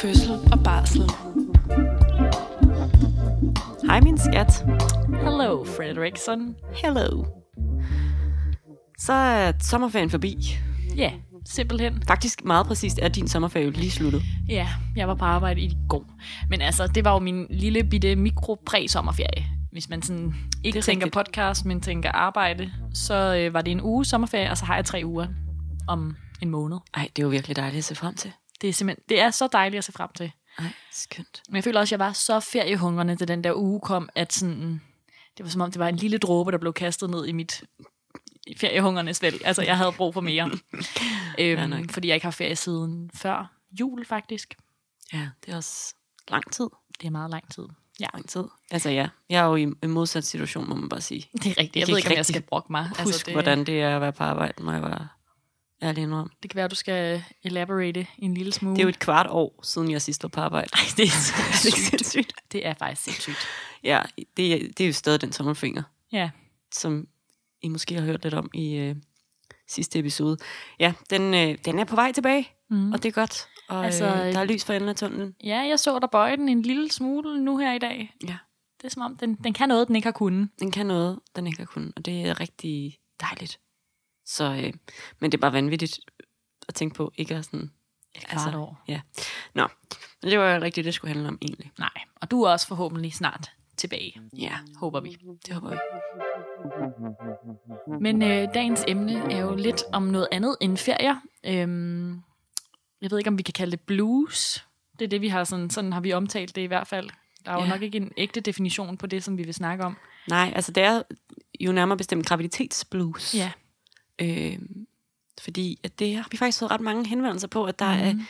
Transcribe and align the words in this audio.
fødsel 0.00 0.32
og 0.52 0.58
barsel. 0.64 1.02
Hej 3.86 4.00
min 4.00 4.18
skat. 4.18 4.66
Hello, 5.22 5.64
Frederiksen. 5.64 6.56
Hello. 6.74 7.24
Så 8.98 9.12
er 9.12 9.52
sommerferien 9.60 10.10
forbi. 10.10 10.58
Ja, 10.96 11.12
simpelthen. 11.46 12.02
Faktisk 12.08 12.44
meget 12.44 12.66
præcist 12.66 12.98
er 13.02 13.08
din 13.08 13.28
sommerferie 13.28 13.66
jo 13.66 13.70
lige 13.70 13.90
sluttet. 13.90 14.22
Ja, 14.48 14.68
jeg 14.96 15.08
var 15.08 15.14
på 15.14 15.24
arbejde 15.24 15.60
i 15.60 15.76
går. 15.88 16.04
Men 16.50 16.60
altså, 16.60 16.86
det 16.86 17.04
var 17.04 17.12
jo 17.12 17.18
min 17.18 17.46
lille 17.50 17.84
bitte 17.84 18.16
mikro 18.16 18.58
sommerferie 18.88 19.44
Hvis 19.72 19.88
man 19.88 20.02
sådan 20.02 20.34
ikke 20.64 20.80
tænker 20.80 21.06
rigtigt. 21.06 21.26
podcast, 21.26 21.64
men 21.64 21.80
tænker 21.80 22.10
arbejde, 22.12 22.70
så 22.94 23.36
øh, 23.36 23.54
var 23.54 23.60
det 23.62 23.70
en 23.70 23.80
uge 23.82 24.04
sommerferie, 24.04 24.50
og 24.50 24.58
så 24.58 24.64
har 24.64 24.74
jeg 24.74 24.84
tre 24.84 25.02
uger 25.04 25.26
om 25.88 26.16
en 26.42 26.50
måned. 26.50 26.78
Ej, 26.94 27.08
det 27.16 27.22
er 27.22 27.26
jo 27.26 27.30
virkelig 27.30 27.56
dejligt 27.56 27.78
at 27.78 27.84
se 27.84 27.94
frem 27.94 28.14
til. 28.14 28.32
Det 28.60 28.68
er 28.68 28.72
simpelthen, 28.72 29.04
det 29.08 29.20
er 29.20 29.30
så 29.30 29.48
dejligt 29.52 29.78
at 29.78 29.84
se 29.84 29.92
frem 29.92 30.10
til. 30.16 30.32
Ej, 30.58 30.64
skønt. 30.92 31.42
Men 31.48 31.56
jeg 31.56 31.64
føler 31.64 31.80
også, 31.80 31.94
at 31.94 31.98
jeg 31.98 32.06
var 32.06 32.12
så 32.12 32.40
feriehungrende, 32.40 33.16
da 33.16 33.24
den 33.24 33.44
der 33.44 33.54
uge 33.54 33.80
kom, 33.80 34.08
at 34.14 34.32
sådan, 34.32 34.80
det 35.36 35.44
var 35.44 35.50
som 35.50 35.60
om, 35.60 35.70
det 35.70 35.78
var 35.78 35.88
en 35.88 35.96
lille 35.96 36.18
dråbe, 36.18 36.52
der 36.52 36.58
blev 36.58 36.72
kastet 36.72 37.10
ned 37.10 37.26
i 37.26 37.32
mit 37.32 37.64
feriehungernes 38.56 39.22
vel. 39.22 39.40
Altså, 39.44 39.62
jeg 39.62 39.76
havde 39.76 39.92
brug 39.92 40.14
for 40.14 40.20
mere. 40.20 40.44
øhm, 41.38 41.72
ja, 41.72 41.82
fordi 41.90 42.08
jeg 42.08 42.14
ikke 42.14 42.26
har 42.26 42.30
ferie 42.30 42.56
siden 42.56 43.10
før 43.14 43.52
jul, 43.80 44.04
faktisk. 44.04 44.54
Ja, 45.12 45.28
det 45.46 45.52
er 45.52 45.56
også 45.56 45.94
lang 46.30 46.52
tid. 46.52 46.68
Det 47.00 47.06
er 47.06 47.10
meget 47.10 47.30
lang 47.30 47.52
tid. 47.52 47.64
Ja. 48.00 48.06
Lang 48.14 48.28
tid. 48.28 48.44
Altså 48.70 48.90
ja, 48.90 49.08
jeg 49.30 49.44
er 49.44 49.44
jo 49.44 49.56
i 49.56 49.62
en 49.62 49.90
modsat 49.90 50.24
situation, 50.24 50.68
må 50.68 50.74
man 50.74 50.88
bare 50.88 51.00
sige. 51.00 51.28
Det 51.32 51.46
er 51.46 51.48
rigtigt. 51.48 51.76
Jeg, 51.76 51.80
jeg 51.80 51.88
ved 51.88 51.96
ikke, 51.96 52.10
om 52.10 52.16
jeg 52.16 52.26
skal 52.26 52.42
brokke 52.42 52.72
mig. 52.72 52.88
Husk, 52.88 53.00
altså, 53.00 53.22
det... 53.26 53.34
hvordan 53.34 53.64
det 53.64 53.82
er 53.82 53.96
at 53.96 54.00
være 54.00 54.12
på 54.12 54.24
arbejde, 54.24 54.62
må 54.62 54.72
jeg 54.72 54.82
være 54.82 55.08
ærlig 55.82 56.02
indrømme. 56.02 56.30
Det 56.42 56.50
kan 56.50 56.56
være, 56.56 56.64
at 56.64 56.70
du 56.70 56.76
skal 56.76 57.24
elaborate 57.42 58.06
en 58.18 58.34
lille 58.34 58.52
smule. 58.52 58.76
Det 58.76 58.82
er 58.82 58.84
jo 58.84 58.88
et 58.88 58.98
kvart 58.98 59.26
år, 59.30 59.60
siden 59.62 59.90
jeg 59.90 60.02
sidst 60.02 60.22
var 60.22 60.28
på 60.28 60.40
arbejde. 60.40 60.68
Ej, 60.72 60.80
det 60.96 61.02
er, 61.02 61.32
det 61.62 61.72
er 61.72 61.90
sindssygt. 61.90 62.32
Det 62.52 62.66
er 62.66 62.74
faktisk 62.74 63.02
sindssygt. 63.02 63.36
Ja, 63.84 64.02
det, 64.36 64.54
er, 64.54 64.58
det 64.58 64.80
er 64.80 64.86
jo 64.86 64.92
stadig 64.92 65.20
den 65.20 65.32
tommelfinger. 65.32 65.82
Ja. 66.12 66.30
Som 66.74 67.08
I 67.62 67.68
måske 67.68 67.94
har 67.94 68.02
hørt 68.02 68.22
lidt 68.22 68.34
om 68.34 68.50
i 68.54 68.74
øh, 68.74 68.96
sidste 69.68 69.98
episode. 69.98 70.36
Ja, 70.78 70.92
den, 71.10 71.34
øh, 71.34 71.58
den 71.64 71.78
er 71.78 71.84
på 71.84 71.94
vej 71.94 72.12
tilbage, 72.12 72.48
mm. 72.70 72.92
og 72.92 73.02
det 73.02 73.08
er 73.08 73.12
godt. 73.12 73.48
Og 73.68 73.84
altså, 73.84 74.04
øh, 74.04 74.12
der 74.12 74.38
er 74.38 74.44
lys 74.44 74.64
for 74.64 74.72
enden 74.72 74.88
af 74.88 74.96
tunnelen. 74.96 75.34
Ja, 75.44 75.58
jeg 75.58 75.78
så 75.78 75.98
dig 75.98 76.10
bøje 76.10 76.36
den 76.36 76.48
en 76.48 76.62
lille 76.62 76.90
smule 76.90 77.44
nu 77.44 77.58
her 77.58 77.72
i 77.72 77.78
dag. 77.78 78.14
Ja. 78.22 78.36
Det 78.80 78.84
er 78.84 78.88
som 78.88 79.02
om, 79.02 79.16
den, 79.16 79.34
den 79.34 79.52
kan 79.52 79.68
noget, 79.68 79.88
den 79.88 79.96
ikke 79.96 80.06
har 80.06 80.12
kunnet. 80.12 80.48
Den 80.60 80.70
kan 80.70 80.86
noget, 80.86 81.18
den 81.36 81.46
ikke 81.46 81.58
har 81.58 81.66
kunnet, 81.66 81.92
og 81.96 82.04
det 82.04 82.22
er 82.22 82.40
rigtig 82.40 82.98
dejligt. 83.20 83.60
Så, 84.26 84.44
øh, 84.44 84.72
men 85.20 85.32
det 85.32 85.38
er 85.38 85.40
bare 85.40 85.52
vanvittigt 85.52 86.00
at 86.68 86.74
tænke 86.74 86.94
på, 86.94 87.12
ikke 87.16 87.34
at 87.34 87.44
sådan... 87.44 87.70
Et 88.14 88.26
kvart 88.26 88.46
altså, 88.46 88.58
år. 88.58 88.82
Ja. 88.88 89.00
Nå, 89.54 89.66
men 90.22 90.30
det 90.30 90.38
var 90.38 90.60
rigtigt, 90.60 90.84
det 90.84 90.94
skulle 90.94 91.14
handle 91.14 91.28
om 91.28 91.38
egentlig. 91.42 91.72
Nej, 91.78 91.90
og 92.20 92.30
du 92.30 92.42
er 92.42 92.50
også 92.50 92.66
forhåbentlig 92.66 93.14
snart 93.14 93.50
tilbage. 93.76 94.20
Ja. 94.38 94.52
Håber 94.76 95.00
vi. 95.00 95.16
Det 95.46 95.54
håber 95.54 95.70
vi. 95.70 95.76
Men 98.00 98.22
øh, 98.22 98.48
dagens 98.54 98.84
emne 98.88 99.32
er 99.32 99.38
jo 99.38 99.54
lidt 99.54 99.82
om 99.92 100.02
noget 100.02 100.28
andet 100.32 100.56
end 100.60 100.76
ferier. 100.76 101.16
Øhm, 101.44 102.22
jeg 103.00 103.10
ved 103.10 103.18
ikke, 103.18 103.28
om 103.28 103.38
vi 103.38 103.42
kan 103.42 103.52
kalde 103.52 103.70
det 103.70 103.80
blues. 103.80 104.66
Det 104.98 105.04
er 105.04 105.08
det, 105.08 105.20
vi 105.20 105.28
har 105.28 105.44
sådan, 105.44 105.70
sådan 105.70 105.92
har 105.92 106.00
vi 106.00 106.12
omtalt 106.12 106.56
det 106.56 106.62
i 106.62 106.66
hvert 106.66 106.86
fald. 106.86 107.10
Der 107.44 107.52
er 107.52 107.54
jo 107.54 107.62
ja. 107.62 107.68
nok 107.68 107.82
ikke 107.82 107.98
en 107.98 108.12
ægte 108.16 108.40
definition 108.40 108.96
på 108.96 109.06
det, 109.06 109.24
som 109.24 109.38
vi 109.38 109.42
vil 109.42 109.54
snakke 109.54 109.84
om. 109.84 109.96
Nej, 110.28 110.52
altså 110.54 110.72
det 110.72 110.82
er 110.82 111.02
jo 111.60 111.72
nærmere 111.72 111.96
bestemt 111.96 112.26
graviditetsblues. 112.26 113.34
Ja. 113.34 113.52
Øh, 114.18 114.58
fordi 115.40 115.80
at 115.82 115.98
det 115.98 116.16
har 116.16 116.28
vi 116.30 116.36
faktisk 116.36 116.58
fået 116.58 116.70
ret 116.70 116.80
mange 116.80 117.06
henvendelser 117.06 117.48
på, 117.48 117.64
at 117.64 117.78
der 117.78 117.94
mm. 117.94 118.00
er, 118.00 118.12
mhm. 118.12 118.22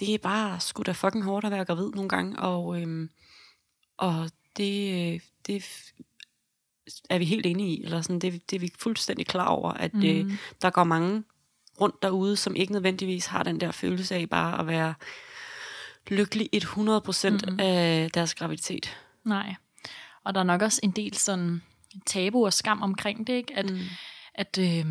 det 0.00 0.14
er 0.14 0.18
bare 0.18 0.60
sgu 0.60 0.82
da 0.82 0.92
fucking 0.92 1.24
hårdt 1.24 1.46
at 1.46 1.52
være 1.52 1.64
gravid 1.64 1.90
nogle 1.90 2.08
gange, 2.08 2.38
og, 2.38 2.80
øhm, 2.80 3.10
og 3.96 4.30
det, 4.56 5.22
det 5.46 5.64
er 7.10 7.18
vi 7.18 7.24
helt 7.24 7.46
enige 7.46 7.76
i, 7.76 7.84
eller 7.84 8.02
sådan, 8.02 8.18
det, 8.18 8.50
det 8.50 8.56
er 8.56 8.60
vi 8.60 8.72
fuldstændig 8.78 9.26
klar 9.26 9.46
over, 9.46 9.72
at 9.72 9.94
mm. 9.94 10.02
øh, 10.02 10.32
der 10.62 10.70
går 10.70 10.84
mange 10.84 11.24
rundt 11.80 12.02
derude, 12.02 12.36
som 12.36 12.56
ikke 12.56 12.72
nødvendigvis 12.72 13.26
har 13.26 13.42
den 13.42 13.60
der 13.60 13.70
følelse 13.70 14.14
af 14.14 14.30
bare 14.30 14.60
at 14.60 14.66
være 14.66 14.94
lykkelig 16.08 16.50
100% 16.54 16.60
mm. 17.50 17.60
af 17.60 18.10
deres 18.14 18.34
graviditet. 18.34 18.96
Nej. 19.24 19.54
Og 20.24 20.34
der 20.34 20.40
er 20.40 20.44
nok 20.44 20.62
også 20.62 20.80
en 20.82 20.90
del 20.90 21.14
sådan 21.14 21.62
tabu 22.06 22.44
og 22.44 22.52
skam 22.52 22.82
omkring 22.82 23.26
det, 23.26 23.32
ikke? 23.32 23.56
At, 23.56 23.70
mm. 23.70 23.80
at 24.34 24.58
øh, 24.58 24.86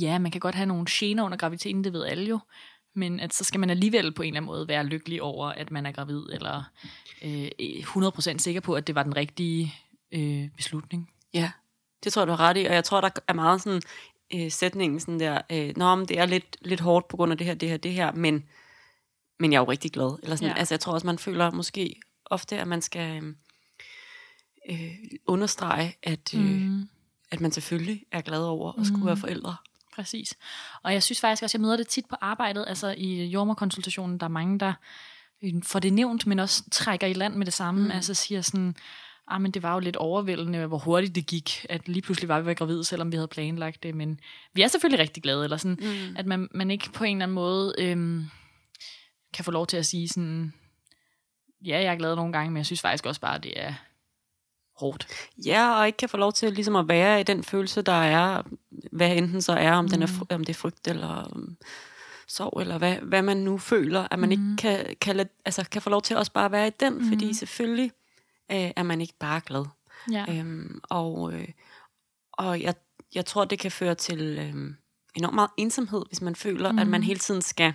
ja, 0.00 0.18
man 0.18 0.30
kan 0.30 0.40
godt 0.40 0.54
have 0.54 0.66
nogle 0.66 0.86
gener 0.90 1.22
under 1.22 1.38
graviditeten, 1.38 1.84
det 1.84 1.92
ved 1.92 2.04
alle 2.04 2.28
jo, 2.28 2.38
men 2.94 3.20
at 3.20 3.34
så 3.34 3.44
skal 3.44 3.60
man 3.60 3.70
alligevel 3.70 4.12
på 4.12 4.22
en 4.22 4.26
eller 4.26 4.38
anden 4.38 4.46
måde 4.46 4.68
være 4.68 4.86
lykkelig 4.86 5.22
over, 5.22 5.48
at 5.48 5.70
man 5.70 5.86
er 5.86 5.92
gravid, 5.92 6.22
eller 6.32 6.64
øh, 7.22 7.48
100% 7.60 8.38
sikker 8.38 8.60
på, 8.60 8.74
at 8.74 8.86
det 8.86 8.94
var 8.94 9.02
den 9.02 9.16
rigtige 9.16 9.74
øh, 10.12 10.48
beslutning. 10.56 11.10
Ja, 11.34 11.50
det 12.04 12.12
tror 12.12 12.22
jeg, 12.22 12.26
du 12.26 12.32
har 12.32 12.48
ret 12.48 12.56
i, 12.56 12.64
og 12.64 12.74
jeg 12.74 12.84
tror, 12.84 13.00
der 13.00 13.10
er 13.28 13.32
meget 13.32 13.62
sådan 13.62 13.82
øh, 14.34 14.50
sætningen 14.50 15.00
sådan 15.00 15.20
der, 15.20 15.40
øh, 15.52 15.72
Nå, 15.76 15.94
men 15.94 16.06
det 16.08 16.18
er 16.18 16.26
lidt, 16.26 16.56
lidt 16.60 16.80
hårdt 16.80 17.08
på 17.08 17.16
grund 17.16 17.32
af 17.32 17.38
det 17.38 17.46
her, 17.46 17.54
det 17.54 17.68
her, 17.68 17.76
det 17.76 17.92
her, 17.92 18.12
men, 18.12 18.44
men 19.38 19.52
jeg 19.52 19.58
er 19.58 19.62
jo 19.62 19.70
rigtig 19.70 19.92
glad. 19.92 20.18
Eller 20.22 20.36
sådan, 20.36 20.50
ja. 20.50 20.58
Altså, 20.58 20.74
jeg 20.74 20.80
tror 20.80 20.92
også, 20.92 21.06
man 21.06 21.18
føler 21.18 21.50
måske 21.50 22.00
ofte, 22.24 22.58
at 22.58 22.68
man 22.68 22.82
skal 22.82 23.34
øh, 24.70 24.94
understrege, 25.26 25.96
at, 26.02 26.34
øh, 26.34 26.40
mm. 26.40 26.88
at 27.30 27.40
man 27.40 27.52
selvfølgelig 27.52 28.04
er 28.12 28.20
glad 28.20 28.42
over 28.42 28.80
at 28.80 28.86
skulle 28.86 29.00
mm. 29.00 29.06
være 29.06 29.16
forældre. 29.16 29.56
Præcis. 29.96 30.36
Og 30.82 30.92
jeg 30.92 31.02
synes 31.02 31.20
faktisk 31.20 31.42
også, 31.42 31.58
jeg 31.58 31.62
møder 31.62 31.76
det 31.76 31.88
tit 31.88 32.06
på 32.06 32.16
arbejdet, 32.20 32.64
altså 32.68 32.94
i 32.98 33.26
jordmorkonsultationen, 33.26 34.18
der 34.18 34.26
er 34.26 34.30
mange, 34.30 34.58
der 34.58 34.72
øh, 35.44 35.62
får 35.62 35.78
det 35.78 35.92
nævnt, 35.92 36.26
men 36.26 36.38
også 36.38 36.62
trækker 36.70 37.06
i 37.06 37.12
land 37.12 37.34
med 37.34 37.46
det 37.46 37.54
samme, 37.54 37.84
mm. 37.84 37.90
altså 37.90 38.14
siger 38.14 38.40
sådan, 38.40 38.76
ah, 39.28 39.40
men 39.40 39.50
det 39.50 39.62
var 39.62 39.74
jo 39.74 39.80
lidt 39.80 39.96
overvældende, 39.96 40.66
hvor 40.66 40.78
hurtigt 40.78 41.14
det 41.14 41.26
gik, 41.26 41.66
at 41.68 41.88
lige 41.88 42.02
pludselig 42.02 42.28
var 42.28 42.40
vi 42.40 42.54
gravide, 42.54 42.84
selvom 42.84 43.12
vi 43.12 43.16
havde 43.16 43.28
planlagt 43.28 43.82
det, 43.82 43.94
men 43.94 44.20
vi 44.54 44.62
er 44.62 44.68
selvfølgelig 44.68 45.00
rigtig 45.00 45.22
glade, 45.22 45.44
eller 45.44 45.56
sådan, 45.56 45.78
mm. 45.80 46.16
at 46.16 46.26
man, 46.26 46.48
man 46.54 46.70
ikke 46.70 46.92
på 46.92 47.04
en 47.04 47.16
eller 47.16 47.24
anden 47.24 47.34
måde 47.34 47.74
øhm, 47.78 48.26
kan 49.34 49.44
få 49.44 49.50
lov 49.50 49.66
til 49.66 49.76
at 49.76 49.86
sige 49.86 50.08
sådan, 50.08 50.52
ja, 51.64 51.78
jeg 51.78 51.92
er 51.92 51.96
glad 51.98 52.16
nogle 52.16 52.32
gange, 52.32 52.50
men 52.50 52.56
jeg 52.56 52.66
synes 52.66 52.80
faktisk 52.80 53.06
også 53.06 53.20
bare, 53.20 53.38
det 53.38 53.52
er 53.60 53.74
hårdt. 54.76 55.06
Ja, 55.46 55.78
og 55.78 55.86
ikke 55.86 55.96
kan 55.96 56.08
få 56.08 56.16
lov 56.16 56.32
til 56.32 56.52
ligesom 56.52 56.76
at 56.76 56.88
være 56.88 57.20
i 57.20 57.22
den 57.22 57.44
følelse, 57.44 57.82
der 57.82 57.92
er, 57.92 58.42
hvad 58.92 59.16
enten 59.16 59.42
så 59.42 59.52
er, 59.52 59.72
om, 59.72 59.84
mm. 59.84 59.90
den 59.90 60.02
er, 60.02 60.06
mm. 60.06 60.26
om 60.30 60.44
det 60.44 60.48
er 60.48 60.58
frygt 60.58 60.88
eller 60.88 61.32
um, 61.36 61.56
sorg, 62.28 62.60
eller 62.60 62.78
hvad, 62.78 62.96
hvad 62.96 63.22
man 63.22 63.36
nu 63.36 63.58
føler, 63.58 64.08
at 64.10 64.18
man 64.18 64.28
mm. 64.28 64.32
ikke 64.32 64.56
kan, 64.58 64.96
kan, 65.00 65.16
lade, 65.16 65.28
altså, 65.44 65.64
kan 65.70 65.82
få 65.82 65.90
lov 65.90 66.02
til 66.02 66.16
også 66.16 66.32
bare 66.32 66.44
at 66.44 66.52
være 66.52 66.66
i 66.66 66.72
den, 66.80 66.94
mm. 66.94 67.08
fordi 67.08 67.34
selvfølgelig 67.34 67.92
øh, 68.52 68.70
er 68.76 68.82
man 68.82 69.00
ikke 69.00 69.14
bare 69.18 69.40
glad. 69.46 69.64
Ja. 70.12 70.24
Øhm, 70.28 70.80
og 70.90 71.32
øh, 71.32 71.48
og 72.36 72.60
jeg, 72.62 72.74
jeg 73.14 73.26
tror, 73.26 73.44
det 73.44 73.58
kan 73.58 73.72
føre 73.72 73.94
til 73.94 74.20
øh, 74.20 74.74
enormt 75.14 75.34
meget 75.34 75.50
ensomhed, 75.56 76.02
hvis 76.08 76.20
man 76.20 76.36
føler, 76.36 76.72
mm. 76.72 76.78
at 76.78 76.86
man 76.86 77.02
hele 77.02 77.18
tiden 77.18 77.42
skal 77.42 77.72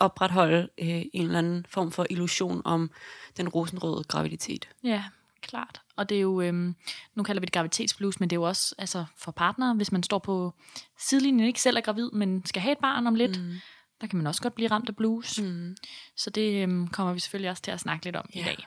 opretholde 0.00 0.68
øh, 0.78 0.88
en 0.88 1.26
eller 1.26 1.38
anden 1.38 1.66
form 1.68 1.92
for 1.92 2.06
illusion 2.10 2.62
om 2.64 2.90
den 3.36 3.48
rosenrøde 3.48 4.04
graviditet. 4.04 4.68
Ja, 4.84 5.04
klart. 5.40 5.82
Og 5.96 6.08
det 6.08 6.16
er 6.16 6.20
jo, 6.20 6.40
øhm, 6.40 6.74
nu 7.14 7.22
kalder 7.22 7.40
vi 7.40 7.44
det 7.44 7.52
graviditetsblues, 7.52 8.20
men 8.20 8.30
det 8.30 8.36
er 8.36 8.40
jo 8.40 8.42
også 8.42 8.74
altså, 8.78 9.04
for 9.16 9.32
partnere, 9.32 9.74
hvis 9.74 9.92
man 9.92 10.02
står 10.02 10.18
på 10.18 10.54
sidelinjen, 10.98 11.46
ikke 11.46 11.60
selv 11.60 11.76
er 11.76 11.80
gravid, 11.80 12.10
men 12.10 12.46
skal 12.46 12.62
have 12.62 12.72
et 12.72 12.78
barn 12.78 13.06
om 13.06 13.14
lidt, 13.14 13.40
mm. 13.40 13.54
der 14.00 14.06
kan 14.06 14.16
man 14.16 14.26
også 14.26 14.42
godt 14.42 14.54
blive 14.54 14.70
ramt 14.70 14.88
af 14.88 14.96
blues. 14.96 15.40
Mm. 15.40 15.76
Så 16.16 16.30
det 16.30 16.62
øhm, 16.62 16.88
kommer 16.88 17.12
vi 17.12 17.20
selvfølgelig 17.20 17.50
også 17.50 17.62
til 17.62 17.70
at 17.70 17.80
snakke 17.80 18.04
lidt 18.04 18.16
om 18.16 18.30
ja. 18.34 18.40
i 18.40 18.44
dag. 18.44 18.66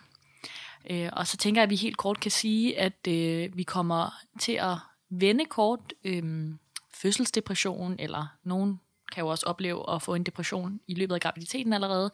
Øh, 0.89 1.09
og 1.13 1.27
så 1.27 1.37
tænker 1.37 1.61
jeg, 1.61 1.63
at 1.63 1.69
vi 1.69 1.75
helt 1.75 1.97
kort 1.97 2.19
kan 2.19 2.31
sige, 2.31 2.79
at 2.79 3.07
øh, 3.07 3.57
vi 3.57 3.63
kommer 3.63 4.13
til 4.39 4.51
at 4.51 4.77
vende 5.09 5.45
kort 5.45 5.93
øh, 6.03 6.53
fødselsdepression, 6.93 7.95
eller 7.99 8.27
nogen 8.43 8.79
kan 9.11 9.21
jo 9.21 9.27
også 9.27 9.45
opleve 9.45 9.93
at 9.95 10.01
få 10.01 10.15
en 10.15 10.23
depression 10.23 10.79
i 10.87 10.93
løbet 10.93 11.15
af 11.15 11.21
graviditeten 11.21 11.73
allerede. 11.73 12.11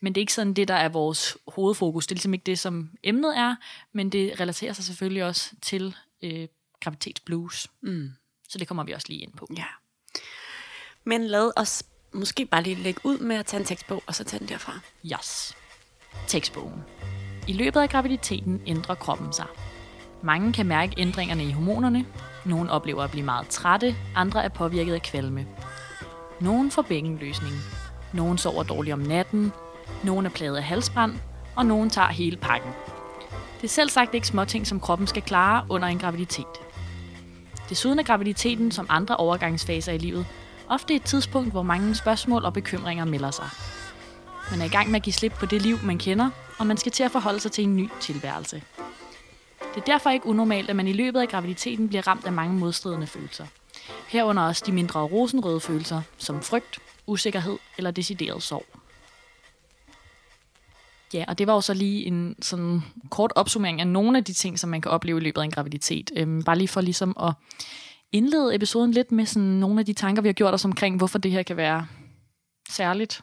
Men 0.00 0.14
det 0.14 0.20
er 0.20 0.22
ikke 0.22 0.32
sådan 0.32 0.54
det, 0.54 0.68
der 0.68 0.74
er 0.74 0.88
vores 0.88 1.36
hovedfokus. 1.48 2.06
Det 2.06 2.12
er 2.12 2.16
ligesom 2.16 2.34
ikke 2.34 2.44
det, 2.44 2.58
som 2.58 2.90
emnet 3.02 3.38
er, 3.38 3.56
men 3.92 4.10
det 4.10 4.40
relaterer 4.40 4.72
sig 4.72 4.84
selvfølgelig 4.84 5.24
også 5.24 5.50
til 5.62 5.96
øh, 6.22 6.48
graviditetsblues. 6.80 7.68
Mm. 7.82 8.10
Så 8.48 8.58
det 8.58 8.68
kommer 8.68 8.84
vi 8.84 8.92
også 8.92 9.06
lige 9.08 9.20
ind 9.20 9.32
på. 9.32 9.48
Ja. 9.56 9.64
Men 11.04 11.26
lad 11.26 11.52
os 11.56 11.82
måske 12.12 12.46
bare 12.46 12.62
lige 12.62 12.76
lægge 12.76 13.00
ud 13.04 13.18
med 13.18 13.36
at 13.36 13.46
tage 13.46 13.60
en 13.60 13.66
tekstbog, 13.66 14.02
og 14.06 14.14
så 14.14 14.24
tage 14.24 14.40
den 14.40 14.48
derfra. 14.48 14.80
Yes. 15.12 15.56
Tekstbogen. 16.26 16.84
I 17.48 17.52
løbet 17.52 17.80
af 17.80 17.88
graviditeten 17.88 18.62
ændrer 18.66 18.94
kroppen 18.94 19.32
sig. 19.32 19.46
Mange 20.22 20.52
kan 20.52 20.66
mærke 20.66 20.94
ændringerne 20.98 21.44
i 21.44 21.50
hormonerne. 21.50 22.06
Nogle 22.46 22.70
oplever 22.70 23.02
at 23.02 23.10
blive 23.10 23.24
meget 23.24 23.48
trætte, 23.48 23.96
andre 24.14 24.44
er 24.44 24.48
påvirket 24.48 24.94
af 24.94 25.02
kvalme. 25.02 25.46
Nogen 26.40 26.70
får 26.70 26.82
bækkenløsning. 26.82 27.54
Nogen 28.12 28.38
sover 28.38 28.62
dårligt 28.62 28.94
om 28.94 29.00
natten. 29.00 29.52
Nogle 30.04 30.26
er 30.26 30.32
plaget 30.32 30.56
af 30.56 30.62
halsbrand. 30.62 31.12
Og 31.56 31.66
nogen 31.66 31.90
tager 31.90 32.08
hele 32.08 32.36
pakken. 32.36 32.70
Det 33.56 33.64
er 33.64 33.68
selv 33.68 33.88
sagt 33.88 34.14
ikke 34.14 34.26
småting, 34.26 34.66
som 34.66 34.80
kroppen 34.80 35.06
skal 35.06 35.22
klare 35.22 35.66
under 35.68 35.88
en 35.88 35.98
graviditet. 35.98 36.46
Desuden 37.68 37.98
er 37.98 38.02
graviditeten, 38.02 38.70
som 38.70 38.86
andre 38.88 39.16
overgangsfaser 39.16 39.92
i 39.92 39.98
livet, 39.98 40.26
Ofte 40.68 40.94
et 40.94 41.02
tidspunkt, 41.02 41.50
hvor 41.50 41.62
mange 41.62 41.94
spørgsmål 41.94 42.44
og 42.44 42.52
bekymringer 42.52 43.04
melder 43.04 43.30
sig. 43.30 43.48
Man 44.50 44.60
er 44.60 44.64
i 44.64 44.68
gang 44.68 44.90
med 44.90 44.96
at 44.96 45.02
give 45.02 45.12
slip 45.12 45.32
på 45.32 45.46
det 45.46 45.62
liv, 45.62 45.78
man 45.82 45.98
kender, 45.98 46.30
og 46.58 46.66
man 46.66 46.76
skal 46.76 46.92
til 46.92 47.02
at 47.02 47.10
forholde 47.10 47.40
sig 47.40 47.52
til 47.52 47.64
en 47.64 47.76
ny 47.76 47.88
tilværelse. 48.00 48.62
Det 49.74 49.80
er 49.80 49.84
derfor 49.84 50.10
ikke 50.10 50.26
unormalt, 50.26 50.70
at 50.70 50.76
man 50.76 50.88
i 50.88 50.92
løbet 50.92 51.20
af 51.20 51.28
graviditeten 51.28 51.88
bliver 51.88 52.06
ramt 52.08 52.26
af 52.26 52.32
mange 52.32 52.58
modstridende 52.58 53.06
følelser. 53.06 53.46
Herunder 54.08 54.42
også 54.42 54.62
de 54.66 54.72
mindre 54.72 55.00
rosenrøde 55.00 55.60
følelser, 55.60 56.02
som 56.18 56.42
frygt, 56.42 56.78
usikkerhed 57.06 57.58
eller 57.78 57.90
decideret 57.90 58.42
sorg. 58.42 58.66
Ja, 61.14 61.24
og 61.28 61.38
det 61.38 61.46
var 61.46 61.54
jo 61.54 61.60
så 61.60 61.74
lige 61.74 62.04
en 62.04 62.36
sådan 62.42 62.82
kort 63.10 63.32
opsummering 63.34 63.80
af 63.80 63.86
nogle 63.86 64.18
af 64.18 64.24
de 64.24 64.32
ting, 64.32 64.58
som 64.58 64.70
man 64.70 64.80
kan 64.80 64.90
opleve 64.90 65.18
i 65.18 65.24
løbet 65.24 65.40
af 65.40 65.44
en 65.44 65.50
graviditet. 65.50 66.10
Øhm, 66.16 66.42
bare 66.42 66.58
lige 66.58 66.68
for 66.68 66.80
ligesom 66.80 67.16
at 67.20 67.32
indlede 68.12 68.54
episoden 68.54 68.90
lidt 68.90 69.12
med 69.12 69.26
sådan 69.26 69.48
nogle 69.48 69.80
af 69.80 69.86
de 69.86 69.92
tanker, 69.92 70.22
vi 70.22 70.28
har 70.28 70.32
gjort 70.32 70.54
os 70.54 70.64
omkring, 70.64 70.96
hvorfor 70.96 71.18
det 71.18 71.30
her 71.30 71.42
kan 71.42 71.56
være 71.56 71.86
særligt 72.70 73.20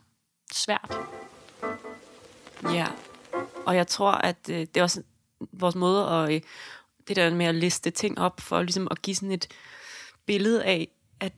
svært. 0.53 0.97
Ja, 2.63 2.87
og 3.65 3.75
jeg 3.75 3.87
tror, 3.87 4.11
at 4.11 4.37
øh, 4.49 4.59
det 4.59 4.77
er 4.77 4.83
også 4.83 5.01
vores 5.51 5.75
måde 5.75 6.07
at, 6.07 6.31
øh, 6.31 6.41
det 7.07 7.15
der 7.15 7.33
med 7.33 7.45
at 7.45 7.55
liste 7.55 7.89
ting 7.89 8.19
op, 8.19 8.41
for 8.41 8.61
ligesom 8.61 8.87
at 8.91 9.01
give 9.01 9.15
sådan 9.15 9.31
et 9.31 9.47
billede 10.31 10.63
af, 10.63 10.87
at 11.19 11.33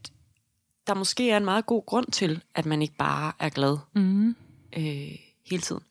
der 0.88 0.94
måske 0.94 1.30
er 1.32 1.38
en 1.38 1.46
meget 1.46 1.66
god 1.66 1.86
grund 1.86 2.06
til, 2.12 2.44
at 2.56 2.66
man 2.66 2.82
ikke 2.82 2.96
bare 2.98 3.32
er 3.40 3.50
glad 3.50 3.78
Mm. 3.96 4.30
øh, 4.78 5.16
hele 5.46 5.62
tiden. 5.62 5.82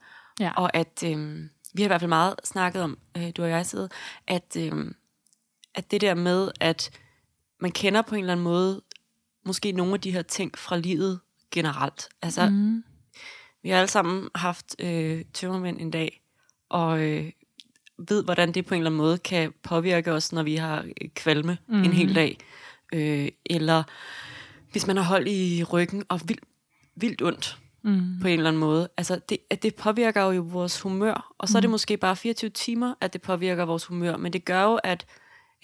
Ja. 0.41 0.53
Og 0.57 0.77
at 0.77 1.03
øh, 1.07 1.43
vi 1.75 1.83
har 1.83 1.87
i 1.87 1.89
hvert 1.89 2.01
fald 2.01 2.09
meget 2.09 2.35
snakket 2.45 2.83
om, 2.83 2.99
øh, 3.17 3.31
du 3.37 3.43
og 3.43 3.51
jeg 3.51 3.67
sidder, 3.67 3.89
at, 4.27 4.57
øh, 4.59 4.73
at 5.75 5.91
det 5.91 6.01
der 6.01 6.15
med, 6.15 6.51
at 6.61 6.91
man 7.61 7.71
kender 7.73 8.03
på 8.03 8.15
en 8.15 8.21
eller 8.21 8.33
anden 8.33 8.45
måde 8.45 8.83
måske 9.47 9.73
nogle 9.73 9.95
af 9.95 10.01
de 10.01 10.13
her 10.13 10.23
ting 10.23 10.59
fra 10.59 10.77
livet 10.77 11.21
generelt. 11.51 12.09
Altså, 12.23 12.49
Mm. 12.51 12.85
vi 13.63 13.69
har 13.71 13.77
alle 13.79 13.89
sammen 13.91 14.29
haft 14.35 14.77
øh, 14.79 15.25
tømmermænd 15.35 15.81
en 15.81 15.91
dag, 15.91 16.23
og 16.69 17.03
øh, 17.03 17.33
ved, 18.09 18.25
hvordan 18.25 18.53
det 18.53 18.67
på 18.67 18.75
en 18.75 18.81
eller 18.81 18.91
anden 18.91 18.99
måde 18.99 19.19
kan 19.19 19.53
påvirke 19.63 20.13
os, 20.13 20.33
når 20.33 20.43
vi 20.43 20.57
har 20.57 20.83
øh, 20.83 21.09
kvalme 21.15 21.59
mm. 21.69 21.83
en 21.83 21.93
hel 21.93 22.15
dag. 22.15 22.39
Øh, 22.93 23.29
eller 23.47 23.83
hvis 24.73 24.87
man 24.87 24.97
har 24.97 25.05
hold 25.05 25.29
i 25.29 25.65
ryggen 25.65 26.05
og 26.09 26.21
vildt, 26.25 26.45
vildt 26.97 27.23
ondt 27.23 27.59
Mm. 27.85 28.19
på 28.21 28.29
en 28.29 28.33
eller 28.33 28.49
anden 28.51 28.61
måde. 28.61 28.89
Altså, 28.97 29.21
det, 29.29 29.39
det 29.63 29.75
påvirker 29.75 30.23
jo 30.33 30.43
vores 30.43 30.81
humør, 30.81 31.35
og 31.39 31.49
så 31.49 31.59
er 31.59 31.61
det 31.61 31.71
måske 31.71 31.97
bare 31.97 32.17
24 32.17 32.51
timer, 32.51 32.95
at 33.01 33.13
det 33.13 33.23
påvirker 33.23 33.65
vores 33.65 33.85
humør, 33.85 34.17
men 34.17 34.33
det 34.33 34.45
gør 34.45 34.63
jo, 34.63 34.75
at, 34.85 35.07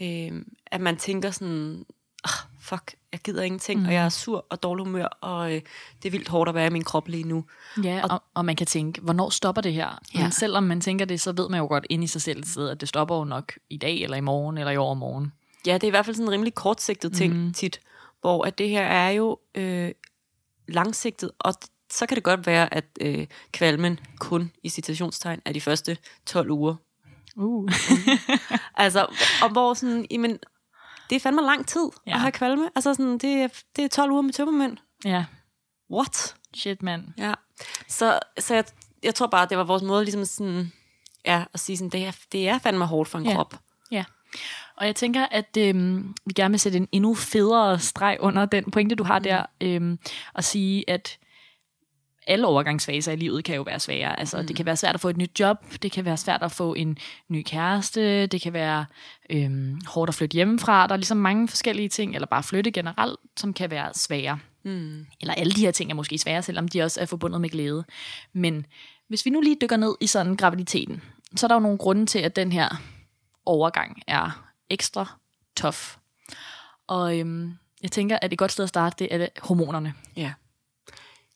øh, 0.03 0.33
at 0.67 0.81
man 0.81 0.97
tænker 0.97 1.31
sådan, 1.31 1.85
ah, 2.25 2.31
fuck, 2.61 2.95
jeg 3.13 3.21
gider 3.21 3.43
ingenting, 3.43 3.81
mm. 3.81 3.87
og 3.87 3.93
jeg 3.95 4.05
er 4.05 4.09
sur 4.09 4.47
og 4.51 4.63
dårlig 4.63 4.85
humør, 4.85 5.07
og 5.21 5.55
øh, 5.55 5.63
det 6.03 6.09
er 6.09 6.11
vildt 6.11 6.29
hårdt 6.29 6.49
at 6.49 6.55
være 6.55 6.67
i 6.67 6.71
min 6.71 6.85
krop 6.85 7.09
lige 7.09 7.25
nu. 7.25 7.45
Ja, 7.85 8.03
og, 8.11 8.23
og 8.35 8.45
man 8.45 8.57
kan 8.57 8.67
tænke, 8.67 9.01
hvornår 9.01 9.31
stopper 9.31 9.63
det 9.63 9.73
her? 9.73 9.99
Ja. 10.15 10.23
Men 10.23 10.33
selvom 10.33 10.63
man 10.63 10.81
tænker 10.81 11.05
det, 11.05 11.21
så 11.21 11.33
ved 11.33 11.49
man 11.49 11.61
jo 11.61 11.67
godt 11.67 11.87
inde 11.91 12.05
i 12.05 12.07
sig 12.07 12.23
selv, 12.23 12.69
at 12.71 12.81
det 12.81 12.89
stopper 12.89 13.17
jo 13.17 13.25
nok 13.25 13.53
i 13.71 13.77
dag, 13.77 13.97
eller 14.03 14.17
i 14.17 14.21
morgen, 14.21 14.59
eller 14.59 14.71
i 14.71 14.77
overmorgen. 14.77 15.33
Ja, 15.67 15.75
det 15.75 15.83
er 15.83 15.87
i 15.87 15.91
hvert 15.91 16.05
fald 16.05 16.17
sådan 16.17 16.29
en 16.29 16.33
rimelig 16.33 16.55
kortsigtet 16.55 17.13
ting 17.13 17.35
mm. 17.45 17.53
tit, 17.53 17.81
hvor 18.21 18.45
at 18.45 18.59
det 18.59 18.69
her 18.69 18.83
er 18.83 19.11
jo 19.11 19.39
øh, 19.55 19.93
langsigtet, 20.69 21.31
og 21.39 21.55
så 21.91 22.07
kan 22.07 22.15
det 22.15 22.25
godt 22.25 22.47
være, 22.47 22.75
at 22.75 22.85
øh, 23.01 23.27
kvalmen 23.53 24.01
kun 24.21 24.53
i 24.63 24.69
citationstegn 24.69 25.41
er 25.45 25.53
de 25.53 25.61
første 25.61 25.97
12 26.27 26.51
uger. 26.51 26.75
Uh. 27.37 27.71
Altså, 28.75 29.07
og 29.43 29.49
hvor 29.53 29.75
sådan, 29.75 30.07
jamen, 30.11 30.39
det 31.11 31.17
er 31.17 31.21
fandme 31.21 31.43
lang 31.43 31.67
tid 31.67 31.89
ja. 32.07 32.11
Ja. 32.11 32.15
at 32.15 32.21
have 32.21 32.33
kvalme. 32.33 32.71
Altså 32.75 32.95
sådan, 32.95 33.19
det 33.19 33.31
er, 33.35 33.49
det 33.77 33.85
er 33.85 33.89
12 33.89 34.11
uger 34.11 34.23
med 34.23 34.33
tømmermænd. 34.33 34.77
ja, 35.05 35.25
What? 35.91 36.35
shit 36.57 36.83
mand. 36.83 37.05
Ja. 37.19 37.35
Så, 37.89 38.19
så 38.39 38.55
jeg, 38.55 38.65
jeg 39.03 39.15
tror 39.15 39.27
bare, 39.27 39.47
det 39.49 39.59
var 39.59 39.65
vores 39.65 39.83
måde 39.83 40.05
ligesom 40.05 40.25
sådan, 40.25 40.73
ja, 41.27 41.45
at 41.55 41.61
sige 41.61 41.77
sådan, 41.77 41.91
det 41.91 42.05
er, 42.05 42.13
det 42.33 42.49
er 42.49 42.59
fandme 42.59 42.87
hårdt 42.87 43.11
for 43.11 43.19
en 43.19 43.27
Ja. 43.27 43.35
krop. 43.35 43.55
Og 44.77 44.87
jeg 44.87 44.97
tænker, 44.97 45.27
at 45.31 45.57
øhm, 45.59 46.15
vi 46.27 46.33
gerne 46.33 46.53
vil 46.53 46.61
sætte 46.61 46.79
en 46.79 46.89
endnu 46.93 47.15
federe 47.15 47.79
streg 47.79 48.17
under 48.21 48.47
den 48.47 48.71
pointe, 48.71 48.95
du 48.95 49.05
har 49.05 49.19
der, 49.19 49.47
øhm, 49.61 49.99
og 50.35 50.45
sige, 50.45 50.91
at 50.91 51.19
alle 52.27 52.47
overgangsfaser 52.47 53.13
i 53.13 53.17
livet 53.17 53.45
kan 53.45 53.57
jo 53.57 53.63
være 53.63 53.81
svære. 53.81 54.21
Altså, 54.21 54.41
mm. 54.41 54.47
det 54.47 54.57
kan 54.57 54.67
være 54.67 54.77
svært 54.77 54.95
at 54.95 55.01
få 55.01 55.09
et 55.09 55.17
nyt 55.17 55.41
job, 55.41 55.57
det 55.83 55.93
kan 55.93 56.05
være 56.05 56.17
svært 56.17 56.43
at 56.43 56.53
få 56.53 56.75
en 56.75 56.99
ny 57.29 57.43
kæreste, 57.47 58.27
det 58.27 58.41
kan 58.41 58.53
være 58.53 58.87
øhm, 59.31 59.81
hårdt 59.87 60.09
at 60.09 60.15
flytte 60.15 60.35
hjemmefra. 60.35 60.87
Der 60.87 60.93
er 60.93 60.97
ligesom 60.97 61.17
mange 61.17 61.49
forskellige 61.49 61.89
ting, 61.89 62.15
eller 62.15 62.27
bare 62.27 62.43
flytte 62.43 62.71
generelt, 62.71 63.21
som 63.37 63.53
kan 63.53 63.71
være 63.71 63.95
svære. 63.95 64.39
Mm. 64.65 65.07
Eller 65.21 65.35
alle 65.35 65.53
de 65.53 65.61
her 65.61 65.71
ting 65.71 65.91
er 65.91 65.95
måske 65.95 66.19
svære, 66.19 66.43
selvom 66.43 66.69
de 66.69 66.83
også 66.83 67.01
er 67.01 67.07
forbundet 67.07 67.41
med 67.41 67.49
glæde. 67.49 67.85
Men 68.33 68.67
hvis 69.09 69.25
vi 69.25 69.31
nu 69.31 69.41
lige 69.41 69.57
dykker 69.63 69.77
ned 69.77 69.95
i 70.01 70.07
sådan 70.07 70.37
graviditeten, 70.37 71.03
så 71.37 71.47
er 71.47 71.49
der 71.49 71.55
jo 71.55 71.61
nogle 71.61 71.79
grunde 71.79 72.07
til, 72.07 72.19
at 72.19 72.37
den 72.37 72.53
her 72.53 72.83
overgang 73.49 74.03
er 74.07 74.53
ekstra 74.71 75.07
tof. 75.57 75.97
Og 76.87 77.19
øhm, 77.19 77.53
jeg 77.83 77.93
tænker, 77.93 78.19
at 78.23 78.33
et 78.33 78.39
godt 78.39 78.53
sted 78.53 78.65
at 78.65 78.69
starte, 78.69 78.97
det 78.99 79.15
er 79.15 79.19
det 79.19 79.29
hormonerne. 79.43 79.95
Ja. 80.17 80.33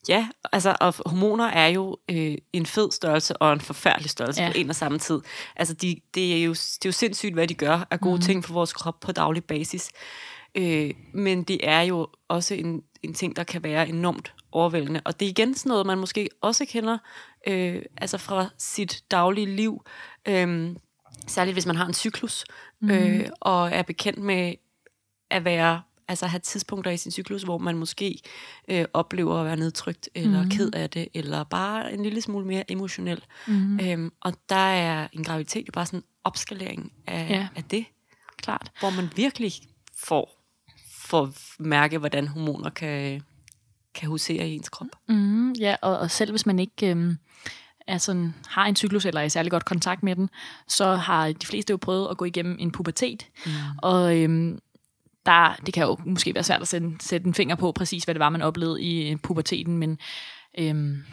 Ja, 0.09 0.29
altså, 0.53 0.77
og 0.81 0.95
hormoner 1.07 1.45
er 1.45 1.67
jo 1.67 1.97
øh, 2.11 2.35
en 2.53 2.67
fed 2.67 2.91
størrelse 2.91 3.37
og 3.37 3.53
en 3.53 3.61
forfærdelig 3.61 4.11
størrelse. 4.11 4.43
Ja. 4.43 4.49
på 4.49 4.59
en 4.59 4.71
og 4.71 4.77
samme 4.77 4.99
tid. 4.99 5.21
Altså, 5.57 5.75
de, 5.75 6.01
det, 6.15 6.39
er 6.39 6.45
jo, 6.45 6.51
det 6.51 6.85
er 6.85 6.89
jo 6.89 6.93
sindssygt, 6.93 7.35
hvad 7.35 7.49
de 7.49 7.55
gør 7.55 7.87
af 7.91 8.01
gode 8.01 8.15
mm. 8.15 8.21
ting 8.21 8.45
for 8.45 8.55
vores 8.55 8.73
krop 8.73 9.01
på 9.01 9.13
daglig 9.13 9.45
basis. 9.45 9.91
Øh, 10.55 10.91
men 11.15 11.43
det 11.43 11.69
er 11.69 11.81
jo 11.81 12.09
også 12.29 12.55
en, 12.55 12.83
en 13.03 13.15
ting, 13.15 13.37
der 13.37 13.45
kan 13.45 13.63
være 13.63 13.89
enormt 13.89 14.35
overvældende. 14.53 15.01
Og 15.05 15.21
det 15.21 15.27
er 15.27 15.31
igen 15.31 15.55
sådan 15.55 15.71
noget, 15.71 15.87
man 15.87 15.99
måske 15.99 16.29
også 16.41 16.65
kender 16.65 16.99
øh, 17.49 17.83
altså 17.97 18.19
fra 18.19 18.49
sit 18.59 19.05
daglige 19.11 19.57
liv. 19.57 19.85
Øh, 20.29 20.77
særligt 21.27 21.55
hvis 21.55 21.67
man 21.67 21.77
har 21.77 21.87
en 21.87 21.95
cyklus, 21.95 22.45
mm. 22.81 22.91
øh, 22.91 23.29
og 23.41 23.71
er 23.71 23.83
bekendt 23.83 24.19
med 24.19 24.55
at 25.31 25.45
være 25.45 25.83
altså 26.09 26.27
have 26.27 26.41
tidspunkter 26.41 26.91
i 26.91 26.97
sin 26.97 27.13
cyklus, 27.13 27.43
hvor 27.43 27.59
man 27.59 27.77
måske 27.77 28.19
øh, 28.69 28.85
oplever 28.93 29.39
at 29.39 29.47
være 29.47 29.57
nedtrykt, 29.57 30.09
eller 30.15 30.43
mm. 30.43 30.51
ked 30.51 30.71
af 30.75 30.91
det, 30.91 31.09
eller 31.15 31.45
bare 31.45 31.93
en 31.93 32.03
lille 32.03 32.21
smule 32.21 32.47
mere 32.47 32.71
emotionel. 32.71 33.25
Mm. 33.47 33.81
Øhm, 33.81 34.13
og 34.21 34.33
der 34.49 34.57
er 34.57 35.09
en 35.13 35.25
graviditet 35.25 35.67
jo 35.67 35.73
bare 35.73 35.87
sådan 35.87 35.99
en 35.99 36.05
opskalering 36.25 36.93
af, 37.07 37.31
ja. 37.31 37.49
Af 37.57 37.65
det, 37.65 37.85
Klart. 38.37 38.73
hvor 38.81 38.91
man 38.91 39.11
virkelig 39.17 39.53
får, 39.97 40.45
får 40.99 41.33
mærke, 41.59 41.99
hvordan 41.99 42.29
hormoner 42.29 42.71
kan, 42.71 43.23
kan 43.95 44.09
husere 44.09 44.49
i 44.49 44.55
ens 44.55 44.69
krop. 44.69 44.89
Mm, 45.09 45.53
ja, 45.53 45.77
og, 45.83 45.99
og 45.99 46.11
selv 46.11 46.31
hvis 46.31 46.47
man 46.47 46.59
ikke 46.59 46.91
øhm, 46.91 47.17
er 47.87 47.99
sådan, 47.99 48.35
har 48.49 48.67
en 48.67 48.77
cyklus 48.77 49.07
eller 49.07 49.21
er 49.21 49.25
i 49.25 49.29
særlig 49.29 49.51
godt 49.51 49.65
kontakt 49.65 50.03
med 50.03 50.17
den, 50.17 50.31
så 50.69 50.95
har 50.95 51.33
de 51.33 51.47
fleste 51.47 51.71
jo 51.71 51.77
prøvet 51.77 52.09
at 52.11 52.17
gå 52.17 52.25
igennem 52.25 52.57
en 52.61 52.73
pubertet. 52.73 53.27
Mm. 53.47 53.53
Og 53.83 54.19
øhm, 54.19 54.59
der, 55.27 55.57
det 55.67 55.75
kan 55.75 55.87
jo 55.87 55.97
måske 56.07 56.35
være 56.35 56.45
svært 56.45 56.63
at 56.63 56.69
sætte, 56.69 56.91
sætte 57.01 57.27
en 57.27 57.35
finger 57.35 57.57
på 57.57 57.73
præcis, 57.73 58.05
hvad 58.05 58.15
det 58.15 58.21
var, 58.21 58.31
man 58.31 58.43
oplevede 58.43 58.83
i 58.83 59.17
puberteten, 59.17 59.79
men 59.79 59.99
øhm, 60.59 61.05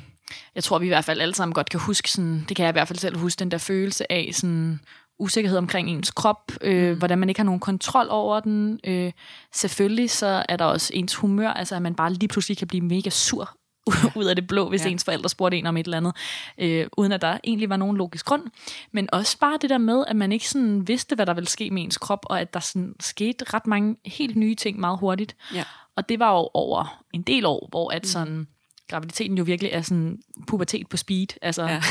jeg 0.55 0.63
tror, 0.63 0.79
vi 0.79 0.85
i 0.85 0.89
hvert 0.89 1.05
fald 1.05 1.21
alle 1.21 1.35
sammen 1.35 1.53
godt 1.53 1.69
kan 1.69 1.79
huske, 1.79 2.11
sådan, 2.11 2.45
det 2.49 2.57
kan 2.57 2.63
jeg 2.63 2.71
i 2.71 2.77
hvert 2.77 2.88
fald 2.88 2.99
selv 2.99 3.17
huske, 3.17 3.39
den 3.39 3.51
der 3.51 3.57
følelse 3.57 4.11
af 4.11 4.29
sådan, 4.33 4.79
usikkerhed 5.19 5.57
omkring 5.57 5.89
ens 5.89 6.11
krop, 6.11 6.51
øh, 6.61 6.91
mm. 6.91 6.97
hvordan 6.97 7.19
man 7.19 7.29
ikke 7.29 7.39
har 7.39 7.45
nogen 7.45 7.59
kontrol 7.59 8.07
over 8.09 8.39
den. 8.39 8.79
Øh, 8.83 9.11
selvfølgelig 9.53 10.09
så 10.09 10.45
er 10.49 10.57
der 10.57 10.65
også 10.65 10.91
ens 10.93 11.15
humør, 11.15 11.49
altså 11.49 11.75
at 11.75 11.81
man 11.81 11.95
bare 11.95 12.13
lige 12.13 12.27
pludselig 12.27 12.57
kan 12.57 12.67
blive 12.67 12.81
mega 12.81 13.09
sur 13.09 13.59
ud 14.19 14.25
af 14.25 14.36
det 14.36 14.48
blå, 14.48 14.69
hvis 14.69 14.86
Ja. 14.86 14.89
ens 14.89 15.03
forældre 15.03 15.29
spurgte 15.29 15.58
en 15.58 15.65
om 15.65 15.77
et 15.77 15.84
eller 15.86 15.98
andet, 15.98 16.15
øh, 16.58 16.88
uden 16.98 17.12
at 17.12 17.22
der 17.22 17.38
egentlig 17.43 17.69
var 17.69 17.77
nogen 17.77 17.98
logisk 17.98 18.25
grund. 18.25 18.43
Men 18.91 19.10
også 19.13 19.39
bare 19.39 19.58
det 19.62 19.69
der 19.69 19.77
med, 19.77 20.03
at 20.08 20.15
man 20.15 20.31
ikke 20.31 20.50
sådan 20.50 20.88
vidste, 20.88 21.15
hvad 21.15 21.25
der 21.25 21.34
ville 21.34 21.50
ske 21.50 21.69
med 21.72 21.84
ens 21.84 21.98
krop, 21.98 22.25
og 22.29 22.41
at 22.41 22.53
der 22.53 22.60
sådan 22.60 22.96
skete 23.00 23.46
ret 23.53 23.67
mange 23.67 23.96
helt 24.05 24.36
nye 24.36 24.55
ting 24.55 24.79
meget 24.79 25.00
hurtigt. 25.00 25.36
Ja. 25.53 25.63
Og 25.96 26.10
det 26.10 26.19
var 26.19 26.31
jo 26.31 26.50
over 26.53 27.03
en 27.13 27.22
del 27.22 27.46
år, 27.46 27.67
hvor 27.69 27.91
at 27.91 28.08
sådan, 28.08 28.48
graviditeten 28.89 29.38
jo 29.38 29.43
virkelig 29.43 29.72
er 29.74 29.81
sådan 29.81 30.19
pubertet 30.48 30.88
på 30.89 30.98
speed. 30.98 31.27
Altså, 31.41 31.63
Ja. 31.67 31.81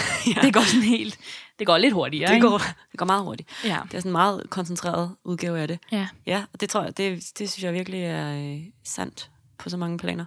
det 0.43 0.55
går 0.55 0.61
sådan 0.61 0.83
helt, 0.83 1.19
det 1.59 1.67
går 1.67 1.79
lidt 1.79 1.93
hurtigere. 1.95 2.29
Det 2.29 2.35
ikke? 2.35 2.49
går, 2.49 2.59
det 2.93 2.99
går 2.99 3.07
meget 3.07 3.23
hurtigt. 3.23 3.49
Ja. 3.65 3.79
Det 3.85 3.95
er 3.95 3.99
sådan 4.01 4.09
en 4.09 4.13
meget 4.13 4.51
koncentreret 4.51 5.15
udgave 5.25 5.61
af 5.61 5.69
det. 5.69 5.79
Ja. 5.93 6.09
Ja, 6.27 6.45
og 6.53 6.61
det 6.61 6.71
tror 6.71 6.83
jeg, 6.83 6.97
det, 6.97 7.25
det 7.39 7.51
synes 7.51 7.65
jeg 7.65 7.73
virkelig 7.75 8.01
er 8.03 8.35
øh, 8.55 8.61
sandt 8.85 9.31
på 9.59 9.69
så 9.71 9.77
mange 9.77 9.99
planer. 9.99 10.25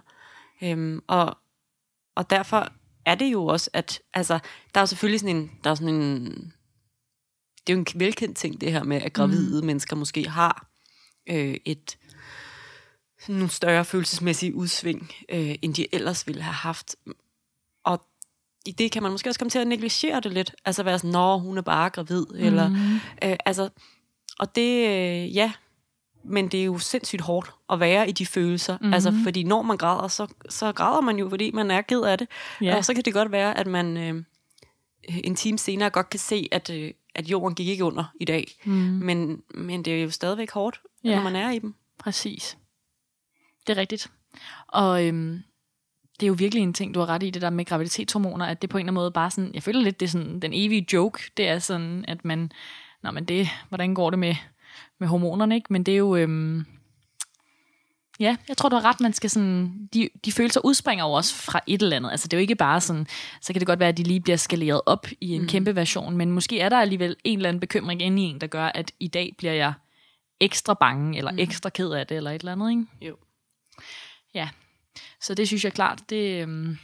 Øhm, 0.62 1.00
og, 1.08 1.38
og 2.14 2.30
derfor 2.30 2.68
er 3.06 3.14
det 3.14 3.32
jo 3.32 3.46
også, 3.46 3.70
at 3.72 4.00
altså, 4.14 4.38
der 4.74 4.80
er 4.80 4.82
jo 4.82 4.86
selvfølgelig 4.86 5.20
sådan 5.20 5.36
en, 5.36 5.50
der 5.64 5.70
er 5.70 5.74
sådan 5.74 5.94
en, 5.94 6.24
det 7.66 7.72
er 7.72 7.76
jo 7.76 7.78
en 7.78 7.86
velkendt 7.94 8.36
ting, 8.36 8.60
det 8.60 8.72
her 8.72 8.82
med, 8.82 9.02
at 9.02 9.12
gravide 9.12 9.60
mm. 9.60 9.66
mennesker 9.66 9.96
måske 9.96 10.28
har 10.28 10.70
øh, 11.28 11.56
et 11.64 11.98
nogle 13.28 13.50
større 13.50 13.84
følelsesmæssige 13.84 14.54
udsving, 14.54 15.10
øh, 15.28 15.54
end 15.62 15.74
de 15.74 15.94
ellers 15.94 16.26
ville 16.26 16.42
have 16.42 16.54
haft. 16.54 16.96
Og 17.84 18.06
i 18.66 18.72
det 18.72 18.92
kan 18.92 19.02
man 19.02 19.12
måske 19.12 19.30
også 19.30 19.40
komme 19.40 19.50
til 19.50 19.58
at 19.58 19.66
negligere 19.66 20.20
det 20.20 20.32
lidt. 20.32 20.54
Altså 20.64 20.82
være 20.82 20.98
sådan, 20.98 21.10
nå, 21.10 21.38
hun 21.38 21.58
er 21.58 21.62
bare 21.62 21.90
gravid. 21.90 22.26
Mm. 22.30 22.38
Eller, 22.38 22.70
øh, 23.24 23.36
altså, 23.46 23.68
og 24.38 24.54
det, 24.54 24.88
øh, 24.88 25.36
ja, 25.36 25.52
men 26.24 26.48
det 26.48 26.60
er 26.60 26.64
jo 26.64 26.78
sindssygt 26.78 27.22
hårdt 27.22 27.52
at 27.70 27.80
være 27.80 28.08
i 28.08 28.12
de 28.12 28.26
følelser. 28.26 28.78
Mm-hmm. 28.78 28.94
Altså, 28.94 29.14
fordi 29.24 29.42
når 29.42 29.62
man 29.62 29.76
græder, 29.76 30.08
så, 30.08 30.26
så 30.48 30.72
græder 30.72 31.00
man 31.00 31.16
jo, 31.18 31.28
fordi 31.28 31.50
man 31.50 31.70
er 31.70 31.80
ked 31.82 32.00
af 32.00 32.18
det. 32.18 32.28
Ja. 32.60 32.76
Og 32.76 32.84
så 32.84 32.94
kan 32.94 33.04
det 33.04 33.14
godt 33.14 33.32
være, 33.32 33.58
at 33.58 33.66
man 33.66 33.96
øh, 33.96 34.22
en 35.24 35.34
time 35.34 35.58
senere 35.58 35.90
godt 35.90 36.10
kan 36.10 36.20
se, 36.20 36.48
at, 36.52 36.70
øh, 36.70 36.90
at 37.14 37.26
jorden 37.26 37.54
gik 37.54 37.68
ikke 37.68 37.84
under 37.84 38.04
i 38.20 38.24
dag. 38.24 38.46
Mm. 38.64 38.72
Men, 38.72 39.42
men 39.54 39.84
det 39.84 39.94
er 39.98 40.02
jo 40.02 40.10
stadigvæk 40.10 40.50
hårdt, 40.50 40.80
Ja. 41.04 41.10
ja. 41.10 41.16
når 41.16 41.22
man 41.22 41.36
er 41.36 41.50
i 41.50 41.58
dem. 41.58 41.74
Præcis. 41.98 42.58
Det 43.66 43.72
er 43.72 43.80
rigtigt. 43.80 44.10
Og 44.68 45.06
øhm, 45.06 45.42
det 46.20 46.26
er 46.26 46.28
jo 46.28 46.34
virkelig 46.38 46.62
en 46.62 46.72
ting, 46.74 46.94
du 46.94 47.00
har 47.00 47.06
ret 47.08 47.22
i, 47.22 47.30
det 47.30 47.42
der 47.42 47.50
med 47.50 47.64
graviditetshormoner, 47.64 48.46
at 48.46 48.62
det 48.62 48.70
på 48.70 48.78
en 48.78 48.80
eller 48.80 48.84
anden 48.90 48.94
måde 48.94 49.10
bare 49.10 49.30
sådan, 49.30 49.54
jeg 49.54 49.62
føler 49.62 49.80
lidt, 49.80 50.00
det 50.00 50.06
er 50.06 50.10
sådan 50.10 50.40
den 50.40 50.50
evige 50.54 50.86
joke, 50.92 51.30
det 51.36 51.48
er 51.48 51.58
sådan, 51.58 52.04
at 52.08 52.24
man, 52.24 52.52
nå 53.02 53.10
men 53.10 53.24
det, 53.24 53.48
hvordan 53.68 53.94
går 53.94 54.10
det 54.10 54.18
med, 54.18 54.34
med 55.02 55.08
hormonerne, 55.08 55.54
ikke? 55.54 55.72
Men 55.72 55.82
det 55.82 55.94
er 55.94 55.98
jo, 55.98 56.16
øhm, 56.16 56.64
ja, 58.20 58.36
jeg 58.48 58.56
tror, 58.56 58.68
du 58.68 58.76
har 58.76 58.84
ret, 58.84 59.00
man 59.00 59.12
skal 59.12 59.30
sådan, 59.30 59.88
de, 59.94 60.08
de 60.24 60.32
følelser 60.32 60.60
udspringer 60.64 61.04
jo 61.04 61.12
også 61.12 61.34
fra 61.34 61.60
et 61.66 61.82
eller 61.82 61.96
andet, 61.96 62.10
altså 62.10 62.28
det 62.28 62.36
er 62.36 62.38
jo 62.38 62.40
ikke 62.40 62.54
bare 62.54 62.80
sådan, 62.80 63.06
så 63.40 63.52
kan 63.52 63.60
det 63.60 63.66
godt 63.66 63.80
være, 63.80 63.88
at 63.88 63.96
de 63.96 64.02
lige 64.02 64.20
bliver 64.20 64.36
skaleret 64.36 64.80
op 64.86 65.06
i 65.20 65.34
en 65.34 65.42
mm. 65.42 65.48
kæmpe 65.48 65.76
version, 65.76 66.16
men 66.16 66.30
måske 66.30 66.60
er 66.60 66.68
der 66.68 66.80
alligevel 66.80 67.16
en 67.24 67.38
eller 67.38 67.48
anden 67.48 67.60
bekymring 67.60 68.02
inde 68.02 68.22
i 68.22 68.24
en, 68.24 68.40
der 68.40 68.46
gør, 68.46 68.66
at 68.74 68.92
i 69.00 69.08
dag 69.08 69.34
bliver 69.38 69.52
jeg 69.52 69.72
ekstra 70.40 70.74
bange, 70.74 71.18
eller 71.18 71.32
mm. 71.32 71.38
ekstra 71.38 71.70
ked 71.70 71.90
af 71.90 72.06
det, 72.06 72.16
eller 72.16 72.30
et 72.30 72.40
eller 72.40 72.52
andet, 72.52 72.70
ikke? 72.70 72.84
Jo. 73.00 73.16
Ja, 74.34 74.48
så 75.20 75.34
det 75.34 75.46
synes 75.46 75.64
jeg 75.64 75.72
klart, 75.72 76.02
det, 76.10 76.42
øhm, 76.42 76.78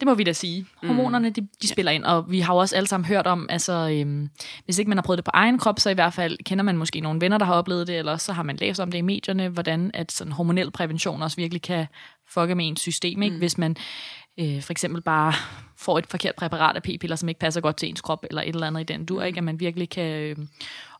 det 0.00 0.06
må 0.06 0.14
vi 0.14 0.24
da 0.24 0.32
sige. 0.32 0.66
Hormonerne, 0.82 1.30
de, 1.30 1.48
de 1.62 1.68
spiller 1.68 1.92
ind, 1.92 2.04
og 2.04 2.30
vi 2.30 2.40
har 2.40 2.54
jo 2.54 2.58
også 2.58 2.76
alle 2.76 2.86
sammen 2.86 3.06
hørt 3.06 3.26
om, 3.26 3.46
altså, 3.50 3.72
øhm, 3.72 4.30
hvis 4.64 4.78
ikke 4.78 4.88
man 4.88 4.98
har 4.98 5.02
prøvet 5.02 5.18
det 5.18 5.24
på 5.24 5.30
egen 5.34 5.58
krop, 5.58 5.80
så 5.80 5.90
i 5.90 5.94
hvert 5.94 6.12
fald 6.12 6.38
kender 6.44 6.64
man 6.64 6.76
måske 6.76 7.00
nogle 7.00 7.20
venner, 7.20 7.38
der 7.38 7.46
har 7.46 7.54
oplevet 7.54 7.86
det, 7.86 7.98
eller 7.98 8.16
så 8.16 8.32
har 8.32 8.42
man 8.42 8.56
læst 8.56 8.80
om 8.80 8.90
det 8.90 8.98
i 8.98 9.02
medierne, 9.02 9.48
hvordan 9.48 9.90
at 9.94 10.12
sådan 10.12 10.32
hormonel 10.32 10.70
prævention 10.70 11.22
også 11.22 11.36
virkelig 11.36 11.62
kan 11.62 11.86
fucke 12.28 12.54
med 12.54 12.68
ens 12.68 12.80
system, 12.80 13.22
ikke? 13.22 13.36
hvis 13.36 13.58
man 13.58 13.76
øh, 14.40 14.62
for 14.62 14.72
eksempel 14.72 15.02
bare 15.02 15.32
får 15.78 15.98
et 15.98 16.06
forkert 16.06 16.34
præparat 16.34 16.76
af 16.76 16.82
p-piller, 16.82 17.16
som 17.16 17.28
ikke 17.28 17.40
passer 17.40 17.60
godt 17.60 17.76
til 17.76 17.88
ens 17.88 18.00
krop, 18.00 18.24
eller 18.30 18.42
et 18.42 18.48
eller 18.48 18.66
andet 18.66 18.80
i 18.80 18.92
den 18.92 19.04
dur, 19.04 19.22
ikke? 19.22 19.38
at 19.38 19.44
man 19.44 19.60
virkelig 19.60 19.90
kan 19.90 20.22
øh, 20.22 20.36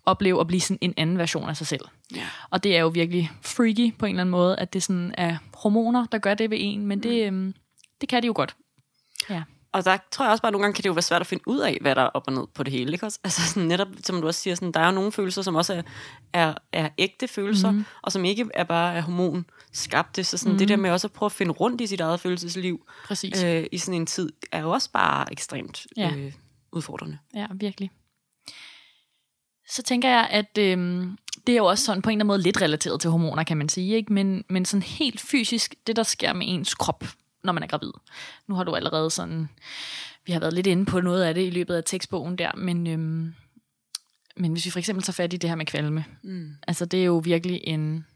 opleve 0.07 0.41
at 0.41 0.47
blive 0.47 0.61
sådan 0.61 0.79
en 0.81 0.95
anden 0.97 1.19
version 1.19 1.49
af 1.49 1.57
sig 1.57 1.67
selv. 1.67 1.85
Ja. 2.17 2.27
Og 2.51 2.65
det 2.65 2.77
er 2.77 2.81
jo 2.81 2.89
virkelig 2.89 3.31
freaky 3.43 3.95
på 3.99 4.07
en 4.07 4.11
eller 4.11 4.21
anden 4.21 4.31
måde, 4.31 4.57
at 4.57 4.73
det 4.73 4.83
sådan 4.83 5.15
er 5.19 5.37
hormoner, 5.55 6.07
der 6.13 6.19
gør 6.19 6.35
det 6.35 6.51
ved 6.51 6.59
en, 6.61 6.87
men 6.87 7.03
det, 7.03 7.27
øhm, 7.27 7.55
det 8.01 8.09
kan 8.09 8.23
de 8.23 8.27
jo 8.27 8.33
godt. 8.37 8.57
Ja. 9.31 9.43
Og 9.73 9.85
der 9.85 9.99
tror 10.11 10.25
jeg 10.25 10.33
også 10.33 10.43
bare, 10.43 10.49
at 10.49 10.53
nogle 10.53 10.65
gange 10.65 10.75
kan 10.75 10.83
det 10.83 10.89
jo 10.89 10.93
være 10.93 11.03
svært 11.03 11.21
at 11.21 11.27
finde 11.27 11.49
ud 11.49 11.59
af, 11.59 11.79
hvad 11.81 11.95
der 11.95 12.03
er 12.03 12.07
op 12.07 12.25
og 12.27 12.33
ned 12.33 12.47
på 12.55 12.63
det 12.63 12.73
hele. 12.73 12.93
Ikke 12.93 13.07
også? 13.07 13.19
Altså 13.25 13.43
sådan 13.43 13.69
netop, 13.69 13.89
som 14.05 14.21
du 14.21 14.27
også 14.27 14.41
siger, 14.41 14.55
sådan, 14.55 14.73
der 14.73 14.81
er 14.81 14.87
jo 14.87 14.93
nogle 14.93 15.13
følelser, 15.13 15.43
som 15.43 15.55
også 15.55 15.75
er, 15.75 15.83
er, 16.33 16.55
er 16.73 16.89
ægte 16.99 17.29
følelser, 17.29 17.71
mm. 17.71 17.85
og 18.03 18.13
som 18.13 18.25
ikke 18.25 18.49
er 18.55 18.65
bare 18.65 18.95
er 18.95 19.01
hormon 19.01 19.47
skabte. 19.73 20.25
Så 20.25 20.39
sådan, 20.39 20.53
mm. 20.53 20.59
det 20.59 20.69
der 20.69 20.77
med 20.77 20.91
også 20.91 21.07
at 21.07 21.13
prøve 21.13 21.27
at 21.27 21.33
finde 21.33 21.53
rundt 21.53 21.81
i 21.81 21.87
sit 21.87 22.01
eget 22.01 22.21
følelsesliv 22.21 22.87
Præcis. 23.05 23.43
øh, 23.43 23.67
i 23.73 23.79
sådan 23.79 24.01
en 24.01 24.07
tid, 24.07 24.33
er 24.53 24.61
jo 24.61 24.71
også 24.71 24.91
bare 24.93 25.33
ekstremt 25.33 25.87
Ja. 25.97 26.11
øh, 26.17 26.33
udfordrende. 26.73 27.19
Ja, 27.35 27.47
virkelig. 27.55 27.91
Så 29.69 29.83
tænker 29.83 30.09
jeg, 30.09 30.29
at 30.31 30.59
øhm, 30.59 31.19
det 31.47 31.53
er 31.53 31.57
jo 31.57 31.65
også 31.65 31.85
sådan 31.85 32.03
på 32.03 32.11
en 32.11 32.13
eller 32.13 32.25
anden 32.25 32.27
måde 32.27 32.43
lidt 32.43 32.63
relateret 32.63 33.01
til 33.01 33.11
hormoner, 33.11 33.45
kan 33.45 33.57
man 33.57 33.69
sige. 33.69 33.97
Ikke? 33.97 34.13
Men, 34.13 34.45
men 34.49 34.65
sådan 34.65 34.83
helt 34.83 35.21
fysisk, 35.21 35.75
det 35.87 35.97
der 35.97 36.03
sker 36.03 36.33
med 36.33 36.47
ens 36.49 36.75
krop, 36.75 37.05
når 37.45 37.53
man 37.53 37.63
er 37.63 37.67
gravid. 37.67 37.93
Nu 38.47 38.55
har 38.55 38.65
du 38.65 38.75
allerede 38.75 39.11
sådan, 39.11 39.49
vi 40.27 40.33
har 40.33 40.41
været 40.41 40.53
lidt 40.53 40.67
inde 40.67 40.87
på 40.87 41.01
noget 41.01 41.23
af 41.25 41.35
det 41.35 41.47
i 41.47 41.51
løbet 41.51 41.75
af 41.75 41.83
tekstbogen 41.87 42.39
der, 42.39 42.51
men, 42.57 42.87
øhm, 42.87 43.35
men 44.37 44.53
hvis 44.53 44.65
vi 44.65 44.71
for 44.71 44.79
eksempel 44.79 45.03
tager 45.03 45.13
fat 45.15 45.33
i 45.33 45.37
det 45.37 45.51
her 45.51 45.57
med 45.57 45.67
kvalme, 45.67 46.05
Mm. 46.23 46.51
altså 46.69 46.85
det 46.85 47.01
er 47.01 47.05
jo 47.05 47.19
virkelig 47.25 47.61
en... 47.65 48.07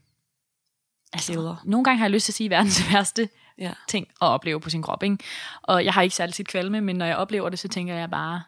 Altså, 1.13 1.55
nogle 1.65 1.83
gange 1.83 1.97
har 1.97 2.05
jeg 2.05 2.11
lyst 2.11 2.25
til 2.25 2.31
at 2.31 2.35
sige 2.35 2.49
verdens 2.49 2.83
værste 2.91 3.29
Ja. 3.57 3.73
ting 3.89 4.07
at 4.07 4.27
opleve 4.27 4.59
på 4.59 4.69
sin 4.69 4.81
krop. 4.81 5.03
Ikke? 5.03 5.17
Og 5.61 5.85
jeg 5.85 5.93
har 5.93 6.01
ikke 6.01 6.15
særlig 6.15 6.35
tit 6.35 6.47
kvalme, 6.47 6.81
men 6.81 6.95
når 6.95 7.05
jeg 7.05 7.15
oplever 7.17 7.49
det, 7.49 7.59
så 7.59 7.67
tænker 7.67 7.95
jeg 7.95 8.09
bare, 8.09 8.41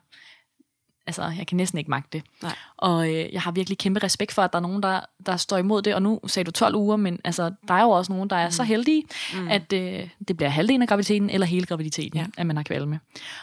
altså 1.07 1.33
jeg 1.37 1.47
kan 1.47 1.57
næsten 1.57 1.77
ikke 1.77 1.89
magte 1.89 2.09
det. 2.17 2.23
Nej. 2.43 2.55
Og 2.77 3.09
øh, 3.09 3.33
jeg 3.33 3.41
har 3.41 3.51
virkelig 3.51 3.77
kæmpe 3.77 4.03
respekt 4.03 4.33
for, 4.33 4.41
at 4.41 4.53
der 4.53 4.59
er 4.59 4.61
nogen, 4.61 4.83
der, 4.83 4.99
der 5.25 5.37
står 5.37 5.57
imod 5.57 5.81
det. 5.81 5.95
Og 5.95 6.01
nu 6.01 6.19
sagde 6.27 6.45
du 6.45 6.51
12 6.51 6.75
uger, 6.75 6.95
men 6.95 7.19
altså, 7.23 7.51
der 7.67 7.73
er 7.73 7.83
jo 7.83 7.89
også 7.89 8.11
nogen, 8.11 8.29
der 8.29 8.35
er 8.35 8.47
mm. 8.47 8.51
så 8.51 8.63
heldige, 8.63 9.03
mm. 9.33 9.47
at 9.47 9.73
øh, 9.73 10.09
det 10.27 10.37
bliver 10.37 10.49
halvdelen 10.49 10.81
af 10.81 10.87
graviditeten, 10.87 11.29
eller 11.29 11.47
hele 11.47 11.65
graviditeten, 11.65 12.19
ja. 12.19 12.25
At 12.37 12.45
man 12.45 12.55
har 12.55 12.63
kvalme. 12.63 12.99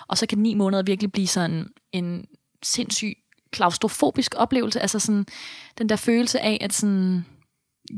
Og 0.09 0.19
så 0.19 0.27
kan 0.27 0.39
ni 0.39 0.55
måneder 0.55 0.83
virkelig 0.83 1.13
blive 1.13 1.27
sådan 1.27 1.69
en 1.93 2.27
sindssyg 2.63 3.15
klaustrofobisk 3.51 4.35
oplevelse. 4.37 4.81
Altså 4.81 4.99
sådan 4.99 5.27
den 5.79 5.89
der 5.89 5.97
følelse 5.97 6.41
af, 6.41 6.59
at 6.61 6.73
sådan, 6.73 7.25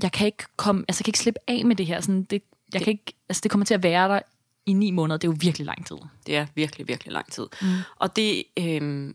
jeg 0.03 0.13
kan 0.13 0.27
ikke 0.27 0.45
komme, 0.57 0.85
altså 0.89 1.01
jeg 1.01 1.05
kan 1.05 1.11
ikke 1.11 1.19
slippe 1.19 1.41
af 1.49 1.65
med 1.65 1.77
det 1.77 1.87
her. 1.87 2.01
Sådan, 2.01 2.23
det, 2.23 2.43
jeg 2.73 2.83
kan 2.83 2.91
ikke, 2.91 3.13
altså 3.29 3.41
det 3.41 3.51
kommer 3.51 3.65
til 3.65 3.75
at 3.75 3.83
være 3.83 4.09
der 4.09 4.21
i 4.67 4.73
ni 4.73 4.91
måneder. 4.91 5.19
Det 5.19 5.29
er 5.29 5.33
jo 5.33 5.37
virkelig 5.41 5.67
lang 5.67 5.87
tid. 5.87 5.97
Det 6.27 6.37
er 6.37 6.47
virkelig, 6.55 6.89
virkelig 6.89 7.13
lang 7.13 7.33
tid. 7.33 7.47
Mm. 7.63 7.69
Og 7.97 8.17
det 8.17 8.45
øh, 8.59 9.15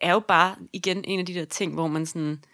er 0.00 0.12
jo 0.12 0.20
bare 0.20 0.56
igen 0.72 1.04
en 1.04 1.20
af 1.20 1.26
de 1.26 1.34
der 1.34 1.44
ting, 1.44 1.74
hvor 1.74 1.86
man 1.86 2.06
sådan 2.06 2.44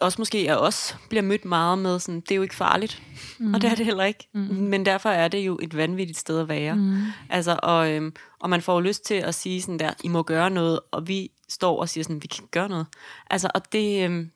også 0.00 0.20
måske 0.20 0.50
af 0.50 0.56
os 0.56 0.96
bliver 1.08 1.22
mødt 1.22 1.44
meget 1.44 1.78
med 1.78 1.98
sådan, 1.98 2.20
det 2.20 2.30
er 2.30 2.36
jo 2.36 2.42
ikke 2.42 2.54
farligt. 2.54 3.02
Mm. 3.38 3.54
Og 3.54 3.62
det 3.62 3.70
er 3.70 3.74
det 3.74 3.86
heller 3.86 4.04
ikke. 4.04 4.28
Mm. 4.32 4.40
Men 4.40 4.86
derfor 4.86 5.08
er 5.08 5.28
det 5.28 5.38
jo 5.38 5.58
et 5.62 5.76
vanvittigt 5.76 6.18
sted 6.18 6.40
at 6.40 6.48
være. 6.48 6.74
Mm. 6.74 7.02
Altså, 7.30 7.60
og, 7.62 7.92
øhm, 7.92 8.14
og 8.40 8.50
man 8.50 8.62
får 8.62 8.74
jo 8.74 8.80
lyst 8.80 9.04
til 9.04 9.14
at 9.14 9.34
sige 9.34 9.62
sådan 9.62 9.78
der, 9.78 9.92
I 10.04 10.08
må 10.08 10.22
gøre 10.22 10.50
noget, 10.50 10.80
og 10.90 11.08
vi 11.08 11.30
står 11.48 11.80
og 11.80 11.88
siger 11.88 12.04
sådan, 12.04 12.22
vi 12.22 12.26
kan 12.26 12.44
gøre 12.50 12.68
noget. 12.68 12.86
Altså, 13.30 13.50
og 13.54 13.72
det, 13.72 14.04
øhm, 14.04 14.30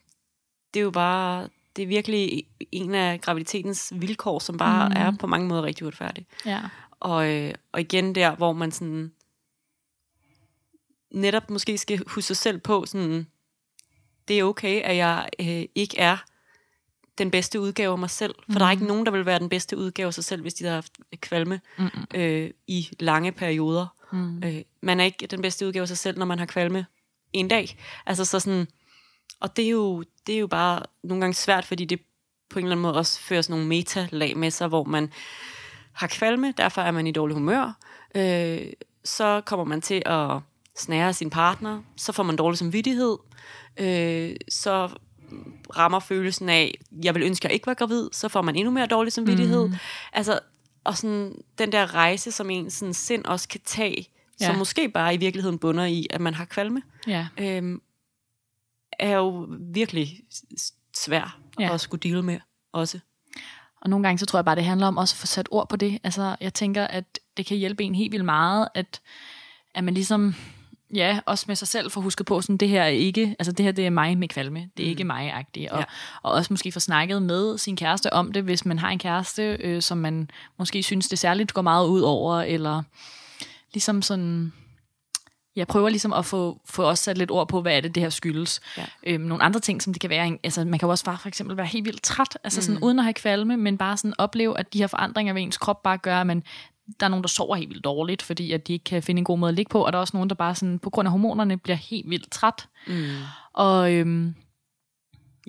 det 0.74 0.80
er 0.80 0.84
jo 0.84 0.90
bare, 0.90 1.48
det 1.76 1.82
er 1.82 1.86
virkelig 1.86 2.44
en 2.72 2.94
af 2.94 3.20
graviditetens 3.20 3.92
vilkår, 3.96 4.38
som 4.38 4.56
bare 4.56 4.88
mm. 4.88 4.94
er 4.96 5.12
på 5.20 5.26
mange 5.26 5.48
måder 5.48 5.62
rigtig 5.62 5.84
uretfærdigt. 5.86 6.28
Ja. 6.46 6.60
Og, 7.00 7.28
øh, 7.30 7.54
og 7.72 7.80
igen 7.80 8.14
der, 8.14 8.36
hvor 8.36 8.52
man 8.52 8.72
sådan 8.72 9.12
netop 11.10 11.50
måske 11.50 11.78
skal 11.78 11.98
huske 12.06 12.22
sig 12.22 12.36
selv 12.36 12.58
på, 12.58 12.86
sådan, 12.86 13.26
det 14.28 14.38
er 14.38 14.44
okay, 14.44 14.82
at 14.82 14.96
jeg 14.96 15.28
øh, 15.40 15.64
ikke 15.74 15.98
er 15.98 16.16
den 17.18 17.30
bedste 17.30 17.60
udgave 17.60 17.92
af 17.92 17.98
mig 17.98 18.10
selv. 18.10 18.34
For 18.34 18.52
mm. 18.52 18.58
der 18.58 18.66
er 18.66 18.70
ikke 18.70 18.86
nogen, 18.86 19.06
der 19.06 19.12
vil 19.12 19.26
være 19.26 19.38
den 19.38 19.48
bedste 19.48 19.76
udgave 19.76 20.06
af 20.06 20.14
sig 20.14 20.24
selv, 20.24 20.42
hvis 20.42 20.54
de 20.54 20.64
har 20.64 20.74
haft 20.74 20.92
kvalme 21.20 21.60
mm. 21.78 21.88
øh, 22.14 22.50
i 22.66 22.88
lange 23.00 23.32
perioder. 23.32 23.86
Mm. 24.12 24.42
Øh, 24.44 24.62
man 24.82 25.00
er 25.00 25.04
ikke 25.04 25.26
den 25.26 25.42
bedste 25.42 25.66
udgave 25.66 25.82
af 25.82 25.88
sig 25.88 25.98
selv, 25.98 26.18
når 26.18 26.26
man 26.26 26.38
har 26.38 26.46
kvalme 26.46 26.86
en 27.32 27.48
dag. 27.48 27.78
Altså 28.06 28.24
så 28.24 28.40
sådan, 28.40 28.66
og 29.40 29.56
det 29.56 29.64
er, 29.64 29.70
jo, 29.70 30.04
det 30.26 30.34
er 30.34 30.38
jo 30.38 30.46
bare 30.46 30.82
nogle 31.02 31.20
gange 31.20 31.34
svært, 31.34 31.64
fordi 31.64 31.84
det 31.84 32.00
på 32.50 32.58
en 32.58 32.64
eller 32.64 32.76
anden 32.76 32.82
måde 32.82 32.94
også 32.94 33.20
fører 33.20 33.42
sådan 33.42 33.52
nogle 33.52 33.68
metalag 33.68 34.36
med 34.36 34.50
sig, 34.50 34.68
hvor 34.68 34.84
man 34.84 35.12
har 35.92 36.06
kvalme, 36.06 36.54
derfor 36.56 36.82
er 36.82 36.90
man 36.90 37.06
i 37.06 37.12
dårlig 37.12 37.34
humør. 37.34 37.78
Øh, 38.14 38.72
så 39.04 39.40
kommer 39.46 39.64
man 39.64 39.80
til 39.80 40.02
at 40.06 40.40
snære 40.78 41.12
sin 41.12 41.30
partner, 41.30 41.82
så 41.96 42.12
får 42.12 42.22
man 42.22 42.36
dårlig 42.36 42.58
samvittighed, 42.58 43.16
øh, 43.76 44.36
så 44.48 44.88
rammer 45.76 45.98
følelsen 46.00 46.48
af, 46.48 46.78
jeg 47.04 47.14
vil 47.14 47.22
ønske, 47.22 47.44
at 47.44 47.48
jeg 47.50 47.54
ikke 47.54 47.66
var 47.66 47.74
gravid, 47.74 48.08
så 48.12 48.28
får 48.28 48.42
man 48.42 48.56
endnu 48.56 48.70
mere 48.70 48.86
dårlig 48.86 49.12
samvittighed. 49.12 49.68
Mm. 49.68 49.74
Altså, 50.12 50.40
og 50.84 50.96
sådan 50.96 51.34
den 51.58 51.72
der 51.72 51.94
rejse, 51.94 52.32
som 52.32 52.50
en 52.50 52.70
sådan 52.70 52.94
sind 52.94 53.24
også 53.24 53.48
kan 53.48 53.60
tage, 53.64 54.08
ja. 54.40 54.46
som 54.46 54.56
måske 54.56 54.88
bare 54.88 55.14
i 55.14 55.16
virkeligheden 55.16 55.58
bunder 55.58 55.84
i, 55.84 56.06
at 56.10 56.20
man 56.20 56.34
har 56.34 56.44
kvalme, 56.44 56.82
Ja. 57.06 57.28
øhm, 57.38 57.82
er 58.98 59.16
jo 59.16 59.46
virkelig 59.60 60.20
svær 60.96 61.38
Ja. 61.60 61.74
at 61.74 61.80
skulle 61.80 62.10
deal 62.10 62.24
med 62.24 62.40
også. 62.72 62.98
Og 63.80 63.90
nogle 63.90 64.06
gange, 64.06 64.18
så 64.18 64.26
tror 64.26 64.38
jeg 64.38 64.44
bare, 64.44 64.56
det 64.56 64.64
handler 64.64 64.86
om 64.86 64.96
også 64.96 65.14
at 65.14 65.18
få 65.18 65.26
sat 65.26 65.48
ord 65.50 65.68
på 65.68 65.76
det. 65.76 65.98
Altså, 66.04 66.36
jeg 66.40 66.54
tænker, 66.54 66.84
at 66.84 67.18
det 67.36 67.46
kan 67.46 67.56
hjælpe 67.56 67.84
en 67.84 67.94
helt 67.94 68.12
vildt 68.12 68.24
meget, 68.24 68.68
at, 68.74 69.00
at 69.74 69.84
man 69.84 69.94
ligesom, 69.94 70.34
ja, 70.94 71.20
også 71.26 71.44
med 71.48 71.56
sig 71.56 71.68
selv 71.68 71.90
får 71.90 72.00
husket 72.00 72.26
på, 72.26 72.40
sådan, 72.40 72.56
det 72.56 72.68
her 72.68 72.82
er 72.82 72.86
ikke, 72.86 73.36
altså 73.38 73.52
det 73.52 73.64
her, 73.64 73.72
det 73.72 73.86
er 73.86 73.90
mig 73.90 74.18
med 74.18 74.28
kvalme. 74.28 74.58
Det 74.76 74.82
er 74.82 74.86
mm. 74.86 74.90
ikke 74.90 75.04
mig-agtigt. 75.04 75.70
Og, 75.70 75.78
Ja. 75.78 75.84
og 76.22 76.32
også 76.32 76.52
måske 76.52 76.72
få 76.72 76.80
snakket 76.80 77.22
med 77.22 77.58
sin 77.58 77.76
kæreste 77.76 78.12
om 78.12 78.32
det, 78.32 78.42
hvis 78.42 78.64
man 78.64 78.78
har 78.78 78.88
en 78.90 78.98
kæreste, 78.98 79.42
øh, 79.60 79.82
som 79.82 79.98
man 79.98 80.30
måske 80.58 80.82
synes, 80.82 81.08
det 81.08 81.18
særligt 81.18 81.54
går 81.54 81.62
meget 81.62 81.86
ud 81.88 82.00
over, 82.00 82.40
eller 82.40 82.82
ligesom 83.74 84.02
sådan, 84.02 84.52
jeg 85.56 85.66
prøver 85.66 85.88
ligesom 85.88 86.12
at 86.12 86.24
få, 86.24 86.60
få 86.64 86.82
også 86.82 87.04
sat 87.04 87.18
lidt 87.18 87.30
ord 87.30 87.48
på, 87.48 87.62
hvad 87.62 87.76
er 87.76 87.80
det, 87.80 87.94
det 87.94 88.02
her 88.02 88.10
skyldes. 88.10 88.60
Ja. 88.76 88.84
Øhm, 89.06 89.24
nogle 89.24 89.42
andre 89.44 89.60
ting, 89.60 89.82
som 89.82 89.92
det 89.92 90.00
kan 90.00 90.10
være, 90.10 90.38
altså 90.44 90.64
man 90.64 90.78
kan 90.78 90.86
jo 90.86 90.90
også 90.90 91.04
bare 91.04 91.18
for 91.18 91.28
eksempel 91.28 91.56
være 91.56 91.66
helt 91.66 91.84
vildt 91.84 92.02
træt, 92.02 92.38
altså 92.44 92.62
sådan, 92.62 92.82
uden 92.82 92.98
at 92.98 93.04
have 93.04 93.14
kvalme, 93.14 93.56
men 93.56 93.78
bare 93.78 93.96
sådan 93.96 94.14
opleve, 94.18 94.58
at 94.58 94.72
de 94.72 94.78
her 94.78 94.86
forandringer 94.86 95.32
ved 95.32 95.42
ens 95.42 95.58
krop 95.58 95.82
bare 95.82 95.98
gør, 95.98 96.20
at 96.20 96.26
man, 96.26 96.42
der 97.00 97.06
er 97.06 97.10
nogen, 97.10 97.22
der 97.22 97.28
sover 97.28 97.56
helt 97.56 97.68
vildt 97.70 97.84
dårligt, 97.84 98.22
fordi 98.22 98.52
at 98.52 98.66
de 98.68 98.72
ikke 98.72 98.84
kan 98.84 99.02
finde 99.02 99.18
en 99.18 99.24
god 99.24 99.38
måde 99.38 99.48
at 99.48 99.54
ligge 99.54 99.70
på, 99.70 99.84
og 99.86 99.92
der 99.92 99.98
er 99.98 100.00
også 100.00 100.16
nogen, 100.16 100.28
der 100.28 100.34
bare 100.34 100.54
sådan, 100.54 100.78
på 100.78 100.90
grund 100.90 101.06
af 101.08 101.12
hormonerne 101.12 101.56
bliver 101.56 101.76
helt 101.76 102.10
vildt 102.10 102.30
træt. 102.30 102.68
Mm. 102.86 103.04
Og 103.52 103.92
øhm, 103.94 104.34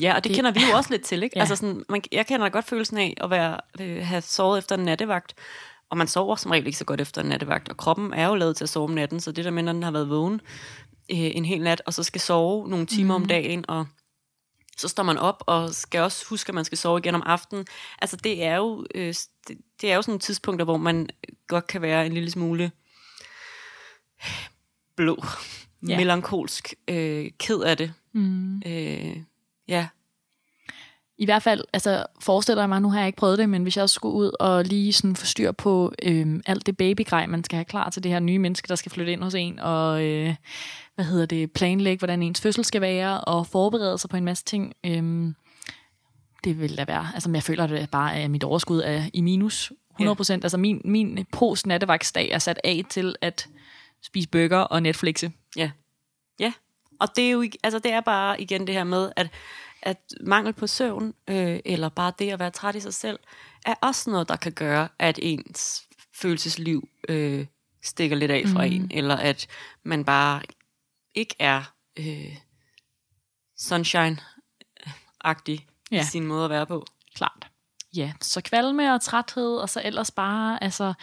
Ja, 0.01 0.15
og 0.15 0.23
det, 0.23 0.29
Det- 0.29 0.35
kender 0.35 0.51
vi 0.51 0.59
jo 0.71 0.77
også 0.77 0.89
lidt 0.91 1.01
til, 1.01 1.23
ikke? 1.23 1.33
Ja. 1.37 1.39
Altså 1.41 1.55
sådan, 1.55 1.83
man, 1.89 2.01
jeg 2.11 2.27
kender 2.27 2.45
da 2.45 2.49
godt 2.49 2.65
følelsen 2.65 2.97
af 2.97 3.13
at 3.21 3.29
være, 3.29 3.57
øh, 3.79 4.05
have 4.05 4.21
sovet 4.21 4.57
efter 4.57 4.75
en 4.77 4.85
nattevagt, 4.85 5.33
og 5.89 5.97
man 5.97 6.07
sover 6.07 6.35
som 6.35 6.51
regel 6.51 6.65
ikke 6.65 6.77
så 6.77 6.85
godt 6.85 7.01
efter 7.01 7.21
en 7.21 7.27
nattevagt, 7.29 7.69
og 7.69 7.77
kroppen 7.77 8.13
er 8.13 8.27
jo 8.27 8.35
lavet 8.35 8.57
til 8.57 8.63
at 8.65 8.69
sove 8.69 8.83
om 8.83 8.91
natten, 8.91 9.19
så 9.19 9.31
det 9.31 9.45
der 9.45 9.51
med, 9.51 9.63
når 9.63 9.73
den 9.73 9.83
har 9.83 9.91
været 9.91 10.09
vågen 10.09 10.41
øh, 11.11 11.17
en 11.17 11.45
hel 11.45 11.61
nat, 11.61 11.81
og 11.85 11.93
så 11.93 12.03
skal 12.03 12.21
sove 12.21 12.69
nogle 12.69 12.85
timer 12.85 13.17
mm. 13.17 13.23
om 13.23 13.27
dagen, 13.27 13.65
og 13.67 13.85
så 14.79 14.87
står 14.87 15.03
man 15.03 15.17
op 15.17 15.43
og 15.47 15.73
skal 15.75 16.01
også 16.01 16.25
huske, 16.29 16.49
at 16.49 16.55
man 16.55 16.65
skal 16.65 16.77
sove 16.77 16.97
igen 16.99 17.15
om 17.15 17.23
aftenen. 17.25 17.65
Altså 18.01 18.15
det 18.17 18.43
er 18.43 18.55
jo, 18.55 18.85
øh, 18.95 19.13
det, 19.47 19.57
det 19.81 19.91
er 19.91 19.95
jo 19.95 20.01
sådan 20.01 20.11
nogle 20.11 20.19
tidspunkter, 20.19 20.65
hvor 20.65 20.77
man 20.77 21.09
godt 21.47 21.67
kan 21.67 21.81
være 21.81 22.05
en 22.05 22.13
lille 22.13 22.31
smule 22.31 22.71
blå, 24.97 25.23
Ja. 25.83 25.91
ja. 25.91 25.97
melankolsk, 25.97 26.73
øh, 26.87 27.31
ked 27.39 27.59
af 27.59 27.77
det. 27.77 27.93
Mm. 28.13 28.57
Øh, 28.65 29.17
ja, 29.67 29.87
I 31.19 31.25
hvert 31.25 31.43
fald, 31.43 31.63
altså 31.73 32.05
forestiller 32.19 32.61
jeg 32.61 32.69
mig, 32.69 32.81
nu 32.81 32.89
har 32.89 32.99
jeg 32.99 33.07
ikke 33.07 33.17
prøvet 33.17 33.37
det, 33.37 33.49
men 33.49 33.63
hvis 33.63 33.77
jeg 33.77 33.89
skulle 33.89 34.15
ud 34.15 34.31
og 34.39 34.63
lige 34.63 34.93
sådan 34.93 35.15
få 35.15 35.25
styr 35.25 35.51
på 35.51 35.93
øhm, 36.03 36.41
alt 36.45 36.65
det 36.65 36.77
babygrej, 36.77 37.25
man 37.25 37.43
skal 37.43 37.57
have 37.57 37.65
klar 37.65 37.89
til 37.89 38.03
det 38.03 38.11
her 38.11 38.19
nye 38.19 38.39
menneske, 38.39 38.67
der 38.67 38.75
skal 38.75 38.91
flytte 38.91 39.11
ind 39.11 39.23
hos 39.23 39.35
en, 39.35 39.59
og 39.59 40.03
øh, 40.03 40.35
hvad 40.95 41.05
hedder 41.05 41.25
det, 41.25 41.51
planlægge, 41.51 41.99
hvordan 41.99 42.23
ens 42.23 42.41
fødsel 42.41 42.65
skal 42.65 42.81
være, 42.81 43.21
og 43.21 43.47
forberede 43.47 43.97
sig 43.97 44.09
på 44.09 44.17
en 44.17 44.25
masse 44.25 44.45
ting. 44.45 44.73
Øhm, 44.85 45.35
det 46.43 46.59
vil 46.59 46.77
da 46.77 46.85
være, 46.87 47.07
altså 47.13 47.31
jeg 47.33 47.43
føler, 47.43 47.63
at 47.63 47.69
det 47.69 47.89
bare 47.89 48.19
er 48.19 48.27
mit 48.27 48.43
overskud 48.43 48.81
er 48.85 49.03
i 49.13 49.21
minus 49.21 49.71
100 49.91 50.15
procent. 50.15 50.43
Altså 50.43 50.57
min, 50.57 50.81
min 50.85 51.25
post 51.31 51.67
nattevagtsdag 51.67 52.29
er 52.31 52.39
sat 52.39 52.59
af 52.63 52.83
til 52.89 53.15
at 53.21 53.47
spise 54.01 54.29
burger 54.29 54.57
og 54.59 54.83
Netflixe. 54.83 55.31
Ja. 55.55 55.71
Ja. 56.39 56.53
Og 56.99 57.07
det 57.15 57.25
er 57.27 57.31
jo 57.31 57.45
altså 57.63 57.79
det 57.79 57.93
er 57.93 58.01
bare 58.01 58.41
igen 58.41 58.67
det 58.67 58.75
her 58.75 58.83
med, 58.83 59.11
at, 59.15 59.29
at 59.81 59.97
mangel 60.21 60.53
på 60.53 60.67
søvn, 60.67 61.13
øh, 61.27 61.59
eller 61.65 61.89
bare 61.89 62.13
det 62.19 62.31
at 62.31 62.39
være 62.39 62.51
træt 62.51 62.75
i 62.75 62.79
sig 62.79 62.93
selv, 62.93 63.19
er 63.65 63.75
også 63.81 64.09
noget, 64.09 64.29
der 64.29 64.35
kan 64.35 64.51
gøre, 64.51 64.87
at 64.99 65.19
ens 65.21 65.87
følelsesliv 66.15 66.89
øh, 67.09 67.45
stikker 67.83 68.15
lidt 68.15 68.31
af 68.31 68.43
fra 68.47 68.65
mm. 68.65 68.73
en, 68.73 68.91
eller 68.91 69.15
at 69.15 69.47
man 69.83 70.05
bare 70.05 70.41
ikke 71.15 71.35
er 71.39 71.73
øh, 71.99 72.37
sunshine-agtig 73.57 75.67
ja. 75.91 76.01
I 76.01 76.03
sin 76.03 76.25
måde 76.25 76.43
at 76.43 76.49
være 76.49 76.65
på. 76.65 76.85
Klart. 77.15 77.47
Ja, 77.95 78.13
så 78.21 78.41
kvalme 78.41 78.93
og 78.93 79.01
træthed, 79.01 79.57
og 79.57 79.69
så 79.69 79.81
ellers 79.85 80.11
bare, 80.11 80.63
altså, 80.63 80.93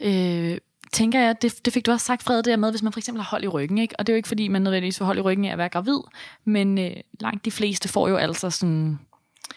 øh, 0.00 0.58
tænker 0.92 1.20
jeg, 1.20 1.42
det, 1.42 1.64
det 1.64 1.72
fik 1.72 1.86
du 1.86 1.90
også 1.90 2.06
sagt, 2.06 2.22
Fred, 2.22 2.36
det 2.36 2.44
der 2.44 2.56
med, 2.56 2.70
hvis 2.70 2.82
man 2.82 2.92
for 2.92 3.00
eksempel 3.00 3.22
har 3.22 3.30
hold 3.30 3.44
i 3.44 3.48
ryggen, 3.48 3.78
ikke? 3.78 3.94
og 3.98 4.06
det 4.06 4.12
er 4.12 4.14
jo 4.14 4.16
ikke, 4.16 4.28
fordi 4.28 4.48
man 4.48 4.62
nødvendigvis 4.62 4.98
får 4.98 5.04
hold 5.04 5.18
i 5.18 5.20
ryggen 5.20 5.44
af 5.44 5.52
at 5.52 5.58
være 5.58 5.68
gravid, 5.68 5.98
men 6.44 6.78
øh, 6.78 6.92
langt 7.20 7.44
de 7.44 7.50
fleste 7.50 7.88
får 7.88 8.08
jo 8.08 8.16
altså 8.16 8.50
sådan, 8.50 8.98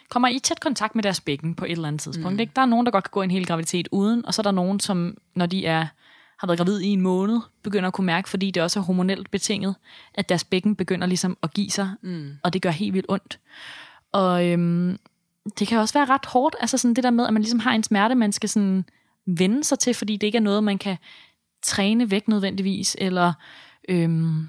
kommer 0.10 0.28
i 0.28 0.40
tæt 0.40 0.60
kontakt 0.60 0.96
med 0.96 1.04
deres 1.04 1.22
bækken 1.22 1.56
på 1.56 1.66
et 1.66 1.72
eller 1.72 1.88
andet 1.88 2.02
tidspunkt. 2.02 2.34
Mm. 2.34 2.40
Ikke? 2.40 2.52
Der 2.56 2.62
er 2.62 2.66
nogen, 2.66 2.86
der 2.86 2.92
godt 2.92 3.04
kan 3.04 3.12
gå 3.12 3.22
en 3.22 3.32
hel 3.32 3.46
graviditet 3.46 3.88
uden, 3.92 4.26
og 4.26 4.34
så 4.34 4.42
er 4.42 4.44
der 4.44 4.52
nogen, 4.52 4.80
som, 4.80 5.18
når 5.36 5.46
de 5.46 5.66
er 5.66 5.88
har 6.40 6.48
været 6.48 6.58
gravid 6.58 6.80
i 6.80 6.88
en 6.88 7.02
måned, 7.02 7.40
begynder 7.64 7.88
at 7.88 7.94
kunne 7.94 8.06
mærke, 8.06 8.30
fordi 8.30 8.52
det 8.52 8.64
også 8.64 8.80
er 8.80 8.84
hormonelt 8.84 9.32
betinget, 9.32 9.76
at 10.14 10.30
deres 10.30 10.44
bækken 10.44 10.76
begynder 10.76 11.08
ligesom 11.08 11.38
at 11.44 11.54
give 11.54 11.70
sig, 11.70 11.92
mm. 12.02 12.32
og 12.44 12.54
det 12.54 12.62
gør 12.62 12.70
helt 12.70 12.94
vildt 12.94 13.06
ondt. 13.10 13.40
Og 14.12 14.48
øhm, 14.48 15.00
det 15.60 15.68
kan 15.68 15.80
også 15.80 15.94
være 15.94 16.06
ret 16.06 16.26
hårdt, 16.26 16.56
altså 16.60 16.78
sådan 16.78 16.94
det 16.94 17.04
der 17.04 17.12
med, 17.12 17.28
at 17.28 17.34
man 17.34 17.42
ligesom 17.42 17.60
har 17.60 17.72
en 17.72 17.84
smerte, 17.84 18.16
man 18.16 18.32
skal 18.32 18.50
sådan 18.50 18.86
vende 19.28 19.64
sig 19.64 19.80
til, 19.80 19.94
fordi 19.94 20.18
det 20.18 20.28
ikke 20.28 20.38
er 20.38 20.42
noget, 20.42 20.64
man 20.64 20.78
kan 20.78 20.98
træne 21.62 22.12
væk 22.12 22.28
nødvendigvis, 22.28 22.96
eller 23.00 23.34
øhm, 23.90 24.48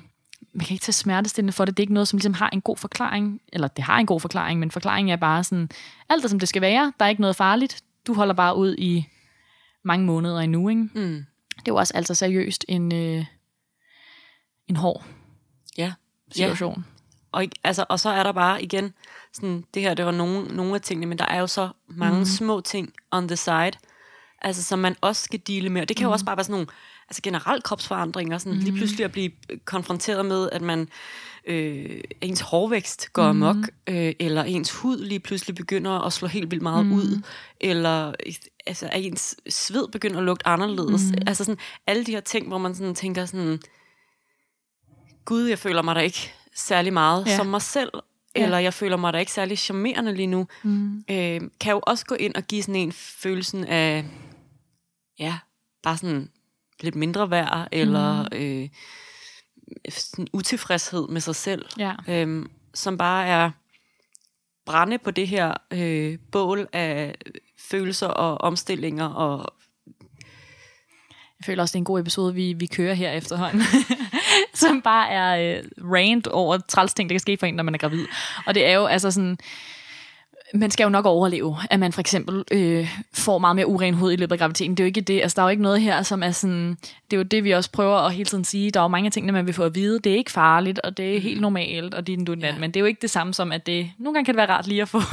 man 0.55 0.67
kan 0.67 0.75
ikke 0.75 0.83
tage 0.83 0.93
smertestillende 0.93 1.53
for 1.53 1.65
det. 1.65 1.77
Det 1.77 1.83
er 1.83 1.85
ikke 1.85 1.95
noget, 1.95 2.09
som 2.09 2.17
ligesom 2.17 2.35
har 2.35 2.51
en 2.53 2.61
god 2.61 2.77
forklaring, 2.77 3.41
eller 3.53 3.69
det 3.69 3.85
har 3.85 3.99
en 3.99 4.07
god 4.07 4.21
forklaring, 4.21 4.61
men 4.61 4.71
forklaringen 4.71 5.13
er 5.13 5.17
bare 5.17 5.45
sådan, 5.45 5.71
alt 6.09 6.25
er 6.25 6.29
som 6.29 6.39
det 6.39 6.49
skal 6.49 6.63
være, 6.63 6.93
der 6.99 7.05
er 7.05 7.09
ikke 7.09 7.21
noget 7.21 7.37
farligt, 7.37 7.83
du 8.07 8.15
holder 8.15 8.35
bare 8.35 8.57
ud 8.57 8.75
i 8.79 9.07
mange 9.85 10.07
måneder 10.07 10.39
endnu, 10.41 10.69
ikke? 10.69 10.83
Mm. 10.83 11.25
Det 11.57 11.69
er 11.69 11.73
jo 11.73 11.77
også 11.77 11.95
altså 11.97 12.15
seriøst 12.15 12.65
en, 12.69 12.95
øh, 12.95 13.25
en 14.69 14.77
hård 14.77 15.05
Ja. 15.79 15.93
situation. 16.33 16.85
Og, 17.33 17.43
ikke- 17.43 17.57
altså, 17.65 17.85
og 17.89 18.01
så 18.01 18.11
er 18.11 18.23
der 18.23 18.33
bare 18.33 18.63
igen, 18.63 18.93
sådan, 19.33 19.65
det 19.75 19.83
her, 19.83 19.95
det 19.95 20.05
var 20.05 20.11
nogle, 20.13 20.49
nogle 20.57 20.75
af 20.75 20.81
tingene, 20.81 21.07
men 21.07 21.19
der 21.19 21.27
er 21.27 21.41
jo 21.41 21.47
så 21.47 21.69
mange 21.87 22.19
mm. 22.19 22.25
små 22.25 22.61
ting 22.61 22.93
on 23.11 23.29
the 23.29 23.37
side, 23.37 23.73
altså, 24.45 24.63
som 24.63 24.79
man 24.79 24.97
også 25.01 25.23
skal 25.23 25.41
dele 25.47 25.71
med. 25.71 25.83
Og 25.83 25.89
det 25.89 25.97
kan 25.97 26.05
mm. 26.05 26.09
jo 26.09 26.13
også 26.13 26.25
bare 26.25 26.37
være 26.37 26.45
sådan 26.45 26.53
nogle 26.53 26.67
altså, 27.09 27.23
generelt 27.23 27.65
kropsforandringer, 27.65 28.39
sådan, 28.39 28.59
mm. 28.59 28.65
lige 28.65 28.77
pludselig 28.77 29.05
at 29.05 29.13
blive 29.13 29.31
konfronteret 29.65 30.27
med, 30.27 30.49
at 30.53 30.63
man 30.63 30.89
øh, 31.47 32.01
ens 32.21 32.41
hårvækst 32.41 33.13
går 33.13 33.33
mm. 33.33 33.43
amok, 33.43 33.69
øh, 33.87 34.13
eller 34.21 34.43
ens 34.43 34.71
hud 34.73 34.99
lige 35.05 35.21
pludselig 35.21 35.55
begynder 35.57 36.07
at 36.07 36.13
slå 36.13 36.29
helt 36.29 36.51
vildt 36.51 36.63
meget 36.63 36.87
mm. 36.87 36.93
ud, 36.93 37.23
eller 37.61 38.13
altså, 38.67 38.89
at 38.93 39.05
ens 39.05 39.37
sved 39.49 39.89
begynder 39.89 40.19
at 40.19 40.25
lugte 40.25 40.49
anderledes. 40.49 41.03
Mm. 41.11 41.19
Altså 41.27 41.45
sådan, 41.45 41.59
alle 41.87 42.05
de 42.05 42.13
her 42.13 42.21
ting, 42.21 42.49
hvor 42.49 42.59
man 42.59 42.75
sådan 42.75 42.95
tænker 42.95 43.27
sådan, 43.27 43.61
gud, 45.25 45.43
jeg 45.45 45.59
føler 45.59 45.83
mig 45.83 45.95
da 45.95 46.01
ikke 46.01 46.33
særlig 46.55 46.93
meget 46.93 47.27
Ja. 47.27 47.31
ja. 47.31 47.37
som 47.37 47.47
mig 47.47 47.63
selv, 47.63 47.91
Ja. 48.37 48.45
eller 48.45 48.59
jeg 48.59 48.75
føler 48.75 48.97
mig 48.97 49.13
da 49.13 49.19
ikke 49.19 49.33
særlig 49.33 49.59
charmerende 49.59 50.15
lige 50.15 50.27
nu, 50.27 50.47
mm. 50.63 51.05
øh, 51.11 51.41
kan 51.61 51.73
jo 51.73 51.81
også 51.83 52.05
gå 52.07 52.15
ind 52.15 52.35
og 52.35 52.43
give 52.43 52.63
sådan 52.63 52.77
en 52.77 52.93
følelsen 52.93 53.65
af, 53.65 54.05
ja, 55.19 55.39
bare 55.83 55.97
sådan 55.97 56.31
lidt 56.81 56.95
mindre 56.95 57.31
værd, 57.31 57.69
eller 57.73 58.23
mm. 58.23 58.29
øh, 58.37 58.69
sådan 59.89 60.27
utilfredshed 60.33 61.09
med 61.09 61.21
sig 61.21 61.37
selv, 61.37 61.67
Ja. 61.79 61.93
øhm, 62.09 62.51
som 62.75 62.99
bare 62.99 63.27
er 63.27 63.51
brænde 64.67 64.99
på 64.99 65.11
det 65.11 65.29
her 65.29 65.55
øh, 65.71 66.19
bål 66.33 66.69
af 66.73 67.15
følelser 67.59 68.07
og 68.07 68.41
omstillinger 68.41 69.07
og 69.07 69.55
Jeg 71.39 71.47
føler 71.47 71.63
også, 71.63 71.73
det 71.73 71.77
er 71.77 71.81
en 71.81 71.85
god 71.85 72.01
episode, 72.01 72.35
vi, 72.35 72.53
vi 72.53 72.67
kører 72.67 72.95
her 72.95 73.13
efterhånden. 73.13 73.63
som 74.55 74.83
bare 74.83 75.09
er 75.11 75.57
øh, 75.59 75.65
rant 75.93 76.27
over 76.27 76.59
træls 76.59 76.95
ting, 76.95 77.09
der 77.09 77.15
kan 77.15 77.21
ske 77.21 77.37
for 77.37 77.47
en, 77.47 77.55
når 77.55 77.63
man 77.63 77.75
er 77.75 77.79
gravid. 77.79 78.07
Og 78.47 78.55
det 78.55 78.67
er 78.67 78.73
jo 78.73 78.87
altså 78.87 79.11
sådan... 79.11 79.39
Man 80.55 80.71
skal 80.71 80.85
jo 80.85 80.91
nok 80.91 81.07
overleve, 81.07 81.57
at 81.71 81.81
man 81.81 81.93
for 81.93 82.01
eksempel 82.01 82.45
øh, 82.53 82.97
får 83.13 83.39
meget 83.39 83.57
mere 83.57 83.67
uren 83.67 83.95
hud 83.95 84.13
i 84.13 84.17
løbet 84.17 84.33
af 84.33 84.39
graviditeten. 84.39 84.77
Det 84.77 84.81
er 84.81 84.85
jo 84.85 84.87
ikke 84.87 85.01
det. 85.01 85.21
Altså, 85.23 85.35
der 85.37 85.43
er 85.43 85.47
jo 85.47 85.51
ikke 85.51 85.63
noget 85.63 85.81
her, 85.81 86.03
som 86.03 86.23
er 86.23 86.31
sådan... 86.31 86.79
Det 87.11 87.13
er 87.13 87.17
jo 87.17 87.23
det, 87.23 87.45
vi 87.45 87.51
også 87.51 87.71
prøver 87.71 87.97
at 87.97 88.13
hele 88.13 88.25
tiden 88.25 88.45
sige. 88.45 88.71
Der 88.71 88.81
er 88.81 88.85
jo 88.85 88.89
mange 88.89 89.11
ting, 89.11 89.33
man 89.33 89.47
vil 89.47 89.55
få 89.55 89.63
at 89.65 89.75
vide. 89.75 89.99
Det 89.99 90.13
er 90.13 90.17
ikke 90.17 90.31
farligt, 90.31 90.79
og 90.79 90.97
det 90.97 91.17
er 91.17 91.21
helt 91.21 91.41
normalt, 91.41 91.95
og 91.95 92.07
din 92.07 92.25
du 92.25 92.35
ja. 92.41 92.59
Men 92.59 92.71
det 92.71 92.77
er 92.77 92.81
jo 92.81 92.87
ikke 92.87 93.03
det 93.03 93.11
samme 93.11 93.35
som, 93.35 93.53
at 93.53 93.67
det... 93.67 93.91
Nogle 93.99 94.15
gange 94.15 94.25
kan 94.25 94.35
det 94.35 94.39
være 94.39 94.51
rart 94.51 94.67
lige 94.67 94.83
at 94.83 94.89
få... 94.89 95.01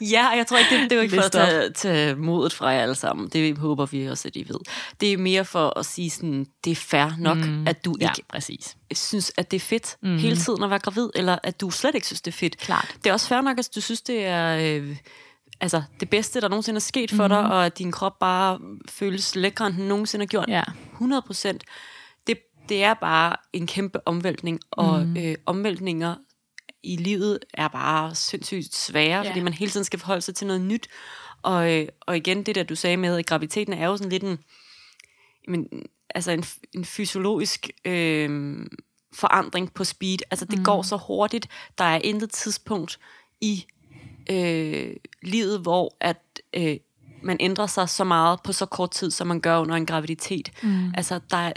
Ja, 0.00 0.30
og 0.30 0.36
jeg 0.36 0.46
tror 0.46 0.58
ikke, 0.58 0.70
det, 0.74 0.90
det 0.90 0.92
er 0.92 0.96
jo 0.96 1.02
ikke 1.02 1.14
for 1.14 1.22
at 1.22 1.32
tage, 1.32 1.70
tage 1.70 2.14
modet 2.14 2.52
fra 2.52 2.68
jer 2.68 2.82
alle 2.82 2.94
sammen. 2.94 3.28
Det 3.28 3.58
håber 3.58 3.86
vi 3.86 4.06
også, 4.06 4.28
at 4.28 4.36
I 4.36 4.48
ved. 4.48 4.58
Det 5.00 5.12
er 5.12 5.16
mere 5.16 5.44
for 5.44 5.78
at 5.78 5.86
sige 5.86 6.10
sådan, 6.10 6.46
det 6.64 6.70
er 6.70 6.76
fair 6.76 7.16
nok, 7.18 7.38
mm. 7.38 7.66
at 7.66 7.84
du 7.84 7.96
ja, 8.00 8.10
ikke 8.10 8.28
præcis. 8.28 8.76
synes, 8.94 9.32
at 9.36 9.50
det 9.50 9.56
er 9.56 9.60
fedt 9.60 9.96
mm. 10.02 10.18
hele 10.18 10.36
tiden 10.36 10.62
at 10.62 10.70
være 10.70 10.78
gravid, 10.78 11.08
eller 11.14 11.38
at 11.42 11.60
du 11.60 11.70
slet 11.70 11.94
ikke 11.94 12.06
synes, 12.06 12.20
det 12.20 12.30
er 12.30 12.36
fedt. 12.36 12.58
Klart. 12.58 12.94
Det 13.04 13.10
er 13.10 13.14
også 13.14 13.28
fair 13.28 13.40
nok, 13.40 13.58
at 13.58 13.68
du 13.74 13.80
synes, 13.80 14.00
det 14.00 14.24
er 14.24 14.51
øh, 14.60 14.96
altså, 15.60 15.82
det 16.00 16.10
bedste, 16.10 16.40
der 16.40 16.48
nogensinde 16.48 16.78
er 16.78 16.80
sket 16.80 17.10
for 17.10 17.22
mm. 17.22 17.28
dig, 17.28 17.38
og 17.38 17.66
at 17.66 17.78
din 17.78 17.92
krop 17.92 18.18
bare 18.18 18.60
føles 18.88 19.36
lækre, 19.36 19.66
end 19.66 19.76
den 19.76 19.88
nogensinde 19.88 20.22
har 20.22 20.28
gjort. 20.28 20.48
Ja. 20.48 20.62
100 20.92 21.22
procent. 21.22 21.64
Det, 22.26 22.38
det 22.68 22.84
er 22.84 22.94
bare 22.94 23.36
en 23.52 23.66
kæmpe 23.66 24.08
omvæltning, 24.08 24.60
og 24.70 25.06
mm. 25.06 25.16
øh, 25.16 25.34
omvæltninger 25.46 26.14
i 26.82 26.96
livet 26.96 27.38
er 27.54 27.68
bare 27.68 28.14
sindssygt 28.14 28.74
svære, 28.74 29.22
Ja. 29.22 29.30
fordi 29.30 29.40
man 29.40 29.52
hele 29.52 29.70
tiden 29.70 29.84
skal 29.84 29.98
forholde 29.98 30.22
sig 30.22 30.34
til 30.34 30.46
noget 30.46 30.62
nyt. 30.62 30.88
Og, 31.42 31.72
øh, 31.72 31.88
og 32.00 32.16
igen, 32.16 32.42
det 32.42 32.54
der 32.54 32.62
du 32.62 32.74
sagde 32.74 32.96
med, 32.96 33.16
at 33.16 33.26
graviditeten 33.26 33.72
er 33.72 33.86
jo 33.86 33.96
sådan 33.96 34.10
lidt 34.10 34.22
en, 34.22 34.38
men, 35.48 35.68
altså 36.14 36.30
en, 36.30 36.44
en 36.74 36.84
fysiologisk 36.84 37.70
øh, 37.84 38.56
forandring 39.12 39.74
på 39.74 39.84
speed. 39.84 40.18
Altså 40.30 40.44
det 40.44 40.58
mm. 40.58 40.64
går 40.64 40.82
så 40.82 40.96
hurtigt. 40.96 41.48
Der 41.78 41.84
er 41.84 41.98
intet 42.04 42.30
tidspunkt 42.30 42.98
i 43.40 43.66
øh, 44.30 44.96
livet, 45.22 45.60
hvor 45.60 45.96
at 46.00 46.40
øh, 46.54 46.76
man 47.22 47.36
ændrer 47.40 47.66
sig 47.66 47.88
så 47.88 48.04
meget 48.04 48.42
på 48.42 48.52
så 48.52 48.66
kort 48.66 48.90
tid, 48.90 49.10
som 49.10 49.26
man 49.26 49.40
gør 49.40 49.58
under 49.58 49.74
en 49.74 49.86
graviditet. 49.86 50.50
Mm. 50.62 50.94
Altså 50.94 51.20
der 51.30 51.36
er, 51.36 51.52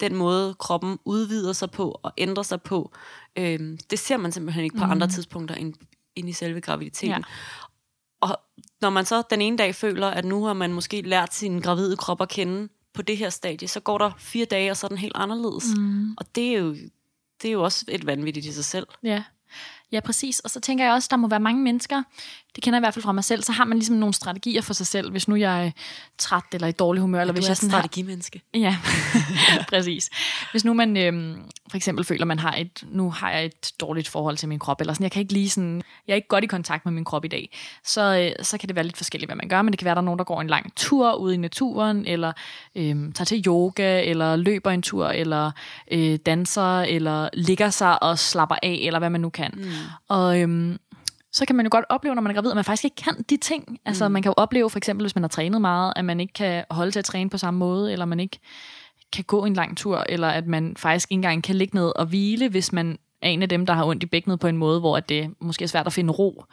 den 0.00 0.14
måde, 0.14 0.54
kroppen 0.54 0.98
udvider 1.04 1.52
sig 1.52 1.70
på 1.70 2.00
og 2.02 2.12
ændrer 2.18 2.42
sig 2.42 2.62
på, 2.62 2.92
øh, 3.36 3.78
det 3.90 3.98
ser 3.98 4.16
man 4.16 4.32
simpelthen 4.32 4.64
ikke 4.64 4.76
på 4.76 4.84
mm. 4.84 4.90
andre 4.90 5.08
tidspunkter 5.08 5.54
end, 5.54 5.74
end 6.16 6.28
i 6.28 6.32
selve 6.32 6.60
graviditeten. 6.60 7.10
Ja. 7.10 7.18
Og 8.20 8.40
når 8.80 8.90
man 8.90 9.04
så 9.04 9.22
den 9.30 9.40
ene 9.40 9.56
dag 9.56 9.74
føler, 9.74 10.06
at 10.06 10.24
nu 10.24 10.44
har 10.44 10.52
man 10.52 10.72
måske 10.72 11.02
lært 11.02 11.34
sin 11.34 11.60
gravide 11.60 11.96
krop 11.96 12.20
at 12.20 12.28
kende 12.28 12.68
på 12.94 13.02
det 13.02 13.16
her 13.16 13.30
stadie, 13.30 13.68
så 13.68 13.80
går 13.80 13.98
der 13.98 14.10
fire 14.18 14.44
dage, 14.44 14.70
og 14.70 14.76
så 14.76 14.86
er 14.86 14.88
den 14.88 14.98
helt 14.98 15.16
anderledes. 15.16 15.64
Mm. 15.76 16.14
Og 16.16 16.34
det 16.34 16.48
er, 16.48 16.58
jo, 16.58 16.74
det 17.42 17.48
er 17.48 17.52
jo 17.52 17.62
også 17.62 17.84
et 17.88 18.06
vanvittigt 18.06 18.46
i 18.46 18.52
sig 18.52 18.64
selv. 18.64 18.86
Ja. 19.02 19.22
Ja, 19.92 20.00
præcis. 20.00 20.40
Og 20.40 20.50
så 20.50 20.60
tænker 20.60 20.84
jeg 20.84 20.94
også, 20.94 21.08
der 21.10 21.16
må 21.16 21.28
være 21.28 21.40
mange 21.40 21.62
mennesker, 21.62 22.02
det 22.54 22.64
kender 22.64 22.76
jeg 22.76 22.80
i 22.80 22.84
hvert 22.84 22.94
fald 22.94 23.02
fra 23.02 23.12
mig 23.12 23.24
selv, 23.24 23.42
så 23.42 23.52
har 23.52 23.64
man 23.64 23.78
ligesom 23.78 23.96
nogle 23.96 24.14
strategier 24.14 24.62
for 24.62 24.74
sig 24.74 24.86
selv, 24.86 25.10
hvis 25.10 25.28
nu 25.28 25.36
jeg 25.36 25.66
er 25.66 25.70
træt 26.18 26.42
eller 26.52 26.66
i 26.66 26.72
dårlig 26.72 27.00
humør, 27.00 27.20
eller 27.20 27.34
Du 27.34 27.36
hvis 27.36 27.46
er 27.46 27.50
jeg 27.50 27.56
sådan 27.56 27.70
har, 27.70 27.80
strategimenneske. 27.80 28.42
Ja, 28.54 28.76
præcis. 29.68 30.10
Hvis 30.50 30.64
nu 30.64 30.74
man 30.74 30.96
øhm, 30.96 31.42
for 31.70 31.76
eksempel 31.76 32.04
føler, 32.04 32.24
man 32.24 32.38
har 32.38 32.54
et, 32.54 32.84
nu 32.90 33.10
har 33.10 33.30
jeg 33.30 33.44
et 33.44 33.72
dårligt 33.80 34.08
forhold 34.08 34.36
til 34.36 34.48
min 34.48 34.58
krop, 34.58 34.80
eller 34.80 34.92
sådan, 34.92 35.04
jeg 35.04 35.12
kan 35.12 35.20
ikke 35.20 35.32
lige 35.32 35.50
sådan, 35.50 35.82
jeg 36.06 36.12
er 36.12 36.16
ikke 36.16 36.28
godt 36.28 36.44
i 36.44 36.46
kontakt 36.46 36.84
med 36.84 36.92
min 36.92 37.04
krop 37.04 37.24
i 37.24 37.28
dag, 37.28 37.56
så, 37.84 38.32
øh, 38.38 38.44
så 38.44 38.58
kan 38.58 38.68
det 38.68 38.76
være 38.76 38.84
lidt 38.84 38.96
forskelligt, 38.96 39.28
hvad 39.28 39.36
man 39.36 39.48
gør, 39.48 39.62
men 39.62 39.72
det 39.72 39.78
kan 39.78 39.84
være, 39.84 39.94
der 39.94 40.00
er 40.00 40.04
nogen, 40.04 40.18
der 40.18 40.24
går 40.24 40.40
en 40.40 40.46
lang 40.46 40.72
tur 40.76 41.14
ude 41.14 41.34
i 41.34 41.36
naturen, 41.36 42.06
eller 42.06 42.32
øhm, 42.76 43.12
tager 43.12 43.26
til 43.26 43.46
yoga, 43.46 44.02
eller 44.04 44.36
løber 44.36 44.70
en 44.70 44.82
tur, 44.82 45.08
eller 45.08 45.50
øh, 45.92 46.18
danser, 46.26 46.80
eller 46.80 47.28
ligger 47.32 47.70
sig 47.70 48.02
og 48.02 48.18
slapper 48.18 48.56
af, 48.62 48.80
eller 48.82 48.98
hvad 48.98 49.10
man 49.10 49.20
nu 49.20 49.28
kan. 49.28 49.50
Mm. 49.56 49.70
Og 50.08 50.40
øhm, 50.40 50.78
så 51.32 51.44
kan 51.46 51.56
man 51.56 51.66
jo 51.66 51.70
godt 51.72 51.84
opleve, 51.88 52.14
når 52.14 52.22
man 52.22 52.30
er 52.30 52.34
gravid, 52.34 52.50
at 52.50 52.54
man 52.54 52.64
faktisk 52.64 52.84
ikke 52.84 52.96
kan 52.96 53.24
de 53.30 53.36
ting. 53.36 53.80
Altså, 53.84 54.08
mm. 54.08 54.12
man 54.12 54.22
kan 54.22 54.30
jo 54.30 54.34
opleve, 54.36 54.70
for 54.70 54.78
eksempel, 54.78 55.04
hvis 55.04 55.14
man 55.14 55.22
har 55.22 55.28
trænet 55.28 55.60
meget, 55.60 55.92
at 55.96 56.04
man 56.04 56.20
ikke 56.20 56.32
kan 56.32 56.64
holde 56.70 56.90
til 56.90 56.98
at 56.98 57.04
træne 57.04 57.30
på 57.30 57.38
samme 57.38 57.58
måde, 57.58 57.92
eller 57.92 58.04
man 58.04 58.20
ikke 58.20 58.38
kan 59.12 59.24
gå 59.24 59.44
en 59.44 59.54
lang 59.54 59.76
tur, 59.76 60.04
eller 60.08 60.28
at 60.28 60.46
man 60.46 60.76
faktisk 60.76 61.10
ikke 61.10 61.18
engang 61.18 61.42
kan 61.42 61.56
ligge 61.56 61.76
ned 61.76 61.92
og 61.96 62.06
hvile, 62.06 62.48
hvis 62.48 62.72
man 62.72 62.98
er 63.22 63.28
en 63.28 63.42
af 63.42 63.48
dem, 63.48 63.66
der 63.66 63.72
har 63.72 63.84
ondt 63.84 64.02
i 64.02 64.06
bækkenet 64.06 64.40
på 64.40 64.46
en 64.46 64.56
måde, 64.56 64.80
hvor 64.80 65.00
det 65.00 65.34
måske 65.40 65.62
er 65.62 65.68
svært 65.68 65.86
at 65.86 65.92
finde 65.92 66.12
ro. 66.12 66.44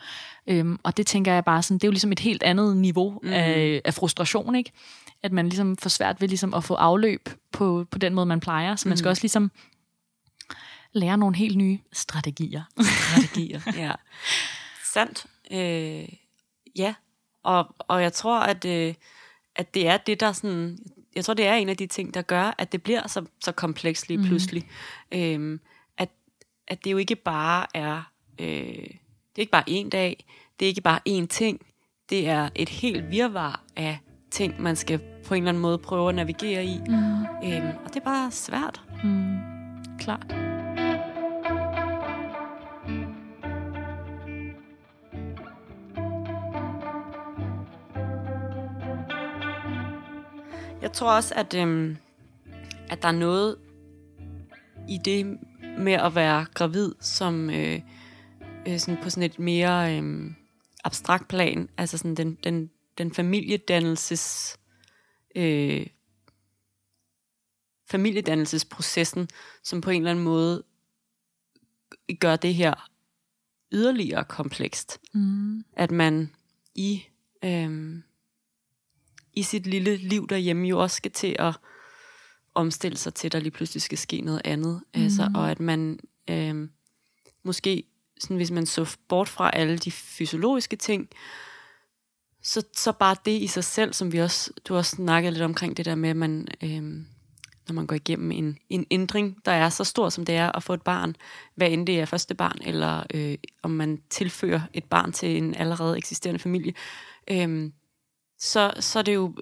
Øhm, 0.48 0.80
og 0.84 0.98
det 0.98 1.08
tænker 1.08 1.34
jeg 1.34 1.46
bare 1.46 1.64
sådan, 1.64 1.78
det 1.78 1.84
er 1.84 1.88
jo 1.88 1.92
ligesom 1.92 2.12
et 2.12 2.20
helt 2.20 2.44
andet 2.44 2.78
niveau 2.78 3.20
mm. 3.24 3.30
af, 3.34 3.82
af 3.86 3.94
frustration, 3.94 4.56
ikke? 4.56 4.72
At 5.24 5.32
man 5.32 5.50
ligesom 5.50 5.78
får 5.78 5.90
svært 5.90 6.22
ved 6.22 6.28
ligesom 6.28 6.54
at 6.54 6.64
få 6.64 6.74
afløb 6.74 7.30
på, 7.52 7.86
på 7.92 7.98
den 7.98 8.14
måde, 8.14 8.26
man 8.26 8.40
plejer. 8.40 8.76
Så 8.76 8.88
man 8.88 8.98
skal 8.98 9.08
mm. 9.08 9.12
også 9.12 9.24
ligesom 9.24 9.52
lære 10.94 11.18
nogle 11.18 11.36
helt 11.36 11.58
nye 11.58 11.80
strategier. 11.94 12.64
Strategier, 12.82 13.62
ja. 13.78 13.92
Sandt. 14.96 15.26
Øh, 15.52 16.10
ja, 16.76 16.94
og, 17.44 17.76
og 17.80 18.02
jeg 18.02 18.14
tror, 18.14 18.40
at, 18.40 18.66
øh, 18.66 18.94
at 19.56 19.74
det 19.74 19.88
er 19.88 19.98
det, 19.98 20.20
der 20.20 20.32
sådan... 20.32 20.78
Jeg 21.16 21.26
tror, 21.26 21.34
det 21.34 21.46
er 21.46 21.54
en 21.54 21.70
af 21.70 21.78
de 21.78 21.88
ting, 21.88 22.14
der 22.14 22.22
gør, 22.22 22.56
at 22.58 22.72
det 22.72 22.84
bliver 22.84 23.08
så, 23.08 23.26
så 23.44 23.52
komplekst 23.52 24.08
lige 24.08 24.24
pludselig. 24.24 24.70
Mm. 25.12 25.18
Øhm, 25.18 25.60
at, 25.98 26.10
at 26.68 26.84
det 26.84 26.92
jo 26.92 26.98
ikke 26.98 27.16
bare 27.16 27.68
er... 27.74 28.12
Øh, 28.40 28.48
det 28.48 29.42
er 29.42 29.42
ikke 29.42 29.52
bare 29.52 29.64
en 29.68 29.90
dag, 29.90 30.26
det 30.60 30.66
er 30.66 30.68
ikke 30.70 30.82
bare 30.82 31.00
én 31.10 31.28
ting, 31.28 31.62
det 32.10 32.28
er 32.28 32.50
et 32.56 32.70
helt 32.70 33.12
virvar 33.12 33.64
af 33.76 34.00
ting, 34.32 34.62
man 34.62 34.76
skal 34.76 35.00
på 35.26 35.34
en 35.34 35.44
eller 35.44 35.50
anden 35.50 35.62
måde 35.62 35.78
prøve 35.78 36.10
at 36.10 36.16
navigere 36.16 36.66
i. 36.66 36.80
Mm. 36.88 36.94
Øhm, 37.44 37.78
og 37.86 37.94
det 37.94 37.96
er 37.96 38.06
bare 38.06 38.32
svært. 38.32 38.82
Mm. 39.04 39.38
Klart. 40.00 40.55
Jeg 50.86 50.94
tror 50.94 51.12
også, 51.12 51.36
at, 51.36 51.54
øhm, 51.54 51.98
at 52.90 53.02
der 53.02 53.08
er 53.08 53.12
noget 53.12 53.58
i 54.90 54.98
det 55.06 55.40
med 55.80 55.94
at 55.94 56.16
være 56.16 56.46
gravid, 56.54 56.96
som 57.00 57.50
øh, 57.50 57.82
øh, 58.68 58.80
sådan 58.80 59.04
på 59.04 59.10
sådan 59.10 59.24
et 59.24 59.40
mere 59.40 59.98
øh, 59.98 60.32
abstrakt 60.84 61.28
plan, 61.28 61.70
altså 61.78 61.98
sådan 61.98 62.16
den, 62.16 62.36
den, 62.44 62.72
den 62.98 63.14
familiedannelses 63.14 64.58
øh, 65.36 65.88
familiedannelsesprocessen, 67.86 69.28
som 69.64 69.82
på 69.82 69.90
en 69.90 70.02
eller 70.02 70.12
anden 70.12 70.26
måde 70.26 70.64
gør 72.20 72.36
det 72.36 72.56
her 72.56 72.90
yderligere 73.72 74.24
komplekst. 74.24 75.00
Mm. 75.14 75.66
At 75.74 75.92
man 75.92 76.36
i 76.76 77.04
øh, 77.44 78.02
i 79.36 79.44
sit 79.44 79.68
lille 79.68 79.96
liv 79.96 80.28
derhjemme 80.28 80.68
jo 80.68 80.80
også 80.80 80.96
skal 80.96 81.12
til 81.12 81.36
at 81.40 81.56
omstille 82.56 82.98
sig 82.98 83.14
til, 83.14 83.28
at 83.28 83.32
der 83.32 83.40
lige 83.40 83.52
pludselig 83.52 83.82
skal 83.82 83.98
ske 83.98 84.22
noget 84.22 84.42
andet. 84.46 84.82
Mm. 84.96 85.04
Altså, 85.04 85.32
og 85.36 85.52
at 85.52 85.60
man 85.60 86.00
øh, 86.30 86.70
måske, 87.44 87.84
sådan, 88.20 88.38
hvis 88.38 88.52
man 88.52 88.66
så 88.66 88.98
bort 89.10 89.30
fra 89.30 89.52
alle 89.54 89.78
de 89.78 89.92
fysiologiske 89.92 90.76
ting, 90.76 91.10
så, 92.44 92.64
så 92.76 92.92
bare 92.92 93.16
det 93.26 93.42
i 93.42 93.48
sig 93.48 93.64
selv, 93.64 93.94
som 93.94 94.12
vi 94.12 94.22
også, 94.22 94.52
du 94.68 94.76
også 94.76 94.96
snakkede 94.96 95.32
lidt 95.32 95.44
omkring 95.44 95.78
det 95.78 95.86
der 95.86 95.96
med, 95.96 96.10
at 96.10 96.16
man, 96.16 96.48
øh, 96.64 96.82
når 97.68 97.74
man 97.74 97.88
går 97.88 97.96
igennem 97.96 98.32
en, 98.32 98.58
en 98.70 98.86
ændring, 98.92 99.46
der 99.46 99.52
er 99.52 99.70
så 99.70 99.84
stor, 99.84 100.10
som 100.10 100.26
det 100.26 100.36
er 100.36 100.52
at 100.52 100.64
få 100.64 100.74
et 100.74 100.82
barn, 100.82 101.16
hvad 101.56 101.72
end 101.72 101.88
det 101.88 102.00
er 102.00 102.06
første 102.06 102.36
barn, 102.36 102.58
eller 102.62 103.04
øh, 103.14 103.38
om 103.64 103.72
man 103.72 104.02
tilfører 104.10 104.62
et 104.74 104.84
barn 104.84 105.12
til 105.12 105.38
en 105.38 105.56
allerede 105.56 105.98
eksisterende 105.98 106.40
familie, 106.40 106.74
øh, 107.32 107.72
så, 108.40 108.74
så 108.80 109.00
er 109.00 109.04
det 109.04 109.16
jo 109.16 109.34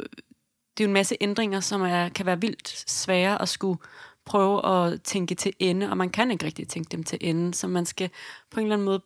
det 0.78 0.84
er 0.84 0.86
jo 0.86 0.90
en 0.90 0.94
masse 0.94 1.18
ændringer, 1.22 1.60
som 1.60 1.82
er, 1.82 2.10
kan 2.10 2.26
være 2.26 2.42
vildt 2.42 2.84
svære 2.92 3.42
at 3.42 3.50
skulle 3.50 3.80
prøve 4.26 4.66
at 4.66 5.02
tænke 5.02 5.36
til 5.36 5.54
ende, 5.60 5.90
og 5.90 5.98
man 5.98 6.10
kan 6.10 6.32
ikke 6.32 6.46
rigtig 6.46 6.68
tænke 6.68 6.90
dem 6.90 7.04
til 7.04 7.18
ende, 7.22 7.54
så 7.54 7.68
man 7.68 7.86
skal 7.86 8.10
på 8.52 8.60
en 8.60 8.66
eller 8.66 8.76
anden 8.76 8.86
måde 8.86 9.02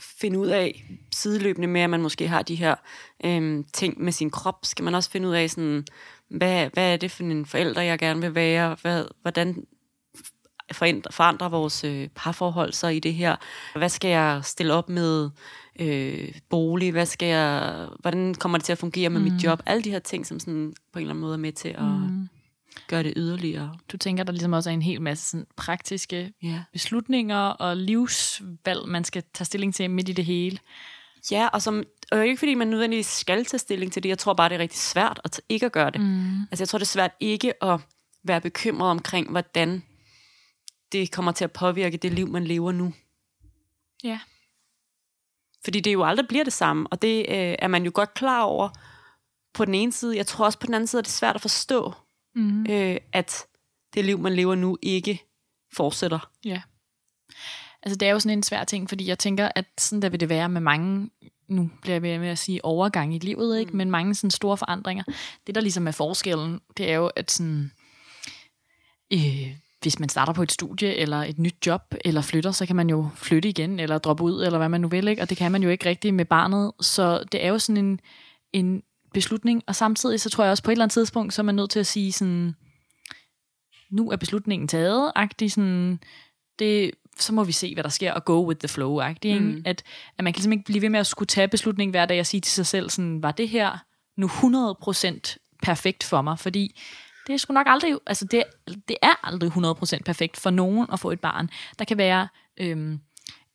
finde 0.00 0.38
ud 0.38 0.46
af, 0.46 0.84
sideløbende 1.14 1.68
med, 1.68 1.80
at 1.80 1.90
man 1.90 2.02
måske 2.02 2.28
har 2.28 2.42
de 2.42 2.54
her 2.54 2.74
øhm, 3.24 3.64
ting 3.72 4.02
med 4.02 4.12
sin 4.12 4.30
krop, 4.30 4.58
skal 4.62 4.84
man 4.84 4.94
også 4.94 5.10
finde 5.10 5.28
ud 5.28 5.34
af, 5.34 5.50
sådan, 5.50 5.86
hvad, 6.28 6.70
hvad 6.72 6.92
er 6.92 6.96
det 6.96 7.10
for 7.10 7.22
en 7.22 7.46
forælder, 7.46 7.82
jeg 7.82 7.98
gerne 7.98 8.20
vil 8.20 8.34
være, 8.34 8.76
hvad, 8.82 9.04
hvordan 9.22 9.66
forandrer, 11.10 11.48
vores 11.48 11.84
øh, 11.84 12.08
parforhold 12.14 12.72
så 12.72 12.88
i 12.88 12.98
det 12.98 13.14
her, 13.14 13.36
hvad 13.76 13.88
skal 13.88 14.08
jeg 14.08 14.40
stille 14.44 14.74
op 14.74 14.88
med, 14.88 15.30
øh, 15.80 16.32
bolig, 16.48 16.92
hvad 16.92 17.06
skal 17.06 17.28
jeg, 17.28 17.88
hvordan 18.00 18.34
kommer 18.34 18.58
det 18.58 18.64
til 18.64 18.72
at 18.72 18.78
fungere 18.78 19.10
med 19.10 19.20
mm. 19.20 19.32
mit 19.32 19.44
job, 19.44 19.62
alle 19.66 19.82
de 19.82 19.90
her 19.90 19.98
ting, 19.98 20.26
som 20.26 20.40
sådan 20.40 20.74
på 20.92 20.98
en 20.98 21.02
eller 21.02 21.12
anden 21.12 21.20
måde 21.20 21.34
er 21.34 21.38
med 21.38 21.52
til 21.52 21.68
at 21.68 21.84
mm. 21.84 22.28
gøre 22.88 23.02
det 23.02 23.12
yderligere. 23.16 23.76
Du 23.92 23.96
tænker, 23.96 24.24
der 24.24 24.32
ligesom 24.32 24.52
også 24.52 24.70
er 24.70 24.74
en 24.74 24.82
hel 24.82 25.02
masse 25.02 25.30
sådan, 25.30 25.46
praktiske 25.56 26.32
yeah. 26.44 26.60
beslutninger 26.72 27.38
og 27.38 27.76
livsvalg, 27.76 28.88
man 28.88 29.04
skal 29.04 29.22
tage 29.34 29.44
stilling 29.44 29.74
til 29.74 29.90
midt 29.90 30.08
i 30.08 30.12
det 30.12 30.24
hele. 30.24 30.58
Ja, 31.30 31.46
og 31.46 31.62
som, 31.62 31.84
og 32.12 32.26
ikke 32.26 32.38
fordi 32.38 32.54
man 32.54 32.68
nødvendigvis 32.68 33.06
skal 33.06 33.44
tage 33.44 33.58
stilling 33.58 33.92
til 33.92 34.02
det, 34.02 34.08
jeg 34.08 34.18
tror 34.18 34.34
bare, 34.34 34.48
det 34.48 34.54
er 34.54 34.58
rigtig 34.58 34.78
svært 34.78 35.20
at 35.24 35.40
ikke 35.48 35.66
at 35.66 35.72
gøre 35.72 35.90
det. 35.90 36.00
Mm. 36.00 36.40
Altså 36.42 36.62
jeg 36.62 36.68
tror, 36.68 36.78
det 36.78 36.84
er 36.84 36.86
svært 36.86 37.10
ikke 37.20 37.64
at 37.64 37.80
være 38.24 38.40
bekymret 38.40 38.90
omkring, 38.90 39.30
hvordan 39.30 39.82
det 40.92 41.12
kommer 41.12 41.32
til 41.32 41.44
at 41.44 41.52
påvirke 41.52 41.96
det 41.96 42.12
liv, 42.12 42.28
man 42.28 42.44
lever 42.44 42.72
nu. 42.72 42.92
Ja. 44.04 44.18
Fordi 45.64 45.80
det 45.80 45.92
jo 45.92 46.04
aldrig 46.04 46.28
bliver 46.28 46.44
det 46.44 46.52
samme, 46.52 46.86
og 46.90 47.02
det 47.02 47.18
øh, 47.18 47.54
er 47.58 47.68
man 47.68 47.84
jo 47.84 47.90
godt 47.94 48.14
klar 48.14 48.42
over 48.42 48.68
på 49.54 49.64
den 49.64 49.74
ene 49.74 49.92
side. 49.92 50.16
Jeg 50.16 50.26
tror 50.26 50.44
også 50.44 50.58
på 50.58 50.66
den 50.66 50.74
anden 50.74 50.86
side, 50.86 51.00
at 51.00 51.04
det 51.04 51.10
er 51.10 51.14
svært 51.14 51.34
at 51.34 51.40
forstå, 51.40 51.92
mm. 52.34 52.66
øh, 52.70 52.96
at 53.12 53.46
det 53.94 54.04
liv, 54.04 54.18
man 54.18 54.32
lever 54.32 54.54
nu, 54.54 54.78
ikke 54.82 55.22
fortsætter. 55.72 56.30
Ja. 56.44 56.62
Altså 57.82 57.96
det 57.96 58.08
er 58.08 58.12
jo 58.12 58.20
sådan 58.20 58.38
en 58.38 58.42
svær 58.42 58.64
ting, 58.64 58.88
fordi 58.88 59.06
jeg 59.06 59.18
tænker, 59.18 59.48
at 59.54 59.66
sådan 59.78 60.02
der 60.02 60.08
vil 60.08 60.20
det 60.20 60.28
være 60.28 60.48
med 60.48 60.60
mange, 60.60 61.10
nu 61.48 61.70
bliver 61.82 62.00
jeg 62.00 62.20
med 62.20 62.28
at 62.28 62.38
sige 62.38 62.64
overgang 62.64 63.14
i 63.14 63.18
livet, 63.18 63.58
ikke? 63.58 63.70
Mm. 63.70 63.76
men 63.76 63.90
mange 63.90 64.14
sådan 64.14 64.30
store 64.30 64.56
forandringer. 64.56 65.04
Det 65.46 65.54
der 65.54 65.60
ligesom 65.60 65.88
er 65.88 65.92
forskellen, 65.92 66.60
det 66.76 66.90
er 66.90 66.94
jo, 66.94 67.06
at 67.06 67.30
sådan, 67.30 67.72
øh, 69.12 69.56
hvis 69.84 70.00
man 70.00 70.08
starter 70.08 70.32
på 70.32 70.42
et 70.42 70.52
studie, 70.52 70.96
eller 70.96 71.16
et 71.16 71.38
nyt 71.38 71.66
job, 71.66 71.94
eller 72.04 72.22
flytter, 72.22 72.50
så 72.50 72.66
kan 72.66 72.76
man 72.76 72.90
jo 72.90 73.08
flytte 73.14 73.48
igen, 73.48 73.80
eller 73.80 73.98
droppe 73.98 74.24
ud, 74.24 74.44
eller 74.44 74.58
hvad 74.58 74.68
man 74.68 74.80
nu 74.80 74.88
vil, 74.88 75.08
ikke? 75.08 75.22
og 75.22 75.30
det 75.30 75.38
kan 75.38 75.52
man 75.52 75.62
jo 75.62 75.68
ikke 75.68 75.88
rigtigt 75.88 76.14
med 76.14 76.24
barnet. 76.24 76.72
Så 76.80 77.24
det 77.32 77.44
er 77.44 77.48
jo 77.48 77.58
sådan 77.58 77.84
en, 77.84 78.00
en 78.52 78.82
beslutning, 79.14 79.62
og 79.66 79.76
samtidig 79.76 80.20
så 80.20 80.30
tror 80.30 80.44
jeg 80.44 80.50
også 80.50 80.62
på 80.62 80.70
et 80.70 80.72
eller 80.72 80.84
andet 80.84 80.92
tidspunkt, 80.92 81.34
så 81.34 81.42
er 81.42 81.44
man 81.44 81.54
nødt 81.54 81.70
til 81.70 81.80
at 81.80 81.86
sige 81.86 82.12
sådan, 82.12 82.54
nu 83.90 84.10
er 84.10 84.16
beslutningen 84.16 84.68
taget, 84.68 85.12
agtig 85.14 85.52
sådan, 85.52 86.00
det, 86.58 86.90
så 87.18 87.34
må 87.34 87.44
vi 87.44 87.52
se, 87.52 87.74
hvad 87.74 87.84
der 87.84 87.90
sker, 87.90 88.12
og 88.12 88.24
go 88.24 88.46
with 88.48 88.58
the 88.58 88.68
flow, 88.68 89.00
agtig, 89.00 89.42
mm. 89.42 89.62
at, 89.64 89.82
at 90.18 90.24
man 90.24 90.32
kan 90.32 90.38
ligesom 90.38 90.52
ikke 90.52 90.64
blive 90.64 90.82
ved 90.82 90.88
med 90.88 91.00
at 91.00 91.06
skulle 91.06 91.26
tage 91.26 91.48
beslutningen 91.48 91.90
hver 91.92 92.06
dag 92.06 92.20
og 92.20 92.26
sige 92.26 92.40
til 92.40 92.52
sig 92.52 92.66
selv, 92.66 92.90
sådan, 92.90 93.22
var 93.22 93.32
det 93.32 93.48
her 93.48 93.78
nu 94.16 94.26
100% 94.26 95.36
perfekt 95.62 96.04
for 96.04 96.22
mig, 96.22 96.38
fordi 96.38 96.80
det 97.26 97.32
er 97.32 97.36
sgu 97.36 97.52
nok 97.52 97.66
aldrig, 97.68 97.98
altså 98.06 98.24
det, 98.24 98.44
det 98.88 98.96
er 99.02 99.26
aldrig 99.26 99.52
100% 99.52 99.98
perfekt 100.04 100.36
for 100.36 100.50
nogen 100.50 100.86
at 100.92 101.00
få 101.00 101.10
et 101.10 101.20
barn. 101.20 101.50
Der 101.78 101.84
kan 101.84 101.98
være 101.98 102.28
øhm, 102.56 103.00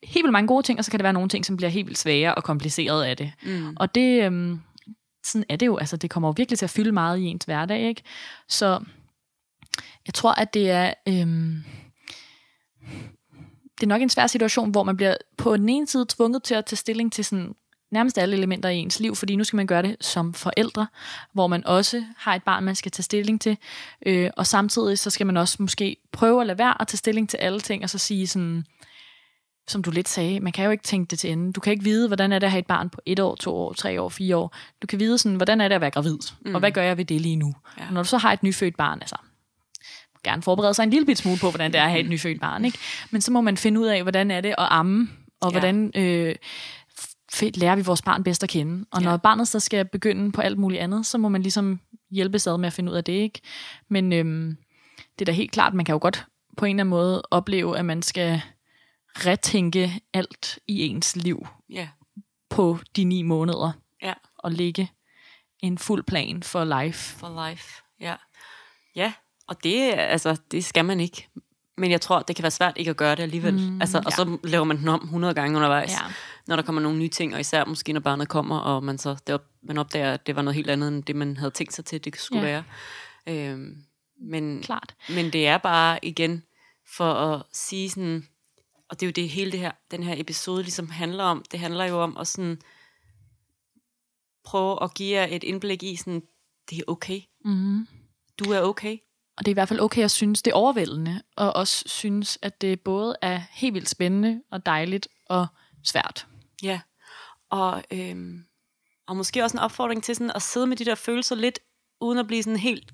helt 0.04 0.24
vildt 0.24 0.32
mange 0.32 0.48
gode 0.48 0.64
ting, 0.64 0.80
og 0.80 0.86
så 0.86 0.92
kan 0.92 1.00
der 1.00 1.04
være 1.04 1.14
nogle 1.14 1.30
ting, 1.30 1.46
som 1.46 1.58
bliver 1.58 1.70
helt 1.70 1.88
vildt 1.88 2.00
svære 2.00 2.36
og 2.36 2.44
kompliceret 2.44 3.04
af 3.04 3.18
det. 3.18 3.32
Mm. 3.44 3.76
Og 3.80 3.96
det, 3.96 4.24
øhm, 4.24 4.62
sådan 5.26 5.46
er 5.50 5.56
det 5.56 5.66
jo, 5.66 5.78
altså 5.78 5.98
det 5.98 6.10
kommer 6.10 6.30
jo 6.30 6.34
virkelig 6.38 6.60
til 6.60 6.66
at 6.66 6.70
fylde 6.70 6.92
meget 6.92 7.20
i 7.20 7.24
ens 7.24 7.46
hverdag, 7.46 7.82
ikke? 7.82 8.04
Så 8.50 8.80
jeg 10.08 10.14
tror, 10.14 10.32
at 10.32 10.54
det 10.54 10.70
er... 10.70 10.94
Øhm, 11.08 11.64
det 13.80 13.86
er 13.86 13.90
nok 13.90 14.02
en 14.02 14.10
svær 14.10 14.28
situation, 14.28 14.72
hvor 14.72 14.84
man 14.84 14.98
bliver 14.98 15.16
på 15.38 15.58
den 15.58 15.70
ene 15.70 15.88
side 15.88 16.06
tvunget 16.10 16.44
til 16.44 16.56
at 16.56 16.66
tage 16.66 16.78
stilling 16.78 17.12
til 17.14 17.26
sådan 17.26 17.56
nærmest 17.92 18.18
alle 18.18 18.38
elementer 18.38 18.70
i 18.70 18.78
ens 18.78 19.00
liv, 19.00 19.16
fordi 19.16 19.36
nu 19.36 19.44
skal 19.44 19.58
man 19.58 19.68
gøre 19.68 19.82
det 19.82 19.98
som 20.02 20.34
forældre, 20.34 20.88
hvor 21.34 21.48
man 21.48 21.68
også 21.68 22.04
har 22.18 22.36
et 22.36 22.44
barn, 22.44 22.64
man 22.64 22.76
skal 22.76 22.92
tage 22.92 23.04
stilling 23.04 23.42
til, 23.42 23.58
øh, 24.06 24.30
og 24.38 24.48
samtidig 24.48 25.00
så 25.00 25.10
skal 25.10 25.26
man 25.26 25.38
også 25.38 25.58
måske 25.60 25.98
prøve 26.12 26.42
at 26.42 26.48
lade 26.48 26.58
være 26.58 26.82
at 26.82 26.88
tage 26.88 26.98
stilling 26.98 27.30
til 27.30 27.38
alle 27.38 27.60
ting, 27.60 27.84
og 27.84 27.90
så 27.90 27.98
sige 27.98 28.28
sådan, 28.28 28.66
som 29.68 29.84
du 29.84 29.92
lidt 29.92 30.10
sagde, 30.10 30.40
man 30.40 30.54
kan 30.54 30.66
jo 30.66 30.72
ikke 30.72 30.84
tænke 30.84 31.10
det 31.10 31.20
til 31.20 31.32
ende. 31.32 31.54
Du 31.54 31.60
kan 31.60 31.72
ikke 31.72 31.84
vide, 31.84 32.08
hvordan 32.08 32.32
er 32.32 32.40
det 32.40 32.46
at 32.46 32.52
have 32.52 32.60
et 32.60 32.68
barn 32.68 32.90
på 32.90 33.02
et 33.06 33.20
år, 33.20 33.36
to 33.36 33.56
år, 33.56 33.74
tre 33.74 34.02
år, 34.02 34.10
fire 34.10 34.38
år. 34.38 34.56
Du 34.82 34.88
kan 34.88 35.00
vide 35.00 35.18
sådan, 35.18 35.36
hvordan 35.36 35.62
er 35.62 35.68
det 35.68 35.76
at 35.76 35.82
være 35.82 35.92
gravid, 35.92 36.18
mm. 36.46 36.54
og 36.54 36.60
hvad 36.60 36.72
gør 36.72 36.84
jeg 36.84 36.98
ved 36.98 37.06
det 37.06 37.22
lige 37.22 37.36
nu? 37.36 37.54
Ja. 37.78 37.88
Og 37.88 37.94
når 37.94 38.04
du 38.04 38.08
så 38.08 38.18
har 38.18 38.34
et 38.34 38.44
nyfødt 38.44 38.78
barn, 38.78 38.98
altså, 39.02 39.16
gerne 40.24 40.42
forberede 40.42 40.74
sig 40.74 40.84
en 40.84 40.90
lille 40.90 41.06
bit 41.06 41.18
smule 41.18 41.38
på, 41.38 41.50
hvordan 41.50 41.72
det 41.72 41.80
er 41.80 41.84
at 41.84 41.90
have 41.90 42.04
et 42.04 42.10
nyfødt 42.14 42.42
barn, 42.42 42.66
ikke? 42.66 42.78
Men 43.12 43.22
så 43.22 43.32
må 43.32 43.42
man 43.42 43.58
finde 43.58 43.80
ud 43.80 43.86
af, 43.86 44.02
hvordan 44.02 44.32
er 44.32 44.42
det 44.42 44.50
at 44.50 44.68
amme, 44.70 45.10
og 45.42 45.52
ja. 45.52 45.60
hvordan 45.60 45.92
øh, 45.96 46.36
lærer 47.56 47.76
vi 47.76 47.82
vores 47.82 48.02
barn 48.02 48.24
bedst 48.24 48.44
at 48.44 48.50
kende. 48.50 48.86
Og 48.92 49.02
når 49.02 49.12
ja. 49.12 49.18
barnet 49.18 49.48
så 49.48 49.60
skal 49.60 49.86
begynde 49.86 50.32
på 50.32 50.42
alt 50.42 50.58
muligt 50.58 50.82
andet, 50.82 51.06
så 51.06 51.18
må 51.18 51.30
man 51.30 51.42
ligesom 51.42 51.80
hjælpe 52.12 52.40
sig 52.40 52.60
med 52.60 52.68
at 52.68 52.74
finde 52.74 52.92
ud 52.92 52.98
af 52.98 53.04
det, 53.04 53.14
ikke? 53.14 53.42
Men 53.90 54.14
øhm, 54.14 54.58
det 55.20 55.22
er 55.22 55.26
da 55.26 55.32
helt 55.32 55.52
klart, 55.52 55.74
man 55.74 55.86
kan 55.86 55.94
jo 55.94 56.00
godt 56.02 56.26
på 56.58 56.66
en 56.66 56.70
eller 56.76 56.82
anden 56.84 56.90
måde 56.90 57.22
opleve, 57.32 57.78
at 57.78 57.86
man 57.86 58.02
skal 58.02 58.42
retænke 59.16 60.02
alt 60.14 60.60
i 60.68 60.88
ens 60.88 61.16
liv 61.16 61.48
Ja. 61.70 61.88
på 62.50 62.80
de 62.96 63.04
ni 63.04 63.22
måneder. 63.22 63.72
Ja. 64.02 64.14
Og 64.38 64.52
lægge 64.52 64.92
en 65.60 65.78
fuld 65.78 66.04
plan 66.04 66.44
for 66.44 66.84
life. 66.84 67.18
For 67.18 67.50
life, 67.50 67.84
ja. 68.00 68.16
Ja, 68.96 69.14
og 69.48 69.64
det, 69.64 69.92
altså, 69.94 70.38
det 70.52 70.66
skal 70.66 70.86
man 70.86 71.00
ikke. 71.00 71.28
Men 71.78 71.92
jeg 71.92 72.02
tror, 72.02 72.20
det 72.20 72.36
kan 72.36 72.44
være 72.44 72.52
svært 72.52 72.74
ikke 72.78 72.90
at 72.92 72.98
gøre 72.98 73.16
det 73.16 73.24
alligevel. 73.24 73.54
Mm, 73.70 73.82
altså, 73.82 73.98
og 73.98 74.04
ja. 74.06 74.16
så 74.16 74.38
laver 74.44 74.64
man 74.66 74.78
den 74.78 74.88
om 74.88 75.02
100 75.04 75.34
gange 75.34 75.56
undervejs, 75.56 75.92
Ja. 75.92 75.98
Når 76.50 76.56
der 76.56 76.64
kommer 76.64 76.82
nogle 76.82 76.98
nye 77.00 77.10
ting, 77.10 77.34
og 77.34 77.40
især 77.40 77.66
måske 77.66 77.94
når 77.94 78.00
barnet 78.00 78.30
kommer, 78.30 78.58
og 78.60 78.84
man 78.84 78.98
så 78.98 79.16
det 79.28 79.36
op, 79.36 79.46
man 79.62 79.78
opdager, 79.78 80.14
at 80.14 80.28
det 80.28 80.36
var 80.36 80.42
noget 80.42 80.56
helt 80.56 80.70
andet, 80.70 80.88
end 80.88 81.04
det 81.04 81.16
man 81.16 81.38
havde 81.38 81.52
tænkt 81.52 81.74
sig 81.74 81.86
til, 81.86 82.04
det 82.06 82.18
skulle 82.20 82.48
Ja. 82.48 82.64
være. 83.26 83.52
Øhm, 83.52 83.84
men, 84.22 84.62
Klart. 84.62 84.96
men 85.10 85.34
det 85.34 85.48
er 85.48 85.58
bare 85.58 86.00
igen 86.06 86.44
for 86.96 87.14
at 87.14 87.44
sige 87.54 87.90
sådan, 87.90 88.28
og 88.90 89.00
det 89.00 89.06
er 89.06 89.08
jo 89.08 89.12
det 89.12 89.30
hele 89.30 89.52
det 89.52 89.60
her, 89.60 89.72
den 89.92 90.04
her 90.04 90.16
episode 90.18 90.64
ligesom 90.64 90.90
handler 90.90 91.24
om. 91.24 91.44
Det 91.52 91.60
handler 91.60 91.86
jo 91.86 92.04
om 92.04 92.18
at 92.18 92.28
sådan 92.28 92.62
prøve 94.46 94.84
at 94.84 94.94
give 94.94 95.18
jer 95.20 95.28
et 95.32 95.44
indblik 95.44 95.84
i 95.84 95.96
sådan, 95.96 96.22
det 96.70 96.78
er 96.78 96.84
okay. 96.88 97.22
Mm. 97.46 97.88
Du 98.40 98.52
er 98.52 98.62
okay. 98.62 98.98
Og 99.38 99.46
det 99.46 99.52
er 99.52 99.54
i 99.54 99.60
hvert 99.62 99.68
fald 99.70 99.80
okay 99.80 100.04
at 100.04 100.12
synes, 100.12 100.42
det 100.42 100.52
er 100.52 100.56
overvældende, 100.56 101.22
og 101.36 101.56
også 101.56 101.84
synes, 101.88 102.40
at 102.42 102.62
det 102.62 102.82
både 102.82 103.16
er 103.22 103.42
helt 103.52 103.74
vildt 103.74 103.90
spændende 103.90 104.42
og 104.52 104.66
dejligt 104.66 105.08
og 105.26 105.48
svært. 105.84 106.28
Ja. 106.64 106.80
Og, 107.50 107.84
øhm, 107.94 108.44
og 109.08 109.18
måske 109.18 109.44
også 109.44 109.58
en 109.58 109.62
opfordring 109.64 110.04
til 110.04 110.16
sådan 110.16 110.32
at 110.36 110.42
sidde 110.42 110.68
med 110.68 110.78
de 110.78 110.86
der 110.86 110.96
følelser 110.96 111.36
lidt, 111.36 111.60
uden 112.02 112.20
at 112.20 112.28
blive 112.28 112.44
sådan 112.44 112.60
helt 112.60 112.94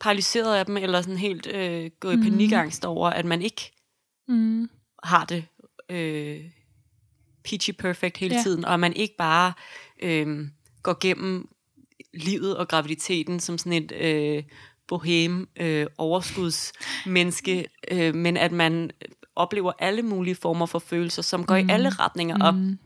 paralyseret 0.00 0.56
af 0.56 0.66
dem, 0.66 0.76
eller 0.76 1.02
sådan 1.02 1.16
helt 1.18 1.46
øh, 1.46 1.90
gå 2.00 2.10
i 2.10 2.16
panikangst 2.16 2.84
over, 2.84 3.10
at 3.10 3.24
man 3.24 3.42
ikke 3.42 3.72
Mm. 4.30 4.70
har 5.04 5.24
det 5.24 5.46
øh, 5.90 6.40
peachy 7.44 7.70
perfect 7.78 8.16
hele 8.16 8.34
Ja. 8.34 8.38
ja. 8.38 8.42
tiden, 8.42 8.64
og 8.64 8.74
at 8.74 8.80
man 8.80 8.92
ikke 8.96 9.14
bare 9.18 9.52
øh, 10.02 10.46
går 10.82 10.98
gennem 11.00 11.48
livet 12.14 12.56
og 12.56 12.68
graviditeten 12.68 13.40
som 13.40 13.58
sådan 13.58 13.72
et 13.72 13.92
øh, 13.92 14.42
bohem 14.88 15.48
øh, 15.56 15.86
overskudsmenneske, 15.98 17.66
øh, 17.90 18.14
men 18.14 18.36
at 18.36 18.52
man 18.52 18.90
oplever 19.38 19.72
alle 19.78 20.02
mulige 20.02 20.34
former 20.34 20.66
for 20.66 20.78
følelser, 20.78 21.22
som 21.22 21.46
går 21.46 21.58
mm. 21.62 21.68
i 21.68 21.72
alle 21.72 21.88
retninger 21.88 22.36
op. 22.46 22.54
Mm. 22.54 22.78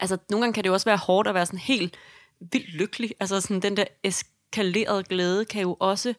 Altså, 0.00 0.18
nogle 0.30 0.42
gange 0.44 0.54
kan 0.54 0.64
det 0.64 0.68
jo 0.68 0.74
også 0.74 0.84
være 0.90 0.96
hårdt 0.96 1.28
at 1.28 1.34
være 1.34 1.46
sådan 1.46 1.58
helt 1.58 1.96
vildt 2.40 2.68
lykkelig. 2.74 3.10
Altså, 3.20 3.40
sådan 3.40 3.60
den 3.62 3.76
der 3.76 3.84
eskalerede 4.04 5.04
glæde 5.04 5.44
kan 5.44 5.62
jo 5.62 5.76
også, 5.80 6.14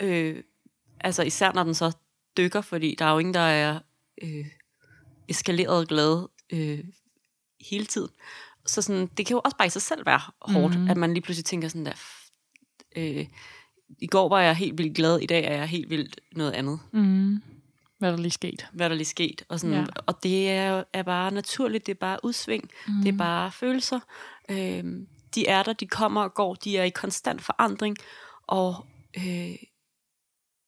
øh, 0.00 0.42
altså 1.00 1.22
især 1.22 1.52
når 1.52 1.62
den 1.64 1.74
så 1.74 1.92
dykker, 2.36 2.60
fordi 2.60 2.96
der 2.98 3.04
er 3.04 3.12
jo 3.12 3.18
ingen, 3.18 3.34
der 3.34 3.40
er 3.40 3.78
øh, 4.22 4.46
eskaleret 5.28 5.88
glad 5.88 6.28
øh, 6.52 6.84
hele 7.70 7.84
tiden. 7.86 8.08
Så 8.66 8.82
sådan, 8.82 9.06
det 9.06 9.26
kan 9.26 9.34
jo 9.34 9.40
også 9.44 9.56
bare 9.56 9.66
i 9.66 9.70
sig 9.70 9.82
selv 9.82 10.06
være 10.06 10.20
hårdt, 10.40 10.80
mm. 10.80 10.90
at 10.90 10.96
man 10.96 11.14
lige 11.14 11.22
pludselig 11.22 11.44
tænker 11.44 11.68
sådan 11.68 11.86
der, 11.86 11.92
"F- 11.92 12.30
øh, 12.96 13.26
i 14.00 14.06
går 14.06 14.28
var 14.28 14.40
jeg 14.40 14.56
helt 14.56 14.78
vildt 14.78 14.96
glad, 14.96 15.18
i 15.18 15.26
dag 15.26 15.44
er 15.44 15.56
jeg 15.56 15.66
helt 15.66 15.90
vildt 15.90 16.20
noget 16.32 16.52
andet. 16.52 16.80
Mm. 16.92 17.42
Hvad 18.04 18.12
er 18.12 18.16
der 18.16 18.22
lige 18.22 18.32
sket? 18.32 18.66
Hvad 18.72 18.86
er 18.86 18.88
der 18.88 18.96
lige 18.96 19.06
sket? 19.06 19.44
Og, 19.48 19.60
sådan, 19.60 19.76
Ja. 19.76 19.84
og 20.06 20.22
det 20.22 20.50
er, 20.50 20.84
er 20.92 21.02
bare 21.02 21.30
naturligt, 21.30 21.86
det 21.86 21.92
er 21.92 21.98
bare 22.00 22.18
udsving, 22.22 22.70
mm. 22.88 23.02
det 23.02 23.14
er 23.14 23.18
bare 23.18 23.52
følelser. 23.52 24.00
Øhm, 24.48 25.06
de 25.34 25.46
er 25.46 25.62
der, 25.62 25.72
de 25.72 25.86
kommer 25.86 26.22
og 26.22 26.34
går, 26.34 26.54
de 26.54 26.78
er 26.78 26.84
i 26.84 26.90
konstant 26.90 27.42
forandring, 27.42 27.96
og 28.46 28.86
øh, 29.16 29.56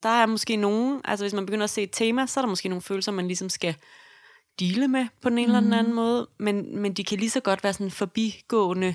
der 0.03 0.09
er 0.09 0.27
måske 0.27 0.57
nogen, 0.57 1.01
altså 1.05 1.25
hvis 1.25 1.33
man 1.35 1.47
begynder 1.47 1.65
at 1.65 1.71
se 1.71 1.83
et 1.83 1.91
tema, 1.93 2.27
så 2.27 2.41
er 2.41 2.43
der 2.43 2.49
måske 2.49 2.69
nogle 2.69 2.83
følelser, 2.83 3.13
man 3.13 3.27
ligesom 3.27 3.49
skal 3.49 3.75
dele 4.61 4.89
med 4.89 5.07
på 5.23 5.29
den 5.31 5.39
ene 5.39 5.47
eller 5.47 5.61
den 5.61 5.73
anden 5.73 5.95
måde, 5.95 6.29
men, 6.39 6.79
men 6.79 6.93
de 6.95 7.05
kan 7.05 7.19
lige 7.19 7.31
så 7.31 7.41
godt 7.41 7.65
være 7.65 7.73
sådan 7.73 7.87
en 7.87 7.91
forbigående 7.91 8.95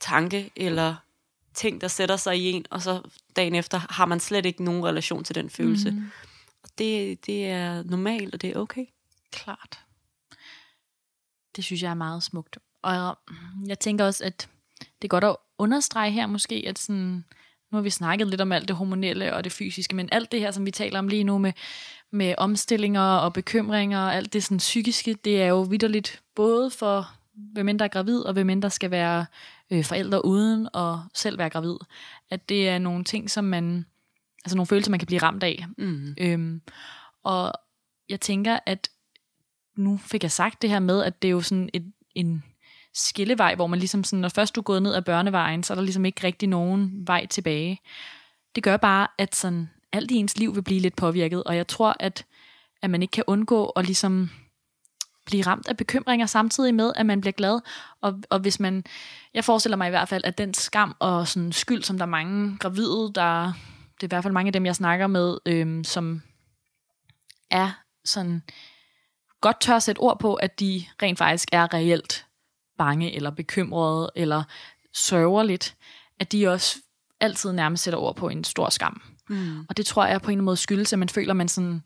tanke, 0.00 0.50
eller 0.56 0.94
ting, 1.54 1.80
der 1.80 1.88
sætter 1.88 2.16
sig 2.16 2.36
i 2.38 2.50
en, 2.50 2.64
og 2.70 2.82
så 2.82 3.00
dagen 3.36 3.54
efter 3.54 3.80
har 3.90 4.06
man 4.06 4.20
slet 4.20 4.46
ikke 4.46 4.64
nogen 4.64 4.84
relation 4.84 5.24
til 5.24 5.34
den 5.34 5.50
følelse. 5.50 5.90
Mm. 5.90 6.02
Og 6.62 6.68
det, 6.78 7.26
det 7.26 7.46
er 7.46 7.82
normalt, 7.82 8.34
og 8.34 8.42
det 8.42 8.50
er 8.50 8.58
okay. 8.58 8.86
Klart. 9.30 9.78
Det 11.56 11.64
synes 11.64 11.82
jeg 11.82 11.90
er 11.90 11.94
meget 11.94 12.22
smukt. 12.22 12.58
Og 12.82 13.16
jeg 13.66 13.78
tænker 13.78 14.04
også, 14.04 14.24
at 14.24 14.48
det 14.80 15.04
er 15.04 15.08
godt 15.08 15.24
at 15.24 15.36
understrege 15.58 16.10
her 16.10 16.26
måske, 16.26 16.64
at 16.66 16.78
sådan, 16.78 17.24
nu 17.70 17.76
har 17.76 17.80
vi 17.80 17.90
snakket 17.90 18.28
lidt 18.28 18.40
om 18.40 18.52
alt 18.52 18.68
det 18.68 18.76
hormonelle 18.76 19.34
og 19.34 19.44
det 19.44 19.52
fysiske, 19.52 19.96
men 19.96 20.08
alt 20.12 20.32
det 20.32 20.40
her, 20.40 20.50
som 20.50 20.66
vi 20.66 20.70
taler 20.70 20.98
om 20.98 21.08
lige 21.08 21.24
nu 21.24 21.38
med, 21.38 21.52
med 22.10 22.34
omstillinger 22.38 23.00
og 23.00 23.32
bekymringer 23.32 24.00
og 24.00 24.14
alt 24.14 24.32
det 24.32 24.44
sådan 24.44 24.58
psykiske, 24.58 25.14
det 25.14 25.42
er 25.42 25.46
jo 25.46 25.62
vidderligt 25.62 26.22
både 26.34 26.70
for 26.70 27.18
hvem 27.52 27.68
end 27.68 27.78
der 27.78 27.84
er 27.84 27.88
gravid, 27.88 28.20
og 28.20 28.32
hvem 28.32 28.50
end 28.50 28.62
der 28.62 28.68
skal 28.68 28.90
være 28.90 29.26
øh, 29.70 29.84
forældre 29.84 30.24
uden 30.24 30.68
og 30.72 31.02
selv 31.14 31.38
være 31.38 31.50
gravid. 31.50 31.76
At 32.30 32.48
det 32.48 32.68
er 32.68 32.78
nogle 32.78 33.04
ting, 33.04 33.30
som 33.30 33.44
man, 33.44 33.86
altså 34.48 34.56
nogle 34.56 34.66
følelser, 34.66 34.90
man 34.90 35.00
kan 35.00 35.06
blive 35.06 35.22
ramt 35.22 35.42
af. 35.42 35.66
Mm. 35.78 36.14
Øhm, 36.20 36.62
og 37.24 37.52
jeg 38.08 38.20
tænker, 38.20 38.58
at 38.66 38.88
nu 39.76 40.00
fik 40.04 40.22
jeg 40.22 40.32
sagt 40.32 40.62
det 40.62 40.70
her 40.70 40.78
med, 40.78 41.02
at 41.02 41.22
det 41.22 41.28
er 41.28 41.32
jo 41.32 41.40
sådan 41.40 41.70
et, 41.72 41.92
en 42.14 42.42
skillevej, 42.94 43.54
hvor 43.54 43.66
man 43.66 43.78
ligesom 43.78 44.04
sådan, 44.04 44.20
når 44.20 44.28
først 44.28 44.54
du 44.54 44.60
er 44.60 44.64
gået 44.64 44.82
ned 44.82 44.94
ad 44.94 45.02
børnevejen, 45.02 45.62
så 45.62 45.72
er 45.72 45.74
der 45.74 45.82
ligesom 45.82 46.04
ikke 46.04 46.26
rigtig 46.26 46.48
nogen 46.48 47.06
vej 47.06 47.26
tilbage. 47.26 47.80
Det 48.54 48.62
gør 48.62 48.76
bare, 48.76 49.06
at 49.18 49.36
sådan 49.36 49.70
alt 49.92 50.10
i 50.10 50.14
ens 50.14 50.38
liv 50.38 50.54
vil 50.54 50.62
blive 50.62 50.80
lidt 50.80 50.96
påvirket, 50.96 51.44
og 51.44 51.56
jeg 51.56 51.66
tror, 51.66 51.96
at, 52.00 52.26
at 52.82 52.90
man 52.90 53.02
ikke 53.02 53.12
kan 53.12 53.24
undgå 53.26 53.66
at 53.66 53.86
ligesom 53.86 54.30
blive 55.26 55.42
ramt 55.42 55.68
af 55.68 55.76
bekymringer 55.76 56.26
samtidig 56.26 56.74
med, 56.74 56.92
at 56.96 57.06
man 57.06 57.20
bliver 57.20 57.32
glad. 57.32 57.60
Og, 58.00 58.20
og 58.30 58.38
hvis 58.38 58.60
man, 58.60 58.84
jeg 59.34 59.44
forestiller 59.44 59.76
mig 59.76 59.86
i 59.86 59.90
hvert 59.90 60.08
fald, 60.08 60.24
at 60.24 60.38
den 60.38 60.54
skam 60.54 60.96
og 60.98 61.28
sådan 61.28 61.52
skyld, 61.52 61.82
som 61.82 61.98
der 61.98 62.04
er 62.04 62.10
mange 62.10 62.56
gravide, 62.58 63.12
der, 63.14 63.52
det 64.00 64.02
er 64.02 64.06
i 64.06 64.14
hvert 64.14 64.22
fald 64.22 64.32
mange 64.34 64.48
af 64.48 64.52
dem, 64.52 64.66
jeg 64.66 64.76
snakker 64.76 65.06
med, 65.06 65.38
øhm, 65.46 65.84
som 65.84 66.22
er 67.50 67.70
sådan 68.04 68.42
godt 69.40 69.60
tør 69.60 69.76
at 69.76 69.82
sætte 69.82 69.98
ord 69.98 70.18
på, 70.18 70.34
at 70.34 70.60
de 70.60 70.84
rent 71.02 71.18
faktisk 71.18 71.48
er 71.52 71.74
reelt 71.74 72.26
bange 72.78 73.14
eller 73.14 73.30
bekymrede 73.30 74.10
eller 74.16 74.42
sørger 74.94 75.42
lidt, 75.42 75.74
at 76.20 76.32
de 76.32 76.48
også 76.48 76.78
altid 77.20 77.52
nærmest 77.52 77.82
sætter 77.82 77.98
ord 77.98 78.16
på 78.16 78.28
en 78.28 78.44
stor 78.44 78.70
skam. 78.70 79.02
Mm. 79.28 79.60
Og 79.68 79.76
det 79.76 79.86
tror 79.86 80.06
jeg 80.06 80.22
på 80.22 80.26
en 80.26 80.32
eller 80.32 80.36
anden 80.38 80.44
måde 80.44 80.56
skyldes, 80.56 80.92
at 80.92 80.98
man 80.98 81.08
føler, 81.08 81.30
at 81.30 81.36
man, 81.36 81.48
sådan, 81.48 81.82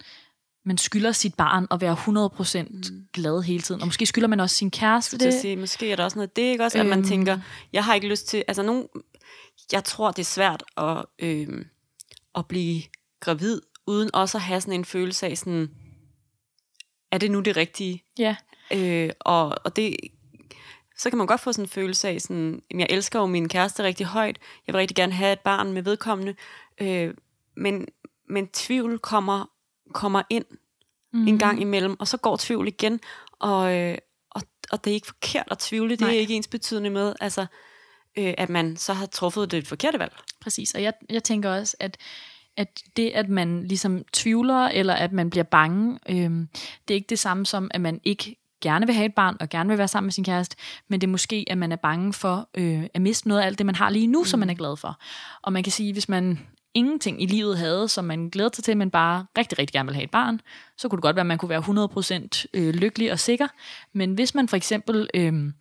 man 0.65 0.79
skylder 0.79 1.13
sit 1.13 1.35
barn 1.35 1.67
at 1.71 1.81
være 1.81 1.95
100% 1.95 2.63
mm. 2.63 3.07
glad 3.13 3.43
hele 3.43 3.63
tiden. 3.63 3.81
Og 3.81 3.87
måske 3.87 4.07
skylder 4.07 4.29
man 4.29 4.41
også 4.41 4.57
sin 4.57 4.71
kæreste 4.71 5.19
Det. 5.19 5.35
sige, 5.41 5.57
måske 5.57 5.93
er 5.93 5.97
der 5.97 6.05
også 6.05 6.19
noget, 6.19 6.37
det 6.37 6.47
er 6.47 6.51
ikke 6.51 6.65
også, 6.65 6.79
at 6.79 6.87
man 6.87 6.99
Øhm. 6.99 7.09
tænker, 7.09 7.39
jeg 7.73 7.85
har 7.85 7.95
ikke 7.95 8.09
lyst 8.09 8.29
til, 8.29 8.45
altså 8.49 8.63
nogen, 8.63 8.87
jeg 9.73 9.85
tror, 9.85 10.11
det 10.11 10.23
er 10.23 10.25
svært 10.25 10.63
at, 10.77 11.05
øhm, 11.19 11.65
at 12.35 12.49
blive 12.49 12.83
gravid, 13.21 13.61
uden 13.87 14.11
også 14.15 14.39
at 14.39 14.43
have 14.43 14.61
sådan 14.61 14.75
en 14.75 14.85
følelse 14.85 15.27
af 15.27 15.39
sådan, 15.39 15.71
er 17.13 17.19
det 17.19 17.31
nu 17.31 17.41
det 17.41 17.57
rigtige? 17.57 18.05
Ja, 18.19 18.37
Øh, 18.75 19.11
og, 19.21 19.55
og 19.65 19.77
det, 19.77 19.97
så 20.99 21.11
kan 21.11 21.19
man 21.19 21.27
godt 21.27 21.41
få 21.41 21.53
sådan 21.53 21.65
en 21.65 21.69
følelse 21.69 22.09
af, 22.09 22.21
sådan, 22.21 22.63
"Jamen, 22.71 22.81
jeg 22.81 22.87
elsker 22.91 23.19
jo 23.19 23.27
min 23.27 23.49
kæreste 23.49 23.83
rigtig 23.83 24.07
højt, 24.07 24.39
jeg 24.67 24.73
vil 24.73 24.79
rigtig 24.79 24.97
gerne 24.97 25.13
have 25.13 25.33
et 25.33 25.41
barn 25.41 25.73
med 25.73 25.83
vedkommende, 25.83 26.35
øh, 26.81 27.15
men, 27.57 27.87
men 28.29 28.49
tvivl 28.49 28.99
kommer, 28.99 29.51
kommer 29.95 30.23
ind 30.31 30.45
mm. 31.13 31.27
en 31.29 31.39
gang 31.39 31.61
imellem, 31.61 31.97
og 32.01 32.09
så 32.09 32.17
går 32.17 32.37
tvivl 32.41 32.69
igen, 32.69 33.01
og, 33.39 33.77
øh, 33.77 33.99
og, 34.31 34.43
og 34.73 34.85
det 34.85 34.91
er 34.91 34.95
ikke 34.95 35.07
forkert 35.07 35.49
at 35.51 35.59
tvivle, 35.59 35.91
det 35.91 36.01
Nej. 36.01 36.11
er 36.11 36.15
ikke 36.15 36.35
ens 36.35 36.49
betydende 36.49 36.91
med, 36.91 37.15
altså, 37.21 37.47
øh, 38.19 38.35
at 38.39 38.51
man 38.51 38.77
så 38.77 38.93
har 38.93 39.07
truffet 39.07 39.51
det 39.51 39.67
forkerte 39.67 39.99
valg. 39.99 40.13
præcis. 40.41 40.75
Og 40.75 40.83
jeg, 40.83 40.93
jeg 41.11 41.23
tænker 41.23 41.51
også, 41.51 41.77
at 41.81 41.97
at 42.57 42.83
det, 42.97 43.11
at 43.11 43.29
man 43.29 43.67
ligesom 43.67 44.05
tvivler, 44.13 44.69
eller 44.69 44.95
at 44.95 45.13
man 45.13 45.31
bliver 45.31 45.45
bange, 45.45 45.99
øhm, 46.09 46.49
det 46.89 46.95
er 46.95 46.97
ikke 46.97 47.11
det 47.11 47.19
samme 47.19 47.47
som, 47.47 47.71
at 47.75 47.81
man 47.81 48.01
ikke 48.05 48.37
gerne 48.63 48.87
vil 48.87 48.95
have 48.95 49.07
et 49.07 49.15
barn, 49.15 49.37
og 49.41 49.49
gerne 49.49 49.69
vil 49.69 49.79
være 49.79 49.89
sammen 49.89 50.07
med 50.07 50.13
sin 50.13 50.25
kæreste, 50.25 50.57
men 50.89 51.01
det 51.01 51.07
er 51.07 51.11
måske, 51.11 51.45
at 51.51 51.59
man 51.59 51.73
er 51.73 51.77
bange 51.77 52.13
for 52.13 52.49
øh, 52.55 52.87
at 52.95 53.03
miste 53.03 53.29
noget 53.29 53.41
af 53.41 53.47
alt 53.47 53.59
det, 53.59 53.67
man 53.67 53.75
har 53.75 53.91
lige 53.91 54.07
nu, 54.07 54.19
mm. 54.19 54.25
som 54.25 54.41
man 54.41 54.51
er 54.51 54.55
glad 54.55 54.77
for. 54.77 55.01
Og 55.43 55.53
man 55.53 55.63
kan 55.63 55.73
sige, 55.73 55.93
hvis 55.93 56.09
man 56.09 56.39
ingenting 56.75 57.23
i 57.23 57.27
livet 57.27 57.59
havde, 57.59 57.89
som 57.89 58.05
man 58.05 58.29
glæder 58.29 58.51
sig 58.55 58.65
til, 58.65 58.77
men 58.77 58.91
bare 58.91 59.27
rigtig, 59.39 59.59
rigtig 59.59 59.73
gerne 59.73 59.87
vil 59.87 59.95
have 59.95 60.05
et 60.05 60.11
barn, 60.11 60.41
så 60.79 60.89
kunne 60.89 60.97
det 60.97 61.03
godt 61.03 61.17
være, 61.17 61.23
at 61.23 61.27
man 61.27 61.39
kunne 61.39 61.49
være 61.49 62.29
100% 62.35 62.45
øh, 62.55 62.75
lykkelig 62.75 63.13
og 63.13 63.19
sikker. 63.19 63.49
Men 63.93 64.15
hvis 64.15 64.35
man 64.35 64.49
for 64.49 64.57
eksempel 64.57 65.09
øh, 65.15 65.53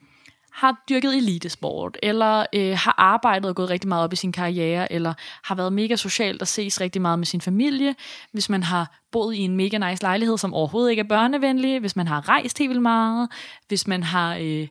har 0.53 0.83
dyrket 0.89 1.17
elitesport, 1.17 1.97
eller 2.03 2.45
øh, 2.55 2.77
har 2.77 2.95
arbejdet 2.97 3.49
og 3.49 3.55
gået 3.55 3.69
rigtig 3.69 3.87
meget 3.87 4.03
op 4.03 4.13
i 4.13 4.15
sin 4.15 4.31
karriere, 4.31 4.91
eller 4.91 5.13
har 5.43 5.55
været 5.55 5.73
mega 5.73 5.95
socialt 5.95 6.41
og 6.41 6.47
ses 6.47 6.81
rigtig 6.81 7.01
meget 7.01 7.19
med 7.19 7.25
sin 7.25 7.41
familie, 7.41 7.95
hvis 8.31 8.49
man 8.49 8.63
har 8.63 8.99
boet 9.11 9.35
i 9.35 9.39
en 9.39 9.55
mega 9.55 9.89
nice 9.89 10.03
lejlighed, 10.03 10.37
som 10.37 10.53
overhovedet 10.53 10.89
ikke 10.89 10.99
er 10.99 11.07
børnevenlig, 11.07 11.79
hvis 11.79 11.95
man 11.95 12.07
har 12.07 12.29
rejst 12.29 12.57
helt 12.57 12.69
vildt 12.69 12.81
meget, 12.81 13.29
hvis 13.67 13.87
man 13.87 14.03
har, 14.03 14.35
øh, 14.35 14.67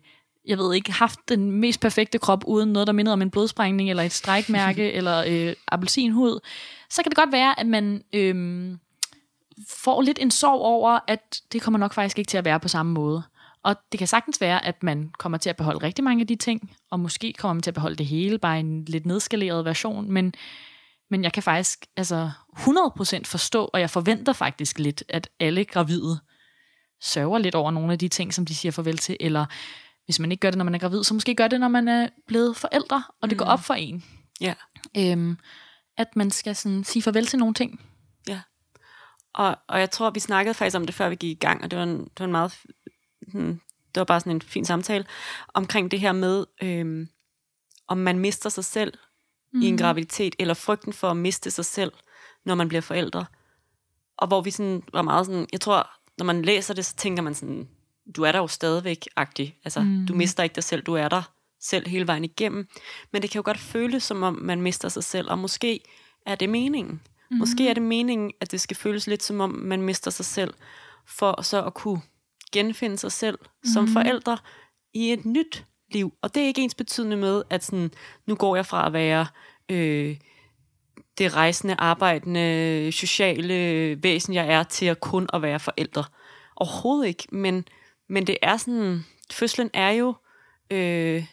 jeg 0.46 0.58
ved 0.58 0.74
ikke, 0.74 0.92
haft 0.92 1.18
den 1.28 1.50
mest 1.50 1.80
perfekte 1.80 2.18
krop 2.18 2.44
uden 2.46 2.72
noget, 2.72 2.86
der 2.86 2.92
minder 2.92 3.12
om 3.12 3.22
en 3.22 3.30
blodsprængning, 3.30 3.90
eller 3.90 4.02
et 4.02 4.12
strækmærke, 4.12 4.92
eller 4.98 5.24
øh, 5.28 5.54
appelsinhud, 5.68 6.40
så 6.90 7.02
kan 7.02 7.10
det 7.10 7.18
godt 7.18 7.32
være, 7.32 7.60
at 7.60 7.66
man... 7.66 8.02
Øh, 8.12 8.76
får 9.68 10.02
lidt 10.02 10.18
en 10.18 10.30
sorg 10.30 10.60
over, 10.60 10.98
at 11.06 11.40
det 11.52 11.62
kommer 11.62 11.78
nok 11.78 11.92
faktisk 11.92 12.18
ikke 12.18 12.28
til 12.28 12.38
at 12.38 12.44
være 12.44 12.60
på 12.60 12.68
samme 12.68 12.92
måde. 12.92 13.22
Og 13.64 13.76
det 13.92 13.98
kan 13.98 14.08
sagtens 14.08 14.40
være, 14.40 14.64
at 14.64 14.82
man 14.82 15.10
kommer 15.18 15.38
til 15.38 15.50
at 15.50 15.56
beholde 15.56 15.82
rigtig 15.82 16.04
mange 16.04 16.20
af 16.20 16.26
de 16.26 16.36
ting, 16.36 16.76
og 16.90 17.00
måske 17.00 17.32
kommer 17.38 17.52
man 17.52 17.62
til 17.62 17.70
at 17.70 17.74
beholde 17.74 17.96
det 17.96 18.06
hele, 18.06 18.38
bare 18.38 18.60
en 18.60 18.84
lidt 18.84 19.06
nedskaleret 19.06 19.64
version, 19.64 20.10
men, 20.10 20.34
men 21.10 21.24
jeg 21.24 21.32
kan 21.32 21.42
faktisk 21.42 21.86
altså 21.96 22.30
100% 22.56 23.20
forstå, 23.24 23.70
og 23.72 23.80
jeg 23.80 23.90
forventer 23.90 24.32
faktisk 24.32 24.78
lidt, 24.78 25.04
at 25.08 25.28
alle 25.40 25.64
gravide 25.64 26.20
sørger 27.00 27.38
lidt 27.38 27.54
over 27.54 27.70
nogle 27.70 27.92
af 27.92 27.98
de 27.98 28.08
ting, 28.08 28.34
som 28.34 28.46
de 28.46 28.54
siger 28.54 28.72
farvel 28.72 28.98
til, 28.98 29.16
eller 29.20 29.46
hvis 30.04 30.20
man 30.20 30.32
ikke 30.32 30.40
gør 30.40 30.50
det, 30.50 30.58
når 30.58 30.64
man 30.64 30.74
er 30.74 30.78
gravid, 30.78 31.04
så 31.04 31.14
måske 31.14 31.34
gør 31.34 31.48
det, 31.48 31.60
når 31.60 31.68
man 31.68 31.88
er 31.88 32.08
blevet 32.26 32.56
forældre, 32.56 33.02
og 33.22 33.30
det 33.30 33.36
mm. 33.36 33.38
går 33.38 33.44
op 33.44 33.60
for 33.60 33.74
en. 33.74 34.04
Ja. 34.40 34.54
Øhm, 34.96 35.38
at 35.96 36.16
man 36.16 36.30
skal 36.30 36.56
sådan 36.56 36.84
sige 36.84 37.02
farvel 37.02 37.26
til 37.26 37.38
nogle 37.38 37.54
ting. 37.54 37.80
Ja. 38.28 38.40
Og, 39.34 39.58
og 39.68 39.80
jeg 39.80 39.90
tror, 39.90 40.10
vi 40.10 40.20
snakkede 40.20 40.54
faktisk 40.54 40.76
om 40.76 40.86
det, 40.86 40.94
før 40.94 41.08
vi 41.08 41.14
gik 41.14 41.30
i 41.30 41.40
gang, 41.40 41.64
og 41.64 41.70
det 41.70 41.78
var 41.78 41.82
en, 41.82 41.98
det 41.98 42.18
var 42.18 42.24
en 42.24 42.32
meget... 42.32 42.58
Hmm, 43.32 43.60
det 43.94 44.00
var 44.00 44.04
bare 44.04 44.20
sådan 44.20 44.32
en 44.32 44.42
fin 44.42 44.64
samtale 44.64 45.04
omkring 45.54 45.90
det 45.90 46.00
her 46.00 46.12
med, 46.12 46.46
øhm, 46.62 47.08
om 47.88 47.98
man 47.98 48.18
mister 48.18 48.50
sig 48.50 48.64
selv 48.64 48.92
mm. 49.52 49.62
i 49.62 49.66
en 49.66 49.78
graviditet, 49.78 50.34
eller 50.38 50.54
frygten 50.54 50.92
for 50.92 51.10
at 51.10 51.16
miste 51.16 51.50
sig 51.50 51.64
selv, 51.64 51.92
når 52.44 52.54
man 52.54 52.68
bliver 52.68 52.80
forældre. 52.80 53.26
Og 54.16 54.28
hvor 54.28 54.40
vi 54.40 54.50
sådan 54.50 54.82
var 54.92 55.02
meget 55.02 55.26
sådan, 55.26 55.46
jeg 55.52 55.60
tror, 55.60 55.90
når 56.18 56.24
man 56.24 56.42
læser 56.42 56.74
det, 56.74 56.86
så 56.86 56.96
tænker 56.96 57.22
man 57.22 57.34
sådan, 57.34 57.68
du 58.16 58.22
er 58.22 58.32
der 58.32 58.38
jo 58.38 58.46
stadigvæk, 58.46 59.08
agtig. 59.16 59.58
Altså, 59.64 59.80
mm. 59.80 60.06
du 60.06 60.14
mister 60.14 60.42
ikke 60.42 60.54
dig 60.54 60.64
selv, 60.64 60.82
du 60.82 60.94
er 60.94 61.08
der 61.08 61.22
selv 61.60 61.88
hele 61.88 62.06
vejen 62.06 62.24
igennem. 62.24 62.68
Men 63.12 63.22
det 63.22 63.30
kan 63.30 63.38
jo 63.38 63.42
godt 63.44 63.58
føles, 63.58 64.02
som 64.02 64.22
om 64.22 64.34
man 64.34 64.62
mister 64.62 64.88
sig 64.88 65.04
selv, 65.04 65.30
og 65.30 65.38
måske 65.38 65.80
er 66.26 66.34
det 66.34 66.48
meningen. 66.48 67.00
Mm. 67.30 67.36
Måske 67.36 67.68
er 67.68 67.74
det 67.74 67.82
meningen, 67.82 68.32
at 68.40 68.52
det 68.52 68.60
skal 68.60 68.76
føles 68.76 69.06
lidt 69.06 69.22
som 69.22 69.40
om, 69.40 69.50
man 69.50 69.82
mister 69.82 70.10
sig 70.10 70.24
selv, 70.24 70.54
for 71.06 71.42
så 71.42 71.64
at 71.64 71.74
kunne 71.74 72.00
genfinde 72.52 72.98
sig 72.98 73.12
selv 73.12 73.38
mm. 73.42 73.70
som 73.70 73.88
forældre 73.88 74.38
i 74.94 75.12
et 75.12 75.24
nyt 75.24 75.64
liv. 75.92 76.14
Og 76.22 76.34
det 76.34 76.42
er 76.42 76.46
ikke 76.46 76.62
ens 76.62 76.74
betydende 76.74 77.16
med, 77.16 77.42
at 77.50 77.64
sådan, 77.64 77.90
nu 78.26 78.34
går 78.34 78.56
jeg 78.56 78.66
fra 78.66 78.86
at 78.86 78.92
være 78.92 79.26
øh, 79.68 80.16
det 81.18 81.36
rejsende, 81.36 81.74
arbejdende, 81.78 82.92
sociale 82.92 83.98
væsen, 84.02 84.34
jeg 84.34 84.46
er, 84.48 84.62
til 84.62 84.86
at 84.86 85.00
kun 85.00 85.28
at 85.32 85.42
være 85.42 85.60
forældre. 85.60 86.04
Overhovedet 86.56 87.08
ikke, 87.08 87.26
men, 87.32 87.64
men 88.08 88.26
det 88.26 88.36
er 88.42 88.56
sådan, 88.56 89.04
fødslen 89.32 89.70
er 89.74 89.90
jo 89.90 90.14
øh, 90.70 91.24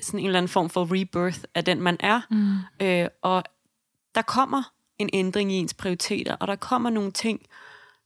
sådan 0.00 0.20
en 0.20 0.26
eller 0.26 0.38
anden 0.38 0.48
form 0.48 0.70
for 0.70 1.00
rebirth 1.00 1.40
af 1.54 1.64
den, 1.64 1.82
man 1.82 1.96
er. 2.00 2.20
Mm. 2.30 2.86
Øh, 2.86 3.08
og 3.22 3.44
der 4.14 4.22
kommer 4.22 4.62
en 4.98 5.10
ændring 5.12 5.52
i 5.52 5.54
ens 5.54 5.74
prioriteter, 5.74 6.36
og 6.36 6.48
der 6.48 6.56
kommer 6.56 6.90
nogle 6.90 7.12
ting, 7.12 7.46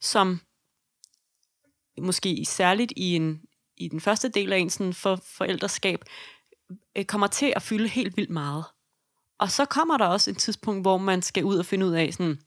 som 0.01 0.41
måske 2.01 2.45
særligt 2.45 2.93
i, 2.97 3.17
en, 3.17 3.41
i 3.77 3.89
den 3.89 4.01
første 4.01 4.29
del 4.29 4.53
af 4.53 4.59
ens 4.59 4.83
for, 4.93 5.21
forældreskab, 5.25 6.05
øh, 6.97 7.05
kommer 7.05 7.27
til 7.27 7.53
at 7.57 7.63
fylde 7.63 7.89
helt 7.89 8.17
vildt 8.17 8.31
meget. 8.31 8.65
Og 9.39 9.51
så 9.51 9.65
kommer 9.65 9.99
der 9.99 10.07
også 10.07 10.31
et 10.31 10.39
tidspunkt, 10.39 10.83
hvor 10.83 10.99
man 10.99 11.23
skal 11.23 11.45
ud 11.45 11.59
og 11.59 11.67
finde 11.67 11.87
ud 11.87 11.93
af, 11.93 12.13
sådan, 12.13 12.39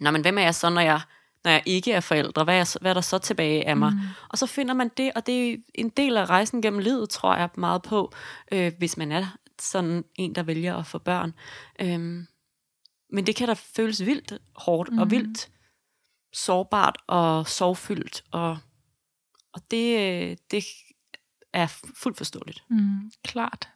Nå, 0.00 0.10
men 0.10 0.22
hvem 0.22 0.38
er 0.38 0.42
jeg 0.42 0.54
så, 0.54 0.70
når 0.70 0.80
jeg, 0.80 1.00
når 1.44 1.50
jeg 1.50 1.62
ikke 1.66 1.92
er 1.92 2.00
forældre? 2.00 2.44
Hvad 2.44 2.60
er, 2.60 2.78
hvad 2.80 2.90
er 2.90 2.94
der 2.94 3.00
så 3.00 3.18
tilbage 3.18 3.68
af 3.68 3.76
mig? 3.76 3.92
Mm. 3.92 3.98
Og 4.28 4.38
så 4.38 4.46
finder 4.46 4.74
man 4.74 4.90
det, 4.96 5.12
og 5.16 5.26
det 5.26 5.52
er 5.52 5.56
en 5.74 5.88
del 5.88 6.16
af 6.16 6.26
rejsen 6.26 6.62
gennem 6.62 6.78
livet, 6.78 7.10
tror 7.10 7.36
jeg 7.36 7.48
meget 7.56 7.82
på, 7.82 8.12
øh, 8.52 8.72
hvis 8.78 8.96
man 8.96 9.12
er 9.12 9.26
sådan 9.60 10.04
en, 10.14 10.34
der 10.34 10.42
vælger 10.42 10.76
at 10.76 10.86
få 10.86 10.98
børn. 10.98 11.34
Øhm, 11.80 12.26
men 13.12 13.26
det 13.26 13.36
kan 13.36 13.48
da 13.48 13.54
føles 13.76 14.06
vildt 14.06 14.32
hårdt 14.56 14.92
mm. 14.92 14.98
og 14.98 15.10
vildt 15.10 15.48
sårbart 16.32 16.96
og 17.06 17.48
sorgfyldt, 17.48 18.24
og, 18.30 18.58
og 19.54 19.60
det, 19.70 19.98
øh, 19.98 20.36
det 20.50 20.64
er 21.52 21.66
fuldt 22.02 22.16
forståeligt. 22.16 22.64
Mm, 22.70 23.12
klart. 23.24 23.68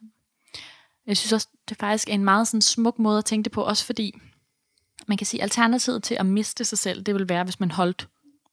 Jeg 1.07 1.17
synes 1.17 1.33
også, 1.33 1.47
det 1.69 1.77
faktisk 1.77 2.09
er 2.09 2.13
en 2.13 2.23
meget 2.23 2.47
sådan 2.47 2.61
smuk 2.61 2.99
måde 2.99 3.17
at 3.17 3.25
tænke 3.25 3.43
det 3.43 3.51
på, 3.51 3.63
også 3.63 3.85
fordi 3.85 4.13
man 5.07 5.17
kan 5.17 5.27
sige, 5.27 5.41
alternativet 5.41 6.03
til 6.03 6.15
at 6.15 6.25
miste 6.25 6.65
sig 6.65 6.77
selv, 6.77 7.03
det 7.03 7.15
vil 7.15 7.29
være, 7.29 7.43
hvis 7.43 7.59
man 7.59 7.71
holdt 7.71 8.07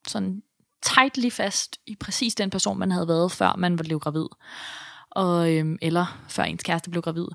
sådan 0.08 0.42
tightly 0.82 1.30
fast 1.30 1.80
i 1.86 1.96
præcis 2.00 2.34
den 2.34 2.50
person, 2.50 2.78
man 2.78 2.90
havde 2.90 3.08
været, 3.08 3.32
før 3.32 3.56
man 3.56 3.76
blev 3.76 3.98
gravid. 3.98 4.26
Og, 5.10 5.54
øhm, 5.54 5.78
eller 5.82 6.24
før 6.28 6.42
ens 6.42 6.62
kæreste 6.62 6.90
blev 6.90 7.02
gravid. 7.02 7.26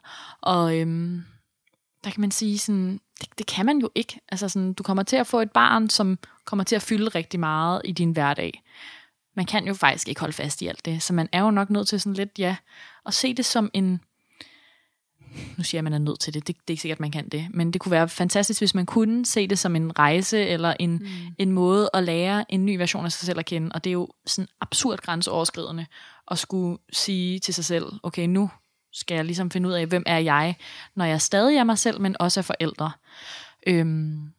Og 0.42 0.80
øhm, 0.80 1.24
der 2.04 2.10
kan 2.10 2.22
man 2.22 2.32
sige 2.32 2.60
sådan, 2.60 3.00
det, 3.22 3.30
det 3.38 3.48
kan 3.48 3.66
man 3.66 3.78
jo 3.80 3.90
ikke. 3.96 4.20
Altså 4.30 4.50
sådan, 4.50 4.74
du 4.74 4.84
kommer 4.84 5.04
til 5.04 5.16
at 5.16 5.28
få 5.28 5.40
et 5.42 5.52
barn, 5.52 5.90
som 5.90 6.18
kommer 6.46 6.64
til 6.64 6.76
at 6.76 6.82
fylde 6.82 7.10
rigtig 7.10 7.40
meget 7.40 7.82
i 7.86 7.92
din 7.92 8.12
hverdag. 8.12 8.64
Man 9.36 9.46
kan 9.46 9.68
jo 9.68 9.74
faktisk 9.74 10.08
ikke 10.08 10.22
holde 10.22 10.34
fast 10.34 10.62
i 10.62 10.68
alt 10.68 10.86
det, 10.86 11.04
så 11.04 11.14
man 11.14 11.30
er 11.32 11.42
jo 11.42 11.52
nok 11.52 11.70
nødt 11.70 11.88
til 11.88 12.00
sådan 12.00 12.14
lidt, 12.14 12.40
ja, 12.40 12.56
at 13.06 13.14
se 13.14 13.34
det 13.34 13.46
som 13.46 13.70
en, 13.74 14.02
nu 15.58 15.64
siger 15.64 15.78
jeg, 15.78 15.80
at 15.80 15.84
man 15.84 15.94
er 15.94 15.98
nødt 15.98 16.20
til 16.20 16.34
det, 16.34 16.48
det, 16.48 16.56
det 16.56 16.70
er 16.70 16.72
ikke 16.74 16.82
sikkert, 16.82 16.96
at 16.96 17.00
man 17.00 17.12
kan 17.12 17.30
det, 17.30 17.48
men 17.54 17.74
det 17.74 17.82
kunne 17.82 17.92
være 17.92 18.10
fantastisk, 18.10 18.62
hvis 18.62 18.76
man 18.76 18.86
kunne 18.86 19.26
se 19.26 19.48
det 19.48 19.60
som 19.60 19.76
en 19.76 20.00
rejse, 20.00 20.40
eller 20.40 20.74
en, 20.80 20.92
mm. 20.92 21.08
en 21.38 21.52
måde 21.52 21.90
at 21.94 22.04
lære 22.04 22.46
en 22.50 22.66
ny 22.66 22.78
version 22.78 23.06
af 23.06 23.12
sig 23.12 23.26
selv 23.26 23.40
at 23.40 23.46
kende, 23.46 23.72
og 23.74 23.84
det 23.84 23.90
er 23.90 23.94
jo 23.94 24.10
sådan 24.26 24.48
absurd 24.62 25.00
grænseoverskridende, 25.00 25.86
at 26.32 26.40
skulle 26.40 26.78
sige 26.94 27.40
til 27.40 27.54
sig 27.54 27.66
selv, 27.66 27.86
okay, 28.04 28.26
nu 28.26 28.50
skal 28.94 29.16
jeg 29.16 29.26
ligesom 29.26 29.52
finde 29.52 29.70
ud 29.70 29.74
af, 29.74 29.86
hvem 29.86 30.04
er 30.06 30.18
jeg, 30.18 30.56
når 30.96 31.06
jeg 31.06 31.22
stadig 31.22 31.58
er 31.58 31.64
mig 31.64 31.78
selv, 31.78 32.02
men 32.02 32.16
også 32.20 32.40
er 32.40 32.42
forældre. 32.42 32.92
Øhm, 33.68 34.34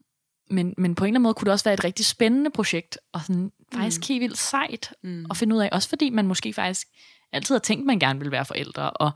men, 0.50 0.74
men 0.78 0.94
på 0.94 1.04
en 1.04 1.08
eller 1.08 1.18
anden 1.18 1.22
måde 1.22 1.34
kunne 1.34 1.46
det 1.46 1.52
også 1.52 1.64
være 1.64 1.74
et 1.74 1.84
rigtig 1.84 2.06
spændende 2.06 2.50
projekt, 2.50 2.98
og 3.12 3.20
sådan 3.20 3.52
faktisk 3.72 4.00
mm. 4.00 4.06
helt 4.08 4.20
vildt 4.20 4.38
sejt 4.38 4.94
mm. 5.02 5.26
at 5.30 5.36
finde 5.36 5.56
ud 5.56 5.60
af, 5.60 5.68
også 5.72 5.88
fordi 5.88 6.10
man 6.10 6.26
måske 6.26 6.52
faktisk 6.52 6.88
altid 7.32 7.54
har 7.54 7.60
tænkt, 7.60 7.86
man 7.86 7.98
gerne 7.98 8.20
vil 8.20 8.30
være 8.30 8.44
forældre, 8.44 8.90
og 8.90 9.10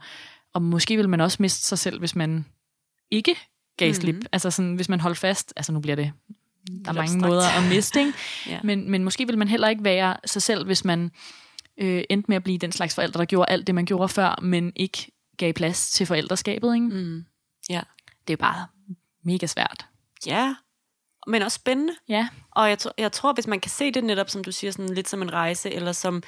og 0.57 0.61
måske 0.61 0.97
vil 0.97 1.09
man 1.09 1.21
også 1.21 1.37
miste 1.39 1.67
sig 1.67 1.79
selv, 1.79 1.99
hvis 1.99 2.15
man 2.15 2.45
ikke 3.11 3.35
gav 3.77 3.93
slip. 3.93 4.15
Mm-hmm. 4.15 4.29
Altså 4.31 4.51
sådan, 4.51 4.75
hvis 4.75 4.89
man 4.89 4.99
holdt 4.99 5.17
fast, 5.17 5.53
altså 5.55 5.71
nu 5.71 5.79
bliver 5.79 5.95
det, 5.95 6.11
der 6.67 6.91
er 6.91 6.93
mange 6.93 7.01
abstrakt. 7.01 7.21
måder 7.21 7.47
at 7.47 7.69
miste, 7.69 7.99
ikke? 7.99 8.13
ja. 8.53 8.59
men, 8.63 8.91
men 8.91 9.03
måske 9.03 9.27
vil 9.27 9.37
man 9.37 9.47
heller 9.47 9.67
ikke 9.67 9.83
være 9.83 10.17
sig 10.25 10.41
selv, 10.41 10.65
hvis 10.65 10.85
man 10.85 11.11
øh, 11.77 12.03
endte 12.09 12.25
med 12.27 12.35
at 12.35 12.43
blive 12.43 12.57
den 12.57 12.71
slags 12.71 12.95
forældre, 12.95 13.19
der 13.19 13.25
gjorde 13.25 13.51
alt 13.51 13.67
det, 13.67 13.75
man 13.75 13.85
gjorde 13.85 14.09
før, 14.09 14.39
men 14.41 14.71
ikke 14.75 15.11
gav 15.37 15.53
plads 15.53 15.91
til 15.91 16.05
forældreskabet. 16.05 16.75
Ikke? 16.75 16.87
Mm. 16.87 17.25
Ja. 17.69 17.81
Det 18.27 18.33
er 18.33 18.37
bare 18.37 18.67
mega 19.23 19.45
svært. 19.45 19.85
Ja, 20.25 20.55
men 21.27 21.41
også 21.41 21.55
spændende. 21.55 21.93
Ja. 22.09 22.27
Og 22.51 22.69
jeg, 22.69 22.77
jeg 22.97 23.11
tror, 23.11 23.33
hvis 23.33 23.47
man 23.47 23.59
kan 23.59 23.71
se 23.71 23.91
det 23.91 24.03
netop, 24.03 24.29
som 24.29 24.43
du 24.43 24.51
siger, 24.51 24.71
sådan 24.71 24.93
lidt 24.93 25.09
som 25.09 25.21
en 25.21 25.33
rejse, 25.33 25.73
eller 25.73 25.91
som, 25.91 26.23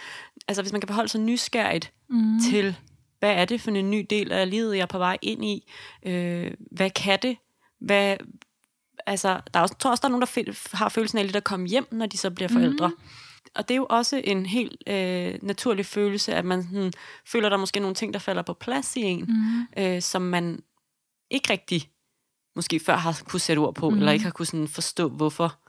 altså 0.48 0.62
hvis 0.62 0.72
man 0.72 0.82
kan 0.82 0.88
beholde 0.88 1.10
sig 1.10 1.22
nysgerrigt 1.22 1.94
mm. 2.10 2.40
til 2.50 2.76
hvad 3.20 3.34
er 3.34 3.46
det 3.46 3.62
for 3.62 3.72
en 3.72 3.92
ny 3.92 4.06
del 4.10 4.32
af 4.32 4.50
livet, 4.50 4.76
jeg 4.76 4.82
er 4.82 4.86
på 4.86 4.98
vej 4.98 5.18
ind 5.22 5.46
i? 5.46 5.72
Øh, 6.06 6.52
hvad 6.72 6.90
kan 6.90 7.20
det? 7.22 7.38
Hvad, 7.82 8.18
altså, 9.06 9.42
der 9.54 9.60
er 9.60 9.62
også, 9.62 9.76
tror 9.80 9.92
også, 9.92 10.02
der 10.02 10.08
er 10.08 10.12
nogen, 10.12 10.46
der 10.46 10.78
har 10.78 10.90
følelsen 10.90 11.18
af 11.18 11.26
lidt 11.26 11.36
at 11.36 11.44
komme 11.44 11.68
hjem, 11.68 11.88
når 11.92 12.06
de 12.06 12.18
så 12.18 12.32
bliver 12.32 12.50
forældre. 12.50 12.88
Mm. 12.88 12.96
Og 13.56 13.68
det 13.68 13.74
er 13.74 13.78
jo 13.78 13.88
også 13.90 14.22
en 14.24 14.46
helt 14.46 14.84
øh, 14.88 15.34
naturlig 15.42 15.86
følelse, 15.86 16.36
at 16.36 16.46
man 16.46 16.64
sådan, 16.64 16.94
føler, 17.26 17.50
der 17.50 17.56
er 17.56 17.60
måske 17.60 17.80
nogle 17.80 17.96
ting, 17.96 18.14
der 18.14 18.20
falder 18.20 18.42
på 18.42 18.54
plads 18.54 18.96
i 18.96 19.02
en, 19.02 19.26
mm. 19.30 19.84
øh, 19.84 20.02
som 20.02 20.22
man 20.22 20.60
ikke 21.32 21.54
rigtig 21.54 21.90
måske 22.60 22.80
før 22.80 22.96
har 22.96 23.22
kunne 23.28 23.40
sætte 23.40 23.60
ord 23.60 23.76
på, 23.76 23.90
mm. 23.90 23.98
eller 23.98 24.12
ikke 24.12 24.26
har 24.26 24.32
kunne 24.32 24.46
sådan 24.46 24.68
forstå, 24.68 25.10
hvorfor, 25.10 25.60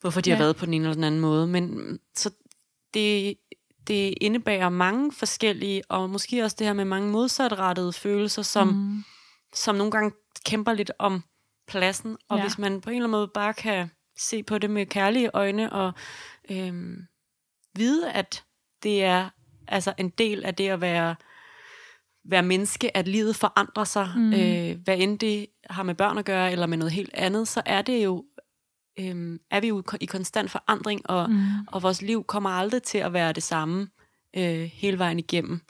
hvorfor 0.00 0.20
de 0.20 0.30
ja. 0.30 0.36
har 0.36 0.42
været 0.42 0.56
på 0.56 0.66
den 0.66 0.74
ene 0.74 0.84
eller 0.84 0.94
den 0.94 1.04
anden 1.04 1.20
måde. 1.20 1.46
Men 1.46 1.98
så 2.16 2.30
det, 2.94 3.34
det 3.86 4.14
indebærer 4.20 4.68
mange 4.68 5.12
forskellige, 5.12 5.82
og 5.88 6.10
måske 6.10 6.44
også 6.44 6.56
det 6.58 6.66
her 6.66 6.74
med 6.74 6.84
mange 6.84 7.10
modsatrettede 7.10 7.92
følelser, 7.92 8.42
som, 8.42 8.68
mm. 8.68 9.04
som 9.54 9.74
nogle 9.74 9.90
gange 9.90 10.12
kæmper 10.44 10.72
lidt 10.72 10.92
om 10.98 11.22
pladsen. 11.68 12.16
Og 12.28 12.38
ja. 12.38 12.44
hvis 12.44 12.58
man 12.58 12.80
på 12.80 12.90
en 12.90 12.96
eller 12.96 13.06
anden 13.06 13.18
måde 13.18 13.30
bare 13.34 13.54
kan 13.54 13.90
se 14.18 14.42
på 14.42 14.58
det 14.58 14.70
med 14.70 14.86
kærlige 14.86 15.30
øjne, 15.34 15.72
og 15.72 15.92
øhm, 16.50 16.96
vide, 17.76 18.12
at 18.12 18.44
det 18.82 19.04
er 19.04 19.30
altså 19.68 19.92
en 19.98 20.08
del 20.08 20.44
af 20.44 20.54
det 20.54 20.68
at 20.68 20.80
være, 20.80 21.16
være 22.24 22.42
menneske, 22.42 22.96
at 22.96 23.08
livet 23.08 23.36
forandrer 23.36 23.84
sig, 23.84 24.08
mm. 24.16 24.32
øh, 24.32 24.78
hvad 24.84 24.98
end 24.98 25.18
det 25.18 25.46
har 25.70 25.82
med 25.82 25.94
børn 25.94 26.18
at 26.18 26.24
gøre, 26.24 26.52
eller 26.52 26.66
med 26.66 26.78
noget 26.78 26.92
helt 26.92 27.14
andet, 27.14 27.48
så 27.48 27.62
er 27.66 27.82
det 27.82 28.04
jo 28.04 28.24
øhm, 28.98 29.38
er 29.50 29.60
vi 29.60 29.68
jo 29.68 29.82
i 30.00 30.06
konstant 30.06 30.50
forandring, 30.50 31.10
og, 31.10 31.30
mm. 31.30 31.42
og 31.66 31.82
vores 31.82 32.02
liv 32.02 32.24
kommer 32.24 32.50
aldrig 32.50 32.82
til 32.82 32.98
at 32.98 33.12
være 33.12 33.32
det 33.32 33.42
samme 33.42 33.88
øh, 34.36 34.70
hele 34.72 34.98
vejen 34.98 35.18
igennem. 35.18 35.60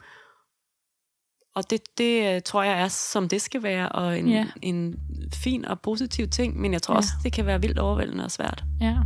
Og 1.55 1.69
det, 1.69 1.97
det 1.97 2.35
øh, 2.35 2.41
tror 2.41 2.63
jeg 2.63 2.81
er, 2.81 2.87
som 2.87 3.29
det 3.29 3.41
skal 3.41 3.63
være, 3.63 3.89
og 3.89 4.19
en, 4.19 4.29
yeah. 4.29 4.45
en 4.61 4.95
fin 5.33 5.65
og 5.65 5.81
positiv 5.81 6.27
ting, 6.27 6.59
men 6.61 6.73
jeg 6.73 6.81
tror 6.81 6.93
yeah. 6.93 6.97
også, 6.97 7.11
det 7.23 7.33
kan 7.33 7.45
være 7.45 7.61
vildt 7.61 7.79
overvældende 7.79 8.23
og 8.23 8.31
svært. 8.31 8.63
Ja. 8.81 8.97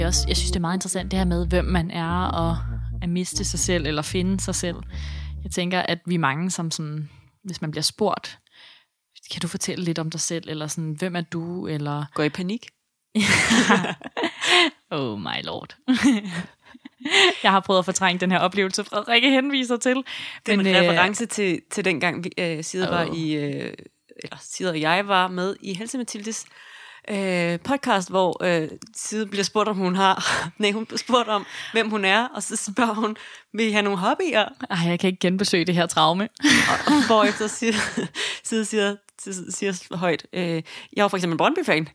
også, 0.08 0.24
jeg 0.28 0.36
synes, 0.36 0.50
det 0.50 0.56
er 0.56 0.60
meget 0.60 0.76
interessant 0.76 1.10
det 1.10 1.18
her 1.18 1.26
med, 1.26 1.46
hvem 1.46 1.64
man 1.64 1.90
er, 1.90 2.24
og 2.24 2.58
at 3.02 3.08
miste 3.08 3.44
sig 3.44 3.58
selv, 3.58 3.86
eller 3.86 4.02
finde 4.02 4.40
sig 4.40 4.54
selv. 4.54 4.76
Jeg 5.42 5.50
tænker, 5.50 5.80
at 5.80 5.98
vi 6.06 6.14
er 6.14 6.18
mange, 6.18 6.50
som 6.50 6.70
sådan, 6.70 7.08
hvis 7.44 7.60
man 7.60 7.70
bliver 7.70 7.82
spurgt, 7.82 8.38
kan 9.30 9.40
du 9.40 9.48
fortælle 9.48 9.84
lidt 9.84 9.98
om 9.98 10.10
dig 10.10 10.20
selv, 10.20 10.48
eller 10.48 10.66
sådan, 10.66 10.92
hvem 10.98 11.16
er 11.16 11.20
du, 11.20 11.66
eller... 11.66 12.04
Går 12.14 12.22
i 12.22 12.28
panik? 12.28 12.66
oh 14.90 15.20
my 15.20 15.44
lord. 15.44 15.76
jeg 17.42 17.50
har 17.50 17.60
prøvet 17.60 17.78
at 17.78 17.84
fortrænge 17.84 18.20
den 18.20 18.30
her 18.30 18.38
oplevelse, 18.38 18.84
Frederikke 18.84 19.30
henviser 19.30 19.76
til. 19.76 19.96
Det 20.46 20.54
er 20.54 20.58
en 20.58 20.66
øh, 20.66 20.74
reference 20.74 21.26
til, 21.26 21.60
til 21.70 21.84
dengang, 21.84 22.24
vi, 22.24 22.30
øh, 22.38 22.64
Sida 22.64 22.86
oh. 22.86 22.90
var 22.90 23.14
i, 23.14 23.34
øh, 23.34 23.74
eller 24.22 24.36
Sida 24.40 24.70
og 24.70 24.80
jeg 24.80 25.08
var 25.08 25.28
med 25.28 25.56
i 25.60 25.74
Helse 25.74 25.98
Mathildes 25.98 26.46
øh, 27.10 27.58
podcast, 27.58 28.10
hvor 28.10 28.44
øh, 28.44 28.68
Side 28.96 29.26
bliver 29.26 29.44
spurgt, 29.44 29.68
om 29.68 29.76
hun 29.76 29.96
har... 29.96 30.28
nej, 30.58 30.72
hun 30.72 30.86
bliver 30.86 30.98
spurgt 30.98 31.28
om, 31.28 31.46
hvem 31.72 31.90
hun 31.90 32.04
er, 32.04 32.28
og 32.34 32.42
så 32.42 32.56
spørger 32.56 32.94
hun, 32.94 33.16
vil 33.52 33.66
I 33.66 33.70
have 33.70 33.82
nogle 33.82 33.98
hobbyer? 33.98 34.44
Ej, 34.70 34.88
jeg 34.88 35.00
kan 35.00 35.08
ikke 35.08 35.20
genbesøge 35.20 35.64
det 35.64 35.74
her 35.74 35.86
traume. 35.86 36.28
og, 36.42 36.94
og 36.94 37.06
hvorefter 37.06 37.46
siger, 37.58 37.72
Side 38.44 38.64
siger, 38.64 38.96
siger 39.50 39.96
højt, 39.96 40.26
øh, 40.32 40.62
jeg 40.96 41.02
var 41.02 41.08
for 41.08 41.16
eksempel 41.16 41.38
Brøndby-fan. 41.38 41.88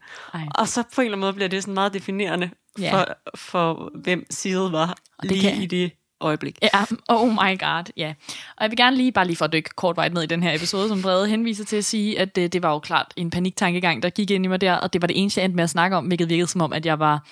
Og 0.56 0.68
så 0.68 0.84
på 0.96 1.02
en 1.02 1.06
eller 1.06 1.16
anden 1.16 1.26
måde 1.26 1.34
bliver 1.34 1.48
det 1.48 1.64
sådan 1.64 1.74
meget 1.74 1.94
definerende 1.94 2.50
for, 2.78 2.84
ja. 2.84 3.04
for 3.36 3.92
hvem 4.04 4.26
Side 4.30 4.72
var 4.72 4.98
og 5.18 5.24
det 5.24 5.32
lige 5.32 5.52
kan... 5.52 5.62
i 5.62 5.66
det 5.66 5.92
øjeblik. 6.24 6.58
Ja, 6.62 6.86
oh 7.08 7.30
my 7.30 7.60
god, 7.60 7.92
ja. 7.98 8.14
Og 8.58 8.62
jeg 8.62 8.70
vil 8.70 8.78
gerne 8.78 8.98
lige, 8.98 9.12
bare 9.12 9.28
lige 9.28 9.36
for 9.36 9.46
at 9.46 9.54
dykke 9.54 9.70
kort 9.70 9.98
vejt 9.98 10.14
ned 10.14 10.24
i 10.24 10.26
den 10.26 10.44
her 10.44 10.56
episode, 10.56 10.90
som 10.90 11.02
Brede 11.02 11.28
henviser 11.28 11.66
til 11.66 11.76
at 11.76 11.86
sige, 11.86 12.20
at 12.20 12.36
det, 12.36 12.54
det 12.54 12.64
var 12.64 12.72
jo 12.72 12.80
klart 12.80 13.14
en 13.16 13.30
paniktankegang, 13.30 14.04
der 14.04 14.10
gik 14.10 14.32
ind 14.32 14.46
i 14.46 14.48
mig 14.48 14.62
der, 14.62 14.74
og 14.74 14.94
det 14.94 15.02
var 15.02 15.08
det 15.08 15.20
eneste, 15.22 15.40
jeg 15.40 15.46
endte 15.46 15.56
med 15.56 15.64
at 15.64 15.70
snakke 15.70 15.98
om, 15.98 16.06
hvilket 16.06 16.30
virkede 16.30 16.48
som 16.48 16.62
om, 16.62 16.74
at 16.74 16.86
jeg 16.86 17.00
var 17.00 17.28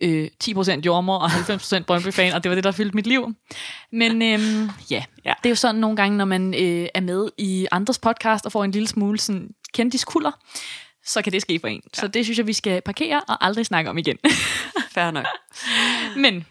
øh, 0.00 0.28
10% 0.44 0.80
jordmor 0.80 1.18
og 1.18 1.30
90% 1.30 1.82
Brøndby-fan, 1.82 2.32
og 2.32 2.44
det 2.44 2.50
var 2.50 2.54
det, 2.54 2.64
der 2.64 2.72
fyldte 2.72 2.96
mit 2.96 3.06
liv. 3.06 3.34
Men 3.92 4.22
øhm, 4.22 4.70
ja, 4.90 5.04
ja, 5.24 5.34
det 5.42 5.46
er 5.46 5.50
jo 5.50 5.54
sådan 5.54 5.80
nogle 5.80 5.96
gange, 5.96 6.16
når 6.16 6.24
man 6.24 6.54
øh, 6.54 6.88
er 6.94 7.00
med 7.00 7.28
i 7.38 7.66
andres 7.72 7.98
podcast 7.98 8.46
og 8.46 8.52
får 8.52 8.64
en 8.64 8.70
lille 8.70 8.88
smule 8.88 9.18
sådan 9.18 9.48
kendiskulder, 9.74 10.30
så 11.04 11.22
kan 11.22 11.32
det 11.32 11.42
ske 11.42 11.58
for 11.60 11.68
en. 11.68 11.82
Ja. 11.84 12.00
Så 12.00 12.08
det 12.08 12.24
synes 12.24 12.38
jeg, 12.38 12.46
vi 12.46 12.52
skal 12.52 12.80
parkere 12.80 13.20
og 13.28 13.44
aldrig 13.44 13.66
snakke 13.66 13.90
om 13.90 13.98
igen. 13.98 14.18
Fair 14.94 15.10
nok. 15.10 15.26
Men 16.16 16.46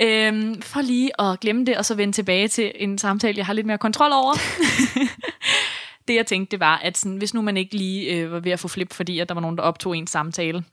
øhm, 0.00 0.62
for 0.62 0.80
lige 0.80 1.20
at 1.20 1.40
glemme 1.40 1.64
det, 1.64 1.76
og 1.76 1.84
så 1.84 1.94
vende 1.94 2.12
tilbage 2.12 2.48
til 2.48 2.72
en 2.74 2.98
samtale, 2.98 3.38
jeg 3.38 3.46
har 3.46 3.52
lidt 3.52 3.66
mere 3.66 3.78
kontrol 3.78 4.10
over. 4.12 4.34
det 6.08 6.14
jeg 6.14 6.26
tænkte, 6.26 6.50
det 6.50 6.60
var, 6.60 6.76
at 6.76 6.98
sådan, 6.98 7.16
hvis 7.16 7.34
nu 7.34 7.42
man 7.42 7.56
ikke 7.56 7.76
lige 7.76 8.14
øh, 8.14 8.32
var 8.32 8.40
ved 8.40 8.52
at 8.52 8.60
få 8.60 8.68
flip, 8.68 8.92
fordi 8.92 9.18
at 9.18 9.28
der 9.28 9.34
var 9.34 9.40
nogen, 9.40 9.56
der 9.56 9.62
optog 9.62 9.96
en 9.96 10.06
samtale, 10.06 10.64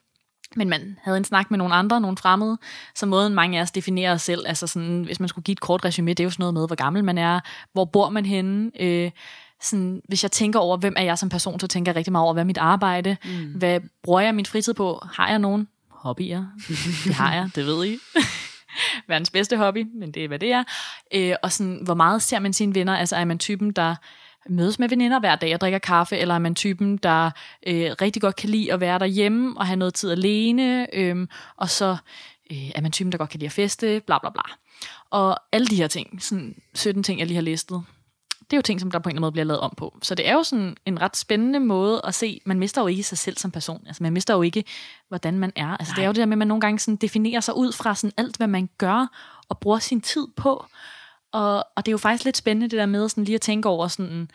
men 0.55 0.69
man 0.69 0.97
havde 1.03 1.17
en 1.17 1.23
snak 1.23 1.51
med 1.51 1.57
nogle 1.57 1.76
andre, 1.76 2.01
nogle 2.01 2.17
fremmede, 2.17 2.57
så 2.95 3.05
måden 3.05 3.34
mange 3.34 3.57
af 3.57 3.61
os 3.61 3.71
definerer 3.71 4.13
os 4.13 4.21
selv, 4.21 4.47
altså 4.47 4.67
sådan, 4.67 5.03
hvis 5.03 5.19
man 5.19 5.30
skulle 5.30 5.43
give 5.43 5.53
et 5.53 5.59
kort 5.59 5.86
resume, 5.86 6.09
det 6.09 6.19
er 6.19 6.23
jo 6.23 6.30
sådan 6.30 6.41
noget 6.41 6.53
med, 6.53 6.67
hvor 6.67 6.76
gammel 6.76 7.03
man 7.03 7.17
er, 7.17 7.39
hvor 7.73 7.86
bor 7.86 8.09
man 8.09 8.26
henne, 8.26 8.71
øh, 8.80 9.11
sådan, 9.61 10.01
hvis 10.07 10.23
jeg 10.23 10.32
tænker 10.32 10.59
over, 10.59 10.78
hvem 10.78 10.93
er 10.97 11.03
jeg 11.03 11.17
som 11.17 11.30
person, 11.30 11.59
så 11.59 11.67
tænker 11.67 11.91
jeg 11.91 11.95
rigtig 11.95 12.11
meget 12.11 12.23
over, 12.23 12.34
hvad 12.34 12.43
er 12.43 12.47
mit 12.47 12.57
arbejde, 12.57 13.17
mm. 13.26 13.53
hvad 13.55 13.80
bruger 14.03 14.19
jeg 14.19 14.36
min 14.36 14.45
fritid 14.45 14.73
på, 14.73 15.05
har 15.13 15.30
jeg 15.30 15.39
nogen 15.39 15.67
hobbyer? 15.89 16.45
det 17.05 17.13
har 17.13 17.34
jeg, 17.34 17.49
det 17.55 17.65
ved 17.65 17.86
I. 17.86 17.97
Verdens 19.07 19.30
bedste 19.30 19.57
hobby, 19.57 19.88
men 19.93 20.11
det 20.11 20.23
er, 20.23 20.28
hvad 20.28 20.39
det 20.39 20.51
er. 20.51 20.63
Øh, 21.13 21.36
og 21.43 21.51
sådan, 21.51 21.80
hvor 21.84 21.93
meget 21.93 22.21
ser 22.21 22.39
man 22.39 22.53
sine 22.53 22.76
venner? 22.76 22.97
Altså, 22.97 23.15
er 23.15 23.26
man 23.26 23.39
typen, 23.39 23.71
der 23.71 23.95
mødes 24.49 24.80
med 24.80 24.89
veninder 24.89 25.19
hver 25.19 25.36
dag 25.36 25.53
og 25.53 25.61
drikker 25.61 25.80
kaffe, 25.80 26.17
eller 26.17 26.36
er 26.36 26.39
man 26.39 26.55
typen, 26.55 26.97
der 26.97 27.32
øh, 27.67 27.91
rigtig 28.01 28.21
godt 28.21 28.36
kan 28.36 28.49
lide 28.49 28.73
at 28.73 28.80
være 28.80 28.99
derhjemme 28.99 29.57
og 29.57 29.65
have 29.65 29.78
noget 29.78 29.93
tid 29.93 30.11
alene, 30.11 30.95
øh, 30.95 31.28
og 31.57 31.69
så 31.69 31.97
øh, 32.51 32.69
er 32.76 32.82
man 32.82 32.91
typen, 32.91 33.11
der 33.11 33.17
godt 33.17 33.30
kan 33.30 33.39
lide 33.39 33.47
at 33.47 33.51
feste, 33.51 34.01
bla 34.05 34.19
bla 34.19 34.30
bla. 34.30 34.43
Og 35.09 35.39
alle 35.51 35.67
de 35.67 35.76
her 35.76 35.88
ting, 35.88 36.23
sådan 36.23 36.55
17 36.73 37.03
ting, 37.03 37.19
jeg 37.19 37.28
lige 37.28 37.36
har 37.36 37.41
listet, 37.41 37.84
det 38.46 38.54
er 38.54 38.58
jo 38.58 38.62
ting, 38.62 38.80
som 38.80 38.91
der 38.91 39.00
på 39.00 39.10
en 39.10 39.12
eller 39.12 39.18
anden 39.18 39.22
måde 39.22 39.32
bliver 39.32 39.46
lavet 39.46 39.60
om 39.60 39.74
på. 39.78 39.98
Så 40.02 40.16
det 40.16 40.28
er 40.30 40.34
jo 40.34 40.43
sådan 40.43 40.78
en 40.86 41.02
ret 41.02 41.18
spændende 41.18 41.60
måde 41.60 42.02
at 42.04 42.16
se, 42.16 42.41
man 42.46 42.60
mister 42.60 42.82
jo 42.82 42.88
ikke 42.88 43.04
sig 43.04 43.18
selv 43.18 43.38
som 43.38 43.52
person. 43.52 43.84
Altså 43.88 44.04
man 44.04 44.14
mister 44.14 44.34
jo 44.34 44.41
ikke, 44.41 44.64
hvordan 45.08 45.39
man 45.39 45.52
er. 45.56 45.78
Altså 45.78 45.91
Nej. 45.91 45.96
det 45.96 46.04
er 46.04 46.08
jo 46.08 46.12
det 46.12 46.20
der 46.20 46.26
med, 46.26 46.34
at 46.34 46.38
man 46.38 46.48
nogle 46.48 46.62
gange 46.62 46.80
sådan 46.80 46.96
definerer 46.96 47.39
sig 47.39 47.58
ud 47.58 47.72
fra 47.72 47.96
sådan 47.96 48.14
alt, 48.18 48.38
hvad 48.38 48.48
man 48.48 48.70
gør 48.78 49.08
og 49.50 49.60
bruger 49.60 49.80
sin 49.80 50.02
tid 50.02 50.28
på. 50.36 50.66
Og, 51.32 51.66
og 51.76 51.86
det 51.86 51.88
er 51.88 51.91
jo 51.91 51.98
faktisk 51.98 52.26
lidt 52.26 52.38
spændende 52.38 52.70
det 52.70 52.80
der 52.80 52.86
med 52.86 53.10
sådan 53.10 53.24
lige 53.24 53.36
at 53.36 53.41
tænke 53.41 53.70
over 53.70 53.88
sådan, 53.88 54.30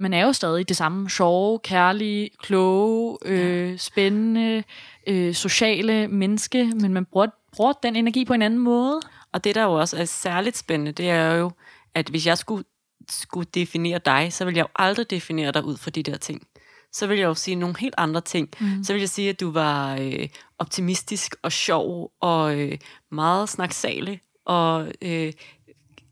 man 0.00 0.12
er 0.12 0.24
jo 0.24 0.32
stadig 0.32 0.68
det 0.68 0.76
samme 0.76 1.10
sjove, 1.10 1.58
kærlige, 1.58 2.30
kloge, 2.42 3.18
øh, 3.24 3.78
spændende, 3.78 4.64
øh, 5.06 5.34
sociale 5.34 6.08
menneske, 6.08 6.72
men 6.80 6.94
man 6.94 7.04
bruger, 7.04 7.26
bruger 7.56 7.72
den 7.72 7.96
energi 7.96 8.24
på 8.24 8.32
en 8.32 8.42
anden 8.42 8.60
måde. 8.60 9.00
Og 9.32 9.44
det, 9.44 9.54
der 9.54 9.62
jo 9.62 9.72
også 9.72 9.96
er 9.96 10.04
særligt 10.04 10.56
spændende, 10.56 10.92
det 10.92 11.10
er 11.10 11.32
jo, 11.32 11.50
at 11.94 12.08
hvis 12.08 12.26
jeg 12.26 12.38
skulle 12.38 12.64
skulle 13.10 13.48
definere 13.54 14.00
dig, 14.04 14.32
så 14.32 14.44
vil 14.44 14.54
jeg 14.54 14.62
jo 14.62 14.68
aldrig 14.76 15.10
definere 15.10 15.52
dig 15.52 15.64
ud 15.64 15.76
fra 15.76 15.90
de 15.90 16.02
der 16.02 16.16
ting. 16.16 16.46
Så 16.92 17.06
vil 17.06 17.18
jeg 17.18 17.26
jo 17.26 17.34
sige 17.34 17.54
nogle 17.54 17.78
helt 17.78 17.94
andre 17.98 18.20
ting. 18.20 18.48
Mm. 18.60 18.84
Så 18.84 18.92
vil 18.92 19.00
jeg 19.00 19.08
sige, 19.08 19.30
at 19.30 19.40
du 19.40 19.50
var 19.50 19.96
øh, 20.00 20.28
optimistisk 20.58 21.34
og 21.42 21.52
sjov 21.52 22.12
og 22.20 22.60
øh, 22.60 22.78
meget 23.10 23.48
snaksalig 23.48 24.20
og 24.44 24.92
øh, 25.02 25.32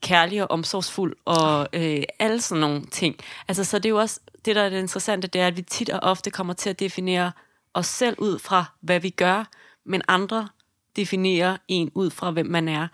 kærlig 0.01 0.43
og 0.43 0.51
omsorgsfuld 0.51 1.17
og 1.25 1.69
øh, 1.73 2.03
alle 2.19 2.41
sådan 2.41 2.61
nogle 2.61 2.87
ting. 2.87 3.17
Altså, 3.49 3.65
så 3.65 3.79
det 3.79 3.85
er 3.87 3.91
jo 3.91 3.99
også, 3.99 4.21
det 4.45 4.57
der 4.57 4.63
er 4.63 4.69
det 4.69 4.79
interessante, 4.79 5.29
det 5.29 5.41
er, 5.41 5.47
at 5.47 5.57
vi 5.57 5.63
tit 5.63 5.91
og 5.91 6.01
ofte 6.03 6.31
kommer 6.31 6.53
til 6.53 6.71
at 6.71 6.81
definere 6.81 7.33
os 7.75 7.87
selv 7.87 8.17
ud 8.19 8.39
fra, 8.39 8.65
hvad 8.81 9.01
vi 9.01 9.11
gør, 9.11 9.45
men 9.87 10.03
andre 10.09 10.49
definerer 10.97 11.57
en 11.69 11.91
ud 11.95 12.11
fra, 12.11 12.31
hvem 12.31 12.47
man 12.47 12.69
er. 12.69 12.89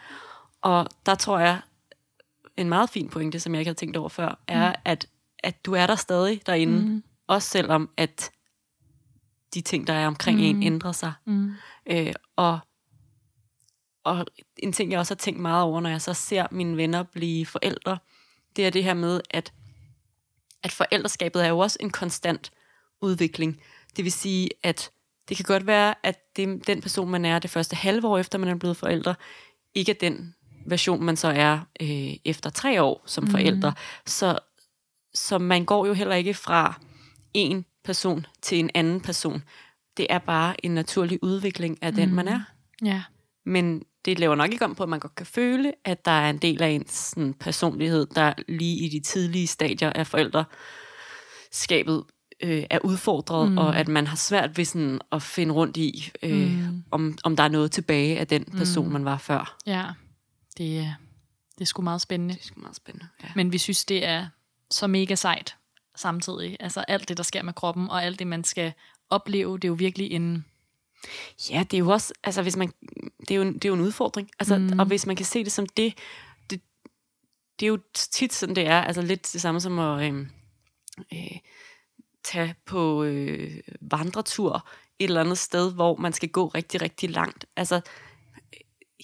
Og 0.63 0.87
der 1.07 1.15
tror 1.15 1.39
jeg, 1.39 1.61
en 2.59 2.69
meget 2.69 2.91
fin 2.91 3.09
pointe, 3.09 3.41
som 3.41 3.55
jeg 3.55 3.61
ikke 3.61 3.69
havde 3.69 3.79
tænkt 3.79 3.97
over 3.97 4.09
før, 4.09 4.41
er, 4.49 4.69
mm. 4.69 4.75
at, 4.85 5.09
at 5.39 5.67
du 5.67 5.73
er 5.73 5.87
der 5.87 5.95
stadig 5.95 6.47
derinde, 6.47 6.81
mm. 6.81 7.03
også 7.27 7.49
selvom 7.49 7.91
at 7.97 8.31
de 9.55 9.61
ting, 9.61 9.87
der 9.87 9.93
er 9.93 10.07
omkring 10.07 10.39
mm. 10.39 10.45
en, 10.45 10.63
ændrer 10.63 10.93
sig. 10.93 11.13
Mm. 11.27 11.53
Øh, 11.87 12.13
og, 12.37 12.59
og 14.05 14.27
en 14.57 14.73
ting, 14.73 14.91
jeg 14.91 14.99
også 14.99 15.15
har 15.15 15.19
tænkt 15.19 15.41
meget 15.41 15.63
over, 15.63 15.81
når 15.81 15.91
jeg 15.91 16.03
så 16.03 16.15
ser 16.15 16.47
mine 16.51 16.77
venner 16.77 17.03
blive 17.03 17.47
forældre, 17.47 17.99
det 18.57 18.67
er 18.67 18.71
det 18.71 18.85
her 18.85 18.95
med, 18.95 19.21
at, 19.31 19.53
at 20.63 20.73
forældreskabet 20.73 21.45
er 21.45 21.49
jo 21.49 21.59
også 21.59 21.79
en 21.81 21.91
konstant 21.91 22.51
udvikling. 23.01 23.61
Det 23.97 24.05
vil 24.05 24.13
sige, 24.13 24.51
at 24.63 24.91
det 25.29 25.37
kan 25.37 25.45
godt 25.45 25.67
være, 25.67 25.95
at 26.03 26.37
det, 26.37 26.67
den 26.67 26.81
person, 26.81 27.11
man 27.11 27.25
er 27.25 27.39
det 27.39 27.51
første 27.51 27.77
halve 27.77 28.09
år 28.09 28.19
efter, 28.19 28.39
man 28.39 28.49
er 28.49 28.55
blevet 28.55 28.77
forældre, 28.77 29.15
ikke 29.75 29.93
er 29.93 29.97
den 30.01 30.35
version, 30.71 31.05
man 31.05 31.17
så 31.17 31.29
er 31.29 31.59
øh, 31.83 32.15
efter 32.25 32.51
tre 32.51 32.83
år 32.83 33.03
som 33.07 33.25
mm. 33.25 33.31
forældre. 33.31 33.73
Så, 34.07 34.39
så 35.15 35.39
man 35.39 35.65
går 35.65 35.87
jo 35.87 35.93
heller 35.93 36.15
ikke 36.15 36.35
fra 36.35 36.81
en 37.35 37.65
person 37.85 38.27
til 38.43 38.59
en 38.59 38.71
anden 38.75 39.01
person. 39.01 39.43
Det 39.97 40.07
er 40.11 40.19
bare 40.19 40.65
en 40.65 40.71
naturlig 40.71 41.19
udvikling 41.23 41.79
af 41.83 41.93
den, 41.93 42.09
mm. 42.09 42.15
man 42.15 42.29
er. 42.29 42.41
Ja. 42.85 43.03
Men 43.47 43.83
det 44.05 44.19
laver 44.19 44.35
nok 44.35 44.53
ikke 44.53 44.65
om 44.65 44.75
på, 44.75 44.83
at 44.83 44.89
man 44.89 45.01
godt 45.01 45.15
kan 45.15 45.27
føle, 45.27 45.73
at 45.85 46.05
der 46.05 46.11
er 46.11 46.31
en 46.31 46.39
del 46.39 46.63
af 46.63 46.69
ens 46.69 46.93
sådan, 46.93 47.35
personlighed, 47.35 48.07
der 48.07 48.33
lige 48.49 48.77
i 48.77 48.89
de 48.89 49.01
tidlige 49.01 49.47
stadier 49.47 49.93
af 49.93 50.07
forældreskabet 50.07 52.05
øh, 52.43 52.65
er 52.71 52.79
udfordret, 52.85 53.53
mm. 53.53 53.59
og 53.59 53.79
at 53.79 53.89
man 53.89 54.07
har 54.07 54.17
svært 54.17 54.59
ved 54.59 54.65
sådan 54.65 55.01
at 55.13 55.23
finde 55.23 55.55
rundt 55.55 55.77
i, 55.77 56.11
øh, 56.23 56.51
mm. 56.51 56.85
om, 56.91 57.19
om 57.25 57.37
der 57.37 57.43
er 57.43 57.49
noget 57.49 57.73
tilbage 57.73 58.19
af 58.19 58.27
den 58.27 58.45
person, 58.45 58.87
mm. 58.87 58.93
man 58.93 59.05
var 59.05 59.19
før. 59.19 59.57
Ja. 59.67 59.85
Det, 60.59 60.79
er, 60.79 60.95
det 61.55 61.61
er 61.61 61.65
sgu 61.65 61.83
meget 61.83 62.01
spændende. 62.01 62.35
Det 62.35 62.41
er 62.41 62.45
sgu 62.45 62.61
meget 62.61 62.77
spændende, 62.77 63.09
ja. 63.23 63.29
Men 63.35 63.53
vi 63.53 63.59
synes, 63.59 63.85
det 63.85 64.05
er 64.05 64.29
så 64.71 64.87
mega 64.87 65.15
sejt 65.15 65.57
samtidig. 65.97 66.57
Altså 66.61 66.81
alt 66.81 67.09
det, 67.09 67.17
der 67.17 67.23
sker 67.23 67.43
med 67.43 67.53
kroppen, 67.53 67.91
og 67.91 68.05
alt 68.05 68.19
det, 68.19 68.27
man 68.27 68.45
skal 68.45 68.73
opleve, 69.11 69.55
det 69.59 69.65
er 69.65 69.69
jo 69.69 69.75
virkelig 69.75 70.13
en... 70.13 70.45
Ja, 71.51 71.65
det 71.71 71.77
er 71.77 71.79
jo 71.79 71.89
også, 71.89 72.13
altså 72.25 72.43
hvis 72.43 72.57
man, 72.57 72.73
det 73.21 73.31
er 73.31 73.35
jo 73.35 73.43
en, 73.43 73.55
det 73.55 73.65
er 73.65 73.69
jo 73.69 73.75
en 73.75 73.81
udfordring. 73.81 74.31
Altså, 74.39 74.59
mm. 74.59 74.79
Og 74.79 74.87
hvis 74.87 75.07
man 75.07 75.17
kan 75.17 75.27
se 75.27 75.45
det 75.45 75.53
som 75.53 75.67
det, 75.67 75.95
det, 76.51 76.61
det 77.61 77.67
er 77.67 77.69
jo 77.69 77.79
tit 77.95 78.33
sådan, 78.33 78.57
det 78.57 78.67
er. 78.67 78.81
Altså 78.81 79.03
lidt 79.03 79.33
det 79.33 79.41
samme 79.41 79.61
som 79.61 79.79
at 79.79 80.13
øh, 80.13 80.27
øh, 81.13 81.39
tage 82.25 82.55
på 82.67 83.03
øh, 83.03 83.61
vandretur 83.81 84.69
et 84.99 85.05
eller 85.09 85.21
andet 85.21 85.39
sted, 85.39 85.73
hvor 85.73 85.97
man 85.97 86.13
skal 86.13 86.29
gå 86.29 86.47
rigtig, 86.47 86.83
rigtig 86.83 87.11
langt. 87.11 87.47
Altså, 87.57 87.81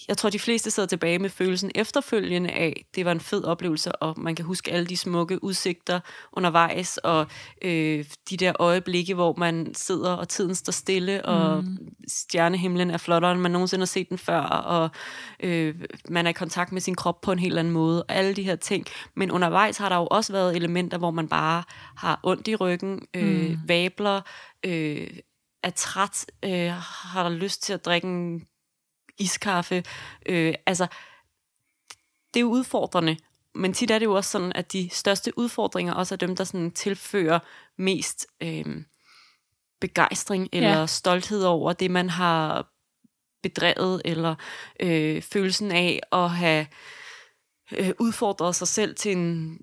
jeg 0.07 0.17
tror, 0.17 0.29
de 0.29 0.39
fleste 0.39 0.71
sidder 0.71 0.87
tilbage 0.87 1.19
med 1.19 1.29
følelsen 1.29 1.71
efterfølgende 1.75 2.51
af, 2.51 2.85
det 2.95 3.05
var 3.05 3.11
en 3.11 3.19
fed 3.19 3.43
oplevelse, 3.43 3.91
og 3.91 4.19
man 4.19 4.35
kan 4.35 4.45
huske 4.45 4.71
alle 4.71 4.87
de 4.87 4.97
smukke 4.97 5.43
udsigter 5.43 5.99
undervejs, 6.33 6.97
og 6.97 7.27
øh, 7.61 8.05
de 8.29 8.37
der 8.37 8.53
øjeblikke, 8.59 9.13
hvor 9.13 9.35
man 9.37 9.75
sidder, 9.75 10.13
og 10.13 10.29
tiden 10.29 10.55
står 10.55 10.71
stille, 10.71 11.25
og 11.25 11.63
mm. 11.63 11.77
stjernehimlen 12.07 12.91
er 12.91 12.97
flottere, 12.97 13.31
end 13.31 13.41
man 13.41 13.51
nogensinde 13.51 13.81
har 13.81 13.87
set 13.87 14.09
den 14.09 14.17
før, 14.17 14.39
og 14.41 14.89
øh, 15.39 15.75
man 16.09 16.25
er 16.25 16.29
i 16.29 16.33
kontakt 16.33 16.71
med 16.71 16.81
sin 16.81 16.95
krop 16.95 17.21
på 17.21 17.31
en 17.31 17.39
helt 17.39 17.59
anden 17.59 17.73
måde, 17.73 18.03
og 18.03 18.15
alle 18.15 18.33
de 18.33 18.43
her 18.43 18.55
ting. 18.55 18.85
Men 19.15 19.31
undervejs 19.31 19.77
har 19.77 19.89
der 19.89 19.95
jo 19.95 20.07
også 20.11 20.33
været 20.33 20.55
elementer, 20.55 20.97
hvor 20.97 21.11
man 21.11 21.27
bare 21.27 21.63
har 21.97 22.19
ondt 22.23 22.47
i 22.47 22.55
ryggen, 22.55 23.01
øh, 23.13 23.49
mm. 23.49 23.59
vabler, 23.67 24.21
øh, 24.65 25.07
er 25.63 25.69
træt, 25.69 26.25
øh, 26.45 26.71
har 26.71 27.29
lyst 27.29 27.63
til 27.63 27.73
at 27.73 27.85
drikke 27.85 28.07
en 28.07 28.45
iskaffe. 29.17 29.83
Øh, 30.25 30.53
altså, 30.65 30.87
det 32.33 32.39
er 32.39 32.41
jo 32.41 32.49
udfordrende, 32.49 33.17
men 33.55 33.73
tit 33.73 33.91
er 33.91 33.99
det 33.99 34.05
jo 34.05 34.13
også 34.15 34.29
sådan, 34.29 34.53
at 34.55 34.73
de 34.73 34.89
største 34.91 35.37
udfordringer 35.37 35.93
også 35.93 36.15
er 36.15 36.17
dem, 36.17 36.35
der 36.35 36.43
sådan 36.43 36.71
tilfører 36.71 37.39
mest 37.77 38.27
øh, 38.41 38.65
begejstring 39.81 40.49
eller 40.53 40.79
Ja. 40.79 40.85
stolthed 40.85 41.43
over 41.43 41.73
det, 41.73 41.91
man 41.91 42.09
har 42.09 42.67
bedrevet, 43.43 44.01
eller 44.05 44.35
øh, 44.79 45.21
følelsen 45.21 45.71
af 45.71 45.99
at 46.11 46.29
have 46.29 46.67
øh, 47.71 47.91
udfordret 47.99 48.55
sig 48.55 48.67
selv 48.67 48.95
til 48.95 49.11
en 49.11 49.57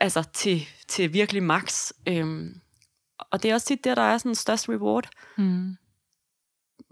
altså 0.00 0.22
til, 0.32 0.66
til 0.88 1.12
virkelig 1.12 1.42
max. 1.42 1.92
Øhm, 2.08 2.60
og 3.18 3.42
det 3.42 3.50
er 3.50 3.54
også 3.54 3.66
tit 3.66 3.84
der, 3.84 3.94
der 3.94 4.02
er 4.02 4.18
sådan 4.18 4.34
størst 4.34 4.68
reward. 4.68 5.08
Mm. 5.38 5.76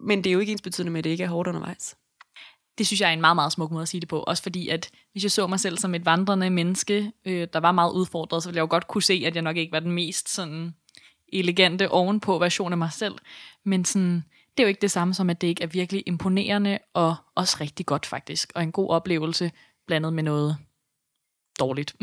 Men 0.02 0.24
det 0.24 0.30
er 0.30 0.34
jo 0.34 0.40
ikke 0.40 0.52
ens 0.52 0.62
betydende 0.62 0.92
med, 0.92 0.98
at 0.98 1.04
det 1.04 1.10
ikke 1.10 1.24
er 1.24 1.28
hårdt 1.28 1.48
undervejs. 1.48 1.96
Det 2.78 2.86
synes 2.86 3.00
jeg 3.00 3.08
er 3.08 3.12
en 3.12 3.20
meget, 3.20 3.36
meget 3.36 3.52
smuk 3.52 3.70
måde 3.70 3.82
at 3.82 3.88
sige 3.88 4.00
det 4.00 4.08
på. 4.08 4.18
Også 4.20 4.42
fordi, 4.42 4.68
at 4.68 4.90
hvis 5.12 5.22
jeg 5.22 5.30
så 5.30 5.46
mig 5.46 5.60
selv 5.60 5.78
som 5.78 5.94
et 5.94 6.06
vandrende 6.06 6.50
menneske, 6.50 7.12
øh, 7.24 7.48
der 7.52 7.60
var 7.60 7.72
meget 7.72 7.92
udfordret, 7.92 8.42
så 8.42 8.48
ville 8.48 8.56
jeg 8.56 8.62
jo 8.62 8.70
godt 8.70 8.88
kunne 8.88 9.02
se, 9.02 9.22
at 9.26 9.34
jeg 9.34 9.42
nok 9.42 9.56
ikke 9.56 9.72
var 9.72 9.80
den 9.80 9.90
mest 9.90 10.28
sådan 10.28 10.74
elegante 11.32 11.90
ovenpå 11.90 12.38
version 12.38 12.72
af 12.72 12.78
mig 12.78 12.92
selv. 12.92 13.14
Men 13.64 13.84
sådan, 13.84 14.24
det 14.56 14.62
er 14.62 14.62
jo 14.62 14.68
ikke 14.68 14.80
det 14.80 14.90
samme 14.90 15.14
som, 15.14 15.30
at 15.30 15.40
det 15.40 15.46
ikke 15.46 15.62
er 15.62 15.66
virkelig 15.66 16.02
imponerende 16.06 16.78
og 16.94 17.16
også 17.34 17.56
rigtig 17.60 17.86
godt 17.86 18.06
faktisk. 18.06 18.52
Og 18.54 18.62
en 18.62 18.72
god 18.72 18.90
oplevelse 18.90 19.52
blandet 19.86 20.12
med 20.12 20.22
noget 20.22 20.56
dårligt. 21.64 21.94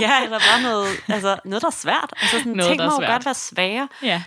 Ja, 0.00 0.24
eller 0.24 0.38
bare 0.38 0.62
noget, 0.62 0.86
altså, 1.08 1.36
noget 1.44 1.62
der 1.62 1.68
er 1.68 1.72
svært. 1.72 2.12
Altså, 2.20 2.38
sådan, 2.38 2.52
Noget, 2.52 2.70
ting 2.70 2.82
må 2.90 3.02
jo 3.02 3.12
godt 3.12 3.24
være 3.24 3.34
svære. 3.34 3.88
ja. 4.02 4.22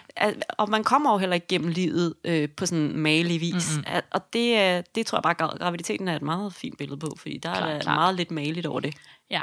Og 0.57 0.69
man 0.69 0.83
kommer 0.83 1.11
jo 1.11 1.17
heller 1.17 1.33
ikke 1.33 1.47
gennem 1.47 1.69
livet 1.69 2.13
øh, 2.23 2.49
på 2.57 2.65
sådan 2.65 2.83
en 2.83 2.97
malig 2.97 3.41
vis. 3.41 3.53
Mm-hmm. 3.77 4.01
Og 4.11 4.33
det, 4.33 4.57
er- 4.57 4.81
det 4.95 5.05
tror 5.05 5.17
jeg 5.17 5.23
bare, 5.23 5.35
gra- 5.47 5.57
graviditeten 5.57 6.07
er 6.07 6.15
et 6.15 6.21
meget 6.21 6.53
fint 6.53 6.77
billede 6.77 6.99
på, 6.99 7.15
fordi 7.17 7.38
der 7.43 7.53
Klart, 7.53 7.69
er 7.69 7.79
klart. 7.79 7.95
meget 7.95 8.15
lidt 8.15 8.31
maligt 8.31 8.65
over 8.65 8.79
det. 8.79 8.93
Ja, 9.31 9.41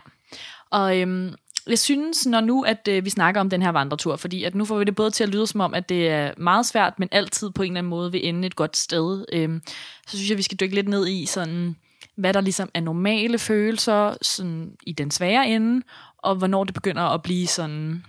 og 0.70 0.98
øhm, 1.00 1.34
jeg 1.66 1.78
synes, 1.78 2.26
når 2.26 2.40
nu, 2.40 2.62
at 2.62 2.88
øh, 2.90 3.04
vi 3.04 3.10
snakker 3.10 3.40
om 3.40 3.50
den 3.50 3.62
her 3.62 3.70
vandretur, 3.70 4.16
fordi 4.16 4.44
at 4.44 4.54
nu 4.54 4.64
får 4.64 4.78
vi 4.78 4.84
det 4.84 4.94
både 4.96 5.10
til 5.10 5.24
at 5.24 5.30
lyde 5.30 5.46
som 5.46 5.60
om, 5.60 5.74
at 5.74 5.88
det 5.88 6.08
er 6.08 6.32
meget 6.36 6.66
svært, 6.66 6.98
men 6.98 7.08
altid 7.12 7.50
på 7.50 7.62
en 7.62 7.72
eller 7.72 7.78
anden 7.78 7.90
måde 7.90 8.12
vil 8.12 8.28
ende 8.28 8.46
et 8.46 8.56
godt 8.56 8.76
sted, 8.76 9.24
øhm, 9.32 9.62
så 10.06 10.16
synes 10.16 10.30
jeg, 10.30 10.38
vi 10.38 10.42
skal 10.42 10.58
dykke 10.60 10.74
lidt 10.74 10.88
ned 10.88 11.08
i 11.08 11.26
sådan, 11.26 11.76
hvad 12.16 12.34
der 12.34 12.40
ligesom 12.40 12.70
er 12.74 12.80
normale 12.80 13.38
følelser 13.38 14.16
sådan, 14.22 14.76
i 14.86 14.92
den 14.92 15.10
svære 15.10 15.48
ende, 15.48 15.86
og 16.18 16.36
hvornår 16.36 16.64
det 16.64 16.74
begynder 16.74 17.02
at 17.02 17.22
blive 17.22 17.46
sådan 17.46 18.04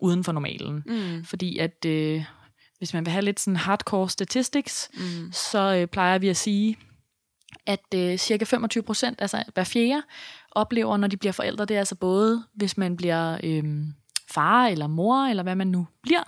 uden 0.00 0.24
for 0.24 0.32
normalen. 0.32 0.82
Mm. 0.86 1.24
Fordi 1.24 1.58
at 1.58 1.84
øh, 1.86 2.24
hvis 2.78 2.94
man 2.94 3.06
vil 3.06 3.12
have 3.12 3.24
lidt 3.24 3.40
sådan 3.40 3.56
hardcore 3.56 4.10
statistics, 4.10 4.90
mm. 4.94 5.32
så 5.32 5.74
øh, 5.74 5.86
plejer 5.86 6.18
vi 6.18 6.28
at 6.28 6.36
sige, 6.36 6.78
at 7.66 7.94
øh, 7.94 8.18
cirka 8.18 8.44
25 8.44 8.82
procent, 8.82 9.20
altså 9.20 9.42
hver 9.54 9.64
fjerde, 9.64 10.02
oplever, 10.50 10.96
når 10.96 11.08
de 11.08 11.16
bliver 11.16 11.32
forældre, 11.32 11.64
det 11.64 11.74
er 11.74 11.78
altså 11.78 11.94
både, 11.94 12.44
hvis 12.54 12.76
man 12.76 12.96
bliver 12.96 13.38
øh, 13.44 13.64
far 14.30 14.66
eller 14.66 14.86
mor, 14.86 15.24
eller 15.24 15.42
hvad 15.42 15.54
man 15.54 15.66
nu 15.66 15.86
bliver, 16.02 16.22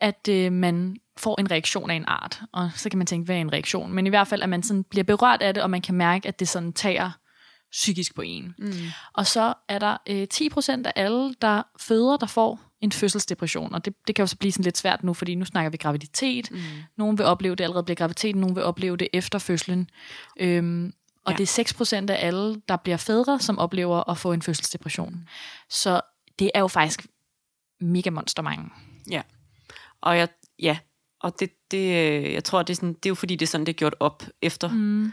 at 0.00 0.28
øh, 0.28 0.52
man 0.52 0.96
får 1.16 1.40
en 1.40 1.50
reaktion 1.50 1.90
af 1.90 1.94
en 1.94 2.04
art. 2.08 2.40
Og 2.52 2.70
så 2.74 2.90
kan 2.90 2.98
man 2.98 3.06
tænke, 3.06 3.24
hvad 3.24 3.36
er 3.36 3.40
en 3.40 3.52
reaktion? 3.52 3.92
Men 3.92 4.06
i 4.06 4.08
hvert 4.08 4.28
fald, 4.28 4.42
at 4.42 4.48
man 4.48 4.62
sådan 4.62 4.84
bliver 4.84 5.04
berørt 5.04 5.42
af 5.42 5.54
det, 5.54 5.62
og 5.62 5.70
man 5.70 5.82
kan 5.82 5.94
mærke, 5.94 6.28
at 6.28 6.40
det 6.40 6.48
sådan 6.48 6.72
tager 6.72 7.10
psykisk 7.72 8.14
på 8.14 8.22
en. 8.22 8.54
Mm. 8.58 8.72
Og 9.12 9.26
så 9.26 9.54
er 9.68 9.78
der 9.78 9.96
øh, 10.08 10.26
10% 10.34 10.86
af 10.86 10.92
alle, 10.96 11.34
der 11.42 11.62
føder, 11.80 12.16
der 12.16 12.26
får 12.26 12.60
en 12.80 12.92
fødselsdepression. 12.92 13.74
Og 13.74 13.84
det, 13.84 13.94
det 14.06 14.14
kan 14.14 14.22
jo 14.22 14.26
så 14.26 14.36
blive 14.36 14.52
sådan 14.52 14.64
lidt 14.64 14.78
svært 14.78 15.04
nu, 15.04 15.14
fordi 15.14 15.34
nu 15.34 15.44
snakker 15.44 15.70
vi 15.70 15.76
graviditet. 15.76 16.50
Mm. 16.50 16.58
Nogle 16.96 17.16
vil 17.16 17.26
opleve 17.26 17.54
det 17.54 17.64
allerede 17.64 17.84
bliver 17.84 17.96
graviditet, 17.96 18.36
nogle 18.36 18.54
vil 18.54 18.64
opleve 18.64 18.96
det 18.96 19.08
efter 19.12 19.38
fødslen. 19.38 19.90
Øhm, 20.40 20.92
og. 21.24 21.32
Ja. 21.32 21.36
det 21.36 21.58
er 21.58 22.04
6% 22.08 22.10
af 22.12 22.26
alle, 22.26 22.62
der 22.68 22.76
bliver 22.76 22.96
fædre, 22.96 23.40
som 23.40 23.58
oplever 23.58 24.10
at 24.10 24.18
få 24.18 24.32
en 24.32 24.42
fødselsdepression. 24.42 25.28
Så 25.68 26.00
det 26.38 26.50
er 26.54 26.60
jo 26.60 26.68
faktisk 26.68 27.06
mega 27.80 28.10
monster 28.10 28.42
mange. 28.42 28.70
Ja. 29.10 29.22
Og 30.02 30.18
jeg, 30.18 30.28
ja, 30.58 30.78
og 31.20 31.40
det, 31.40 31.50
det, 31.70 31.78
øh, 31.78 32.32
jeg 32.32 32.44
tror, 32.44 32.62
det 32.62 32.70
er, 32.72 32.76
sådan, 32.76 32.92
det 32.94 33.06
er 33.06 33.10
jo 33.10 33.14
fordi, 33.14 33.36
det 33.36 33.46
er 33.46 33.50
sådan, 33.50 33.66
det 33.66 33.72
er 33.72 33.76
gjort 33.78 33.94
op 34.00 34.22
efter 34.42 34.68
mm. 34.68 35.12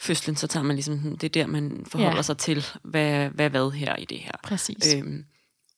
fødslen, 0.00 0.36
så 0.36 0.46
tager 0.46 0.64
man 0.64 0.76
ligesom, 0.76 0.96
sådan- 0.98 1.12
det 1.16 1.24
er 1.24 1.42
der, 1.42 1.46
man 1.46 1.86
forholder 1.88 2.10
Ja. 2.12 2.16
ja. 2.16 2.22
sig 2.22 2.38
til, 2.38 2.66
hvad, 2.84 3.28
hvad 3.28 3.50
hvad 3.50 3.70
her 3.70 3.96
i 3.96 4.04
det 4.04 4.18
her. 4.18 4.32
Præcis. 4.42 4.94
Øhm, 4.94 5.24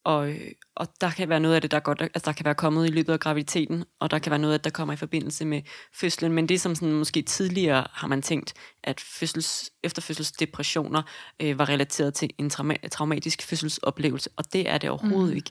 og, 0.05 0.35
og 0.77 0.89
der 1.01 1.11
kan 1.11 1.29
være 1.29 1.41
noget 1.41 1.55
af 1.55 1.61
det, 1.61 1.71
der 1.71 1.81
godt, 1.81 2.01
altså 2.03 2.23
der 2.25 2.33
kan 2.33 2.45
være 2.45 2.55
kommet 2.55 2.87
i 2.89 2.91
løbet 2.91 3.13
af 3.13 3.21
graviditeten, 3.21 3.85
og 4.01 4.11
der 4.11 4.19
kan 4.19 4.31
være 4.31 4.39
noget 4.39 4.55
af 4.55 4.61
det, 4.61 4.65
der 4.65 4.71
kommer 4.71 4.95
i 4.95 4.97
forbindelse 4.97 5.45
med 5.45 5.63
fødslen, 5.95 6.33
men 6.33 6.49
det 6.49 6.61
som 6.61 6.75
sådan, 6.75 6.93
måske 6.95 7.23
tidligere 7.23 7.87
har 7.93 8.09
man 8.09 8.23
tænkt, 8.23 8.55
at 8.85 9.01
fødsels, 9.01 9.71
efterfødselsdepressioner 9.85 11.03
øh, 11.43 11.59
var 11.59 11.69
relateret 11.69 12.15
til 12.15 12.31
en 12.39 12.51
trauma- 12.51 12.89
traumatisk 12.89 13.43
fødselsoplevelse, 13.43 14.31
og 14.37 14.53
det 14.53 14.69
er 14.69 14.79
det 14.79 14.91
overhovedet 14.91 15.31
mm. 15.31 15.37
ikke, 15.37 15.51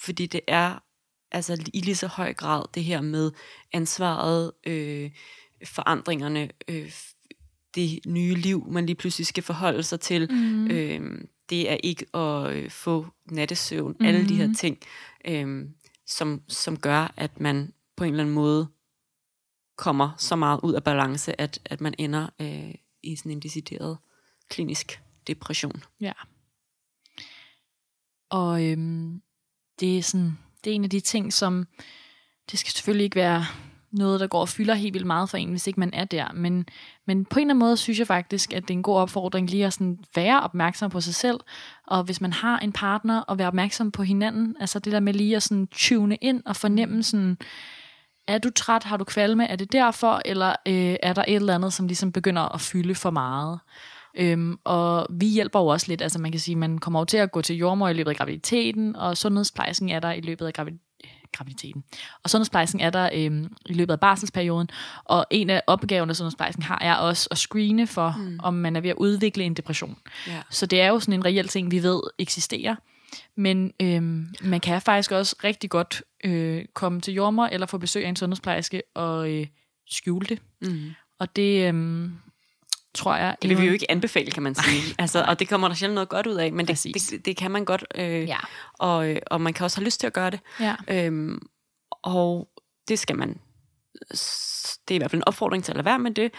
fordi 0.00 0.26
det 0.26 0.40
er 0.48 0.82
altså 1.32 1.70
i 1.74 1.80
lige 1.80 1.96
så 1.96 2.06
høj 2.06 2.34
grad 2.34 2.64
det 2.74 2.84
her 2.84 3.00
med 3.00 3.32
ansvaret, 3.72 4.52
øh, 4.66 5.10
forandringerne, 5.64 6.50
øh, 6.68 6.92
det 7.74 8.00
nye 8.06 8.34
liv, 8.34 8.66
man 8.70 8.86
lige 8.86 8.96
pludselig 8.96 9.26
skal 9.26 9.42
forholde 9.42 9.82
sig 9.82 10.00
til. 10.00 10.32
Mm. 10.32 10.70
Øh, 10.70 11.20
det 11.50 11.70
er 11.70 11.76
ikke 11.84 12.16
at 12.16 12.56
øh, 12.56 12.70
få 12.70 13.06
nattesøvn, 13.30 13.96
mm. 14.00 14.06
alle 14.06 14.28
de 14.28 14.34
her 14.34 14.54
ting, 14.58 14.78
øh, 15.24 15.68
som, 16.06 16.42
som 16.48 16.78
gør, 16.78 17.12
at 17.16 17.40
man 17.40 17.72
på 17.96 18.04
en 18.04 18.10
eller 18.10 18.22
anden 18.24 18.34
måde 18.34 18.68
kommer 19.76 20.10
så 20.18 20.36
meget 20.36 20.60
ud 20.62 20.74
af 20.74 20.84
balance, 20.84 21.40
at, 21.40 21.58
at 21.64 21.80
man 21.80 21.94
ender 21.98 22.28
øh, 22.40 22.74
i 23.02 23.16
sådan 23.16 23.32
en 23.32 23.40
decideret 23.40 23.98
klinisk 24.48 25.00
depression. 25.26 25.82
Ja. 26.00 26.12
Og 28.30 28.64
øhm, 28.64 29.22
det 29.80 29.98
er 29.98 30.02
sådan, 30.02 30.38
det 30.66 30.72
er 30.72 30.74
en 30.74 30.84
af 30.84 30.90
de 30.90 31.00
ting, 31.00 31.32
som, 31.32 31.66
det 32.50 32.58
skal 32.58 32.72
selvfølgelig 32.72 33.04
ikke 33.04 33.16
være 33.16 33.46
noget, 33.92 34.20
der 34.20 34.26
går 34.26 34.40
og 34.40 34.48
fylder 34.48 34.74
helt 34.74 34.94
vildt 34.94 35.06
meget 35.06 35.30
for 35.30 35.36
en, 35.36 35.50
hvis 35.50 35.66
ikke 35.66 35.80
man 35.80 35.94
er 35.94 36.04
der. 36.04 36.32
Men, 36.32 36.66
men 37.06 37.24
på 37.24 37.38
en 37.38 37.40
eller 37.40 37.54
anden 37.54 37.58
måde 37.58 37.76
synes 37.76 37.98
jeg 37.98 38.06
faktisk, 38.06 38.52
at 38.52 38.62
det 38.62 38.70
er 38.70 38.78
en 38.78 38.82
god 38.82 38.96
opfordring 38.96 39.50
lige 39.50 39.66
at 39.66 39.72
sådan 39.72 39.98
være 40.14 40.40
opmærksom 40.40 40.90
på 40.90 41.00
sig 41.00 41.14
selv. 41.14 41.40
Og 41.86 42.04
hvis 42.04 42.20
man 42.20 42.32
har 42.32 42.58
en 42.58 42.72
partner, 42.72 43.30
at 43.30 43.38
være 43.38 43.46
opmærksom 43.48 43.90
på 43.90 44.02
hinanden. 44.02 44.56
Altså 44.60 44.78
det 44.78 44.92
der 44.92 45.00
med 45.00 45.14
lige 45.14 45.36
at 45.36 45.42
sådan 45.42 45.66
tune 45.66 46.16
ind 46.16 46.42
og 46.46 46.56
fornemme 46.56 47.02
sådan, 47.02 47.38
er 48.28 48.38
du 48.38 48.50
træt, 48.50 48.84
har 48.84 48.96
du 48.96 49.04
kvalme, 49.04 49.46
er 49.46 49.56
det 49.56 49.72
derfor, 49.72 50.20
eller 50.24 50.48
øh, 50.48 50.96
er 51.02 51.12
der 51.12 51.24
et 51.28 51.34
eller 51.34 51.54
andet, 51.54 51.72
som 51.72 51.86
ligesom 51.86 52.12
begynder 52.12 52.54
at 52.54 52.60
fylde 52.60 52.94
for 52.94 53.10
meget? 53.10 53.60
Øhm, 54.16 54.58
og 54.64 55.06
vi 55.10 55.26
hjælper 55.26 55.60
jo 55.60 55.66
også 55.66 55.86
lidt, 55.88 56.02
altså 56.02 56.18
man 56.18 56.30
kan 56.30 56.40
sige, 56.40 56.56
man 56.56 56.78
kommer 56.78 57.00
jo 57.00 57.04
til 57.04 57.16
at 57.16 57.32
gå 57.32 57.42
til 57.42 57.56
jordmor 57.56 57.88
i 57.88 57.92
løbet 57.92 58.10
af 58.10 58.16
graviditeten, 58.16 58.96
og 58.96 59.16
sundhedsplejersken 59.16 59.88
er 59.88 60.00
der 60.00 60.12
i 60.12 60.20
løbet 60.20 60.46
af 60.46 60.52
gravid- 60.58 61.30
graviditeten. 61.32 61.84
Og 62.24 62.30
sundhedsplejersken 62.30 62.80
er 62.80 62.90
der 62.90 63.10
øhm, 63.14 63.52
i 63.66 63.72
løbet 63.72 63.92
af 63.92 64.00
barselsperioden, 64.00 64.68
og 65.04 65.26
en 65.30 65.50
af 65.50 65.62
opgaverne, 65.66 66.14
sundhedsplejersken 66.14 66.62
har, 66.62 66.78
er 66.78 66.94
også 66.94 67.28
at 67.30 67.38
screene 67.38 67.86
for, 67.86 68.14
mm. 68.18 68.38
om 68.42 68.54
man 68.54 68.76
er 68.76 68.80
ved 68.80 68.90
at 68.90 68.96
udvikle 68.96 69.44
en 69.44 69.54
depression. 69.54 69.96
Ja. 70.26 70.42
Så 70.50 70.66
det 70.66 70.80
er 70.80 70.88
jo 70.88 71.00
sådan 71.00 71.14
en 71.14 71.24
reel 71.24 71.48
ting, 71.48 71.70
vi 71.70 71.82
ved 71.82 72.00
eksisterer. 72.18 72.74
Men 73.36 73.72
øhm, 73.82 74.34
man 74.42 74.60
kan 74.60 74.82
faktisk 74.82 75.12
også 75.12 75.36
rigtig 75.44 75.70
godt 75.70 76.02
øh, 76.24 76.64
komme 76.74 77.00
til 77.00 77.14
jordmor 77.14 77.46
eller 77.46 77.66
få 77.66 77.78
besøg 77.78 78.04
af 78.04 78.08
en 78.08 78.16
sundhedsplejerske 78.16 78.82
og 78.94 79.32
øh, 79.32 79.46
skjule 79.86 80.26
det. 80.26 80.38
Mm. 80.62 80.90
Og 81.18 81.36
det 81.36 81.68
øhm, 81.68 82.12
tror 82.96 83.16
jeg... 83.16 83.36
Det 83.42 83.50
vil 83.50 83.60
vi 83.60 83.66
jo 83.66 83.72
ikke 83.72 83.90
anbefale, 83.90 84.30
kan 84.30 84.42
man 84.42 84.54
sige. 84.64 84.94
altså, 84.98 85.24
og 85.28 85.38
det 85.38 85.48
kommer 85.48 85.68
der 85.68 85.74
sjældent 85.74 85.94
noget 85.94 86.08
godt 86.08 86.26
ud 86.26 86.34
af, 86.34 86.52
men 86.52 86.66
det, 86.66 86.72
Præcis. 86.74 87.06
det, 87.06 87.24
det 87.24 87.36
kan 87.36 87.50
man 87.50 87.64
godt, 87.64 87.84
øh, 87.94 88.22
Ja. 88.28 88.38
og, 88.72 89.10
øh, 89.10 89.16
og 89.26 89.40
man 89.40 89.52
kan 89.52 89.64
også 89.64 89.76
have 89.80 89.84
lyst 89.84 90.00
til 90.00 90.06
at 90.06 90.12
gøre 90.12 90.30
det. 90.30 90.40
Ja. 90.60 90.74
Øhm, 90.88 91.38
og 92.02 92.48
det 92.88 92.98
skal 92.98 93.16
man, 93.16 93.28
det 94.88 94.90
er 94.90 94.94
i 94.94 94.98
hvert 94.98 95.10
fald 95.10 95.20
en 95.22 95.28
opfordring 95.28 95.64
til 95.64 95.72
at 95.72 95.76
lade 95.76 95.84
være 95.84 95.98
med 95.98 96.10
det, 96.10 96.32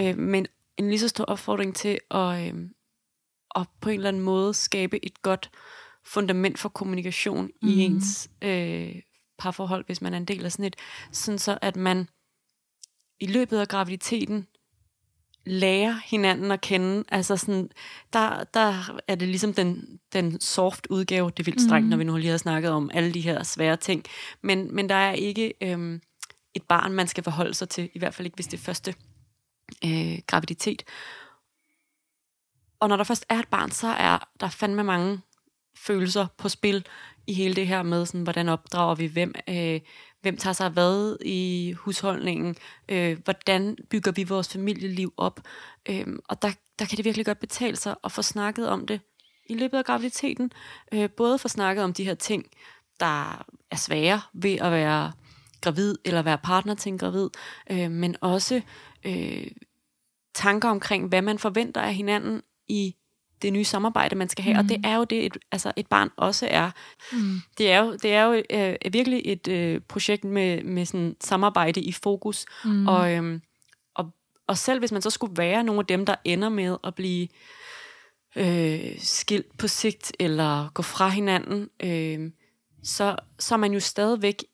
øh, 0.00 0.18
men 0.18 0.46
en 0.76 0.88
lige 0.88 0.98
så 1.00 1.08
stor 1.08 1.24
opfordring 1.24 1.74
til 1.76 1.98
at, 2.10 2.46
øh, 2.46 2.54
at 3.56 3.66
på 3.80 3.88
en 3.88 3.94
eller 3.94 4.08
anden 4.08 4.22
måde 4.22 4.54
skabe 4.54 5.04
et 5.04 5.22
godt 5.22 5.50
fundament 6.06 6.58
for 6.58 6.68
kommunikation 6.68 7.50
mm. 7.62 7.68
i 7.68 7.80
ens 7.80 8.30
øh, 8.42 8.94
parforhold, 9.38 9.84
hvis 9.86 10.02
man 10.02 10.12
er 10.12 10.16
en 10.16 10.24
del 10.24 10.44
af 10.44 10.52
sådan 10.52 10.64
et, 10.64 10.76
sådan 11.12 11.38
så 11.38 11.58
at 11.62 11.76
man 11.76 12.08
i 13.20 13.26
løbet 13.26 13.58
af 13.58 13.68
graviditeten 13.68 14.46
lærer 15.46 15.94
hinanden 16.04 16.50
at 16.50 16.60
kende. 16.60 17.04
Altså 17.08 17.36
sådan, 17.36 17.70
der, 18.12 18.44
der 18.44 19.00
er 19.08 19.14
det 19.14 19.28
ligesom 19.28 19.54
den, 19.54 19.98
den 20.12 20.40
soft 20.40 20.86
udgave, 20.90 21.30
det 21.30 21.40
er 21.40 21.44
vildt 21.44 21.62
strengt, 21.62 21.84
mm. 21.86 21.90
når 21.90 21.96
vi 21.96 22.04
nu 22.04 22.16
lige 22.16 22.30
har 22.30 22.36
snakket 22.36 22.70
om 22.70 22.90
alle 22.94 23.14
de 23.14 23.20
her 23.20 23.42
svære 23.42 23.76
ting. 23.76 24.04
Men, 24.42 24.74
men 24.74 24.88
der 24.88 24.94
er 24.94 25.12
ikke 25.12 25.54
øhm, 25.60 26.00
et 26.54 26.62
barn, 26.62 26.92
man 26.92 27.08
skal 27.08 27.24
forholde 27.24 27.54
sig 27.54 27.68
til, 27.68 27.90
i 27.94 27.98
hvert 27.98 28.14
fald 28.14 28.26
ikke, 28.26 28.34
hvis 28.34 28.46
det 28.46 28.58
er 28.58 28.62
første 28.62 28.94
øh, 29.84 30.18
graviditet. 30.26 30.82
Og 32.80 32.88
når 32.88 32.96
der 32.96 33.04
først 33.04 33.26
er 33.28 33.38
et 33.38 33.48
barn, 33.48 33.70
så 33.70 33.88
er 33.88 34.28
der 34.40 34.48
fandme 34.48 34.84
mange 34.84 35.20
følelser 35.76 36.26
på 36.38 36.48
spil 36.48 36.86
i 37.26 37.32
hele 37.32 37.54
det 37.54 37.66
her 37.66 37.82
med, 37.82 38.06
sådan, 38.06 38.22
hvordan 38.22 38.48
opdrager 38.48 38.94
vi 38.94 39.06
hvem, 39.06 39.34
øh, 39.48 39.80
hvem 40.22 40.36
tager 40.36 40.54
sig 40.54 40.66
af 40.66 40.72
hvad 40.72 41.16
i 41.24 41.72
husholdningen, 41.72 42.56
øh, 42.88 43.18
hvordan 43.24 43.76
bygger 43.90 44.12
vi 44.12 44.24
vores 44.24 44.48
familieliv 44.48 45.12
op. 45.16 45.40
Øh, 45.88 46.06
og 46.28 46.42
der, 46.42 46.50
der 46.78 46.84
kan 46.84 46.96
det 46.96 47.04
virkelig 47.04 47.26
godt 47.26 47.40
betale 47.40 47.76
sig 47.76 47.96
at 48.04 48.12
få 48.12 48.22
snakket 48.22 48.68
om 48.68 48.86
det 48.86 49.00
i 49.46 49.54
løbet 49.54 49.78
af 49.78 49.84
graviditeten. 49.84 50.52
Øh, 50.94 51.10
både 51.10 51.38
få 51.38 51.48
snakket 51.48 51.84
om 51.84 51.92
de 51.92 52.04
her 52.04 52.14
ting, 52.14 52.44
der 53.00 53.44
er 53.70 53.76
svære 53.76 54.20
ved 54.32 54.54
at 54.54 54.72
være 54.72 55.12
gravid 55.60 55.94
eller 56.04 56.22
være 56.22 56.38
partner 56.38 56.74
til 56.74 56.92
en 56.92 56.98
gravid, 56.98 57.28
øh, 57.70 57.90
men 57.90 58.16
også 58.20 58.60
øh, 59.04 59.46
tanker 60.34 60.68
omkring, 60.68 61.08
hvad 61.08 61.22
man 61.22 61.38
forventer 61.38 61.80
af 61.80 61.94
hinanden 61.94 62.42
i 62.68 62.94
det 63.42 63.52
nye 63.52 63.64
samarbejde, 63.64 64.16
man 64.16 64.28
skal 64.28 64.44
have. 64.44 64.54
Mm. 64.54 64.58
Og 64.58 64.68
det 64.68 64.80
er 64.84 64.96
jo 64.96 65.04
det, 65.04 65.26
et, 65.26 65.36
altså 65.52 65.72
et 65.76 65.86
barn 65.86 66.10
også 66.16 66.48
er. 66.50 66.70
Mm. 67.12 67.40
Det 67.58 67.70
er 67.70 67.80
jo, 67.84 67.92
det 68.02 68.12
er 68.12 68.24
jo 68.24 68.42
øh, 68.50 68.92
virkelig 68.92 69.22
et 69.24 69.48
øh, 69.48 69.80
projekt 69.88 70.24
med, 70.24 70.64
med 70.64 70.86
sådan 70.86 71.16
samarbejde 71.20 71.80
i 71.80 71.92
fokus. 71.92 72.46
Mm. 72.64 72.86
Og, 72.86 73.12
øh, 73.12 73.40
og, 73.94 74.10
og 74.46 74.58
selv 74.58 74.78
hvis 74.78 74.92
man 74.92 75.02
så 75.02 75.10
skulle 75.10 75.36
være 75.36 75.64
nogle 75.64 75.80
af 75.80 75.86
dem, 75.86 76.06
der 76.06 76.14
ender 76.24 76.48
med 76.48 76.76
at 76.84 76.94
blive 76.94 77.28
øh, 78.36 78.98
skilt 78.98 79.58
på 79.58 79.68
sigt, 79.68 80.12
eller 80.18 80.68
gå 80.74 80.82
fra 80.82 81.08
hinanden, 81.08 81.68
øh, 81.82 82.30
så, 82.82 83.16
så 83.38 83.54
er 83.54 83.58
man 83.58 83.72
jo 83.72 83.80
stadigvæk 83.80 84.44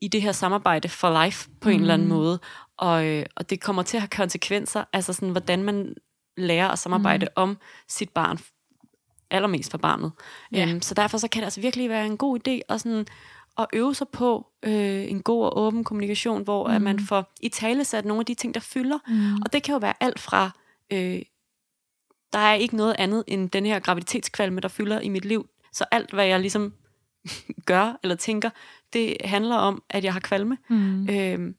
i 0.00 0.08
det 0.08 0.22
her 0.22 0.32
samarbejde 0.32 0.88
for 0.88 1.24
life 1.24 1.50
på 1.60 1.68
mm. 1.68 1.74
en 1.74 1.80
eller 1.80 1.94
anden 1.94 2.08
mm. 2.08 2.14
måde. 2.14 2.40
Og, 2.76 3.06
øh, 3.06 3.26
og 3.36 3.50
det 3.50 3.60
kommer 3.60 3.82
til 3.82 3.96
at 3.96 4.00
have 4.00 4.08
konsekvenser, 4.08 4.84
altså 4.92 5.12
sådan, 5.12 5.30
hvordan 5.30 5.62
man 5.62 5.94
lærer 6.36 6.68
at 6.68 6.78
samarbejde 6.78 7.26
mm. 7.26 7.32
om 7.36 7.58
sit 7.88 8.10
barn, 8.10 8.38
allermest 9.30 9.70
for 9.70 9.78
barnet. 9.78 10.12
Ja. 10.52 10.72
Um, 10.72 10.82
så 10.82 10.94
derfor 10.94 11.18
så 11.18 11.28
kan 11.28 11.40
det 11.40 11.46
altså 11.46 11.60
virkelig 11.60 11.90
være 11.90 12.06
en 12.06 12.16
god 12.16 12.38
idé 12.38 12.60
at, 12.68 12.80
sådan, 12.80 13.06
at 13.58 13.66
øve 13.72 13.94
sig 13.94 14.08
på 14.08 14.46
øh, 14.62 15.10
en 15.10 15.22
god 15.22 15.44
og 15.44 15.58
åben 15.58 15.84
kommunikation, 15.84 16.42
hvor 16.44 16.68
mm. 16.68 16.74
at 16.74 16.82
man 16.82 17.00
får 17.00 17.32
i 17.40 17.48
tale 17.48 17.84
sat 17.84 18.04
nogle 18.04 18.20
af 18.20 18.26
de 18.26 18.34
ting, 18.34 18.54
der 18.54 18.60
fylder. 18.60 18.98
Mm. 19.08 19.42
Og 19.42 19.52
det 19.52 19.62
kan 19.62 19.72
jo 19.72 19.78
være 19.78 19.94
alt 20.00 20.20
fra, 20.20 20.50
øh, 20.92 21.22
der 22.32 22.38
er 22.38 22.54
ikke 22.54 22.76
noget 22.76 22.96
andet 22.98 23.24
end 23.26 23.50
den 23.50 23.66
her 23.66 23.78
graviditetskvalme, 23.78 24.60
der 24.60 24.68
fylder 24.68 25.00
i 25.00 25.08
mit 25.08 25.24
liv. 25.24 25.48
Så 25.72 25.84
alt, 25.90 26.10
hvad 26.10 26.26
jeg 26.26 26.40
ligesom 26.40 26.74
gør 27.66 27.98
eller 28.02 28.16
tænker, 28.16 28.50
det 28.92 29.16
handler 29.24 29.56
om, 29.56 29.82
at 29.90 30.04
jeg 30.04 30.12
har 30.12 30.20
kvalme. 30.20 30.58
Mm. 30.68 31.08
Øhm, 31.08 31.54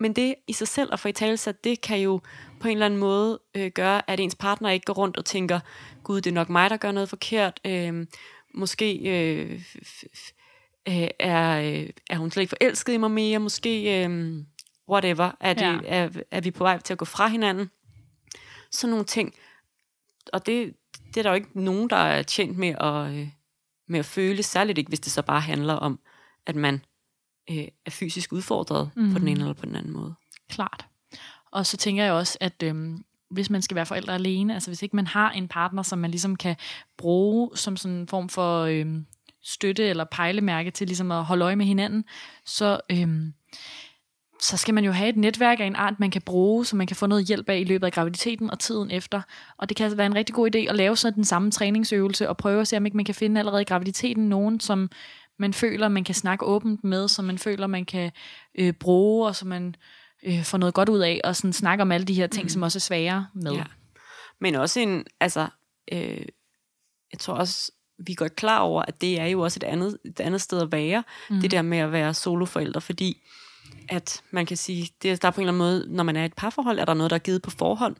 men 0.00 0.12
det 0.12 0.34
i 0.46 0.52
sig 0.52 0.68
selv 0.68 0.92
at 0.92 1.00
få 1.00 1.08
i 1.08 1.12
tale 1.12 1.36
sat, 1.36 1.64
det 1.64 1.80
kan 1.80 2.00
jo 2.00 2.20
på 2.60 2.68
en 2.68 2.72
eller 2.72 2.86
anden 2.86 3.00
måde 3.00 3.40
øh, 3.54 3.70
gøre, 3.70 4.10
at 4.10 4.20
ens 4.20 4.34
partner 4.34 4.70
ikke 4.70 4.84
går 4.84 4.92
rundt 4.92 5.16
og 5.16 5.24
tænker, 5.24 5.60
gud, 6.04 6.20
det 6.20 6.30
er 6.30 6.34
nok 6.34 6.48
mig, 6.48 6.70
der 6.70 6.76
gør 6.76 6.92
noget 6.92 7.08
forkert. 7.08 7.60
Øh, 7.66 8.06
måske 8.54 8.96
øh, 8.96 9.62
øh, 10.88 11.08
er, 11.18 11.60
øh, 11.60 11.88
er 12.10 12.16
hun 12.16 12.30
slet 12.30 12.42
ikke 12.42 12.56
forelsket 12.60 12.92
i 12.92 12.96
mig 12.96 13.10
mere. 13.10 13.38
Måske, 13.38 14.04
øh, 14.04 14.34
whatever, 14.88 15.36
er, 15.40 15.54
det, 15.54 15.62
ja. 15.62 15.78
er, 15.84 16.08
er 16.30 16.40
vi 16.40 16.50
på 16.50 16.64
vej 16.64 16.80
til 16.80 16.94
at 16.94 16.98
gå 16.98 17.04
fra 17.04 17.28
hinanden. 17.28 17.70
Sådan 18.70 18.90
nogle 18.90 19.04
ting. 19.04 19.34
Og 20.32 20.46
det, 20.46 20.74
det 21.08 21.16
er 21.16 21.22
der 21.22 21.30
jo 21.30 21.34
ikke 21.34 21.60
nogen, 21.60 21.90
der 21.90 21.96
er 21.96 22.22
tjent 22.22 22.58
med 22.58 22.74
at, 22.80 23.14
øh, 23.14 23.28
med 23.88 23.98
at 23.98 24.06
føle, 24.06 24.42
særligt 24.42 24.78
ikke, 24.78 24.88
hvis 24.88 25.00
det 25.00 25.12
så 25.12 25.22
bare 25.22 25.40
handler 25.40 25.74
om, 25.74 26.00
at 26.46 26.56
man 26.56 26.84
øh, 27.50 27.68
er 27.86 27.90
fysisk 27.90 28.32
udfordret 28.32 28.90
mm. 28.96 29.12
på 29.12 29.18
den 29.18 29.28
ene 29.28 29.34
mhm. 29.34 29.42
eller 29.42 29.54
på 29.54 29.66
den 29.66 29.76
anden 29.76 29.92
måde. 29.92 30.14
Klart. 30.48 30.89
Og 31.52 31.66
så 31.66 31.76
tænker 31.76 32.04
jeg 32.04 32.12
også, 32.12 32.38
at 32.40 32.62
øhm, 32.62 33.04
hvis 33.30 33.50
man 33.50 33.62
skal 33.62 33.74
være 33.74 33.86
forældre 33.86 34.14
alene, 34.14 34.54
altså 34.54 34.70
hvis 34.70 34.82
ikke 34.82 34.96
man 34.96 35.06
har 35.06 35.30
en 35.30 35.48
partner, 35.48 35.82
som 35.82 35.98
man 35.98 36.10
ligesom 36.10 36.36
kan 36.36 36.56
bruge 36.98 37.56
som 37.56 37.76
sådan 37.76 37.96
en 37.96 38.08
form 38.08 38.28
for 38.28 38.62
øhm, 38.62 39.06
støtte 39.42 39.84
eller 39.84 40.04
pejlemærke 40.04 40.70
til 40.70 40.86
ligesom 40.86 41.10
at 41.10 41.24
holde 41.24 41.44
øje 41.44 41.56
med 41.56 41.66
hinanden, 41.66 42.04
så, 42.46 42.80
øhm, 42.90 43.34
så 44.42 44.56
skal 44.56 44.74
man 44.74 44.84
jo 44.84 44.92
have 44.92 45.08
et 45.08 45.16
netværk 45.16 45.60
af 45.60 45.64
en 45.64 45.76
art, 45.76 46.00
man 46.00 46.10
kan 46.10 46.22
bruge, 46.22 46.66
så 46.66 46.76
man 46.76 46.86
kan 46.86 46.96
få 46.96 47.06
noget 47.06 47.26
hjælp 47.26 47.48
af 47.48 47.58
i 47.58 47.64
løbet 47.64 47.86
af 47.86 47.92
graviditeten 47.92 48.50
og 48.50 48.58
tiden 48.58 48.90
efter. 48.90 49.22
Og 49.58 49.68
det 49.68 49.76
kan 49.76 49.84
altså 49.84 49.96
være 49.96 50.06
en 50.06 50.14
rigtig 50.14 50.34
god 50.34 50.54
idé 50.54 50.58
at 50.58 50.76
lave 50.76 50.96
sådan 50.96 51.16
den 51.16 51.24
samme 51.24 51.50
træningsøvelse 51.50 52.28
og 52.28 52.36
prøve 52.36 52.60
at 52.60 52.68
se, 52.68 52.76
om 52.76 52.86
ikke 52.86 52.96
man 52.96 53.04
kan 53.04 53.14
finde 53.14 53.38
allerede 53.38 53.62
i 53.62 53.64
graviditeten 53.64 54.28
nogen, 54.28 54.60
som 54.60 54.90
man 55.38 55.54
føler, 55.54 55.88
man 55.88 56.04
kan 56.04 56.14
snakke 56.14 56.44
åbent 56.44 56.84
med, 56.84 57.08
som 57.08 57.24
man 57.24 57.38
føler, 57.38 57.66
man 57.66 57.84
kan 57.84 58.12
øh, 58.54 58.72
bruge, 58.72 59.26
og 59.26 59.36
som 59.36 59.48
man 59.48 59.74
øh, 60.26 60.44
får 60.44 60.58
noget 60.58 60.74
godt 60.74 60.88
ud 60.88 60.98
af, 60.98 61.20
og 61.24 61.36
sådan 61.36 61.52
snakke 61.52 61.82
om 61.82 61.92
alle 61.92 62.06
de 62.06 62.14
her 62.14 62.26
ting, 62.26 62.44
mm. 62.44 62.48
som 62.48 62.62
også 62.62 62.78
er 62.78 62.80
svære 62.80 63.26
med. 63.34 63.52
Ja. 63.52 63.64
Men 64.40 64.54
også 64.54 64.80
en, 64.80 65.04
altså, 65.20 65.48
øh, 65.92 66.24
jeg 67.12 67.18
tror 67.18 67.34
også, 67.34 67.72
vi 68.06 68.12
er 68.12 68.16
godt 68.16 68.36
klar 68.36 68.58
over, 68.58 68.82
at 68.82 69.00
det 69.00 69.20
er 69.20 69.26
jo 69.26 69.40
også 69.40 69.58
et 69.58 69.64
andet, 69.64 69.98
et 70.04 70.20
andet 70.20 70.40
sted 70.40 70.62
at 70.62 70.72
være, 70.72 71.04
mm. 71.30 71.40
det 71.40 71.50
der 71.50 71.62
med 71.62 71.78
at 71.78 71.92
være 71.92 72.14
soloforældre, 72.14 72.80
fordi 72.80 73.22
at 73.88 74.22
man 74.30 74.46
kan 74.46 74.56
sige, 74.56 74.88
det, 75.02 75.22
der 75.22 75.28
er 75.28 75.32
på 75.32 75.40
en 75.40 75.48
eller 75.48 75.52
anden 75.52 75.58
måde, 75.58 75.94
når 75.94 76.04
man 76.04 76.16
er 76.16 76.24
et 76.24 76.34
parforhold, 76.36 76.78
er 76.78 76.84
der 76.84 76.94
noget, 76.94 77.10
der 77.10 77.14
er 77.14 77.20
givet 77.20 77.42
på 77.42 77.50
forhånd. 77.50 77.96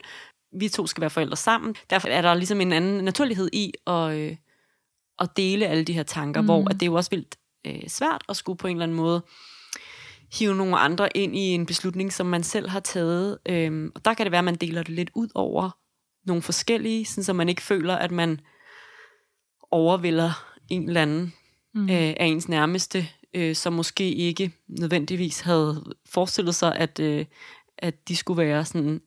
Vi 0.58 0.68
to 0.68 0.86
skal 0.86 1.00
være 1.00 1.10
forældre 1.10 1.36
sammen. 1.36 1.74
Derfor 1.90 2.08
er 2.08 2.22
der 2.22 2.34
ligesom 2.34 2.60
en 2.60 2.72
anden 2.72 3.04
naturlighed 3.04 3.50
i 3.52 3.72
at, 3.86 4.12
øh, 4.12 4.36
at 5.18 5.36
dele 5.36 5.66
alle 5.66 5.84
de 5.84 5.92
her 5.92 6.02
tanker, 6.02 6.40
mm. 6.40 6.44
hvor 6.44 6.68
at 6.68 6.72
det 6.72 6.82
er 6.82 6.86
jo 6.86 6.94
også 6.94 7.10
vildt 7.10 7.36
øh, 7.66 7.88
svært 7.88 8.22
at 8.28 8.36
skulle 8.36 8.58
på 8.58 8.66
en 8.66 8.76
eller 8.76 8.82
anden 8.82 8.96
måde 8.96 9.22
hive 10.32 10.54
nogle 10.54 10.78
andre 10.78 11.16
ind 11.16 11.36
i 11.36 11.40
en 11.40 11.66
beslutning, 11.66 12.12
som 12.12 12.26
man 12.26 12.42
selv 12.42 12.68
har 12.68 12.80
taget. 12.80 13.38
Øhm, 13.48 13.92
og 13.94 14.04
der 14.04 14.14
kan 14.14 14.26
det 14.26 14.32
være, 14.32 14.38
at 14.38 14.44
man 14.44 14.54
deler 14.54 14.82
det 14.82 14.94
lidt 14.94 15.10
ud 15.14 15.28
over 15.34 15.70
nogle 16.26 16.42
forskellige, 16.42 17.04
sådan 17.04 17.24
så 17.24 17.32
man 17.32 17.48
ikke 17.48 17.62
føler, 17.62 17.96
at 17.96 18.10
man 18.10 18.40
overvælder 19.70 20.56
en 20.68 20.88
eller 20.88 21.02
anden 21.02 21.34
mm. 21.74 21.82
øh, 21.82 22.14
af 22.16 22.26
ens 22.26 22.48
nærmeste, 22.48 23.08
øh, 23.34 23.54
som 23.54 23.72
måske 23.72 24.14
ikke 24.14 24.52
nødvendigvis 24.68 25.40
havde 25.40 25.84
forestillet 26.06 26.54
sig, 26.54 26.76
at, 26.76 27.00
øh, 27.00 27.26
at 27.78 28.08
de 28.08 28.16
skulle 28.16 28.42
være 28.42 28.64
sådan 28.64 29.00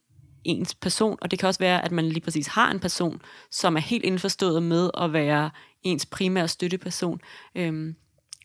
ens 0.44 0.76
person. 0.76 1.18
Og 1.22 1.32
det 1.32 1.40
kan 1.40 1.48
også 1.48 1.60
være, 1.60 1.86
at 1.86 1.92
man 1.92 2.06
lige 2.06 2.22
præcis 2.22 2.48
har 2.48 2.72
en 2.72 2.80
person, 2.80 3.22
som 3.52 3.76
er 3.76 3.80
helt 3.80 4.06
indforstået 4.06 4.64
med 4.64 4.90
at 4.98 5.14
være 5.14 5.50
ens 5.84 6.06
primære 6.06 6.48
støtteperson. 6.48 7.22
Øhm, 7.56 7.96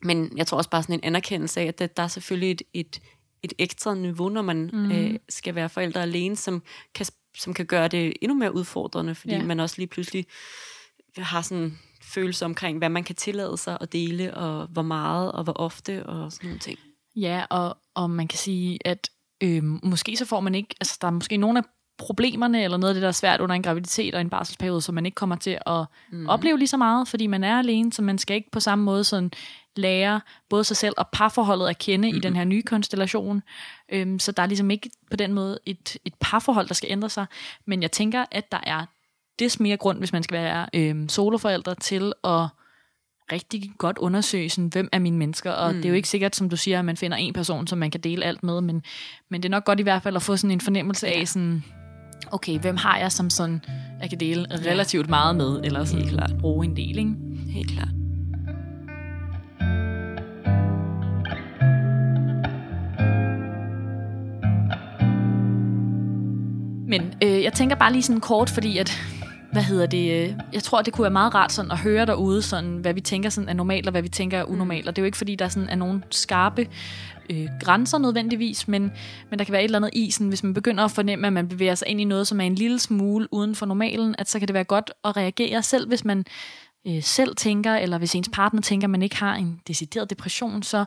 men 0.03 0.33
jeg 0.37 0.47
tror 0.47 0.59
også 0.59 0.71
bare 0.71 0.83
sådan 0.83 0.95
en 0.95 1.05
anerkendelse 1.05 1.61
af, 1.61 1.65
at 1.65 1.79
der, 1.79 1.87
der 1.87 2.03
er 2.03 2.09
selvfølgelig 2.09 2.51
et, 2.51 2.63
et, 2.75 3.01
et 3.43 3.53
ekstra 3.59 3.95
niveau, 3.95 4.29
når 4.29 4.43
man 4.43 4.71
mm. 4.73 4.93
øh, 4.93 5.19
skal 5.29 5.55
være 5.55 5.69
forældre 5.69 6.03
alene, 6.03 6.37
som 6.37 6.63
kan, 6.95 7.07
som 7.39 7.55
kan 7.55 7.67
gøre 7.67 7.89
det 7.89 8.13
endnu 8.23 8.35
mere 8.35 8.55
udfordrende, 8.55 9.15
fordi 9.15 9.35
ja. 9.35 9.43
man 9.43 9.61
også 9.61 9.75
lige 9.79 9.87
pludselig 9.87 10.27
har 11.17 11.43
sådan 11.43 11.79
følelse 12.03 12.45
omkring, 12.45 12.79
hvad 12.79 12.89
man 12.89 13.05
kan 13.05 13.15
tillade 13.15 13.57
sig 13.57 13.79
at 13.81 13.93
dele, 13.93 14.35
og 14.35 14.67
hvor 14.67 14.83
meget, 14.83 15.33
og 15.33 15.45
hvor 15.45 15.53
ofte, 15.53 16.07
og 16.07 16.33
sådan 16.33 16.47
nogle 16.47 16.61
ting. 16.61 16.79
Ja, 17.17 17.45
og, 17.51 17.77
og 17.95 18.11
man 18.11 18.29
kan 18.29 18.39
sige, 18.39 18.79
at 18.85 19.11
øh, 19.43 19.65
måske 19.65 20.17
så 20.17 20.25
får 20.25 20.41
man 20.41 20.55
ikke, 20.55 20.75
altså 20.81 20.99
der 21.01 21.07
er 21.07 21.11
måske 21.11 21.37
nogle 21.37 21.59
af 21.59 21.65
problemerne, 21.99 22.65
eller 22.65 22.77
noget 22.77 22.91
af 22.91 22.95
det, 22.95 23.03
der 23.03 23.09
er 23.09 23.13
svært 23.13 23.41
under 23.41 23.55
en 23.55 23.63
graviditet 23.63 24.15
og 24.15 24.21
en 24.21 24.31
barselsperiode, 24.31 24.81
som 24.81 24.95
man 24.95 25.07
ikke 25.07 25.15
kommer 25.15 25.37
til 25.37 25.59
at 25.67 25.85
mm. 26.13 26.29
opleve 26.29 26.59
lige 26.59 26.69
så 26.69 26.77
meget, 26.77 27.09
fordi 27.09 27.27
man 27.27 27.45
er 27.45 27.59
alene, 27.59 27.93
så 27.93 28.03
man 28.03 28.19
skal 28.19 28.37
ikke 28.37 28.51
på 28.51 28.61
samme 28.61 28.85
måde 28.85 29.05
sådan 29.05 29.31
lære 29.79 30.21
både 30.49 30.65
sig 30.65 30.77
selv 30.77 30.95
og 30.97 31.09
parforholdet 31.13 31.69
at 31.69 31.79
kende 31.79 32.09
mm-hmm. 32.09 32.17
i 32.17 32.21
den 32.21 32.37
her 32.37 32.45
nye 32.45 32.63
konstellation. 32.63 33.43
Øhm, 33.93 34.19
så 34.19 34.33
der 34.33 34.43
er 34.43 34.47
ligesom 34.47 34.71
ikke 34.71 34.91
på 35.11 35.17
den 35.17 35.33
måde 35.33 35.59
et, 35.67 35.97
et 36.05 36.15
parforhold, 36.21 36.69
der 36.69 36.75
skal 36.75 36.91
ændre 36.93 37.11
sig. 37.11 37.27
Men 37.67 37.83
jeg 37.83 37.93
tænker, 37.93 38.25
at 38.31 38.53
der 38.53 38.61
er 38.63 38.85
des 39.39 39.61
mere 39.61 39.77
grund, 39.77 39.99
hvis 39.99 40.13
man 40.13 40.23
skal 40.23 40.39
være 40.39 40.67
øhm, 40.75 41.09
soloforældre, 41.09 41.75
til 41.75 42.13
at 42.25 42.47
rigtig 43.33 43.73
godt 43.79 43.99
undersøge, 43.99 44.51
sådan, 44.51 44.69
hvem 44.69 44.89
er 44.93 44.99
mine 44.99 45.17
mennesker, 45.17 45.53
og 45.53 45.71
mm. 45.71 45.77
det 45.77 45.85
er 45.85 45.89
jo 45.89 45.95
ikke 45.95 46.09
sikkert, 46.09 46.37
som 46.37 46.51
du 46.51 46.57
siger, 46.57 46.79
at 46.79 46.85
man 46.85 46.97
finder 46.97 47.17
en 47.17 47.33
person, 47.33 47.67
som 47.67 47.79
man 47.79 47.91
kan 47.91 48.01
dele 48.01 48.25
alt 48.25 48.43
med, 48.43 48.61
men, 48.61 48.83
men 49.29 49.43
det 49.43 49.49
er 49.49 49.51
nok 49.51 49.65
godt 49.65 49.81
i 49.81 49.83
hvert 49.83 50.03
fald 50.03 50.17
at 50.17 50.23
få 50.23 50.37
sådan 50.37 50.51
en 50.51 50.61
fornemmelse 50.61 51.07
ja. 51.07 51.21
af, 51.21 51.29
sådan, 51.29 51.65
okay, 52.31 52.59
hvem 52.59 52.77
har 52.77 52.99
jeg 52.99 53.13
som 53.13 53.31
sådan, 53.31 53.65
jeg 54.01 54.11
kan 54.11 54.21
dele 54.21 54.47
relativt 54.67 55.07
ja. 55.07 55.11
meget 55.11 55.37
med, 55.37 55.61
eller 55.65 55.85
sådan 55.85 56.03
Helt 56.03 56.15
klart. 56.15 56.31
bruge 56.41 56.67
en 56.67 56.77
del, 56.77 56.99
ikke? 56.99 57.15
Helt 57.49 57.71
klart. 57.71 57.98
Men 66.89 67.15
øh, 67.23 67.43
jeg 67.43 67.53
tænker 67.53 67.77
bare 67.77 67.93
lige 67.93 68.03
sådan 68.03 68.21
kort, 68.21 68.51
fordi 68.51 68.79
at, 68.79 68.99
hvad 69.53 69.63
hedder 69.63 69.87
det, 69.87 70.23
øh, 70.23 70.35
jeg 70.53 70.63
tror, 70.63 70.83
det 70.83 70.93
kunne 70.93 71.03
være 71.03 71.11
meget 71.11 71.35
rart 71.35 71.53
sådan 71.53 71.71
at 71.71 71.79
høre 71.79 72.07
derude, 72.07 72.43
sådan, 72.43 72.77
hvad 72.77 72.95
vi 72.95 73.01
tænker 73.01 73.31
sådan 73.31 73.49
er 73.49 73.53
normalt, 73.53 73.87
og 73.87 73.91
hvad 73.91 74.03
vi 74.03 74.09
tænker 74.09 74.39
er 74.39 74.45
mm. 74.45 74.53
unormalt. 74.53 74.89
Og 74.89 74.97
det 74.97 75.03
er 75.03 75.05
jo 75.05 75.07
ikke, 75.07 75.19
fordi 75.19 75.35
der 75.35 75.49
sådan 75.49 75.69
er 75.69 75.77
nogen 75.77 76.05
skarpe 76.11 76.69
øh, 77.31 77.49
grænser 77.61 77.99
nødvendigvis, 77.99 78.69
men, 78.69 78.93
men 79.31 79.39
der 79.39 79.45
kan 79.45 79.53
være 79.53 79.63
et 79.63 79.65
eller 79.65 79.79
andet 79.79 79.91
i, 79.93 80.11
sådan, 80.11 80.29
hvis 80.29 80.43
man 80.43 80.55
begynder 80.55 80.85
at 80.85 80.91
fornemme, 80.91 81.27
at 81.27 81.33
man 81.33 81.49
bevæger 81.49 81.75
sig 81.75 81.89
ind 81.89 82.01
i 82.01 82.05
noget, 82.05 82.27
som 82.27 82.41
er 82.41 82.45
en 82.45 82.55
lille 82.55 82.79
smule 82.79 83.29
uden 83.31 83.55
for 83.55 83.67
normalen, 83.67 84.15
at 84.19 84.31
så 84.31 84.39
kan 84.39 84.49
det 84.49 84.55
være 84.55 84.65
godt 84.65 84.91
at 85.05 85.17
reagere 85.17 85.63
selv, 85.63 85.89
hvis 85.89 86.05
man 86.05 86.25
øh, 86.87 87.03
selv 87.03 87.37
tænker, 87.37 87.75
eller 87.75 87.99
hvis 87.99 88.15
ens 88.15 88.31
partner 88.33 88.61
tænker, 88.61 88.87
at 88.87 88.91
man 88.91 89.03
ikke 89.03 89.17
har 89.17 89.35
en 89.35 89.61
decideret 89.69 90.11
depression, 90.11 90.63
så 90.63 90.85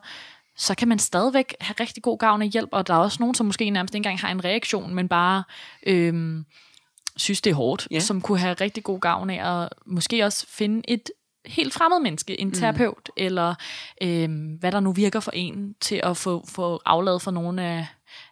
så 0.62 0.76
kan 0.76 0.88
man 0.88 0.99
stadigvæk 0.99 1.55
have 1.62 1.76
rigtig 1.80 2.03
god 2.03 2.18
gavn 2.18 2.41
af 2.41 2.47
hjælp, 2.47 2.70
og 2.72 2.88
der 2.88 2.93
er 2.93 2.97
også 2.97 3.18
nogen, 3.20 3.36
som 3.36 3.45
måske 3.45 3.70
nærmest 3.70 3.95
ikke 3.95 3.97
engang 3.97 4.20
har 4.20 4.32
en 4.32 4.45
reaktion, 4.45 4.93
men 4.93 5.07
bare 5.07 5.43
øhm, 5.88 6.45
synes, 7.18 7.41
det 7.41 7.49
er 7.49 7.53
hårdt, 7.55 7.88
yeah. 7.93 8.01
som 8.01 8.22
kunne 8.22 8.39
have 8.39 8.53
rigtig 8.53 8.84
god 8.84 8.99
gavn 8.99 9.30
af 9.30 9.62
at 9.62 9.70
måske 9.86 10.24
også 10.24 10.47
finde 10.49 10.82
et 10.88 11.09
helt 11.45 11.74
fremmed 11.74 11.99
menneske, 11.99 12.41
en 12.41 12.51
terapeut, 12.51 13.09
mm. 13.18 13.24
eller 13.24 13.55
øh, 14.01 14.30
hvad 14.59 14.72
der 14.72 14.80
nu 14.80 14.91
virker 14.91 15.20
for 15.20 15.32
en, 15.32 15.76
til 15.82 16.01
at 16.03 16.18
få, 16.18 16.45
få 16.47 16.82
afladet 16.86 17.22
for 17.22 17.32
nogle 17.32 17.64
af 17.64 17.88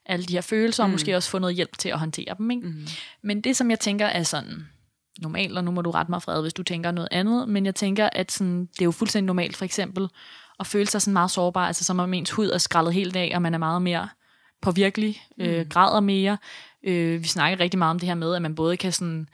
alle 0.06 0.26
de 0.26 0.34
her 0.34 0.42
følelser, 0.42 0.86
mm. 0.86 0.90
og 0.90 0.92
måske 0.92 1.16
også 1.16 1.30
få 1.30 1.40
noget 1.40 1.56
hjælp 1.56 1.78
til 1.78 1.90
at 1.90 2.00
håndtere 2.00 2.36
dem. 2.38 2.52
Ikke? 2.52 2.68
Mm. 2.68 2.88
Men 3.24 3.42
det, 3.42 3.58
som 3.58 3.70
jeg 3.70 3.80
tænker 3.80 4.06
er 4.06 4.24
sådan 4.24 4.68
normalt, 5.22 5.58
og 5.58 5.64
nu 5.64 5.72
må 5.72 5.82
du 5.82 5.92
rette 5.92 6.12
mig, 6.12 6.22
Fred, 6.22 6.42
hvis 6.42 6.54
du 6.54 6.64
tænker 6.64 6.92
noget 6.92 7.10
andet, 7.12 7.50
men 7.50 7.66
jeg 7.66 7.76
tænker, 7.76 8.10
at 8.14 8.32
sådan, 8.32 8.62
det 8.62 8.82
er 8.82 8.86
jo 8.86 8.92
fuldstændig 8.92 9.26
normalt, 9.28 9.58
for 9.58 9.66
eksempel, 9.66 10.10
at 10.60 10.68
føle 10.68 10.88
sig 10.88 11.02
sådan 11.02 11.14
meget 11.14 11.32
sårbar, 11.32 11.68
altså 11.68 11.84
som 11.84 12.00
om 12.00 12.14
ens 12.14 12.32
hud 12.32 12.50
er 12.50 12.58
skrællet 12.58 12.94
helt 12.94 13.16
af, 13.16 13.32
og 13.36 13.42
man 13.42 13.54
er 13.54 13.58
meget 13.58 13.82
mere 13.82 14.10
påvirkelig, 14.62 15.22
øh, 15.40 15.60
mm. 15.60 15.70
græder 15.70 16.00
mere. 16.00 16.38
Øh, 16.84 17.24
vi 17.24 17.28
snakker 17.28 17.60
rigtig 17.60 17.78
meget 17.78 17.92
om 17.92 18.00
det 18.00 18.08
her 18.08 18.16
med, 18.16 18.36
at 18.36 18.42
man 18.42 18.56
både 18.56 18.78
kan 18.78 18.92
sådan 18.92 19.30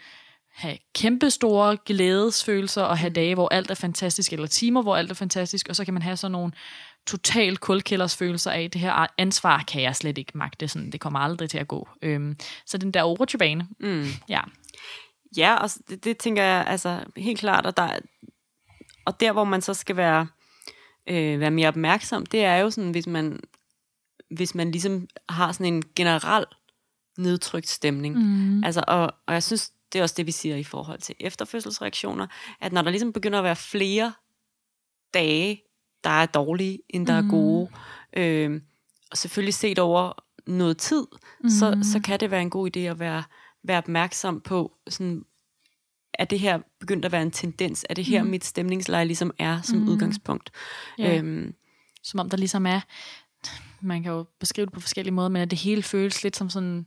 have 0.56 0.78
kæmpe 0.96 1.30
store 1.30 1.78
glædesfølelser 1.86 2.84
og 2.84 2.98
have 2.98 3.14
dage, 3.14 3.34
hvor 3.34 3.50
alt 3.50 3.72
er 3.72 3.76
fantastisk, 3.76 4.34
eller 4.34 4.48
timer, 4.48 4.82
hvor 4.82 4.96
alt 4.96 5.12
er 5.12 5.16
fantastisk, 5.16 5.70
og 5.70 5.76
så 5.76 5.86
kan 5.86 5.94
man 5.94 6.04
have 6.04 6.18
sådan 6.18 6.32
nogle 6.32 6.52
total 7.08 7.58
kulkælders 7.58 8.18
følelser 8.18 8.52
af, 8.52 8.72
det 8.72 8.82
her 8.82 9.08
ansvar 9.18 9.64
kan 9.68 9.82
jeg 9.82 9.96
slet 9.96 10.18
ikke 10.18 10.38
magte, 10.38 10.68
sådan, 10.68 10.92
det 10.92 11.00
kommer 11.00 11.20
aldrig 11.20 11.50
til 11.50 11.58
at 11.58 11.68
gå. 11.68 11.90
Øhm, 12.02 12.36
så 12.66 12.78
den 12.78 12.92
der 12.92 13.02
overtubane, 13.02 13.68
mm. 13.80 14.08
ja. 14.30 14.42
Ja, 15.38 15.56
og 15.56 15.70
det, 15.90 16.04
det 16.04 16.18
tænker 16.18 16.44
jeg 16.44 16.66
altså 16.68 17.04
helt 17.18 17.40
klart, 17.40 17.66
og, 17.66 17.78
der, 17.78 17.90
og 19.06 19.20
der 19.20 19.32
hvor 19.32 19.44
man 19.44 19.62
så 19.62 19.74
skal 19.74 19.98
være, 19.98 20.28
øh, 21.08 21.40
være 21.40 21.52
mere 21.52 21.68
opmærksom, 21.68 22.26
det 22.26 22.44
er 22.44 22.56
jo 22.56 22.70
sådan, 22.70 22.92
hvis 22.92 23.08
man, 23.08 23.40
hvis 24.30 24.56
man 24.56 24.72
ligesom 24.72 25.08
har 25.30 25.52
sådan 25.52 25.74
en 25.74 25.84
generel 25.96 26.46
nedtrykt 27.18 27.70
stemning. 27.70 28.18
Mm. 28.18 28.64
Altså, 28.64 28.84
og, 28.88 29.14
og 29.28 29.34
jeg 29.34 29.44
synes, 29.44 29.72
det 29.94 30.00
er 30.00 30.04
også 30.04 30.16
det, 30.18 30.26
vi 30.26 30.32
siger 30.32 30.56
i 30.56 30.64
forhold 30.64 31.00
til 31.00 31.16
efterfødselsreaktioner, 31.20 32.28
at 32.62 32.74
når 32.74 32.82
der 32.82 32.90
ligesom 32.90 33.14
begynder 33.14 33.38
at 33.38 33.44
være 33.44 33.56
flere 33.56 34.14
dage, 35.14 35.64
der 36.04 36.10
er 36.10 36.26
dårlige, 36.26 36.80
end 36.90 37.08
der 37.08 37.22
mm. 37.22 37.28
er 37.28 37.32
gode, 37.32 37.70
øh, 38.18 38.62
og 39.12 39.18
selvfølgelig 39.18 39.54
set 39.54 39.80
over 39.80 40.14
noget 40.48 40.78
tid, 40.78 41.08
mm. 41.44 41.50
så, 41.50 41.80
så 41.84 42.00
kan 42.00 42.20
det 42.20 42.32
være 42.32 42.42
en 42.42 42.50
god 42.50 42.78
idé 42.78 42.80
at 42.80 43.00
være, 43.00 43.24
være 43.64 43.78
opmærksom 43.78 44.42
på, 44.42 44.78
sådan, 44.88 45.26
er 46.20 46.26
det 46.26 46.40
her 46.40 46.60
begyndt 46.80 47.06
at 47.06 47.12
være 47.12 47.22
en 47.22 47.32
tendens? 47.32 47.86
Er 47.90 47.94
det 47.94 48.06
her, 48.06 48.24
mm. 48.24 48.30
mit 48.30 48.46
stemningsleje 48.46 49.06
ligesom 49.06 49.32
er 49.40 49.62
som 49.62 49.80
mm. 49.80 49.88
udgangspunkt? 49.88 50.52
Ja. 50.98 51.18
Øhm, 51.18 51.54
som 52.04 52.20
om 52.20 52.30
der 52.30 52.38
ligesom 52.38 52.66
er, 52.66 52.82
man 53.82 54.04
kan 54.04 54.12
jo 54.12 54.26
beskrive 54.40 54.66
det 54.66 54.74
på 54.74 54.80
forskellige 54.80 55.14
måder, 55.14 55.30
men 55.30 55.42
at 55.42 55.52
det 55.52 55.60
hele 55.60 55.84
føles 55.84 56.24
lidt 56.24 56.36
som 56.36 56.50
sådan 56.50 56.86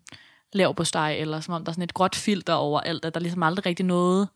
lav 0.53 0.74
på 0.74 0.85
steg, 0.85 1.16
eller 1.20 1.41
som 1.41 1.55
om 1.55 1.64
der 1.64 1.70
er 1.70 1.74
sådan 1.74 1.85
et 1.85 1.95
gråt 1.95 2.16
filter 2.16 2.53
over 2.53 2.81
alt, 2.81 3.05
at 3.05 3.14
der 3.14 3.20
er 3.20 3.22
ligesom 3.22 3.43
aldrig 3.43 3.66
rigtig 3.66 3.87
noget. 3.87 4.29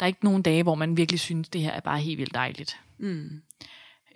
Der 0.00 0.04
er 0.04 0.08
ikke 0.08 0.24
nogen 0.24 0.42
dage, 0.42 0.62
hvor 0.62 0.74
man 0.74 0.96
virkelig 0.96 1.20
synes, 1.20 1.48
det 1.48 1.60
her 1.60 1.70
er 1.70 1.80
bare 1.80 1.98
helt 1.98 2.18
vildt 2.18 2.34
dejligt. 2.34 2.76
Mm. 2.98 3.30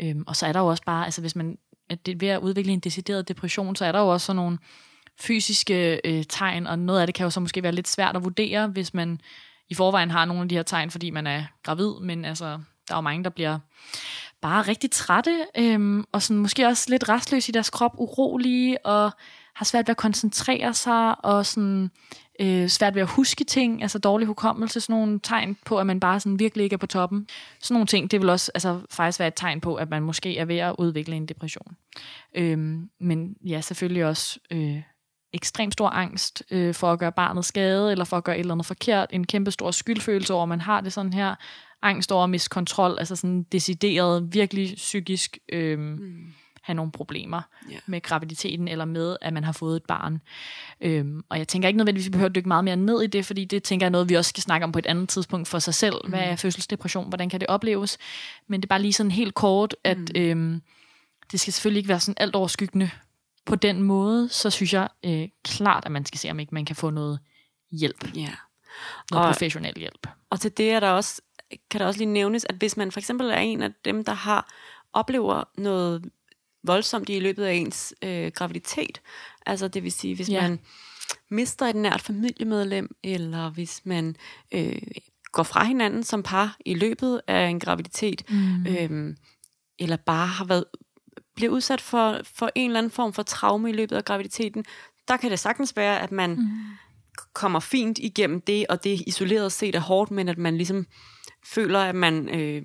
Øhm, 0.01 0.25
og 0.27 0.37
så 0.37 0.47
er 0.47 0.53
der 0.53 0.61
jo 0.61 0.67
også 0.67 0.83
bare, 0.87 1.05
altså 1.05 1.21
hvis 1.21 1.37
man 1.37 1.59
at 1.89 2.07
det, 2.07 2.21
ved 2.21 2.29
at 2.29 2.41
udvikle 2.41 2.73
en 2.73 2.81
decideret 2.81 3.29
depression, 3.29 3.77
så 3.77 3.85
er 3.85 3.93
der 3.93 4.01
jo 4.01 4.09
også 4.09 4.25
sådan 4.25 4.37
nogle 4.37 4.59
fysiske 5.21 6.01
øh, 6.05 6.25
tegn, 6.29 6.67
og 6.67 6.79
noget 6.79 7.01
af 7.01 7.07
det 7.07 7.15
kan 7.15 7.25
jo 7.25 7.31
så 7.31 7.41
måske 7.41 7.63
være 7.63 7.73
lidt 7.73 7.89
svært 7.89 8.17
at 8.17 8.25
vurdere, 8.25 8.69
hvis 8.69 8.95
man 8.95 9.21
i 9.71 9.75
forvejen 9.75 10.11
har 10.11 10.25
nogle 10.25 10.43
af 10.43 10.49
de 10.49 10.55
her 10.55 10.63
tegn, 10.63 10.91
fordi 10.91 11.11
man 11.11 11.27
er 11.27 11.45
gravid, 11.63 11.93
men 12.01 12.25
altså, 12.25 12.45
der 12.89 12.95
er 12.95 12.97
jo 12.97 13.01
mange, 13.01 13.25
der 13.25 13.31
bliver 13.31 13.59
bare 14.41 14.63
rigtig 14.63 14.91
trætte, 14.91 15.47
øhm, 15.59 16.05
og 16.13 16.23
sådan 16.23 16.43
måske 16.43 16.67
også 16.67 16.91
lidt 16.91 17.09
restløse 17.09 17.51
i 17.51 17.53
deres 17.53 17.71
krop, 17.71 17.95
urolige, 17.99 18.87
og 18.87 19.11
har 19.55 19.65
svært 19.65 19.87
ved 19.87 19.91
at 19.91 19.97
koncentrere 19.97 20.75
sig, 20.75 21.25
og 21.25 21.47
sådan, 21.47 21.91
øh, 22.41 22.69
svært 22.69 22.95
ved 22.95 23.03
at 23.03 23.09
huske 23.09 23.45
ting, 23.45 23.83
altså 23.83 23.99
dårlig 23.99 24.27
hukommelse, 24.27 24.81
sådan 24.81 24.97
nogle 24.97 25.21
tegn 25.23 25.57
på, 25.65 25.79
at 25.79 25.87
man 25.87 26.01
bare 26.01 26.21
sådan 26.21 26.39
virkelig 26.39 26.65
ikke 26.65 26.75
er 26.75 26.79
på 26.79 26.87
toppen. 26.87 27.27
Sådan 27.61 27.75
nogle 27.75 27.87
ting, 27.87 28.11
det 28.11 28.21
vil 28.21 28.31
også 28.31 28.51
altså, 28.55 28.81
faktisk 28.91 29.19
være 29.19 29.29
et 29.29 29.35
tegn 29.37 29.61
på, 29.61 29.75
at 29.75 29.91
man 29.91 30.03
måske 30.03 30.39
er 30.39 30.45
ved 30.45 30.59
at 30.59 30.75
udvikle 30.79 31.17
en 31.17 31.27
depression. 31.27 31.77
Øhm, 32.35 32.91
men 33.01 33.37
ja, 33.47 33.61
selvfølgelig 33.61 34.05
også 34.05 34.39
øh, 34.51 34.83
ekstremt 35.33 35.73
stor 35.73 35.89
angst 35.89 36.43
øh, 36.51 36.75
for 36.75 36.93
at 36.93 36.99
gøre 36.99 37.13
barnet 37.13 37.45
skade, 37.45 37.91
eller 37.93 38.05
for 38.05 38.17
at 38.17 38.25
gøre 38.25 38.37
et 38.37 38.41
eller 38.41 38.55
andet 38.55 38.67
forkert, 38.67 39.09
en 39.13 39.27
kæmpe 39.27 39.51
stor 39.51 39.71
skyldfølelse 39.71 40.35
over, 40.35 40.43
at 40.43 40.49
man 40.49 40.61
har 40.61 40.81
det 40.81 40.93
sådan 40.93 41.13
her, 41.13 41.35
angst 41.83 42.13
over 42.13 42.25
at 42.25 42.31
miste 42.31 42.49
kontrol, 42.49 42.97
altså 42.99 43.17
sådan 43.17 43.43
decideret, 43.43 44.35
virkelig 44.35 44.75
psykisk 44.77 45.39
øh, 45.53 45.79
mm. 45.79 46.33
have 46.63 46.75
nogle 46.75 46.93
problemer 46.93 47.43
yeah. 47.71 47.81
med 47.87 48.01
graviditeten, 48.01 48.69
eller 48.69 48.85
med, 48.85 49.17
at 49.21 49.33
man 49.33 49.45
har 49.45 49.53
fået 49.53 49.77
et 49.77 49.83
barn. 49.89 50.21
Øhm, 50.81 51.23
og 51.29 51.39
jeg 51.39 51.49
tænker 51.49 51.69
ikke 51.69 51.77
nødvendigvis, 51.77 52.07
at 52.07 52.13
vi 52.13 52.13
behøver 52.13 52.29
at 52.29 52.35
dykke 52.35 52.49
meget 52.49 52.65
mere 52.65 52.77
ned 52.77 53.03
i 53.03 53.07
det, 53.07 53.27
fordi 53.27 53.45
det 53.45 53.63
tænker 53.63 53.85
jeg 53.87 53.89
er 53.89 53.93
noget, 53.93 54.09
vi 54.09 54.15
også 54.15 54.29
skal 54.29 54.43
snakke 54.43 54.65
om 54.65 54.73
på 54.73 54.79
et 54.79 54.87
andet 54.87 55.09
tidspunkt 55.09 55.49
for 55.49 55.59
sig 55.59 55.75
selv. 55.75 55.95
Mm. 56.05 56.11
Hvad 56.11 56.21
er 56.21 56.37
fødselsdepression? 56.37 57.09
Hvordan 57.09 57.29
kan 57.29 57.41
det 57.41 57.49
opleves? 57.49 57.99
Men 58.47 58.61
det 58.61 58.67
er 58.67 58.69
bare 58.69 58.83
lige 58.83 58.93
sådan 58.93 59.13
helt 59.13 59.35
kort, 59.35 59.77
at 59.85 59.99
mm. 59.99 60.21
øhm, 60.21 60.63
det 61.33 61.41
skal 61.41 61.53
selvfølgelig 61.53 61.79
ikke 61.79 61.89
være 61.89 62.01
sådan 62.01 62.15
alt 62.19 62.35
overskyggende 62.35 62.91
på 63.49 63.57
den 63.57 63.83
måde, 63.83 64.29
så 64.29 64.51
synes 64.51 64.73
jeg 64.73 64.89
øh, 65.05 65.29
klart, 65.45 65.85
at 65.85 65.93
man 65.93 66.07
skal 66.07 66.19
se, 66.19 66.31
om 66.31 66.41
ikke 66.41 66.55
man 66.55 66.65
kan 66.65 66.77
få 66.77 66.91
noget 66.91 67.19
hjælp. 67.71 68.17
Ja. 68.17 68.33
Noget 69.11 69.27
og, 69.27 69.33
professionel 69.33 69.75
hjælp. 69.77 70.07
Og 70.31 70.41
til 70.41 70.57
det 70.57 70.71
er 70.71 70.81
der 70.81 70.91
også, 70.91 71.23
kan 71.71 71.81
der 71.81 71.87
også 71.87 71.99
lige 71.99 72.13
nævnes, 72.13 72.47
at 72.49 72.55
hvis 72.55 72.77
man 72.77 72.93
for 72.93 73.01
eksempel 73.01 73.31
er 73.31 73.39
en 73.39 73.63
af 73.63 73.71
dem, 73.85 74.05
der 74.05 74.13
har 74.13 74.55
oplever 74.93 75.45
noget 75.59 76.11
voldsomt 76.65 77.09
i 77.09 77.21
løbet 77.21 77.45
af 77.45 77.53
ens 77.53 77.95
øh, 78.03 78.33
graviditet, 78.35 79.01
altså 79.47 79.69
det 79.69 79.83
vil 79.83 79.93
sige, 79.93 80.15
hvis 80.15 80.29
ja. 80.29 80.43
man 80.43 80.61
mister 81.31 81.67
et 81.67 81.77
nært 81.77 82.01
familiemedlem, 82.01 82.97
eller 83.05 83.51
hvis 83.51 83.81
man 83.85 84.17
øh, 84.55 84.83
går 85.33 85.43
fra 85.43 85.65
hinanden 85.65 86.05
som 86.05 86.23
par 86.23 86.57
i 86.65 86.75
løbet 86.75 87.21
af 87.27 87.47
en 87.47 87.61
graviditet, 87.61 88.31
mm. 88.31 88.67
øh, 88.67 89.17
eller 89.79 89.97
bare 89.97 90.27
har 90.27 90.45
været 90.45 90.65
bliver 91.39 91.53
udsat 91.53 91.81
for, 91.81 92.21
for 92.25 92.51
en 92.55 92.71
eller 92.71 92.79
anden 92.79 92.91
form 92.91 93.13
for 93.13 93.23
traume 93.23 93.71
i 93.71 93.73
løbet 93.73 93.97
af 93.97 94.05
graviditeten, 94.05 94.65
der 95.09 95.17
kan 95.17 95.31
det 95.31 95.39
sagtens 95.39 95.77
være, 95.77 96.01
at 96.01 96.13
man 96.13 96.31
mm. 96.31 96.49
kommer 97.33 97.61
fint 97.61 97.99
igennem 97.99 98.41
det, 98.41 98.67
og 98.69 98.85
det 98.85 99.03
isoleret 99.07 99.53
set 99.53 99.75
er 99.75 99.81
hårdt, 99.81 100.11
men 100.11 100.29
at 100.29 100.39
man 100.39 100.57
ligesom 100.57 100.87
føler, 101.47 101.81
at 101.81 101.95
man... 101.95 102.29
Øh, 102.29 102.63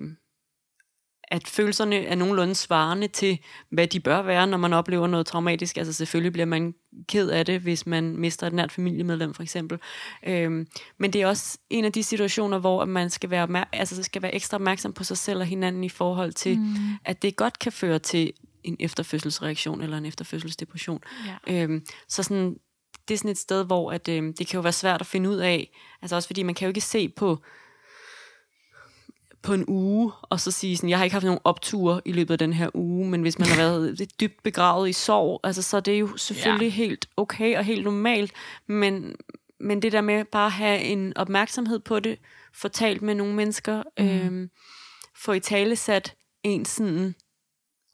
at 1.28 1.48
følelserne 1.48 2.04
er 2.04 2.14
nogenlunde 2.14 2.54
svarende 2.54 3.08
til, 3.08 3.38
hvad 3.70 3.86
de 3.86 4.00
bør 4.00 4.22
være, 4.22 4.46
når 4.46 4.58
man 4.58 4.72
oplever 4.72 5.06
noget 5.06 5.26
traumatisk. 5.26 5.76
Altså 5.76 5.92
selvfølgelig 5.92 6.32
bliver 6.32 6.46
man 6.46 6.74
ked 7.08 7.30
af 7.30 7.46
det, 7.46 7.60
hvis 7.60 7.86
man 7.86 8.16
mister 8.16 8.46
et 8.46 8.52
nært 8.52 8.72
familiemedlem, 8.72 9.34
for 9.34 9.42
eksempel. 9.42 9.78
Øhm, 10.26 10.66
men 10.98 11.12
det 11.12 11.22
er 11.22 11.26
også 11.26 11.58
en 11.70 11.84
af 11.84 11.92
de 11.92 12.02
situationer, 12.02 12.58
hvor 12.58 12.84
man 12.84 13.10
skal 13.10 13.30
være, 13.30 13.64
altså 13.72 14.02
skal 14.02 14.22
være 14.22 14.34
ekstra 14.34 14.56
opmærksom 14.56 14.92
på 14.92 15.04
sig 15.04 15.18
selv 15.18 15.40
og 15.40 15.46
hinanden 15.46 15.84
i 15.84 15.88
forhold 15.88 16.32
til, 16.32 16.58
mm. 16.58 16.74
at 17.04 17.22
det 17.22 17.36
godt 17.36 17.58
kan 17.58 17.72
føre 17.72 17.98
til 17.98 18.32
en 18.64 18.76
efterfødselsreaktion 18.80 19.82
eller 19.82 19.98
en 19.98 20.06
efterfødselsdepression. 20.06 21.00
Ja. 21.26 21.62
Øhm, 21.62 21.86
så 22.08 22.22
sådan, 22.22 22.56
det 23.08 23.14
er 23.14 23.18
sådan 23.18 23.30
et 23.30 23.38
sted, 23.38 23.64
hvor 23.64 23.92
at, 23.92 24.08
øhm, 24.08 24.34
det 24.34 24.46
kan 24.46 24.58
jo 24.58 24.62
være 24.62 24.72
svært 24.72 25.00
at 25.00 25.06
finde 25.06 25.30
ud 25.30 25.36
af, 25.36 25.70
altså 26.02 26.16
også 26.16 26.28
fordi 26.28 26.42
man 26.42 26.54
kan 26.54 26.66
jo 26.66 26.70
ikke 26.70 26.80
se 26.80 27.08
på 27.08 27.42
på 29.44 29.54
en 29.54 29.64
uge, 29.68 30.12
og 30.22 30.40
så 30.40 30.50
sige 30.50 30.76
sådan, 30.76 30.90
jeg 30.90 30.98
har 30.98 31.04
ikke 31.04 31.14
haft 31.14 31.24
nogen 31.24 31.40
opture 31.44 32.00
i 32.04 32.12
løbet 32.12 32.34
af 32.34 32.38
den 32.38 32.52
her 32.52 32.68
uge, 32.74 33.08
men 33.08 33.22
hvis 33.22 33.38
man 33.38 33.48
har 33.48 33.56
været 33.56 33.94
lidt 33.98 34.20
dybt 34.20 34.42
begravet 34.42 34.88
i 34.88 34.92
sorg, 34.92 35.40
altså, 35.44 35.62
så 35.62 35.76
er 35.76 35.80
det 35.80 36.00
jo 36.00 36.16
selvfølgelig 36.16 36.68
ja. 36.68 36.74
helt 36.74 37.08
okay 37.16 37.56
og 37.56 37.64
helt 37.64 37.84
normalt, 37.84 38.32
men, 38.66 39.16
men 39.60 39.82
det 39.82 39.92
der 39.92 40.00
med 40.00 40.24
bare 40.24 40.46
at 40.46 40.52
have 40.52 40.80
en 40.80 41.16
opmærksomhed 41.16 41.78
på 41.78 42.00
det, 42.00 42.18
fortalt 42.54 43.02
med 43.02 43.14
nogle 43.14 43.34
mennesker, 43.34 43.82
mm. 43.98 44.08
øhm, 44.08 44.50
få 45.16 45.32
i 45.32 45.40
tale 45.40 45.76
sat 45.76 46.14
en 46.42 46.64
sådan 46.64 47.14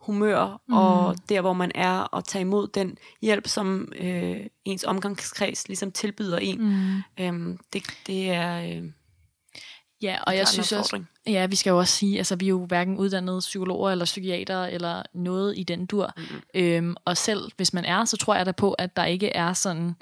humør, 0.01 0.61
mm. 0.69 0.75
og 0.75 1.17
der 1.29 1.41
hvor 1.41 1.53
man 1.53 1.73
er, 1.75 1.99
og 1.99 2.25
tage 2.25 2.43
imod 2.43 2.69
den 2.69 2.99
hjælp, 3.23 3.49
som 3.49 3.93
øh, 3.97 4.41
ens 4.65 4.85
omgangskreds 4.85 5.69
ligesom 5.69 5.93
tilbyder 5.93 6.39
en. 6.39 6.59
Mm. 6.61 7.25
Øhm, 7.25 7.59
det, 7.73 7.83
det 8.07 8.31
er... 8.31 8.77
Øh, 8.77 8.85
Ja, 10.03 10.19
og 10.27 10.37
jeg 10.37 10.49
synes 10.49 10.73
også, 10.73 11.03
ja, 11.27 11.47
vi 11.47 11.57
skal 11.57 11.71
jo 11.71 11.79
også 11.79 11.97
sige, 11.97 12.19
altså 12.19 12.37
vi 12.37 12.45
er 12.45 12.49
jo 12.49 12.67
hverken 12.67 12.97
uddannede 12.97 13.39
psykologer 13.39 13.91
eller 13.91 14.05
psykiater 14.05 14.65
eller 14.65 15.03
noget 15.15 15.59
i 15.59 15.63
den 15.63 15.87
dur. 15.87 16.13
Mm. 16.17 16.23
Øhm, 16.55 16.97
og 17.05 17.17
selv 17.17 17.51
hvis 17.57 17.73
man 17.73 17.85
er, 17.85 18.05
så 18.05 18.17
tror 18.17 18.35
jeg 18.35 18.47
da 18.47 18.53
på, 18.53 18.73
at 18.73 18.97
der 18.97 19.05
ikke 19.05 19.29
er 19.29 19.53
sådan 19.53 19.95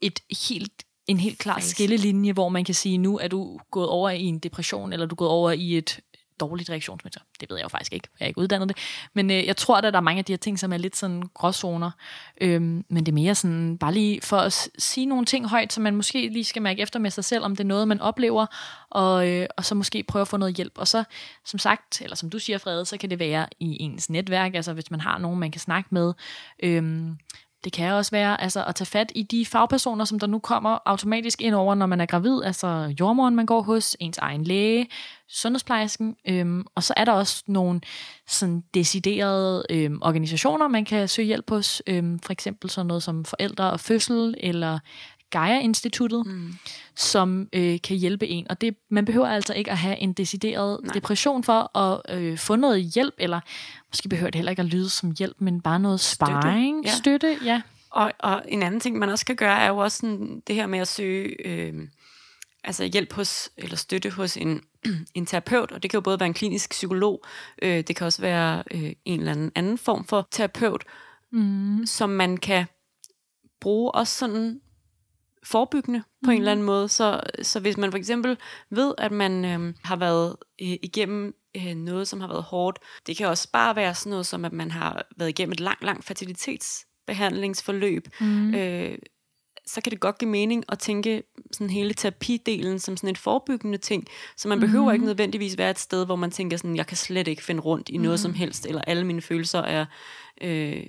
et 0.00 0.20
helt 0.48 0.72
en 1.06 1.20
helt 1.20 1.38
klar 1.38 1.60
skillelinje, 1.60 2.32
hvor 2.32 2.48
man 2.48 2.64
kan 2.64 2.74
sige, 2.74 2.98
nu 2.98 3.18
er 3.18 3.28
du 3.28 3.58
gået 3.70 3.88
over 3.88 4.10
i 4.10 4.22
en 4.22 4.38
depression, 4.38 4.92
eller 4.92 5.06
du 5.06 5.14
er 5.14 5.16
gået 5.16 5.30
over 5.30 5.50
i 5.50 5.78
et 5.78 6.00
dårligt 6.40 6.70
reaktionsmønster. 6.70 7.20
Det 7.40 7.50
ved 7.50 7.56
jeg 7.56 7.64
jo 7.64 7.68
faktisk 7.68 7.92
ikke, 7.92 8.08
jeg 8.20 8.24
er 8.24 8.28
ikke 8.28 8.40
uddannet 8.40 8.68
det. 8.68 8.76
Men 9.14 9.30
øh, 9.30 9.46
jeg 9.46 9.56
tror, 9.56 9.76
at 9.76 9.84
der 9.84 9.90
er 9.92 10.00
mange 10.00 10.18
af 10.18 10.24
de 10.24 10.32
her 10.32 10.38
ting, 10.38 10.58
som 10.58 10.72
er 10.72 10.76
lidt 10.76 10.96
sådan 10.96 11.22
gråzoner. 11.34 11.90
Øhm, 12.40 12.84
men 12.88 13.06
det 13.06 13.08
er 13.08 13.14
mere 13.14 13.34
sådan, 13.34 13.78
bare 13.78 13.92
lige 13.92 14.20
for 14.20 14.36
at 14.36 14.68
sige 14.78 15.06
nogle 15.06 15.26
ting 15.26 15.48
højt, 15.48 15.72
så 15.72 15.80
man 15.80 15.96
måske 15.96 16.28
lige 16.28 16.44
skal 16.44 16.62
mærke 16.62 16.82
efter 16.82 16.98
med 16.98 17.10
sig 17.10 17.24
selv, 17.24 17.44
om 17.44 17.56
det 17.56 17.64
er 17.64 17.68
noget, 17.68 17.88
man 17.88 18.00
oplever, 18.00 18.46
og, 18.90 19.28
øh, 19.28 19.46
og 19.56 19.64
så 19.64 19.74
måske 19.74 20.02
prøve 20.02 20.20
at 20.20 20.28
få 20.28 20.36
noget 20.36 20.54
hjælp. 20.54 20.78
Og 20.78 20.88
så, 20.88 21.04
som 21.44 21.58
sagt, 21.58 22.00
eller 22.00 22.16
som 22.16 22.30
du 22.30 22.38
siger, 22.38 22.58
Frede, 22.58 22.84
så 22.84 22.96
kan 22.96 23.10
det 23.10 23.18
være 23.18 23.46
i 23.60 23.82
ens 23.82 24.10
netværk, 24.10 24.54
altså 24.54 24.72
hvis 24.72 24.90
man 24.90 25.00
har 25.00 25.18
nogen, 25.18 25.40
man 25.40 25.50
kan 25.50 25.60
snakke 25.60 25.88
med. 25.92 26.12
Øhm, 26.62 27.18
det 27.64 27.72
kan 27.72 27.92
også 27.92 28.10
være 28.10 28.40
altså, 28.40 28.64
at 28.64 28.74
tage 28.74 28.86
fat 28.86 29.12
i 29.14 29.22
de 29.22 29.46
fagpersoner, 29.46 30.04
som 30.04 30.18
der 30.18 30.26
nu 30.26 30.38
kommer 30.38 30.78
automatisk 30.86 31.42
ind 31.42 31.54
over, 31.54 31.74
når 31.74 31.86
man 31.86 32.00
er 32.00 32.06
gravid. 32.06 32.42
Altså 32.44 32.94
jordmoren, 33.00 33.36
man 33.36 33.46
går 33.46 33.62
hos, 33.62 33.96
ens 34.00 34.18
egen 34.18 34.44
læge, 34.44 34.88
sundhedsplejersken. 35.28 36.16
Øhm, 36.28 36.64
og 36.74 36.82
så 36.82 36.94
er 36.96 37.04
der 37.04 37.12
også 37.12 37.44
nogle 37.46 37.80
sådan 38.26 38.62
deciderede 38.74 39.64
øhm, 39.70 39.98
organisationer, 40.02 40.68
man 40.68 40.84
kan 40.84 41.08
søge 41.08 41.26
hjælp 41.26 41.50
hos. 41.50 41.82
Øhm, 41.86 42.18
for 42.18 42.32
eksempel 42.32 42.70
sådan 42.70 42.86
noget 42.86 43.02
som 43.02 43.24
Forældre 43.24 43.70
og 43.70 43.80
Fødsel, 43.80 44.34
eller 44.40 44.78
Gaia-instituttet, 45.30 46.26
mm. 46.26 46.54
som 46.96 47.48
øh, 47.52 47.80
kan 47.80 47.96
hjælpe 47.96 48.26
en. 48.26 48.46
Og 48.50 48.60
det, 48.60 48.76
man 48.90 49.04
behøver 49.04 49.26
altså 49.26 49.54
ikke 49.54 49.70
at 49.70 49.78
have 49.78 49.98
en 49.98 50.12
decideret 50.12 50.80
Nej. 50.82 50.94
depression 50.94 51.44
for 51.44 51.78
at 51.78 52.18
øh, 52.18 52.38
få 52.38 52.56
noget 52.56 52.84
hjælp, 52.84 53.14
eller 53.18 53.40
måske 53.88 54.08
behøver 54.08 54.30
det 54.30 54.34
heller 54.34 54.50
ikke 54.50 54.62
at 54.62 54.66
lyde 54.66 54.88
som 54.88 55.14
hjælp, 55.18 55.36
men 55.40 55.60
bare 55.60 55.80
noget 55.80 56.00
sparring, 56.00 56.88
støtte. 56.88 57.26
Ja. 57.26 57.36
støtte 57.36 57.44
ja. 57.44 57.62
Og, 57.90 58.12
og 58.18 58.42
en 58.48 58.62
anden 58.62 58.80
ting, 58.80 58.98
man 58.98 59.08
også 59.08 59.26
kan 59.26 59.36
gøre, 59.36 59.58
er 59.58 59.68
jo 59.68 59.76
også 59.76 59.96
sådan, 59.96 60.42
det 60.46 60.54
her 60.54 60.66
med 60.66 60.78
at 60.78 60.88
søge 60.88 61.46
øh, 61.46 61.88
altså 62.64 62.84
hjælp 62.84 63.12
hos, 63.12 63.50
eller 63.56 63.76
støtte 63.76 64.10
hos 64.10 64.36
en, 64.36 64.60
en 65.14 65.26
terapeut, 65.26 65.72
og 65.72 65.82
det 65.82 65.90
kan 65.90 65.98
jo 65.98 66.02
både 66.02 66.20
være 66.20 66.26
en 66.26 66.34
klinisk 66.34 66.70
psykolog, 66.70 67.24
øh, 67.62 67.84
det 67.88 67.96
kan 67.96 68.06
også 68.06 68.22
være 68.22 68.62
øh, 68.70 68.92
en 69.04 69.20
eller 69.20 69.32
anden 69.32 69.52
anden 69.54 69.78
form 69.78 70.04
for 70.04 70.28
terapeut, 70.30 70.84
mm. 71.32 71.86
som 71.86 72.10
man 72.10 72.36
kan 72.36 72.66
bruge 73.60 73.94
også 73.94 74.18
sådan 74.18 74.60
forebyggende 75.50 76.02
på 76.24 76.26
mm. 76.26 76.30
en 76.30 76.38
eller 76.38 76.52
anden 76.52 76.66
måde. 76.66 76.88
Så, 76.88 77.20
så 77.42 77.60
hvis 77.60 77.76
man 77.76 77.90
for 77.90 77.98
eksempel 77.98 78.36
ved, 78.70 78.94
at 78.98 79.12
man 79.12 79.44
øh, 79.44 79.74
har 79.84 79.96
været 79.96 80.36
øh, 80.62 80.76
igennem 80.82 81.34
øh, 81.56 81.74
noget, 81.74 82.08
som 82.08 82.20
har 82.20 82.28
været 82.28 82.42
hårdt, 82.42 82.78
det 83.06 83.16
kan 83.16 83.26
også 83.26 83.50
bare 83.52 83.76
være 83.76 83.94
sådan 83.94 84.10
noget 84.10 84.26
som, 84.26 84.44
at 84.44 84.52
man 84.52 84.70
har 84.70 85.06
været 85.16 85.28
igennem 85.28 85.52
et 85.52 85.60
langt, 85.60 85.84
langt 85.84 86.04
fertilitetsbehandlingsforløb, 86.04 88.08
mm. 88.20 88.54
øh, 88.54 88.98
så 89.66 89.80
kan 89.80 89.90
det 89.90 90.00
godt 90.00 90.18
give 90.18 90.30
mening 90.30 90.64
at 90.68 90.78
tænke 90.78 91.22
sådan 91.52 91.70
hele 91.70 91.94
terapidelen 91.94 92.78
som 92.78 92.96
sådan 92.96 93.08
en 93.08 93.16
forebyggende 93.16 93.78
ting, 93.78 94.06
så 94.36 94.48
man 94.48 94.60
behøver 94.60 94.88
mm. 94.88 94.92
ikke 94.92 95.04
nødvendigvis 95.04 95.58
være 95.58 95.70
et 95.70 95.78
sted, 95.78 96.06
hvor 96.06 96.16
man 96.16 96.30
tænker 96.30 96.56
sådan, 96.56 96.76
jeg 96.76 96.86
kan 96.86 96.96
slet 96.96 97.28
ikke 97.28 97.44
finde 97.44 97.60
rundt 97.60 97.88
i 97.88 97.96
noget 97.96 98.14
mm. 98.14 98.22
som 98.22 98.34
helst, 98.34 98.66
eller 98.66 98.82
alle 98.82 99.04
mine 99.04 99.22
følelser 99.22 99.60
er 99.60 99.86
øh, 100.40 100.86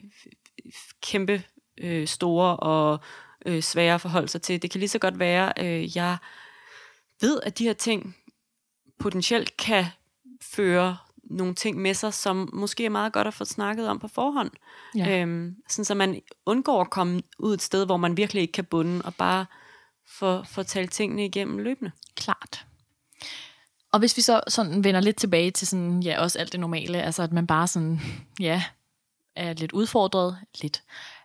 kæmpe 1.02 1.44
øh, 1.82 2.08
store 2.08 2.58
og 2.58 3.00
øh, 3.46 3.64
svære 3.64 3.96
at 3.96 4.02
forholde 4.02 4.28
sig 4.28 4.42
til. 4.42 4.62
Det 4.62 4.72
kan 4.72 4.80
lige 4.80 4.90
så 4.90 5.00
godt 5.00 5.20
være, 5.20 5.54
øh, 5.58 5.98
jeg 5.98 6.18
ved, 7.22 7.40
at 7.44 7.58
de 7.60 7.64
her 7.64 7.74
ting 7.74 8.16
potentielt 9.00 9.58
kan 9.58 9.86
føre 10.42 10.98
nogle 11.24 11.56
ting 11.56 11.82
med 11.82 11.94
sig, 11.94 12.14
som 12.14 12.50
måske 12.54 12.86
er 12.86 12.90
meget 12.90 13.14
godt 13.14 13.28
at 13.28 13.34
få 13.34 13.46
snakket 13.46 13.88
om 13.88 14.00
på 14.00 14.08
forhånd. 14.08 14.52
Ja. 14.96 15.22
Øhm, 15.22 15.56
sådan 15.70 15.86
så 15.86 15.96
man 15.96 16.22
undgår 16.46 16.82
at 16.82 16.90
komme 16.90 17.22
ud 17.40 17.54
et 17.54 17.62
sted, 17.62 17.86
hvor 17.86 17.98
man 17.98 18.18
virkelig 18.18 18.42
ikke 18.42 18.52
kan 18.52 18.66
bunde, 18.66 19.02
og 19.06 19.16
bare 19.16 19.46
få, 20.08 20.44
få 20.44 20.64
talt 20.64 20.92
tingene 20.92 21.26
igennem 21.26 21.58
løbende. 21.58 21.92
Klart. 22.16 22.66
Og 23.92 24.00
hvis 24.00 24.18
vi 24.18 24.22
så 24.22 24.42
sådan 24.48 24.84
vender 24.84 25.02
lidt 25.02 25.18
tilbage 25.18 25.52
til 25.52 25.68
sådan, 25.68 26.04
ja, 26.04 26.22
også 26.22 26.40
alt 26.40 26.52
det 26.52 26.60
normale, 26.60 27.02
altså 27.02 27.24
at 27.24 27.32
man 27.32 27.48
bare 27.48 27.68
sådan, 27.68 28.02
ja, 28.40 28.64
er 29.36 29.54
lidt 29.54 29.72
udfordret, 29.72 30.38
lidt, 30.62 30.84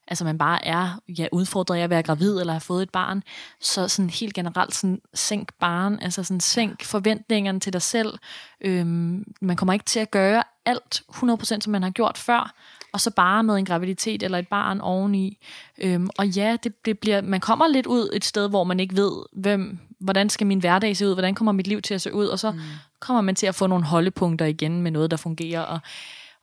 altså 0.09 0.25
man 0.25 0.39
bare 0.39 0.65
er 0.65 1.01
ja, 1.09 1.27
udfordret 1.33 1.77
af 1.77 1.83
at 1.83 1.91
være 1.91 2.03
gravid 2.03 2.41
eller 2.41 2.53
have 2.53 2.61
fået 2.61 2.83
et 2.83 2.91
barn, 2.91 3.23
så 3.61 3.89
sådan 3.89 4.11
helt 4.11 4.35
generelt 4.35 4.75
sådan, 4.75 5.01
sænk 5.15 5.53
barn, 5.61 5.99
altså 6.03 6.23
sådan 6.23 6.41
sænk 6.41 6.85
forventningerne 6.85 7.61
til 7.61 7.73
dig 7.73 7.83
selv. 7.83 8.19
Øhm, 8.61 9.25
man 9.41 9.57
kommer 9.57 9.73
ikke 9.73 9.85
til 9.85 10.01
at 10.01 10.11
gøre 10.11 10.43
alt 10.67 11.03
100% 11.13 11.61
som 11.61 11.71
man 11.71 11.83
har 11.83 11.91
gjort 11.91 12.19
før, 12.19 12.55
og 12.93 13.01
så 13.01 13.11
bare 13.11 13.43
med 13.43 13.57
en 13.57 13.65
graviditet 13.65 14.23
eller 14.23 14.39
et 14.39 14.49
barn 14.49 14.81
oveni. 14.81 15.39
Øhm, 15.79 16.09
og 16.19 16.29
ja, 16.29 16.57
det, 16.63 16.85
det 16.85 16.99
bliver, 16.99 17.21
man 17.21 17.41
kommer 17.41 17.69
lidt 17.69 17.87
ud 17.87 18.11
et 18.13 18.25
sted, 18.25 18.49
hvor 18.49 18.65
man 18.65 18.81
ikke 18.81 18.97
ved, 18.97 19.13
hvem, 19.33 19.79
hvordan 19.99 20.31
skal 20.31 20.47
min 20.47 20.59
hverdag 20.59 20.97
se 20.97 21.07
ud, 21.07 21.13
hvordan 21.15 21.35
kommer 21.35 21.53
mit 21.53 21.67
liv 21.67 21.83
til 21.83 21.95
at 21.95 22.01
se 22.01 22.15
ud, 22.15 22.27
og 22.27 22.39
så 22.39 22.51
mm. 22.51 22.61
kommer 23.01 23.21
man 23.21 23.35
til 23.35 23.47
at 23.47 23.55
få 23.55 23.67
nogle 23.67 23.85
holdepunkter 23.85 24.47
igen 24.47 24.83
med 24.83 24.91
noget, 24.91 25.11
der 25.11 25.17
fungerer, 25.17 25.61
og 25.61 25.81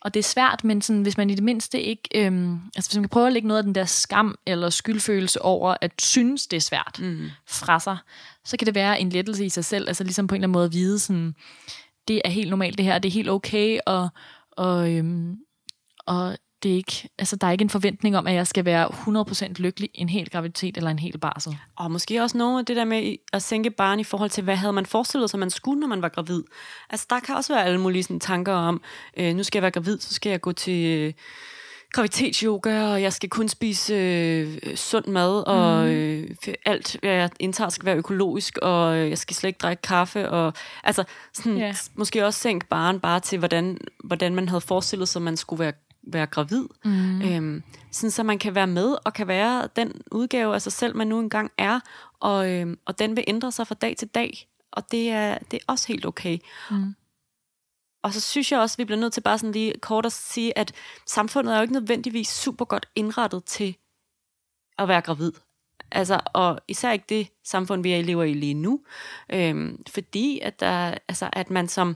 og 0.01 0.13
det 0.13 0.19
er 0.19 0.23
svært, 0.23 0.63
men 0.63 0.81
sådan, 0.81 1.01
hvis 1.01 1.17
man 1.17 1.29
i 1.29 1.35
det 1.35 1.43
mindste 1.43 1.81
ikke... 1.81 2.09
Øhm, 2.15 2.59
altså 2.75 2.89
hvis 2.89 2.95
man 2.95 3.03
kan 3.03 3.09
prøve 3.09 3.27
at 3.27 3.33
lægge 3.33 3.47
noget 3.47 3.57
af 3.57 3.63
den 3.63 3.75
der 3.75 3.85
skam 3.85 4.35
eller 4.45 4.69
skyldfølelse 4.69 5.41
over 5.41 5.75
at 5.81 5.91
synes, 6.01 6.47
det 6.47 6.57
er 6.57 6.61
svært 6.61 6.99
mm. 6.99 7.29
fra 7.47 7.79
sig, 7.79 7.97
så 8.45 8.57
kan 8.57 8.65
det 8.65 8.75
være 8.75 9.01
en 9.01 9.09
lettelse 9.09 9.45
i 9.45 9.49
sig 9.49 9.65
selv. 9.65 9.87
Altså 9.87 10.03
ligesom 10.03 10.27
på 10.27 10.35
en 10.35 10.39
eller 10.39 10.45
anden 10.45 10.53
måde 10.53 10.65
at 10.65 10.73
vide, 10.73 10.99
sådan, 10.99 11.35
det 12.07 12.21
er 12.25 12.29
helt 12.29 12.49
normalt 12.49 12.77
det 12.77 12.85
her, 12.85 12.99
det 12.99 13.09
er 13.09 13.13
helt 13.13 13.29
okay, 13.29 13.79
og, 13.85 14.09
og, 14.51 14.91
øhm, 14.91 15.37
og 16.05 16.37
det 16.63 16.69
ikke, 16.69 17.09
altså, 17.19 17.35
der 17.35 17.47
er 17.47 17.51
ikke 17.51 17.61
en 17.61 17.69
forventning 17.69 18.17
om, 18.17 18.27
at 18.27 18.33
jeg 18.33 18.47
skal 18.47 18.65
være 18.65 18.87
100% 19.47 19.53
lykkelig 19.53 19.89
en 19.93 20.09
hel 20.09 20.29
graviditet 20.29 20.77
eller 20.77 20.91
en 20.91 20.99
hel 20.99 21.17
barsel. 21.17 21.57
Og 21.75 21.91
måske 21.91 22.21
også 22.21 22.37
noget 22.37 22.59
af 22.59 22.65
det 22.65 22.75
der 22.75 22.85
med 22.85 23.15
at 23.33 23.41
sænke 23.41 23.69
barn 23.69 23.99
i 23.99 24.03
forhold 24.03 24.29
til, 24.29 24.43
hvad 24.43 24.55
havde 24.55 24.73
man 24.73 24.85
forestillet 24.85 25.29
sig, 25.29 25.39
man 25.39 25.49
skulle, 25.49 25.79
når 25.79 25.87
man 25.87 26.01
var 26.01 26.09
gravid. 26.09 26.43
Altså 26.89 27.05
der 27.09 27.19
kan 27.19 27.35
også 27.35 27.53
være 27.53 27.65
alle 27.65 27.81
mulige 27.81 28.03
sådan, 28.03 28.19
tanker 28.19 28.53
om, 28.53 28.81
øh, 29.17 29.35
nu 29.35 29.43
skal 29.43 29.57
jeg 29.57 29.61
være 29.61 29.71
gravid, 29.71 29.99
så 29.99 30.13
skal 30.13 30.29
jeg 30.29 30.41
gå 30.41 30.51
til... 30.51 30.85
Øh, 30.85 31.13
graviditetsyoga, 31.93 32.83
og 32.83 33.01
jeg 33.01 33.13
skal 33.13 33.29
kun 33.29 33.49
spise 33.49 33.93
øh, 33.93 34.75
sund 34.75 35.05
mad, 35.05 35.47
og 35.47 35.85
mm. 35.85 35.91
øh, 35.91 36.29
alt, 36.65 36.97
hvad 37.01 37.11
jeg 37.11 37.29
indtager, 37.39 37.69
skal 37.69 37.85
være 37.85 37.95
økologisk, 37.95 38.57
og 38.57 38.97
øh, 38.97 39.09
jeg 39.09 39.17
skal 39.17 39.35
slet 39.35 39.47
ikke 39.47 39.57
drikke 39.57 39.81
kaffe, 39.81 40.29
og 40.29 40.53
altså 40.83 41.03
sådan, 41.33 41.57
yeah. 41.57 41.75
måske 41.95 42.25
også 42.25 42.39
sænke 42.39 42.65
barn 42.65 42.99
bare 42.99 43.19
til, 43.19 43.39
hvordan, 43.39 43.77
hvordan 44.03 44.35
man 44.35 44.49
havde 44.49 44.61
forestillet 44.61 45.07
sig, 45.07 45.21
man 45.21 45.37
skulle 45.37 45.59
være 45.59 45.73
være 46.03 46.27
gravid. 46.27 46.65
Mm. 46.85 47.21
Øhm, 47.21 47.63
sådan 47.91 48.11
så 48.11 48.23
man 48.23 48.39
kan 48.39 48.55
være 48.55 48.67
med 48.67 48.95
og 49.05 49.13
kan 49.13 49.27
være 49.27 49.69
den 49.75 50.01
udgave 50.11 50.55
af 50.55 50.61
sig 50.61 50.71
selv, 50.71 50.95
man 50.95 51.07
nu 51.07 51.19
engang 51.19 51.51
er, 51.57 51.79
og, 52.19 52.51
øhm, 52.51 52.79
og 52.85 52.99
den 52.99 53.15
vil 53.15 53.23
ændre 53.27 53.51
sig 53.51 53.67
fra 53.67 53.75
dag 53.75 53.97
til 53.97 54.07
dag. 54.07 54.47
Og 54.71 54.91
det 54.91 55.09
er, 55.09 55.37
det 55.37 55.57
er 55.57 55.63
også 55.67 55.87
helt 55.87 56.05
okay. 56.05 56.37
Mm. 56.71 56.95
Og 58.03 58.13
så 58.13 58.21
synes 58.21 58.51
jeg 58.51 58.59
også, 58.59 58.75
at 58.75 58.77
vi 58.77 58.85
bliver 58.85 58.99
nødt 58.99 59.13
til 59.13 59.21
bare 59.21 59.37
sådan 59.37 59.51
lige 59.51 59.73
kort 59.81 60.05
at 60.05 60.11
sige, 60.11 60.57
at 60.57 60.73
samfundet 61.07 61.53
er 61.53 61.57
jo 61.57 61.61
ikke 61.61 61.73
nødvendigvis 61.73 62.27
super 62.27 62.65
godt 62.65 62.89
indrettet 62.95 63.43
til 63.43 63.75
at 64.77 64.87
være 64.87 65.01
gravid. 65.01 65.31
Altså, 65.91 66.19
og 66.33 66.59
især 66.67 66.91
ikke 66.91 67.05
det 67.09 67.27
samfund, 67.43 67.83
vi 67.83 68.01
lever 68.01 68.23
i 68.23 68.33
lige 68.33 68.53
nu. 68.53 68.79
Øhm, 69.33 69.83
fordi 69.89 70.39
at, 70.39 70.59
der, 70.59 70.97
altså, 71.07 71.29
at 71.33 71.49
man 71.49 71.67
som 71.67 71.95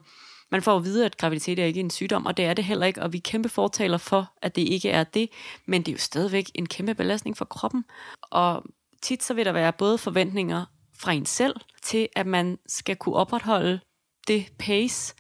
man 0.52 0.62
får 0.62 0.78
at 0.78 0.84
vide, 0.84 1.06
at 1.06 1.18
graviditet 1.18 1.60
er 1.60 1.66
ikke 1.66 1.80
en 1.80 1.90
sygdom, 1.90 2.26
og 2.26 2.38
det 2.38 2.46
er 2.46 2.54
det 2.54 2.66
heller 2.66 2.86
ikke, 2.86 3.02
og 3.02 3.14
vi 3.14 3.18
er 3.18 3.22
kæmpe 3.22 3.50
fortaler 3.50 3.98
for, 3.98 4.34
at 4.42 4.56
det 4.56 4.62
ikke 4.62 4.90
er 4.90 5.04
det, 5.04 5.30
men 5.66 5.82
det 5.82 5.88
er 5.88 5.94
jo 5.94 6.00
stadigvæk 6.00 6.52
en 6.56 6.66
kæmpe 6.66 6.96
belastning 6.96 7.38
for 7.38 7.46
kroppen. 7.46 7.86
Og 8.22 8.64
tit 9.02 9.24
så 9.24 9.34
vil 9.34 9.46
der 9.46 9.52
være 9.52 9.74
både 9.74 9.98
forventninger 9.98 10.66
fra 11.00 11.12
en 11.12 11.26
selv, 11.26 11.56
til 11.84 12.08
at 12.16 12.28
man 12.28 12.58
skal 12.68 12.96
kunne 12.96 13.16
opretholde 13.16 13.80
det 14.28 14.46
pace, 14.60 15.16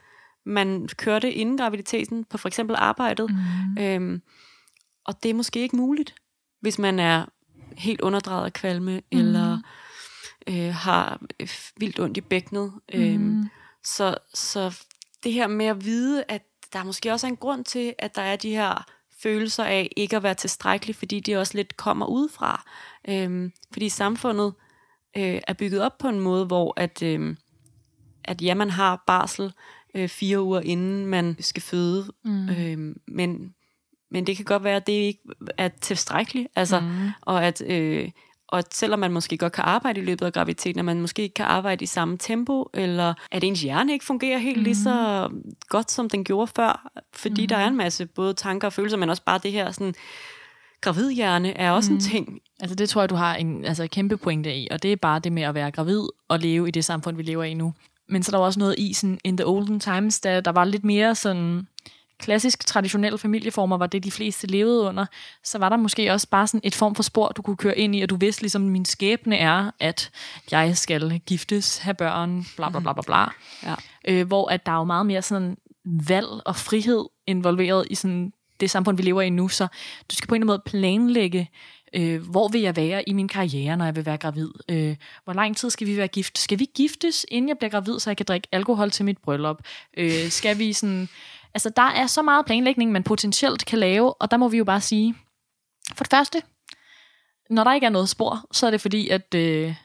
man 0.45 0.89
kørte 0.97 1.33
inden 1.33 1.57
graviditeten 1.57 2.25
på 2.25 2.37
for 2.37 2.47
eksempel 2.47 2.75
arbejdet. 2.79 3.29
Mm. 3.29 3.83
Øhm, 3.83 4.21
og 5.05 5.23
det 5.23 5.29
er 5.29 5.33
måske 5.33 5.59
ikke 5.59 5.75
muligt, 5.75 6.15
hvis 6.61 6.79
man 6.79 6.99
er 6.99 7.25
helt 7.77 8.01
underdrejet 8.01 8.45
af 8.45 8.53
kvalme, 8.53 8.95
mm. 8.95 9.19
eller 9.19 9.59
øh, 10.47 10.73
har 10.73 11.21
vildt 11.77 11.99
ondt 11.99 12.17
i 12.17 12.21
bækkenet. 12.21 12.73
Mm. 12.93 12.99
Øhm, 12.99 13.49
så, 13.83 14.17
så 14.33 14.81
det 15.25 15.33
her 15.33 15.47
med 15.47 15.65
at 15.65 15.85
vide, 15.85 16.23
at 16.27 16.43
der 16.73 16.83
måske 16.83 17.11
også 17.11 17.27
er 17.27 17.31
en 17.31 17.37
grund 17.37 17.65
til, 17.65 17.93
at 17.99 18.15
der 18.15 18.21
er 18.21 18.35
de 18.35 18.49
her 18.49 18.85
følelser 19.23 19.63
af 19.63 19.89
ikke 19.97 20.15
at 20.15 20.23
være 20.23 20.33
tilstrækkelig, 20.33 20.95
fordi 20.95 21.19
de 21.19 21.35
også 21.35 21.57
lidt 21.57 21.77
kommer 21.77 22.05
udefra. 22.05 22.65
Øhm, 23.07 23.51
fordi 23.73 23.89
samfundet 23.89 24.53
øh, 25.17 25.41
er 25.47 25.53
bygget 25.53 25.81
op 25.81 25.97
på 25.97 26.07
en 26.07 26.19
måde, 26.19 26.45
hvor 26.45 26.73
at, 26.77 27.01
øh, 27.03 27.35
at 28.23 28.41
ja, 28.41 28.53
man 28.53 28.69
har 28.69 29.03
barsel 29.07 29.53
øh, 29.95 30.09
fire 30.09 30.41
uger 30.41 30.61
inden 30.61 31.05
man 31.05 31.35
skal 31.39 31.61
føde, 31.61 32.11
mm. 32.23 32.49
øh, 32.49 32.95
men, 33.07 33.55
men 34.11 34.27
det 34.27 34.35
kan 34.35 34.45
godt 34.45 34.63
være, 34.63 34.75
at 34.75 34.87
det 34.87 34.93
ikke 34.93 35.21
er 35.57 35.67
tilstrækkeligt, 35.67 36.47
altså, 36.55 36.79
mm. 36.79 37.09
og 37.21 37.45
at 37.45 37.61
øh, 37.61 38.11
og 38.55 38.63
selvom 38.71 38.99
man 38.99 39.11
måske 39.11 39.37
godt 39.37 39.53
kan 39.53 39.63
arbejde 39.63 40.01
i 40.01 40.05
løbet 40.05 40.25
af 40.25 40.33
graviditeten, 40.33 40.79
at 40.79 40.85
man 40.85 41.01
måske 41.01 41.21
ikke 41.21 41.33
kan 41.33 41.45
arbejde 41.45 41.83
i 41.83 41.87
samme 41.87 42.17
tempo, 42.17 42.69
eller 42.73 43.13
at 43.31 43.43
ens 43.43 43.61
hjerne 43.61 43.93
ikke 43.93 44.05
fungerer 44.05 44.37
helt 44.37 44.57
mm. 44.57 44.63
lige 44.63 44.75
så 44.75 45.27
mhm. 45.31 45.41
godt, 45.69 45.91
som 45.91 46.09
den 46.09 46.23
gjorde 46.23 46.51
før, 46.55 46.91
fordi 47.13 47.41
mm. 47.41 47.47
der 47.47 47.57
er 47.57 47.67
en 47.67 47.77
masse 47.77 48.05
både 48.05 48.33
tanker 48.33 48.67
og 48.67 48.73
følelser, 48.73 48.97
men 48.97 49.09
også 49.09 49.23
bare 49.23 49.39
det 49.43 49.51
her 49.51 49.71
sådan, 49.71 49.93
gravidhjerne 50.81 51.57
er 51.57 51.71
også 51.71 51.91
mm. 51.91 51.95
en 51.95 52.01
mhm. 52.03 52.11
ting. 52.11 52.39
Altså 52.59 52.75
det 52.75 52.89
tror 52.89 53.01
jeg, 53.01 53.09
du 53.09 53.15
har 53.15 53.35
en 53.35 53.65
altså, 53.65 53.87
kæmpe 53.87 54.17
pointe 54.17 54.55
i, 54.55 54.67
og 54.71 54.83
det 54.83 54.91
er 54.91 54.95
bare 54.95 55.19
det 55.19 55.31
med 55.31 55.43
at 55.43 55.55
være 55.55 55.71
gravid 55.71 56.01
og 56.27 56.39
leve 56.39 56.67
i 56.67 56.71
det 56.71 56.85
samfund, 56.85 57.17
vi 57.17 57.23
lever 57.23 57.43
i 57.43 57.53
nu. 57.53 57.73
Men 58.09 58.23
så 58.23 58.31
der 58.31 58.37
var 58.37 58.45
også 58.45 58.59
noget 58.59 58.75
i 58.77 58.93
sådan, 58.93 59.19
in 59.23 59.37
the 59.37 59.47
olden 59.47 59.79
times, 59.79 60.19
da 60.19 60.41
der 60.41 60.51
var 60.51 60.65
lidt 60.65 60.83
mere 60.83 61.15
sådan 61.15 61.67
klassisk 62.19 62.65
traditionelle 62.65 63.17
familieformer 63.17 63.77
var 63.77 63.87
det, 63.87 64.03
de 64.03 64.11
fleste 64.11 64.47
levede 64.47 64.81
under, 64.81 65.05
så 65.43 65.57
var 65.57 65.69
der 65.69 65.77
måske 65.77 66.11
også 66.11 66.27
bare 66.29 66.47
sådan 66.47 66.61
et 66.63 66.75
form 66.75 66.95
for 66.95 67.03
spor, 67.03 67.27
du 67.27 67.41
kunne 67.41 67.57
køre 67.57 67.77
ind 67.77 67.95
i, 67.95 68.01
og 68.01 68.09
du 68.09 68.15
vidste 68.15 68.41
ligesom, 68.41 68.61
min 68.61 68.85
skæbne 68.85 69.37
er, 69.37 69.71
at 69.79 70.11
jeg 70.51 70.77
skal 70.77 71.21
giftes, 71.25 71.77
have 71.77 71.93
børn, 71.93 72.45
bla 72.55 72.69
bla 72.69 72.79
bla 72.79 72.93
bla 72.93 73.01
bla. 73.01 73.25
Ja. 73.63 73.75
Øh, 74.07 74.27
hvor 74.27 74.49
at 74.49 74.65
der 74.65 74.71
er 74.71 74.77
jo 74.77 74.83
meget 74.83 75.05
mere 75.05 75.21
sådan 75.21 75.57
valg 75.85 76.27
og 76.45 76.55
frihed 76.55 77.05
involveret 77.27 77.87
i 77.89 77.95
sådan 77.95 78.33
det 78.59 78.69
samfund, 78.69 78.97
vi 78.97 79.03
lever 79.03 79.21
i 79.21 79.29
nu, 79.29 79.47
så 79.47 79.67
du 80.11 80.15
skal 80.15 80.27
på 80.27 80.35
en 80.35 80.41
eller 80.41 80.53
anden 80.53 80.59
måde 80.59 80.61
planlægge, 80.65 81.49
øh, 81.93 82.29
hvor 82.29 82.47
vil 82.47 82.61
jeg 82.61 82.75
være 82.75 83.09
i 83.09 83.13
min 83.13 83.27
karriere, 83.27 83.77
når 83.77 83.85
jeg 83.85 83.95
vil 83.95 84.05
være 84.05 84.17
gravid? 84.17 84.49
Øh, 84.69 84.95
hvor 85.23 85.33
lang 85.33 85.57
tid 85.57 85.69
skal 85.69 85.87
vi 85.87 85.97
være 85.97 86.07
gift? 86.07 86.37
Skal 86.37 86.59
vi 86.59 86.67
giftes, 86.75 87.25
inden 87.31 87.49
jeg 87.49 87.57
bliver 87.57 87.71
gravid, 87.71 87.99
så 87.99 88.09
jeg 88.09 88.17
kan 88.17 88.25
drikke 88.25 88.47
alkohol 88.51 88.91
til 88.91 89.05
mit 89.05 89.17
bryllup? 89.17 89.57
Øh, 89.97 90.29
skal 90.29 90.59
vi 90.59 90.73
sådan... 90.73 91.09
Altså, 91.55 91.69
der 91.69 91.81
er 91.81 92.07
så 92.07 92.21
meget 92.21 92.45
planlægning, 92.45 92.91
man 92.91 93.03
potentielt 93.03 93.65
kan 93.65 93.79
lave, 93.79 94.13
og 94.13 94.31
der 94.31 94.37
må 94.37 94.47
vi 94.47 94.57
jo 94.57 94.63
bare 94.63 94.81
sige, 94.81 95.15
for 95.93 96.03
det 96.03 96.11
første, 96.11 96.41
når 97.49 97.63
der 97.63 97.73
ikke 97.73 97.85
er 97.85 97.89
noget 97.89 98.09
spor, 98.09 98.45
så 98.51 98.67
er 98.67 98.71
det 98.71 98.81
fordi, 98.81 99.09
at 99.09 99.33
øh, 99.35 99.75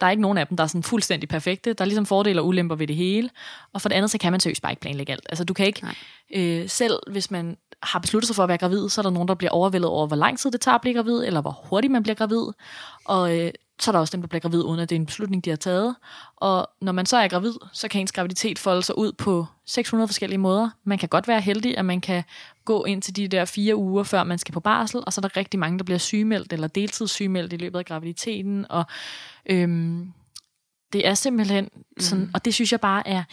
der 0.00 0.06
er 0.06 0.10
ikke 0.10 0.22
nogen 0.22 0.38
af 0.38 0.46
dem, 0.46 0.56
der 0.56 0.64
er 0.64 0.68
sådan 0.68 0.82
fuldstændig 0.82 1.28
perfekte. 1.28 1.72
Der 1.72 1.84
er 1.84 1.86
ligesom 1.86 2.06
fordele 2.06 2.40
og 2.40 2.46
ulemper 2.46 2.76
ved 2.76 2.86
det 2.86 2.96
hele. 2.96 3.30
Og 3.72 3.82
for 3.82 3.88
det 3.88 3.96
andet, 3.96 4.10
så 4.10 4.18
kan 4.18 4.32
man 4.32 4.40
seriøst 4.40 4.62
bare 4.62 4.72
ikke 4.72 4.80
planlægge 4.80 5.12
alt. 5.12 5.26
Altså 5.28 5.44
du 5.44 5.54
kan 5.54 5.66
ikke, 5.66 5.86
øh, 6.34 6.68
selv 6.68 7.00
hvis 7.10 7.30
man 7.30 7.56
har 7.82 7.98
besluttet 7.98 8.26
sig 8.26 8.36
for 8.36 8.42
at 8.42 8.48
være 8.48 8.58
gravid, 8.58 8.88
så 8.88 9.00
er 9.00 9.02
der 9.02 9.10
nogen, 9.10 9.28
der 9.28 9.34
bliver 9.34 9.50
overvældet 9.50 9.90
over, 9.90 10.06
hvor 10.06 10.16
lang 10.16 10.38
tid 10.38 10.50
det 10.50 10.60
tager 10.60 10.74
at 10.74 10.80
blive 10.80 10.94
gravid, 10.94 11.24
eller 11.24 11.40
hvor 11.40 11.60
hurtigt 11.64 11.92
man 11.92 12.02
bliver 12.02 12.16
gravid. 12.16 12.46
Og 13.04 13.38
øh, 13.38 13.52
så 13.80 13.90
er 13.90 13.92
der 13.92 14.00
også 14.00 14.12
dem, 14.12 14.22
der 14.22 14.28
bliver 14.28 14.40
gravid, 14.40 14.62
uden 14.62 14.80
at 14.80 14.90
det 14.90 14.96
er 14.96 15.00
en 15.00 15.06
beslutning, 15.06 15.44
de 15.44 15.50
har 15.50 15.56
taget. 15.56 15.96
Og 16.36 16.70
når 16.80 16.92
man 16.92 17.06
så 17.06 17.16
er 17.16 17.28
gravid, 17.28 17.54
så 17.72 17.88
kan 17.88 18.00
ens 18.00 18.12
graviditet 18.12 18.58
folde 18.58 18.82
sig 18.82 18.98
ud 18.98 19.12
på 19.12 19.46
600 19.66 20.08
forskellige 20.08 20.38
måder. 20.38 20.70
Man 20.84 20.98
kan 20.98 21.08
godt 21.08 21.28
være 21.28 21.40
heldig, 21.40 21.78
at 21.78 21.84
man 21.84 22.00
kan 22.00 22.24
gå 22.64 22.84
ind 22.84 23.02
til 23.02 23.16
de 23.16 23.28
der 23.28 23.44
fire 23.44 23.76
uger, 23.76 24.02
før 24.02 24.24
man 24.24 24.38
skal 24.38 24.52
på 24.52 24.60
barsel, 24.60 25.02
og 25.06 25.12
så 25.12 25.20
er 25.20 25.22
der 25.22 25.36
rigtig 25.36 25.60
mange, 25.60 25.78
der 25.78 25.84
bliver 25.84 25.98
sygemeldt 25.98 26.52
eller 26.52 26.66
deltidssygemeldt 26.66 27.52
i 27.52 27.56
løbet 27.56 27.78
af 27.78 27.84
graviditeten. 27.84 28.66
Og 28.70 28.84
øhm, 29.46 30.12
det 30.92 31.06
er 31.06 31.14
simpelthen 31.14 31.68
sådan, 31.98 32.24
mm. 32.24 32.30
og 32.34 32.44
det 32.44 32.54
synes 32.54 32.72
jeg 32.72 32.80
bare 32.80 33.08
er 33.08 33.24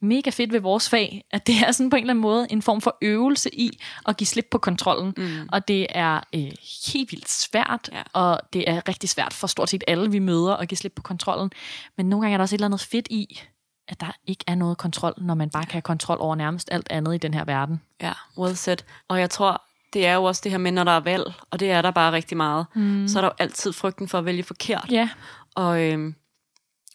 mega 0.00 0.30
fedt 0.30 0.52
ved 0.52 0.60
vores 0.60 0.88
fag, 0.88 1.24
at 1.30 1.46
det 1.46 1.54
er 1.66 1.72
sådan 1.72 1.90
på 1.90 1.96
en 1.96 2.02
eller 2.02 2.12
anden 2.12 2.22
måde 2.22 2.46
en 2.50 2.62
form 2.62 2.80
for 2.80 2.96
øvelse 3.02 3.54
i 3.54 3.80
at 4.06 4.16
give 4.16 4.26
slip 4.26 4.46
på 4.50 4.58
kontrollen. 4.58 5.14
Mm. 5.16 5.48
Og 5.52 5.68
det 5.68 5.86
er 5.90 6.20
øh, 6.34 6.50
helt 6.92 7.12
vildt 7.12 7.30
svært, 7.30 7.90
ja. 7.92 8.02
og 8.12 8.40
det 8.52 8.70
er 8.70 8.88
rigtig 8.88 9.08
svært 9.08 9.32
for 9.32 9.46
stort 9.46 9.70
set 9.70 9.84
alle, 9.88 10.10
vi 10.10 10.18
møder, 10.18 10.56
at 10.56 10.68
give 10.68 10.78
slip 10.78 10.92
på 10.96 11.02
kontrollen. 11.02 11.50
Men 11.96 12.06
nogle 12.06 12.24
gange 12.24 12.34
er 12.34 12.38
der 12.38 12.42
også 12.42 12.54
et 12.54 12.58
eller 12.58 12.66
andet 12.66 12.80
fedt 12.80 13.08
i, 13.10 13.40
at 13.88 14.00
der 14.00 14.12
ikke 14.26 14.44
er 14.46 14.54
noget 14.54 14.78
kontrol, 14.78 15.14
når 15.18 15.34
man 15.34 15.50
bare 15.50 15.64
kan 15.64 15.72
have 15.72 15.82
kontrol 15.82 16.16
over 16.20 16.34
nærmest 16.34 16.68
alt 16.72 16.86
andet 16.90 17.14
i 17.14 17.18
den 17.18 17.34
her 17.34 17.44
verden. 17.44 17.80
Ja, 18.02 18.12
well 18.38 18.56
said. 18.56 18.76
Og 19.08 19.20
jeg 19.20 19.30
tror, 19.30 19.62
det 19.92 20.06
er 20.06 20.14
jo 20.14 20.24
også 20.24 20.40
det 20.44 20.50
her 20.50 20.58
med, 20.58 20.72
når 20.72 20.84
der 20.84 20.92
er 20.92 21.00
valg, 21.00 21.32
og 21.50 21.60
det 21.60 21.70
er 21.70 21.82
der 21.82 21.90
bare 21.90 22.12
rigtig 22.12 22.36
meget, 22.36 22.66
mm. 22.74 23.08
så 23.08 23.18
er 23.18 23.20
der 23.20 23.28
jo 23.28 23.34
altid 23.38 23.72
frygten 23.72 24.08
for 24.08 24.18
at 24.18 24.24
vælge 24.24 24.42
forkert. 24.42 24.86
Ja. 24.90 25.08
Og, 25.54 25.82
øhm, 25.82 26.14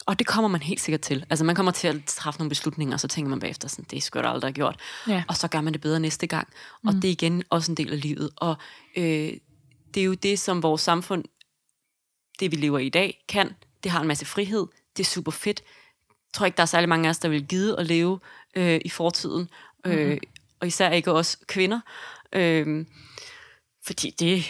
og 0.06 0.20
det 0.20 0.28
kommer 0.28 0.48
man 0.48 0.62
helt 0.62 0.82
sikkert 0.82 1.02
til. 1.02 1.26
Altså 1.30 1.46
man 1.46 1.56
kommer 1.56 1.72
til 1.72 1.88
at 1.88 1.96
træffe 2.06 2.40
nogle 2.40 2.50
beslutninger, 2.50 2.96
og 2.96 3.00
så 3.00 3.08
tænker 3.08 3.30
man 3.30 3.40
bagefter 3.40 3.68
sådan, 3.68 3.86
det 3.92 4.04
skulle 4.04 4.28
jeg 4.28 4.34
aldrig 4.34 4.48
have 4.48 4.54
gjort. 4.54 4.80
Ja. 5.08 5.24
Og 5.28 5.38
så 5.38 5.48
gør 5.48 5.62
man 5.62 5.74
det 5.74 5.82
bedre 5.82 6.00
næste 6.00 6.28
gang. 6.28 6.48
Og 6.86 6.94
mm. 6.94 7.02
det 7.02 7.08
er 7.08 7.12
igen 7.12 7.44
også 7.50 7.72
en 7.72 7.78
del 7.78 7.92
af 7.92 8.02
livet. 8.02 8.30
Og 8.36 8.56
øh, 8.98 9.34
det 9.94 10.02
er 10.02 10.04
jo 10.04 10.14
det, 10.14 10.40
som 10.40 10.64
vores 10.64 10.82
samfund, 10.82 11.24
det 12.40 12.52
vi 12.52 12.56
lever 12.56 12.80
i 12.80 12.86
i 12.86 12.90
dag, 12.90 13.26
kan. 13.30 13.56
Det 13.84 13.92
har 13.92 14.02
en 14.02 14.08
masse 14.08 14.26
frihed. 14.26 14.68
Det 14.98 15.04
er 15.04 15.08
super 15.08 15.32
fedt. 15.32 15.62
Jeg 16.10 16.34
tror 16.34 16.46
ikke, 16.46 16.58
der 16.58 16.64
er 16.64 16.68
særlig 16.68 16.90
mange 16.90 17.08
af 17.08 17.10
os, 17.10 17.18
der 17.18 17.30
vil 17.30 17.48
gide 17.48 17.80
at 17.80 17.86
leve 17.86 18.20
øh, 18.56 18.82
i 18.86 18.90
fortiden. 18.90 19.50
Mm-hmm. 19.86 20.00
Øh, 20.00 20.18
og 20.60 20.68
især 20.68 20.90
ikke 20.90 21.12
os 21.12 21.38
kvinder. 21.48 21.80
Øh, 22.34 22.86
fordi 23.86 24.10
det, 24.10 24.46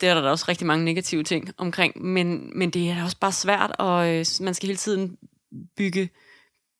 det 0.00 0.08
er 0.08 0.14
der 0.14 0.20
da 0.20 0.28
også 0.28 0.44
rigtig 0.48 0.66
mange 0.66 0.84
negative 0.84 1.22
ting 1.22 1.50
omkring, 1.58 2.02
men, 2.02 2.58
men 2.58 2.70
det 2.70 2.90
er 2.90 3.04
også 3.04 3.16
bare 3.20 3.32
svært, 3.32 3.72
og 3.78 4.08
øh, 4.08 4.24
man 4.40 4.54
skal 4.54 4.66
hele 4.66 4.76
tiden 4.76 5.16
bygge, 5.76 6.10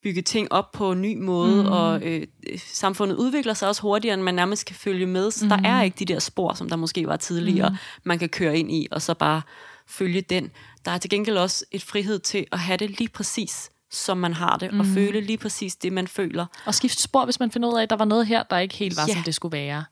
bygge 0.03 0.21
ting 0.21 0.51
op 0.51 0.71
på 0.71 0.91
en 0.91 1.01
ny 1.01 1.17
måde, 1.17 1.63
mm. 1.63 1.69
og 1.69 2.01
øh, 2.03 2.27
samfundet 2.57 3.15
udvikler 3.15 3.53
sig 3.53 3.67
også 3.67 3.81
hurtigere, 3.81 4.13
end 4.13 4.21
man 4.23 4.35
nærmest 4.35 4.65
kan 4.65 4.75
følge 4.75 5.05
med, 5.05 5.31
så 5.31 5.45
mm. 5.45 5.49
der 5.49 5.69
er 5.69 5.81
ikke 5.81 5.99
de 5.99 6.13
der 6.13 6.19
spor, 6.19 6.53
som 6.53 6.69
der 6.69 6.75
måske 6.75 7.07
var 7.07 7.17
tidligere, 7.17 7.69
mm. 7.69 7.75
man 8.03 8.19
kan 8.19 8.29
køre 8.29 8.57
ind 8.57 8.71
i, 8.71 8.87
og 8.91 9.01
så 9.01 9.13
bare 9.13 9.41
følge 9.87 10.21
den. 10.21 10.51
Der 10.85 10.91
er 10.91 10.97
til 10.97 11.09
gengæld 11.09 11.37
også 11.37 11.65
et 11.71 11.83
frihed 11.83 12.19
til 12.19 12.45
at 12.51 12.59
have 12.59 12.77
det 12.77 12.89
lige 12.99 13.09
præcis, 13.09 13.69
som 13.91 14.17
man 14.17 14.33
har 14.33 14.57
det, 14.57 14.73
mm. 14.73 14.79
og 14.79 14.85
føle 14.85 15.21
lige 15.21 15.37
præcis 15.37 15.75
det, 15.75 15.93
man 15.93 16.07
føler. 16.07 16.45
Og 16.65 16.75
skifte 16.75 17.03
spor, 17.03 17.25
hvis 17.25 17.39
man 17.39 17.51
finder 17.51 17.69
ud 17.69 17.77
af, 17.77 17.83
at 17.83 17.89
der 17.89 17.95
var 17.95 18.05
noget 18.05 18.27
her, 18.27 18.43
der 18.43 18.57
ikke 18.57 18.75
helt 18.75 18.97
var, 18.97 19.05
ja. 19.07 19.13
som 19.13 19.23
det 19.23 19.35
skulle 19.35 19.57
være. 19.57 19.85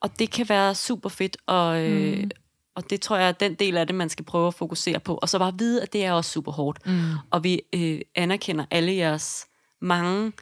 Og 0.00 0.18
det 0.18 0.30
kan 0.30 0.48
være 0.48 0.74
super 0.74 1.08
fedt, 1.08 1.36
og, 1.46 1.84
øh, 1.84 2.18
mm. 2.18 2.30
Og 2.76 2.90
det 2.90 3.00
tror 3.00 3.16
jeg 3.16 3.28
er 3.28 3.32
den 3.32 3.54
del 3.54 3.76
af 3.76 3.86
det, 3.86 3.96
man 3.96 4.08
skal 4.08 4.24
prøve 4.24 4.46
at 4.46 4.54
fokusere 4.54 5.00
på. 5.00 5.14
Og 5.14 5.28
så 5.28 5.38
bare 5.38 5.54
vide, 5.58 5.82
at 5.82 5.92
det 5.92 6.04
er 6.04 6.12
også 6.12 6.30
super 6.30 6.52
hårdt. 6.52 6.86
Mm. 6.86 7.00
Og 7.30 7.44
vi 7.44 7.62
øh, 7.74 8.00
anerkender 8.14 8.64
alle 8.70 8.92
jeres 8.94 9.46
mange 9.80 10.32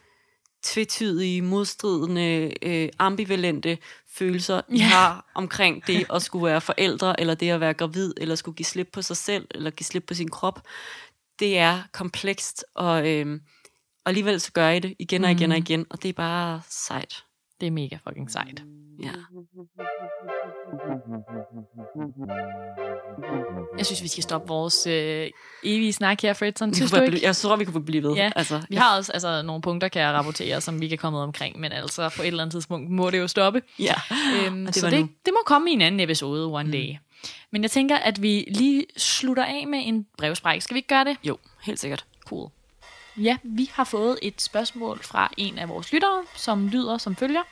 tvetydige, 0.62 1.43
modstridende, 1.43 2.53
øh, 2.62 2.89
ambivalente 2.99 3.78
følelser, 4.14 4.61
I 4.68 4.76
Ja. 4.78 4.85
har 4.85 5.30
omkring 5.35 5.87
det 5.87 6.07
at 6.14 6.22
skulle 6.22 6.47
være 6.47 6.61
forældre, 6.61 7.20
eller 7.20 7.35
det 7.35 7.51
at 7.51 7.61
være 7.61 7.74
gravid, 7.74 8.14
eller 8.16 8.35
skulle 8.35 8.57
give 8.57 8.66
slip 8.66 8.89
på 8.93 9.03
sig 9.03 9.16
selv, 9.16 9.47
eller 9.51 9.70
give 9.70 9.85
slip 9.85 10.05
på 10.07 10.14
sin 10.14 10.28
krop. 10.28 10.62
Det 11.39 11.59
er 11.59 11.82
komplekst, 11.93 12.64
og, 12.74 13.09
øh, 13.09 13.41
og 14.05 14.09
alligevel 14.09 14.41
så 14.41 14.53
gør 14.53 14.70
I 14.70 14.78
det 14.78 14.95
igen 14.99 15.24
og 15.24 15.30
igen 15.30 15.53
og 15.53 15.59
igen, 15.59 15.87
og 15.91 16.03
det 16.03 16.09
er 16.09 16.12
bare 16.12 16.62
sejt. 16.70 17.24
Det 17.61 17.67
er 17.67 17.71
mega 17.71 17.97
fucking 18.09 18.31
sejt. 18.31 18.63
Ja. 19.03 19.11
Jeg 23.79 23.87
synes, 23.87 24.03
vi 24.03 24.09
skal 24.09 24.23
stoppe 24.23 24.49
vores 24.49 24.87
øh, 24.87 25.31
evige 25.65 25.93
snak 25.93 26.23
her, 26.23 26.33
Fredson. 26.33 26.75
Synes 26.75 26.91
du 26.91 27.01
ikke? 27.01 27.21
Jeg 27.23 27.37
tror, 27.37 27.57
vi 27.57 27.65
kunne 27.65 27.85
blive 27.85 28.03
ved. 28.03 28.15
Ja, 28.15 28.31
altså, 28.37 28.63
Vi 28.69 28.77
har 28.77 28.97
også 28.97 29.13
altså, 29.13 29.43
nogle 29.43 29.63
punkter, 29.63 29.89
kan 29.89 30.03
jeg 30.03 30.13
rapportere, 30.13 30.61
som 30.61 30.81
vi 30.81 30.89
kan 30.89 30.99
komme 30.99 31.19
omkring, 31.19 31.61
men 31.61 31.73
altså 31.73 32.13
på 32.17 32.23
et 32.23 32.27
eller 32.27 32.43
andet 32.43 32.53
tidspunkt 32.53 32.91
må 32.91 33.11
det 33.11 33.19
jo 33.19 33.29
stoppe. 33.29 33.63
Ja. 33.79 33.95
Øhm, 34.47 34.67
det 34.67 34.75
så 34.75 34.91
det, 34.91 35.01
nu. 35.01 35.09
det 35.27 35.33
må 35.33 35.39
komme 35.47 35.71
i 35.71 35.75
en 35.75 35.81
anden 35.83 36.01
episode 36.01 36.47
one 36.47 36.73
day. 36.73 36.95
Men 37.51 37.63
jeg 37.63 37.71
tænker, 37.71 37.97
at 37.97 38.23
vi 38.23 38.45
lige 38.49 38.87
slutter 38.97 39.45
af 39.45 39.67
med 39.67 39.79
en 39.85 40.07
brevspræk. 40.19 40.63
Skal 40.63 40.75
vi 40.75 40.79
ikke 40.79 40.89
gøre 40.89 41.05
det? 41.05 41.17
Jo, 41.25 41.39
helt 41.63 41.81
sikkert. 41.81 42.05
Cool. 42.27 42.51
Ja, 43.17 43.37
vi 43.43 43.71
har 43.73 43.85
fået 43.85 44.19
et 44.23 44.41
spørgsmål 44.41 45.03
fra 45.03 45.31
en 45.37 45.59
af 45.59 45.69
vores 45.69 45.93
lyttere, 45.93 46.25
som 46.37 46.69
lyder 46.69 46.99
som 46.99 47.17
følger. 47.17 47.43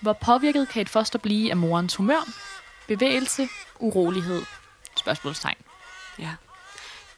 Hvor 0.00 0.12
påvirket 0.12 0.68
kan 0.68 0.82
et 0.82 0.88
foster 0.88 1.18
blive 1.18 1.50
af 1.50 1.56
morens 1.56 1.94
humør, 1.96 2.28
bevægelse, 2.88 3.48
urolighed? 3.78 4.42
Spørgsmålstegn. 4.96 5.56
Ja. 6.18 6.34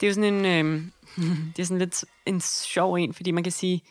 Det 0.01 0.07
er 0.07 0.11
jo 0.11 0.15
sådan 0.15 0.35
en, 0.35 0.67
øh, 0.67 0.83
det 1.57 1.63
er 1.63 1.67
sådan 1.67 1.79
lidt 1.79 2.05
en 2.27 2.41
sjov 2.41 2.95
en, 2.95 3.15
fordi 3.15 3.31
man 3.31 3.43
kan 3.43 3.53
sige, 3.53 3.83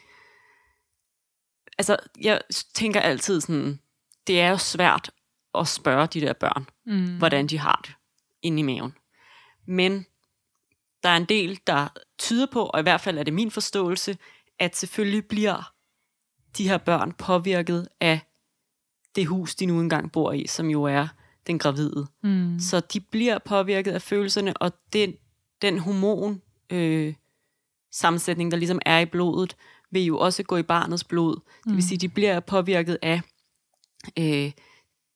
altså 1.77 1.97
jeg 2.21 2.41
tænker 2.73 2.99
altid 2.99 3.41
sådan, 3.41 3.79
det 4.27 4.41
er 4.41 4.49
jo 4.49 4.57
svært 4.57 5.11
at 5.55 5.67
spørge 5.67 6.07
de 6.07 6.21
der 6.21 6.33
børn, 6.33 6.67
mm. 6.85 7.17
hvordan 7.17 7.47
de 7.47 7.57
har 7.57 7.81
det 7.83 7.95
inde 8.41 8.59
i 8.59 8.63
maven. 8.63 8.95
Men 9.67 10.05
der 11.03 11.09
er 11.09 11.17
en 11.17 11.25
del, 11.25 11.59
der 11.67 11.87
tyder 12.17 12.47
på, 12.51 12.65
og 12.65 12.79
i 12.79 12.83
hvert 12.83 13.01
fald 13.01 13.17
er 13.17 13.23
det 13.23 13.33
min 13.33 13.51
forståelse, 13.51 14.17
at 14.59 14.75
selvfølgelig 14.75 15.25
bliver 15.25 15.73
de 16.57 16.69
her 16.69 16.77
børn 16.77 17.11
påvirket 17.11 17.87
af 17.99 18.19
det 19.15 19.27
hus, 19.27 19.55
de 19.55 19.65
nu 19.65 19.79
engang 19.79 20.11
bor 20.11 20.31
i, 20.31 20.47
som 20.47 20.69
jo 20.69 20.83
er 20.83 21.07
den 21.47 21.59
gravide. 21.59 22.07
Mm. 22.23 22.59
Så 22.59 22.79
de 22.79 22.99
bliver 22.99 23.37
påvirket 23.39 23.91
af 23.91 24.01
følelserne, 24.01 24.57
og 24.57 24.71
den, 24.93 25.13
den 25.61 25.79
hormon 25.79 26.41
øh, 26.69 27.13
sammensætning, 27.91 28.51
der 28.51 28.57
ligesom 28.57 28.79
er 28.85 28.99
i 28.99 29.05
blodet, 29.05 29.55
vil 29.91 30.03
jo 30.05 30.19
også 30.19 30.43
gå 30.43 30.57
i 30.57 30.63
barnets 30.63 31.03
blod. 31.03 31.39
Det 31.63 31.75
vil 31.75 31.83
sige, 31.83 31.97
de 31.97 32.09
bliver 32.09 32.39
påvirket 32.39 32.97
af 33.01 33.21
øh, 34.19 34.51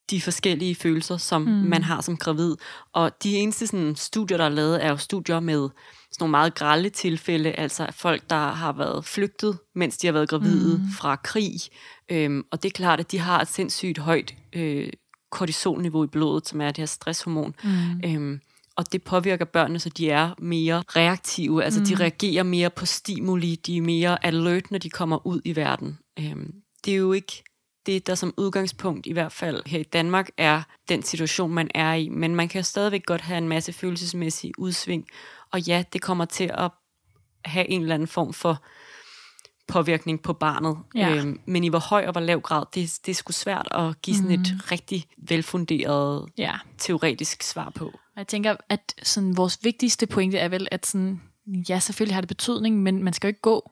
de 0.09 0.21
forskellige 0.21 0.75
følelser, 0.75 1.17
som 1.17 1.41
mm. 1.41 1.47
man 1.49 1.83
har 1.83 2.01
som 2.01 2.17
gravid. 2.17 2.55
Og 2.93 3.11
de 3.23 3.35
eneste 3.35 3.67
sådan, 3.67 3.95
studier, 3.95 4.37
der 4.37 4.45
er 4.45 4.49
lavet, 4.49 4.85
er 4.85 4.89
jo 4.89 4.97
studier 4.97 5.39
med 5.39 5.69
sådan 6.11 6.17
nogle 6.19 6.31
meget 6.31 6.55
grælde 6.55 6.89
tilfælde, 6.89 7.51
altså 7.51 7.87
folk, 7.91 8.29
der 8.29 8.51
har 8.51 8.73
været 8.73 9.05
flygtet, 9.05 9.57
mens 9.75 9.97
de 9.97 10.07
har 10.07 10.11
været 10.11 10.29
gravide 10.29 10.77
mm. 10.77 10.91
fra 10.97 11.15
krig. 11.15 11.53
Øhm, 12.11 12.43
og 12.51 12.63
det 12.63 12.69
er 12.69 12.73
klart, 12.73 12.99
at 12.99 13.11
de 13.11 13.19
har 13.19 13.41
et 13.41 13.47
sindssygt 13.47 13.97
højt 13.97 14.35
øh, 14.53 14.89
kortisolniveau 15.31 16.03
i 16.03 16.07
blodet, 16.07 16.47
som 16.47 16.61
er 16.61 16.67
det 16.67 16.77
her 16.77 16.85
stresshormon. 16.85 17.55
Mm. 17.63 18.01
Øhm, 18.05 18.39
og 18.75 18.91
det 18.91 19.03
påvirker 19.03 19.45
børnene, 19.45 19.79
så 19.79 19.89
de 19.89 20.09
er 20.09 20.31
mere 20.37 20.83
reaktive, 20.95 21.63
altså 21.63 21.79
mm. 21.79 21.85
de 21.85 21.95
reagerer 21.95 22.43
mere 22.43 22.69
på 22.69 22.85
stimuli, 22.85 23.55
de 23.55 23.77
er 23.77 23.81
mere 23.81 24.25
alert, 24.25 24.71
når 24.71 24.77
de 24.77 24.89
kommer 24.89 25.27
ud 25.27 25.41
i 25.45 25.55
verden. 25.55 25.97
Øhm, 26.19 26.53
det 26.85 26.93
er 26.93 26.97
jo 26.97 27.13
ikke 27.13 27.43
det, 27.85 28.07
der 28.07 28.15
som 28.15 28.33
udgangspunkt, 28.37 29.05
i 29.05 29.11
hvert 29.13 29.31
fald 29.31 29.61
her 29.65 29.79
i 29.79 29.83
Danmark, 29.83 30.29
er 30.37 30.61
den 30.89 31.03
situation, 31.03 31.53
man 31.53 31.69
er 31.75 31.93
i. 31.93 32.09
Men 32.09 32.35
man 32.35 32.47
kan 32.47 32.63
stadigvæk 32.63 33.05
godt 33.05 33.21
have 33.21 33.37
en 33.37 33.47
masse 33.47 33.73
følelsesmæssige 33.73 34.53
udsving. 34.57 35.07
Og 35.51 35.61
ja, 35.61 35.83
det 35.93 36.01
kommer 36.01 36.25
til 36.25 36.51
at 36.53 36.71
have 37.45 37.69
en 37.69 37.81
eller 37.81 37.95
anden 37.95 38.07
form 38.07 38.33
for 38.33 38.63
påvirkning 39.67 40.21
på 40.21 40.33
barnet. 40.33 40.77
Ja. 40.95 41.15
Øhm, 41.15 41.39
men 41.45 41.63
i 41.63 41.67
hvor 41.67 41.79
høj 41.79 42.05
og 42.05 42.11
hvor 42.11 42.21
lav 42.21 42.41
grad, 42.41 42.65
det, 42.75 42.99
det 43.05 43.11
er 43.11 43.15
sgu 43.15 43.31
svært 43.31 43.67
at 43.71 44.01
give 44.01 44.15
sådan 44.15 44.31
et 44.31 44.71
rigtig 44.71 45.05
velfunderet 45.17 46.29
Ja. 46.37 46.53
teoretisk 46.77 47.43
svar 47.43 47.69
på. 47.69 47.91
Jeg 48.15 48.27
tænker, 48.27 48.55
at 48.69 48.93
sådan, 49.03 49.37
vores 49.37 49.59
vigtigste 49.63 50.07
pointe 50.07 50.37
er 50.37 50.47
vel, 50.47 50.67
at 50.71 50.85
sådan, 50.85 51.21
ja, 51.69 51.79
selvfølgelig 51.79 52.15
har 52.15 52.21
det 52.21 52.27
betydning, 52.27 52.81
men 52.83 53.03
man 53.03 53.13
skal 53.13 53.27
jo 53.27 53.29
ikke 53.29 53.41
gå 53.41 53.71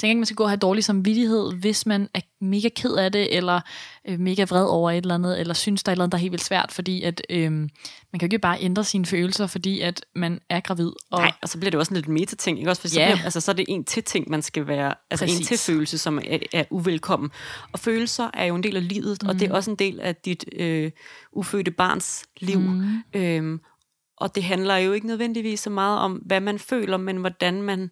tænker 0.00 0.10
ikke, 0.10 0.18
man 0.18 0.26
skal 0.26 0.36
gå 0.36 0.42
og 0.44 0.50
have 0.50 0.56
dårlig 0.58 0.84
samvittighed, 0.84 1.52
hvis 1.52 1.86
man 1.86 2.08
er 2.14 2.20
mega 2.40 2.68
ked 2.68 2.92
af 2.94 3.12
det, 3.12 3.36
eller 3.36 3.60
øh, 4.08 4.18
mega 4.20 4.44
vred 4.44 4.64
over 4.64 4.90
et 4.90 4.96
eller 4.96 5.14
andet, 5.14 5.40
eller 5.40 5.54
synes, 5.54 5.82
der 5.82 5.90
er 5.90 5.92
et 5.92 5.94
eller 5.94 6.04
andet, 6.04 6.12
der 6.12 6.18
er 6.18 6.20
helt 6.20 6.32
vildt 6.32 6.44
svært, 6.44 6.72
fordi 6.72 7.02
at, 7.02 7.22
øh, 7.30 7.52
man 7.52 7.68
kan 8.12 8.20
jo 8.20 8.24
ikke 8.24 8.38
bare 8.38 8.56
ændre 8.60 8.84
sine 8.84 9.06
følelser, 9.06 9.46
fordi 9.46 9.80
at 9.80 10.04
man 10.14 10.40
er 10.50 10.60
gravid. 10.60 10.90
Og 11.10 11.18
Nej, 11.18 11.32
og 11.42 11.48
så 11.48 11.58
bliver 11.58 11.70
det 11.70 11.80
også 11.80 11.90
en 11.90 11.96
lidt 11.96 12.08
meta-ting, 12.08 12.58
ikke 12.58 12.70
også? 12.70 12.82
For 12.82 12.88
så, 12.88 13.00
Ja. 13.00 13.12
bliver, 13.12 13.24
altså, 13.24 13.40
så 13.40 13.50
er 13.50 13.54
det 13.54 13.64
en 13.68 13.84
til 13.84 14.02
ting, 14.02 14.30
man 14.30 14.42
skal 14.42 14.66
være, 14.66 14.94
altså 15.10 15.24
en 15.24 15.28
Præcis. 15.28 15.46
til 15.48 15.58
følelse, 15.58 15.98
som 15.98 16.18
er, 16.24 16.38
er 16.52 16.64
uvelkommen. 16.70 17.30
Og 17.72 17.78
følelser 17.78 18.30
er 18.34 18.44
jo 18.44 18.54
en 18.54 18.62
del 18.62 18.76
af 18.76 18.88
livet, 18.88 19.18
mm. 19.22 19.28
og 19.28 19.40
det 19.40 19.48
er 19.50 19.54
også 19.54 19.70
en 19.70 19.76
del 19.76 20.00
af 20.00 20.16
dit 20.16 20.44
øh, 20.52 20.90
ufødte 21.32 21.70
barns 21.70 22.24
liv. 22.40 22.60
Mm. 22.60 23.02
Øhm, 23.14 23.60
og 24.16 24.34
det 24.34 24.42
handler 24.44 24.76
jo 24.76 24.92
ikke 24.92 25.06
nødvendigvis 25.06 25.60
så 25.60 25.70
meget 25.70 25.98
om, 25.98 26.12
hvad 26.12 26.40
man 26.40 26.58
føler, 26.58 26.96
men 26.96 27.16
hvordan 27.16 27.62
man, 27.62 27.90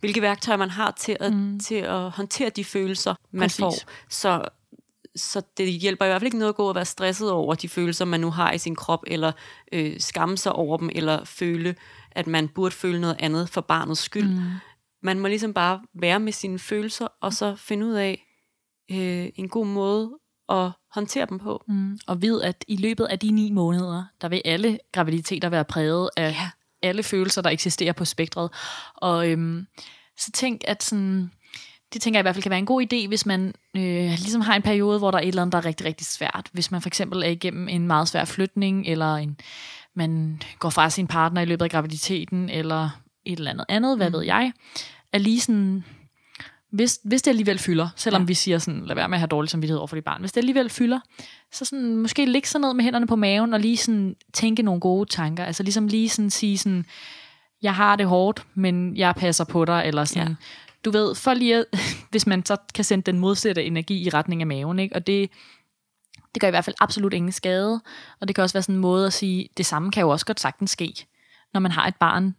hvilke 0.00 0.22
værktøjer 0.22 0.56
man 0.56 0.70
har 0.70 0.90
til 0.90 1.16
at, 1.20 1.32
mm. 1.32 1.60
til 1.60 1.74
at 1.74 2.10
håndtere 2.10 2.50
de 2.50 2.64
følelser, 2.64 3.14
man 3.30 3.40
Præcis. 3.40 3.58
får. 3.58 3.74
Så, 4.08 4.44
så 5.16 5.42
det 5.56 5.72
hjælper 5.72 6.04
i 6.04 6.08
hvert 6.08 6.20
fald 6.20 6.26
ikke 6.26 6.38
noget 6.38 6.52
at 6.52 6.56
gå 6.56 6.68
og 6.68 6.74
være 6.74 6.84
stresset 6.84 7.30
over 7.30 7.54
de 7.54 7.68
følelser, 7.68 8.04
man 8.04 8.20
nu 8.20 8.30
har 8.30 8.52
i 8.52 8.58
sin 8.58 8.76
krop, 8.76 9.04
eller 9.06 9.32
øh, 9.72 10.00
skamme 10.00 10.36
sig 10.36 10.52
over 10.52 10.76
dem, 10.76 10.90
eller 10.94 11.24
føle, 11.24 11.74
at 12.10 12.26
man 12.26 12.48
burde 12.48 12.74
føle 12.74 13.00
noget 13.00 13.16
andet 13.18 13.48
for 13.48 13.60
barnets 13.60 14.00
skyld. 14.00 14.28
Mm. 14.28 14.40
Man 15.02 15.20
må 15.20 15.28
ligesom 15.28 15.54
bare 15.54 15.80
være 15.94 16.20
med 16.20 16.32
sine 16.32 16.58
følelser, 16.58 17.06
og 17.20 17.32
så 17.32 17.56
finde 17.56 17.86
ud 17.86 17.92
af 17.92 18.26
øh, 18.90 19.28
en 19.34 19.48
god 19.48 19.66
måde 19.66 20.10
at 20.48 20.70
håndtere 20.94 21.26
dem 21.26 21.38
på. 21.38 21.64
Mm. 21.68 21.98
Og 22.06 22.22
ved, 22.22 22.42
at 22.42 22.64
i 22.68 22.76
løbet 22.76 23.04
af 23.04 23.18
de 23.18 23.30
ni 23.30 23.50
måneder, 23.50 24.04
der 24.20 24.28
vil 24.28 24.42
alle 24.44 24.78
graviditeter 24.92 25.48
være 25.48 25.64
præget 25.64 26.10
af 26.16 26.30
Ja. 26.30 26.50
Alle 26.82 27.02
følelser, 27.02 27.42
der 27.42 27.50
eksisterer 27.50 27.92
på 27.92 28.04
spektret. 28.04 28.50
Og 28.94 29.28
øhm, 29.28 29.66
så 30.18 30.30
tænk, 30.34 30.60
at 30.64 30.82
sådan, 30.82 31.30
det 31.92 32.02
tænker 32.02 32.18
jeg 32.18 32.22
i 32.22 32.24
hvert 32.24 32.34
fald 32.34 32.42
kan 32.42 32.50
være 32.50 32.58
en 32.58 32.66
god 32.66 32.82
idé, 32.82 33.08
hvis 33.08 33.26
man 33.26 33.54
øh, 33.76 34.10
ligesom 34.10 34.40
har 34.40 34.56
en 34.56 34.62
periode, 34.62 34.98
hvor 34.98 35.10
der 35.10 35.18
er 35.18 35.22
et 35.22 35.28
eller 35.28 35.42
andet, 35.42 35.52
der 35.52 35.58
er 35.58 35.64
rigtig, 35.64 35.86
rigtig 35.86 36.06
svært. 36.06 36.48
Hvis 36.52 36.70
man 36.70 36.82
for 36.82 36.88
eksempel 36.88 37.22
er 37.22 37.28
igennem 37.28 37.68
en 37.68 37.86
meget 37.86 38.08
svær 38.08 38.24
flytning, 38.24 38.86
eller 38.86 39.14
en, 39.14 39.36
man 39.96 40.42
går 40.58 40.70
fra 40.70 40.90
sin 40.90 41.06
partner 41.06 41.40
i 41.40 41.44
løbet 41.44 41.64
af 41.64 41.70
graviditeten, 41.70 42.48
eller 42.48 42.90
et 43.26 43.38
eller 43.38 43.50
andet 43.50 43.64
andet, 43.68 43.96
hvad 43.96 44.10
mm. 44.10 44.16
ved 44.16 44.22
jeg, 44.22 44.52
er 45.12 45.18
lige 45.18 45.40
sådan, 45.40 45.84
hvis, 46.72 47.00
hvis 47.04 47.22
det 47.22 47.30
alligevel 47.30 47.58
fylder, 47.58 47.88
selvom 47.96 48.22
ja. 48.22 48.26
vi 48.26 48.34
siger 48.34 48.58
sådan, 48.58 48.86
lad 48.86 48.94
være 48.94 49.08
med 49.08 49.16
at 49.16 49.20
have 49.20 49.28
dårlig 49.28 49.50
samvittighed 49.50 49.78
over 49.78 49.86
for 49.86 49.96
dit 49.96 50.04
barn, 50.04 50.20
hvis 50.20 50.32
det 50.32 50.40
alligevel 50.40 50.70
fylder, 50.70 51.00
så 51.52 51.64
sådan, 51.64 51.96
måske 51.96 52.26
ligge 52.26 52.48
sig 52.48 52.60
ned 52.60 52.74
med 52.74 52.84
hænderne 52.84 53.06
på 53.06 53.16
maven, 53.16 53.54
og 53.54 53.60
lige 53.60 53.76
sådan 53.76 54.16
tænke 54.32 54.62
nogle 54.62 54.80
gode 54.80 55.10
tanker, 55.10 55.44
altså 55.44 55.62
ligesom 55.62 55.86
lige 55.86 56.08
sådan 56.08 56.30
sige 56.30 56.58
sådan, 56.58 56.84
jeg 57.62 57.74
har 57.74 57.96
det 57.96 58.06
hårdt, 58.06 58.46
men 58.54 58.96
jeg 58.96 59.14
passer 59.14 59.44
på 59.44 59.64
dig, 59.64 59.82
eller 59.86 60.04
sådan, 60.04 60.28
ja. 60.28 60.34
du 60.84 60.90
ved, 60.90 61.14
for 61.14 61.34
lige 61.34 61.56
at, 61.56 61.64
hvis 62.10 62.26
man 62.26 62.46
så 62.46 62.56
kan 62.74 62.84
sende 62.84 63.12
den 63.12 63.18
modsatte 63.18 63.64
energi 63.64 64.06
i 64.06 64.08
retning 64.08 64.40
af 64.42 64.46
maven, 64.46 64.78
ikke? 64.78 64.94
og 64.94 65.06
det, 65.06 65.30
det 66.34 66.40
gør 66.40 66.48
i 66.48 66.50
hvert 66.50 66.64
fald 66.64 66.76
absolut 66.80 67.12
ingen 67.12 67.32
skade, 67.32 67.80
og 68.20 68.28
det 68.28 68.34
kan 68.34 68.42
også 68.42 68.54
være 68.54 68.62
sådan 68.62 68.74
en 68.74 68.80
måde 68.80 69.06
at 69.06 69.12
sige, 69.12 69.48
det 69.56 69.66
samme 69.66 69.90
kan 69.90 70.00
jo 70.00 70.08
også 70.08 70.26
godt 70.26 70.40
sagtens 70.40 70.70
ske, 70.70 71.06
når 71.52 71.60
man 71.60 71.70
har 71.70 71.86
et 71.86 71.96
barn 71.96 72.34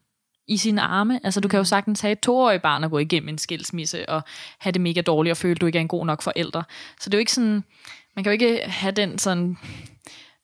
i 0.47 0.57
sine 0.57 0.81
arme. 0.81 1.19
Altså 1.23 1.39
du 1.39 1.47
kan 1.47 1.57
jo 1.57 1.63
sagtens 1.63 2.01
have 2.01 2.11
et 2.11 2.19
toårigt 2.19 2.61
barn 2.61 2.83
og 2.83 2.91
gå 2.91 2.97
igennem 2.97 3.29
en 3.29 3.37
skilsmisse 3.37 4.09
og 4.09 4.21
have 4.59 4.71
det 4.71 4.81
mega 4.81 5.01
dårligt 5.01 5.31
og 5.31 5.37
føle, 5.37 5.51
at 5.51 5.61
du 5.61 5.65
ikke 5.65 5.77
er 5.77 5.81
en 5.81 5.87
god 5.87 6.05
nok 6.05 6.21
forælder. 6.21 6.63
Så 6.99 7.09
det 7.09 7.13
er 7.13 7.17
jo 7.17 7.19
ikke 7.19 7.33
sådan, 7.33 7.63
man 8.15 8.23
kan 8.23 8.25
jo 8.25 8.31
ikke 8.31 8.61
have 8.65 8.91
den 8.91 9.17
sådan, 9.17 9.57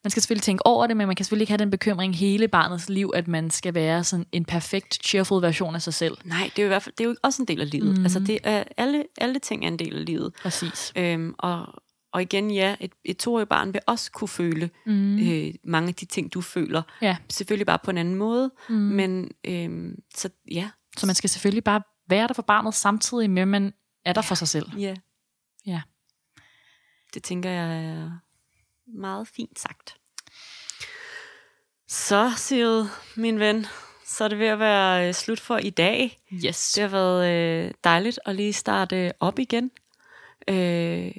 man 0.04 0.10
skal 0.10 0.22
selvfølgelig 0.22 0.42
tænke 0.42 0.66
over 0.66 0.86
det, 0.86 0.96
men 0.96 1.06
man 1.06 1.16
kan 1.16 1.24
selvfølgelig 1.24 1.42
ikke 1.42 1.52
have 1.52 1.58
den 1.58 1.70
bekymring 1.70 2.16
hele 2.16 2.48
barnets 2.48 2.88
liv, 2.88 3.12
at 3.14 3.28
man 3.28 3.50
skal 3.50 3.74
være 3.74 4.04
sådan 4.04 4.26
en 4.32 4.44
perfekt, 4.44 5.06
cheerful 5.06 5.42
version 5.42 5.74
af 5.74 5.82
sig 5.82 5.94
selv. 5.94 6.16
Nej, 6.24 6.50
det 6.56 6.58
er 6.58 6.62
jo 6.62 6.66
i 6.66 6.68
hvert 6.68 6.82
fald 6.82 6.94
det 6.98 7.04
er 7.04 7.08
jo 7.08 7.16
også 7.22 7.42
en 7.42 7.48
del 7.48 7.60
af 7.60 7.70
livet. 7.70 7.98
Mm. 7.98 8.04
Altså 8.04 8.20
det 8.20 8.38
er, 8.44 8.64
alle, 8.76 9.04
alle 9.18 9.38
ting 9.38 9.64
er 9.64 9.68
en 9.68 9.78
del 9.78 9.98
af 9.98 10.04
livet. 10.04 10.32
Præcis. 10.42 10.92
Øhm, 10.96 11.34
og, 11.38 11.66
og 12.12 12.22
igen, 12.22 12.50
ja, 12.50 12.76
et, 12.80 12.92
et 13.04 13.16
toårigt 13.16 13.48
barn 13.48 13.74
vil 13.74 13.80
også 13.86 14.10
kunne 14.12 14.28
føle 14.28 14.70
mm. 14.86 15.18
øh, 15.18 15.54
mange 15.64 15.88
af 15.88 15.94
de 15.94 16.04
ting, 16.04 16.34
du 16.34 16.40
føler. 16.40 16.82
Ja. 17.02 17.16
Selvfølgelig 17.30 17.66
bare 17.66 17.78
på 17.78 17.90
en 17.90 17.98
anden 17.98 18.14
måde, 18.14 18.50
mm. 18.68 18.74
men 18.74 19.30
øhm, 19.44 20.02
så 20.14 20.28
ja. 20.50 20.70
Så 20.96 21.06
man 21.06 21.14
skal 21.14 21.30
selvfølgelig 21.30 21.64
bare 21.64 21.82
være 22.08 22.28
der 22.28 22.34
for 22.34 22.42
barnet, 22.42 22.74
samtidig 22.74 23.30
med, 23.30 23.42
at 23.42 23.48
man 23.48 23.72
er 24.04 24.12
der 24.12 24.22
for 24.22 24.34
sig 24.34 24.48
selv. 24.48 24.66
ja. 24.78 24.94
Ja. 25.66 25.82
Det 27.14 27.22
tænker 27.22 27.50
jeg 27.50 27.84
er 27.84 28.10
meget 28.86 29.28
fint 29.28 29.58
sagt. 29.58 29.94
Så, 31.88 32.32
Sigrid, 32.36 32.86
min 33.16 33.38
ven, 33.38 33.66
så 34.06 34.24
er 34.24 34.28
det 34.28 34.38
ved 34.38 34.46
at 34.46 34.58
være 34.58 35.08
øh, 35.08 35.14
slut 35.14 35.40
for 35.40 35.56
i 35.56 35.70
dag. 35.70 36.18
Yes. 36.44 36.72
Det 36.72 36.82
har 36.82 36.88
været 36.88 37.28
øh, 37.30 37.70
dejligt 37.84 38.20
at 38.26 38.34
lige 38.36 38.52
starte 38.52 39.12
op 39.20 39.38
igen. 39.38 39.70
Øh, 40.48 41.12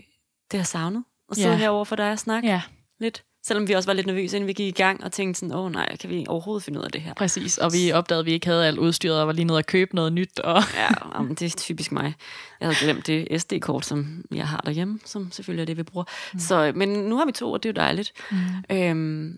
det 0.51 0.57
har 0.57 0.59
jeg 0.59 0.67
savnet 0.67 1.03
at 1.31 1.35
sidde 1.37 1.49
Ja. 1.49 1.55
herovre 1.57 1.85
for 1.85 1.95
dig 1.95 2.11
og 2.11 2.19
snakke 2.19 2.49
Ja, 2.49 2.61
lidt. 2.99 3.23
Selvom 3.45 3.67
vi 3.67 3.73
også 3.73 3.89
var 3.89 3.93
lidt 3.93 4.07
nervøse, 4.07 4.37
inden 4.37 4.47
vi 4.47 4.53
gik 4.53 4.67
i 4.67 4.81
gang, 4.81 5.03
og 5.03 5.11
tænkte 5.11 5.39
sådan, 5.39 5.55
åh 5.55 5.65
oh, 5.65 5.71
nej, 5.71 5.97
kan 5.97 6.09
vi 6.09 6.25
overhovedet 6.29 6.63
finde 6.63 6.79
ud 6.79 6.85
af 6.85 6.91
det 6.91 7.01
her? 7.01 7.13
præcis. 7.13 7.57
Og 7.57 7.73
vi 7.73 7.91
opdagede, 7.91 8.19
at 8.19 8.25
vi 8.25 8.31
ikke 8.31 8.47
havde 8.47 8.67
alt 8.67 8.77
udstyret, 8.77 9.21
og 9.21 9.27
var 9.27 9.33
lige 9.33 9.45
nede 9.45 9.57
og 9.57 9.65
købe 9.65 9.95
noget 9.95 10.13
nyt. 10.13 10.39
Og 10.39 10.61
Ja, 10.75 10.87
jamen, 11.15 11.35
det 11.35 11.41
er 11.41 11.57
typisk 11.57 11.91
mig. 11.91 12.13
Jeg 12.59 12.67
havde 12.67 12.75
glemt 12.81 13.07
det 13.07 13.41
SD-kort, 13.41 13.85
som 13.85 14.23
jeg 14.31 14.47
har 14.47 14.61
derhjemme, 14.65 14.99
som 15.05 15.31
selvfølgelig 15.31 15.61
er 15.61 15.65
det, 15.65 15.77
vi 15.77 15.83
bruger. 15.83 16.05
Mm. 16.33 16.39
Så, 16.39 16.71
men 16.75 16.89
nu 16.89 17.17
har 17.17 17.25
vi 17.25 17.31
to, 17.31 17.51
og 17.51 17.63
det 17.63 17.69
er 17.69 17.73
jo 17.73 17.85
dejligt. 17.85 18.11
Mm. 18.31 18.37
Øhm, 18.77 19.37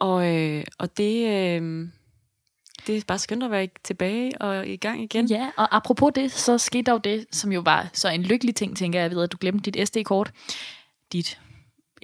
og, 0.00 0.36
øh, 0.36 0.64
og 0.78 0.96
det, 0.96 1.26
øh, 1.28 1.88
det 2.86 2.96
er 2.96 3.02
bare 3.06 3.18
skønt 3.18 3.42
at 3.42 3.50
være 3.50 3.68
tilbage 3.84 4.42
og 4.42 4.66
i 4.68 4.76
gang 4.76 5.02
igen. 5.02 5.26
Ja, 5.26 5.50
og 5.56 5.76
apropos 5.76 6.12
det, 6.14 6.32
så 6.32 6.58
skete 6.58 6.82
der 6.82 6.92
jo 6.92 6.98
det, 6.98 7.26
som 7.32 7.52
jo 7.52 7.60
var 7.60 7.90
så 7.92 8.08
en 8.08 8.22
lykkelig 8.22 8.54
ting, 8.54 8.76
tænker 8.76 9.00
jeg, 9.00 9.10
ved 9.10 9.22
at 9.22 9.32
du 9.32 9.36
glemte 9.40 9.70
dit 9.70 9.88
SD-kort. 9.88 10.32
Dit 11.12 11.40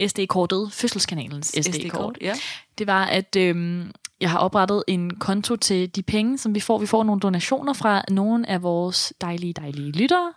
SD-kortet, 0.06 0.72
fødselskanalens 0.72 1.54
SD-kort. 1.60 2.18
ja. 2.20 2.34
Det 2.78 2.86
var, 2.86 3.04
at 3.04 3.36
øhm, 3.36 3.92
jeg 4.20 4.30
har 4.30 4.38
oprettet 4.38 4.84
en 4.88 5.14
konto 5.14 5.56
til 5.56 5.96
de 5.96 6.02
penge, 6.02 6.38
som 6.38 6.54
vi 6.54 6.60
får. 6.60 6.78
Vi 6.78 6.86
får 6.86 7.04
nogle 7.04 7.20
donationer 7.20 7.72
fra 7.72 8.02
nogle 8.10 8.48
af 8.48 8.62
vores 8.62 9.12
dejlige, 9.20 9.52
dejlige 9.52 9.92
lyttere. 9.92 10.32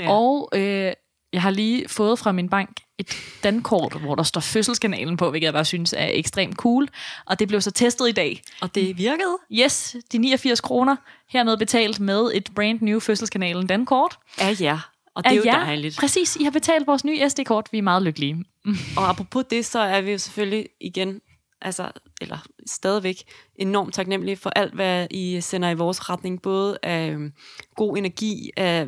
ja. 0.00 0.10
Og 0.10 0.48
øh, 0.54 0.92
jeg 1.32 1.42
har 1.42 1.50
lige 1.50 1.88
fået 1.88 2.18
fra 2.18 2.32
min 2.32 2.48
bank 2.48 2.70
et 2.98 3.16
dankort, 3.44 4.00
hvor 4.00 4.14
der 4.14 4.22
står 4.22 4.40
fødselskanalen 4.40 5.16
på, 5.16 5.30
hvilket 5.30 5.44
jeg 5.46 5.52
bare 5.52 5.64
synes 5.64 5.92
er 5.92 6.08
ekstremt 6.12 6.56
cool. 6.56 6.88
Og 7.26 7.38
det 7.38 7.48
blev 7.48 7.60
så 7.60 7.70
testet 7.70 8.08
i 8.08 8.12
dag. 8.12 8.42
Og 8.60 8.74
det 8.74 8.98
virkede. 8.98 9.38
Yes, 9.52 9.96
de 10.12 10.18
89 10.18 10.60
kroner 10.60 10.96
hermed 11.28 11.56
betalt 11.56 12.00
med 12.00 12.30
et 12.34 12.48
brand 12.54 12.80
new 12.80 13.00
fødselskanalen 13.00 13.66
dankort. 13.66 14.18
Ja, 14.38 14.56
ja. 14.60 14.78
Og 15.14 15.24
det 15.24 15.32
er 15.32 15.36
jo 15.36 15.42
jer. 15.44 15.64
dejligt. 15.64 15.96
Præcis, 15.96 16.36
I 16.36 16.44
har 16.44 16.50
betalt 16.50 16.86
vores 16.86 17.04
nye 17.04 17.28
SD-kort. 17.28 17.68
Vi 17.72 17.78
er 17.78 17.82
meget 17.82 18.02
lykkelige. 18.02 18.44
Og 18.96 19.08
apropos 19.08 19.44
det, 19.50 19.66
så 19.66 19.78
er 19.78 20.00
vi 20.00 20.12
jo 20.12 20.18
selvfølgelig 20.18 20.68
igen, 20.80 21.20
altså, 21.62 21.90
eller 22.20 22.38
stadigvæk 22.66 23.22
enormt 23.56 23.94
taknemmelige 23.94 24.36
for 24.36 24.50
alt, 24.50 24.74
hvad 24.74 25.06
I 25.10 25.40
sender 25.40 25.70
i 25.70 25.74
vores 25.74 26.10
retning. 26.10 26.42
Både 26.42 26.78
af 26.82 27.10
øhm, 27.10 27.32
god 27.76 27.96
energi, 27.96 28.50
af 28.56 28.86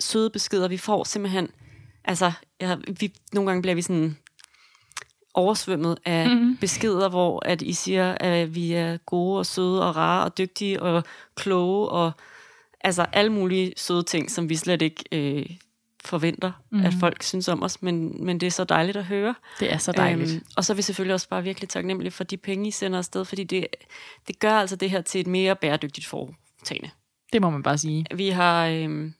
søde 0.00 0.30
beskeder, 0.30 0.68
vi 0.68 0.76
får 0.76 1.04
simpelthen. 1.04 1.48
Altså, 2.04 2.32
ja, 2.60 2.76
vi, 3.00 3.12
nogle 3.32 3.50
gange 3.50 3.62
bliver 3.62 3.74
vi 3.74 3.82
sådan 3.82 4.16
oversvømmet 5.34 5.98
af 6.04 6.28
mm-hmm. 6.28 6.56
beskeder, 6.56 7.08
hvor 7.08 7.46
at 7.46 7.62
I 7.62 7.72
siger, 7.72 8.14
at 8.20 8.54
vi 8.54 8.72
er 8.72 8.96
gode 8.96 9.38
og 9.38 9.46
søde 9.46 9.88
og 9.88 9.96
rare 9.96 10.24
og 10.24 10.38
dygtige 10.38 10.82
og 10.82 11.04
kloge 11.34 11.88
og 11.88 12.12
altså 12.80 13.06
alle 13.12 13.32
mulige 13.32 13.72
søde 13.76 14.02
ting, 14.02 14.30
som 14.30 14.48
vi 14.48 14.56
slet 14.56 14.82
ikke 14.82 15.04
øh, 15.12 15.46
forventer, 16.04 16.52
mm-hmm. 16.70 16.86
at 16.86 16.94
folk 17.00 17.22
synes 17.22 17.48
om 17.48 17.62
os, 17.62 17.82
men, 17.82 18.24
men 18.24 18.40
det 18.40 18.46
er 18.46 18.50
så 18.50 18.64
dejligt 18.64 18.96
at 18.96 19.04
høre. 19.04 19.34
Det 19.60 19.72
er 19.72 19.78
så 19.78 19.92
dejligt. 19.92 20.30
Øhm, 20.30 20.44
og 20.56 20.64
så 20.64 20.72
er 20.72 20.74
vi 20.74 20.82
selvfølgelig 20.82 21.14
også 21.14 21.28
bare 21.28 21.42
virkelig 21.42 21.68
taknemmelige 21.68 22.10
for 22.10 22.24
de 22.24 22.36
penge, 22.36 22.68
I 22.68 22.70
sender 22.70 22.98
afsted, 22.98 23.24
fordi 23.24 23.44
det, 23.44 23.66
det 24.28 24.38
gør 24.38 24.52
altså 24.52 24.76
det 24.76 24.90
her 24.90 25.00
til 25.00 25.20
et 25.20 25.26
mere 25.26 25.56
bæredygtigt 25.56 26.06
foretagende. 26.06 26.90
Det 27.32 27.42
må 27.42 27.50
man 27.50 27.62
bare 27.62 27.78
sige. 27.78 28.06
Vi 28.14 28.28
har, 28.28 28.66
øhm, 28.66 29.14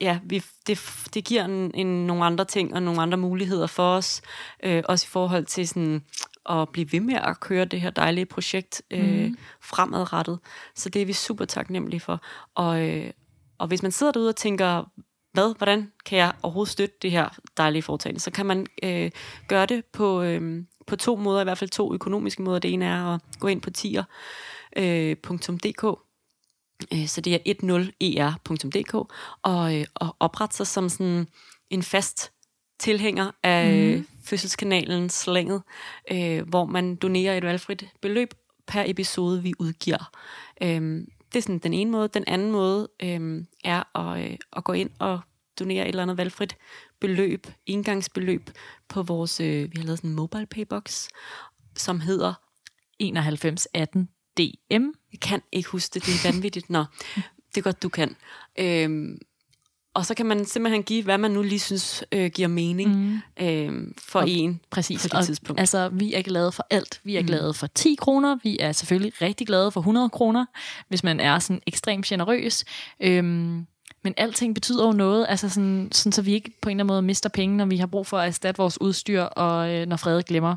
ja, 0.00 0.18
vi, 0.24 0.44
det, 0.66 0.80
det 1.14 1.24
giver 1.24 1.44
en, 1.44 1.70
en, 1.74 2.06
nogle 2.06 2.24
andre 2.24 2.44
ting 2.44 2.74
og 2.74 2.82
nogle 2.82 3.02
andre 3.02 3.18
muligheder 3.18 3.66
for 3.66 3.96
os, 3.96 4.22
øh, 4.62 4.82
også 4.88 5.06
i 5.08 5.10
forhold 5.10 5.44
til 5.44 5.68
sådan 5.68 6.02
at 6.50 6.68
blive 6.68 6.92
ved 6.92 7.00
med 7.00 7.14
at 7.14 7.40
køre 7.40 7.64
det 7.64 7.80
her 7.80 7.90
dejlige 7.90 8.26
projekt 8.26 8.82
øh, 8.90 9.24
mm. 9.24 9.38
fremadrettet. 9.62 10.38
Så 10.74 10.88
det 10.88 11.02
er 11.02 11.06
vi 11.06 11.12
super 11.12 11.44
taknemmelige 11.44 12.00
for. 12.00 12.22
Og, 12.54 12.88
øh, 12.88 13.10
og 13.58 13.68
hvis 13.68 13.82
man 13.82 13.92
sidder 13.92 14.12
derude 14.12 14.28
og 14.28 14.36
tænker, 14.36 14.84
hvad, 15.32 15.54
hvordan 15.58 15.92
kan 16.04 16.18
jeg 16.18 16.32
overhovedet 16.42 16.72
støtte 16.72 16.96
det 17.02 17.10
her 17.10 17.28
dejlige 17.56 17.82
foretagende, 17.82 18.20
så 18.20 18.30
kan 18.30 18.46
man 18.46 18.66
øh, 18.82 19.10
gøre 19.48 19.66
det 19.66 19.84
på, 19.84 20.22
øh, 20.22 20.64
på 20.86 20.96
to 20.96 21.16
måder, 21.16 21.40
i 21.40 21.44
hvert 21.44 21.58
fald 21.58 21.70
to 21.70 21.94
økonomiske 21.94 22.42
måder. 22.42 22.58
Det 22.58 22.72
ene 22.72 22.84
er 22.84 23.14
at 23.14 23.20
gå 23.40 23.48
ind 23.48 23.60
på 23.60 23.70
tier.dk, 23.70 25.84
øh, 25.84 25.96
så 27.06 27.20
det 27.20 27.34
er 27.34 27.38
10er.dk, 27.48 28.94
og, 29.42 29.76
øh, 29.76 29.86
og 29.94 30.16
oprette 30.20 30.56
sig 30.56 30.66
som 30.66 30.88
sådan 30.88 31.26
en 31.70 31.82
fast 31.82 32.32
tilhænger 32.78 33.30
af 33.42 33.96
mm. 33.98 34.06
fødselskanalen 34.24 35.10
Slanget, 35.10 35.62
øh, 36.10 36.48
hvor 36.48 36.64
man 36.64 36.96
donerer 36.96 37.36
et 37.36 37.44
valgfrit 37.44 37.88
beløb 38.00 38.34
per 38.66 38.84
episode, 38.86 39.42
vi 39.42 39.52
udgiver. 39.58 40.10
Øhm, 40.62 41.06
det 41.32 41.38
er 41.38 41.42
sådan 41.42 41.58
den 41.58 41.74
ene 41.74 41.90
måde. 41.90 42.08
Den 42.08 42.24
anden 42.26 42.52
måde 42.52 42.88
øh, 43.02 43.44
er 43.64 43.98
at, 43.98 44.24
øh, 44.24 44.36
at 44.56 44.64
gå 44.64 44.72
ind 44.72 44.90
og 44.98 45.20
donere 45.58 45.84
et 45.84 45.88
eller 45.88 46.02
andet 46.02 46.16
valgfrit 46.16 46.56
beløb, 47.00 47.46
indgangsbeløb 47.66 48.50
på 48.88 49.02
vores, 49.02 49.40
øh, 49.40 49.72
vi 49.72 49.76
har 49.76 49.84
lavet 49.84 49.98
sådan 49.98 50.10
en 50.10 50.16
mobile 50.16 50.46
paybox, 50.46 51.08
som 51.76 52.00
hedder 52.00 52.34
9118 53.00 54.08
DM. 54.38 54.84
Jeg 55.12 55.20
kan 55.20 55.42
ikke 55.52 55.68
huske 55.68 55.94
det, 55.94 56.06
det 56.06 56.14
er 56.14 56.32
vanvittigt. 56.32 56.70
Nå, 56.70 56.84
det 57.54 57.56
er 57.56 57.60
godt, 57.60 57.82
du 57.82 57.88
kan. 57.88 58.16
Øhm, 58.58 59.18
og 59.94 60.06
så 60.06 60.14
kan 60.14 60.26
man 60.26 60.44
simpelthen 60.44 60.82
give, 60.82 61.02
hvad 61.04 61.18
man 61.18 61.30
nu 61.30 61.42
lige 61.42 61.58
synes 61.58 62.04
øh, 62.12 62.30
giver 62.30 62.48
mening 62.48 62.96
mm. 62.96 63.46
øhm, 63.46 63.94
for 63.98 64.20
og, 64.20 64.28
en 64.28 64.60
præcis. 64.70 65.02
på 65.02 65.08
det 65.08 65.14
og, 65.14 65.24
tidspunkt. 65.24 65.60
Altså, 65.60 65.88
vi 65.88 66.14
er 66.14 66.22
glade 66.22 66.52
for 66.52 66.66
alt. 66.70 67.00
Vi 67.04 67.16
er 67.16 67.20
mm. 67.20 67.26
glade 67.26 67.54
for 67.54 67.66
10 67.66 67.94
kroner. 67.94 68.36
Vi 68.42 68.56
er 68.60 68.72
selvfølgelig 68.72 69.22
rigtig 69.22 69.46
glade 69.46 69.70
for 69.70 69.80
100 69.80 70.08
kroner, 70.08 70.46
hvis 70.88 71.04
man 71.04 71.20
er 71.20 71.38
sådan 71.38 71.62
ekstremt 71.66 72.06
generøs. 72.06 72.64
Øhm, 73.00 73.66
men 74.04 74.14
alting 74.16 74.54
betyder 74.54 74.86
jo 74.86 74.92
noget, 74.92 75.26
altså 75.28 75.48
sådan, 75.48 75.88
sådan, 75.92 76.12
så 76.12 76.22
vi 76.22 76.32
ikke 76.32 76.50
på 76.62 76.68
en 76.68 76.76
eller 76.76 76.84
anden 76.84 76.94
måde 76.94 77.02
mister 77.02 77.28
penge, 77.28 77.56
når 77.56 77.66
vi 77.66 77.76
har 77.76 77.86
brug 77.86 78.06
for 78.06 78.18
at 78.18 78.28
erstatte 78.28 78.58
vores 78.58 78.80
udstyr, 78.80 79.22
og 79.22 79.74
øh, 79.74 79.86
når 79.86 79.96
Frede 79.96 80.22
glemmer 80.22 80.56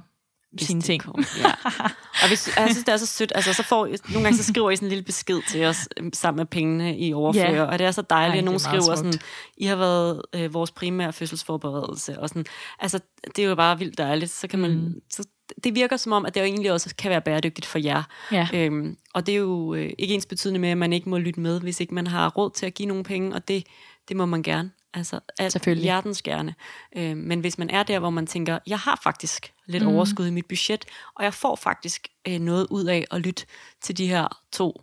Hvis 0.51 0.67
sine 0.67 0.81
ting. 0.81 1.03
kommer, 1.03 1.23
Ja. 1.37 1.51
Og 2.23 2.27
hvis, 2.27 2.47
jeg 2.57 2.67
synes, 2.71 2.85
det 2.85 2.93
er 2.93 2.97
så 2.97 3.05
sødt. 3.05 3.31
Altså, 3.35 3.53
så 3.53 3.63
får, 3.63 3.85
nogle 3.87 4.23
gange 4.23 4.37
så 4.37 4.43
skriver 4.43 4.71
I 4.71 4.75
sådan 4.75 4.85
en 4.85 4.89
lille 4.89 5.03
besked 5.03 5.41
til 5.49 5.65
os 5.65 5.87
øhm, 5.97 6.13
sammen 6.13 6.37
med 6.37 6.45
pengene 6.45 6.97
i 6.97 7.13
overfører. 7.13 7.53
Ja. 7.55 7.63
Og 7.63 7.79
det 7.79 7.87
er 7.87 7.91
så 7.91 8.01
dejligt, 8.01 8.33
Ej, 8.33 8.37
at 8.37 8.43
nogen 8.43 8.55
er 8.55 8.59
skriver 8.59 8.81
smukt. 8.81 8.97
sådan, 8.97 9.13
I 9.57 9.65
har 9.65 9.75
været 9.75 10.21
øh, 10.35 10.53
vores 10.53 10.71
primære 10.71 11.13
fødselsforberedelse. 11.13 12.19
Og 12.19 12.29
sådan. 12.29 12.45
Altså, 12.79 12.99
det 13.35 13.43
er 13.43 13.49
jo 13.49 13.55
bare 13.55 13.79
vildt 13.79 13.97
dejligt. 13.97 14.31
Så 14.31 14.47
kan 14.47 14.59
man, 14.59 14.71
Mm. 14.71 14.93
så 15.09 15.23
det 15.63 15.75
virker 15.75 15.97
som 15.97 16.11
om, 16.11 16.25
at 16.25 16.35
det 16.35 16.41
jo 16.41 16.45
egentlig 16.45 16.71
også 16.71 16.95
kan 16.97 17.09
være 17.11 17.21
bæredygtigt 17.21 17.65
for 17.65 17.79
jer. 17.79 18.03
Ja. 18.31 18.47
Øhm, 18.53 18.97
og 19.13 19.25
det 19.25 19.31
er 19.33 19.37
jo 19.39 19.73
øh, 19.73 19.89
ikke 19.99 20.13
ens 20.13 20.25
betydende 20.25 20.59
med, 20.59 20.69
at 20.69 20.77
man 20.77 20.93
ikke 20.93 21.09
må 21.09 21.17
lytte 21.17 21.39
med, 21.39 21.61
hvis 21.61 21.79
ikke 21.79 21.93
man 21.93 22.07
har 22.07 22.29
råd 22.29 22.49
til 22.51 22.65
at 22.65 22.73
give 22.73 22.87
nogle 22.87 23.03
penge, 23.03 23.35
og 23.35 23.47
det, 23.47 23.63
det 24.07 24.17
må 24.17 24.25
man 24.25 24.43
gerne. 24.43 24.71
Altså, 24.93 25.19
alt 25.39 25.51
Selvfølgelig. 25.51 25.83
hjertens 25.83 26.21
gerne. 26.21 26.55
Øhm, 26.95 27.17
men 27.17 27.39
hvis 27.39 27.57
man 27.57 27.69
er 27.69 27.83
der, 27.83 27.99
hvor 27.99 28.09
man 28.09 28.27
tænker, 28.27 28.59
jeg 28.67 28.79
har 28.79 28.99
faktisk 29.03 29.53
lidt 29.65 29.83
Mm. 29.83 29.89
overskud 29.95 30.27
i 30.27 30.31
mit 30.31 30.45
budget, 30.45 30.85
og 31.15 31.23
jeg 31.23 31.33
får 31.33 31.55
faktisk 31.55 32.07
øh, 32.27 32.39
noget 32.39 32.67
ud 32.69 32.85
af 32.85 33.05
at 33.11 33.21
lytte 33.21 33.45
til 33.81 33.97
de 33.97 34.07
her 34.07 34.37
to 34.51 34.81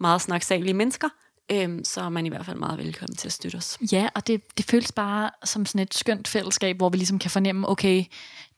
meget 0.00 0.20
snaksalige 0.20 0.74
mennesker, 0.74 1.08
øhm, 1.52 1.84
så 1.84 2.00
er 2.00 2.08
man 2.08 2.26
i 2.26 2.28
hvert 2.28 2.46
fald 2.46 2.58
meget 2.58 2.78
velkommen 2.78 3.16
til 3.16 3.28
at 3.28 3.32
støtte 3.32 3.56
os. 3.56 3.78
Ja, 3.92 4.08
og 4.14 4.26
det, 4.26 4.58
det 4.58 4.64
føles 4.64 4.92
bare 4.92 5.30
som 5.44 5.66
sådan 5.66 5.80
et 5.80 5.94
skønt 5.94 6.28
fællesskab, 6.28 6.76
hvor 6.76 6.88
vi 6.88 6.96
ligesom 6.96 7.18
kan 7.18 7.30
fornemme, 7.30 7.68
okay, 7.68 8.04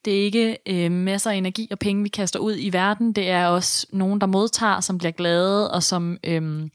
det 0.04 0.18
er 0.20 0.24
ikke 0.24 0.58
øh, 0.66 0.92
masser 0.92 1.30
af 1.30 1.34
energi 1.34 1.68
og 1.70 1.78
penge, 1.78 2.02
vi 2.02 2.08
kaster 2.08 2.38
ud 2.38 2.56
i 2.58 2.72
verden. 2.72 3.12
Det 3.12 3.30
er 3.30 3.46
også 3.46 3.86
nogen, 3.92 4.20
der 4.20 4.26
modtager, 4.26 4.80
som 4.80 4.98
bliver 4.98 5.12
glade, 5.12 5.70
og 5.70 5.82
som 5.82 6.18
øh, 6.24 6.68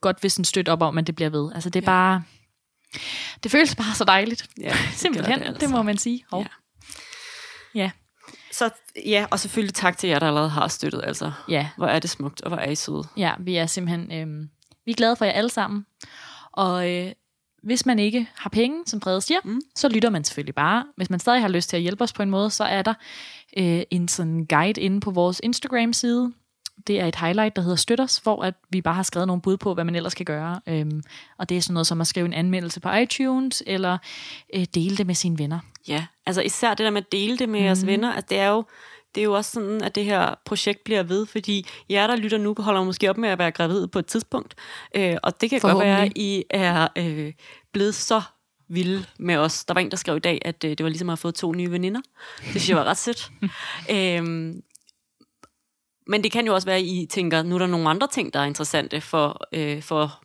godt 0.00 0.22
vil 0.22 0.30
sådan 0.30 0.44
støtte 0.44 0.70
op 0.70 0.82
om, 0.82 0.98
at 0.98 1.06
det 1.06 1.14
bliver 1.16 1.30
ved. 1.30 1.52
Altså 1.54 1.70
det 1.70 1.80
er. 1.80 1.82
Ja. 1.82 1.86
bare... 1.86 2.22
Det 3.42 3.50
føles 3.50 3.74
bare 3.74 3.94
så 3.94 4.04
dejligt. 4.04 4.46
Ja, 4.60 4.68
det 4.90 4.98
Simpelthen, 4.98 5.38
det, 5.38 5.46
altså. 5.46 5.60
det 5.60 5.70
må 5.70 5.82
man 5.82 5.98
sige. 5.98 6.24
Hov. 6.30 6.40
Ja. 6.40 6.46
Ja. 7.74 7.90
Så 8.52 8.70
ja, 9.06 9.26
og 9.30 9.40
selvfølgelig 9.40 9.74
tak 9.74 9.98
til 9.98 10.08
jer, 10.08 10.18
der 10.18 10.26
allerede 10.26 10.50
har 10.50 10.68
støttet. 10.68 11.00
Altså, 11.04 11.32
ja, 11.48 11.68
hvor 11.76 11.86
er 11.86 11.98
det 11.98 12.10
smukt, 12.10 12.42
og 12.42 12.48
hvor 12.48 12.58
er 12.58 12.70
I 12.70 12.74
søde. 12.74 13.04
ja, 13.16 13.32
vi 13.40 13.56
er 13.56 13.66
simpelthen... 13.66 14.12
Øh, 14.12 14.48
vi 14.84 14.90
er 14.90 14.94
glade 14.94 15.16
for 15.16 15.24
jer 15.24 15.32
alle 15.32 15.50
sammen. 15.50 15.86
Og 16.52 16.90
øh, 16.90 17.12
hvis 17.62 17.86
man 17.86 17.98
ikke 17.98 18.28
har 18.36 18.50
penge, 18.50 18.82
som 18.86 19.00
Frede 19.00 19.20
siger. 19.20 19.38
Mm. 19.44 19.60
så 19.76 19.88
lytter 19.88 20.10
man 20.10 20.24
selvfølgelig 20.24 20.54
bare. 20.54 20.84
Hvis 20.96 21.10
man 21.10 21.20
stadig 21.20 21.40
har 21.40 21.48
lyst 21.48 21.68
til 21.68 21.76
at 21.76 21.82
hjælpe 21.82 22.04
os 22.04 22.12
på 22.12 22.22
en 22.22 22.30
måde, 22.30 22.50
så 22.50 22.64
er 22.64 22.82
der 22.82 22.94
øh, 23.56 23.82
en 23.90 24.08
sådan 24.08 24.46
guide 24.48 24.80
inde 24.80 25.00
på 25.00 25.10
vores 25.10 25.40
Instagram-side. 25.44 26.32
Det 26.86 27.00
er 27.00 27.06
et 27.06 27.16
highlight, 27.16 27.56
der 27.56 27.62
hedder 27.62 27.76
Støt 27.76 28.00
os, 28.00 28.16
hvor 28.16 28.42
at 28.42 28.54
vi 28.70 28.80
bare 28.80 28.94
har 28.94 29.02
skrevet 29.02 29.26
nogle 29.26 29.42
bud 29.42 29.56
på, 29.56 29.74
hvad 29.74 29.84
man 29.84 29.94
ellers 29.94 30.14
kan 30.14 30.26
gøre. 30.26 30.60
Øhm, 30.66 31.02
og 31.38 31.48
det 31.48 31.56
er 31.56 31.60
sådan 31.60 31.74
noget 31.74 31.86
som 31.86 32.00
at 32.00 32.06
skrive 32.06 32.26
en 32.26 32.32
anmeldelse 32.32 32.80
på 32.80 32.90
iTunes, 32.92 33.62
eller 33.66 33.98
øh, 34.54 34.66
dele 34.74 34.96
det 34.96 35.06
med 35.06 35.14
sine 35.14 35.38
venner. 35.38 35.58
Ja, 35.88 36.06
altså 36.26 36.42
især 36.42 36.70
det 36.70 36.84
der 36.84 36.90
med 36.90 37.00
at 37.00 37.12
dele 37.12 37.38
det 37.38 37.48
med 37.48 37.60
mm. 37.60 37.66
jeres 37.66 37.86
venner, 37.86 38.12
at 38.12 38.30
det 38.30 38.38
er 38.38 38.48
jo 38.48 38.64
det 39.14 39.20
er 39.20 39.24
jo 39.24 39.32
også 39.32 39.50
sådan, 39.50 39.82
at 39.82 39.94
det 39.94 40.04
her 40.04 40.34
projekt 40.44 40.84
bliver 40.84 41.02
ved, 41.02 41.26
fordi 41.26 41.66
jer, 41.90 42.06
der 42.06 42.16
lytter 42.16 42.38
nu, 42.38 42.54
holder 42.58 42.84
måske 42.84 43.10
op 43.10 43.18
med 43.18 43.28
at 43.28 43.38
være 43.38 43.50
gravid 43.50 43.86
på 43.86 43.98
et 43.98 44.06
tidspunkt. 44.06 44.54
Øh, 44.94 45.16
og 45.22 45.40
det 45.40 45.50
kan 45.50 45.60
godt 45.60 45.78
være, 45.78 46.02
at 46.02 46.12
I 46.16 46.44
er 46.50 46.88
øh, 46.96 47.32
blevet 47.72 47.94
så 47.94 48.22
vilde 48.68 49.04
med 49.18 49.36
os. 49.36 49.64
Der 49.64 49.74
var 49.74 49.80
en, 49.80 49.90
der 49.90 49.96
skrev 49.96 50.16
i 50.16 50.20
dag, 50.20 50.42
at 50.44 50.64
øh, 50.64 50.70
det 50.70 50.82
var 50.82 50.88
ligesom 50.88 51.08
at 51.08 51.12
have 51.12 51.16
fået 51.16 51.34
to 51.34 51.52
nye 51.52 51.70
veninder. 51.70 52.00
Det 52.38 52.50
synes 52.50 52.68
jeg 52.68 52.76
var 52.76 52.84
ret 52.84 52.98
sødt. 52.98 53.30
øhm, 53.94 54.62
men 56.06 56.22
det 56.22 56.32
kan 56.32 56.46
jo 56.46 56.54
også 56.54 56.66
være, 56.66 56.76
at 56.76 56.82
I 56.84 57.06
tænker, 57.10 57.42
nu 57.42 57.54
er 57.54 57.58
der 57.58 57.66
nogle 57.66 57.90
andre 57.90 58.08
ting, 58.08 58.34
der 58.34 58.40
er 58.40 58.44
interessante 58.44 59.00
for, 59.00 59.40
øh, 59.52 59.82
for 59.82 60.24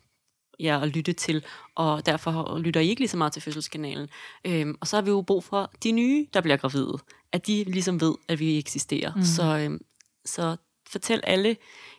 jer 0.60 0.80
at 0.80 0.90
lytte 0.90 1.14
til, 1.14 1.46
og 1.76 2.06
derfor 2.06 2.58
lytter 2.60 2.82
I 2.82 2.90
ikke 2.90 3.02
lige 3.02 3.10
så 3.10 3.18
meget 3.18 3.34
til 3.34 3.42
fødselskanalen. 3.42 4.08
Øhm, 4.46 4.76
og 4.82 4.88
så 4.88 4.98
har 4.98 5.02
vi 5.02 5.10
jo 5.10 5.22
brug 5.22 5.44
for 5.44 5.72
de 5.84 5.92
nye, 5.92 6.28
der 6.34 6.42
bliver 6.42 6.58
gravide, 6.58 6.94
at 7.32 7.48
de 7.48 7.64
ligesom 7.64 8.02
ved, 8.02 8.16
at 8.28 8.40
vi 8.40 8.58
eksisterer. 8.58 9.16
Mm. 9.16 9.24
Så, 9.24 9.58
øhm, 9.58 9.82
så 10.26 10.58
fortæl 10.90 11.22
alle 11.24 11.58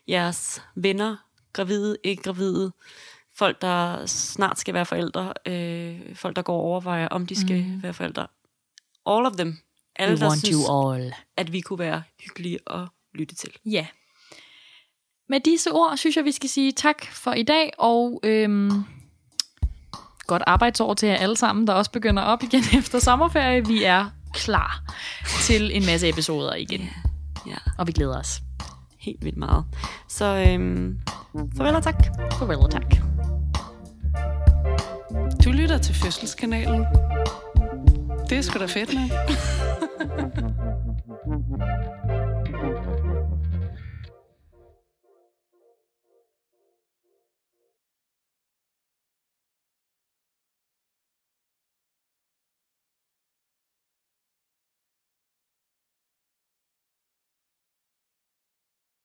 jeres 0.09 0.63
venner, 0.77 1.17
gravide, 1.53 1.97
ikke 2.05 2.23
gravide, 2.23 2.73
folk, 3.37 3.61
der 3.61 4.07
snart 4.07 4.59
skal 4.59 4.75
være 4.75 4.87
forældre, 4.87 5.33
øh, 5.47 6.17
folk, 6.17 6.37
der 6.37 6.43
går 6.43 6.57
og 6.57 6.63
overvejer, 6.63 7.09
om 7.09 7.27
de 7.27 7.41
skal 7.41 7.65
mm. 7.65 7.83
være 7.83 7.95
forældre. 7.95 8.27
All 9.07 9.27
of 9.27 9.33
them. 9.33 9.59
Alle, 9.97 10.15
We 10.15 10.21
der 10.21 10.27
want 10.27 10.47
synes, 10.47 10.67
you 10.69 10.93
all. 10.93 11.15
at 11.37 11.53
vi 11.53 11.61
kunne 11.61 11.79
være 11.79 12.03
hyggelige 12.21 12.59
at 12.67 12.89
lytte 13.15 13.35
til. 13.35 13.51
Ja. 13.67 13.87
Med 15.29 15.41
disse 15.41 15.73
ord, 15.73 15.97
synes 15.97 16.17
jeg, 16.17 16.25
vi 16.25 16.33
skal 16.33 16.49
sige 16.49 16.73
tak 16.73 17.07
for 17.13 17.33
i 17.33 17.43
dag, 17.43 17.71
og 17.79 18.21
øhm, 18.25 18.71
godt 20.27 20.43
arbejdsår 20.47 20.95
til 20.95 21.09
jer 21.09 21.17
alle 21.17 21.37
sammen, 21.37 21.67
der 21.67 21.73
også 21.73 21.91
begynder 21.91 22.23
op 22.23 22.43
igen 22.43 22.63
efter 22.79 22.99
sommerferie. 22.99 23.67
Vi 23.67 23.85
er 23.85 24.11
klar 24.35 24.83
til 25.43 25.77
en 25.77 25.87
masse 25.87 26.09
episoder 26.09 26.55
igen, 26.55 26.81
Ja, 27.47 27.57
og 27.79 27.87
vi 27.87 27.93
glæder 27.93 28.19
os. 28.19 28.41
helt 29.01 29.25
vildt 29.25 29.37
meget. 29.39 29.65
Så 30.09 30.25
øhm, 30.49 31.01
farvel 31.57 31.75
og 31.75 31.83
tak. 31.83 32.05
Farvel 32.33 32.59
og 32.59 32.71
tak. 32.71 32.95
Du 35.45 35.51
lytter 35.51 35.79
til 35.79 35.95
Fødselskanalen. 35.95 36.87
Det 38.31 38.39
er 38.39 38.43
sgu 38.43 38.59
da 38.59 38.67
fedt, 38.67 38.95
nok. 38.95 39.11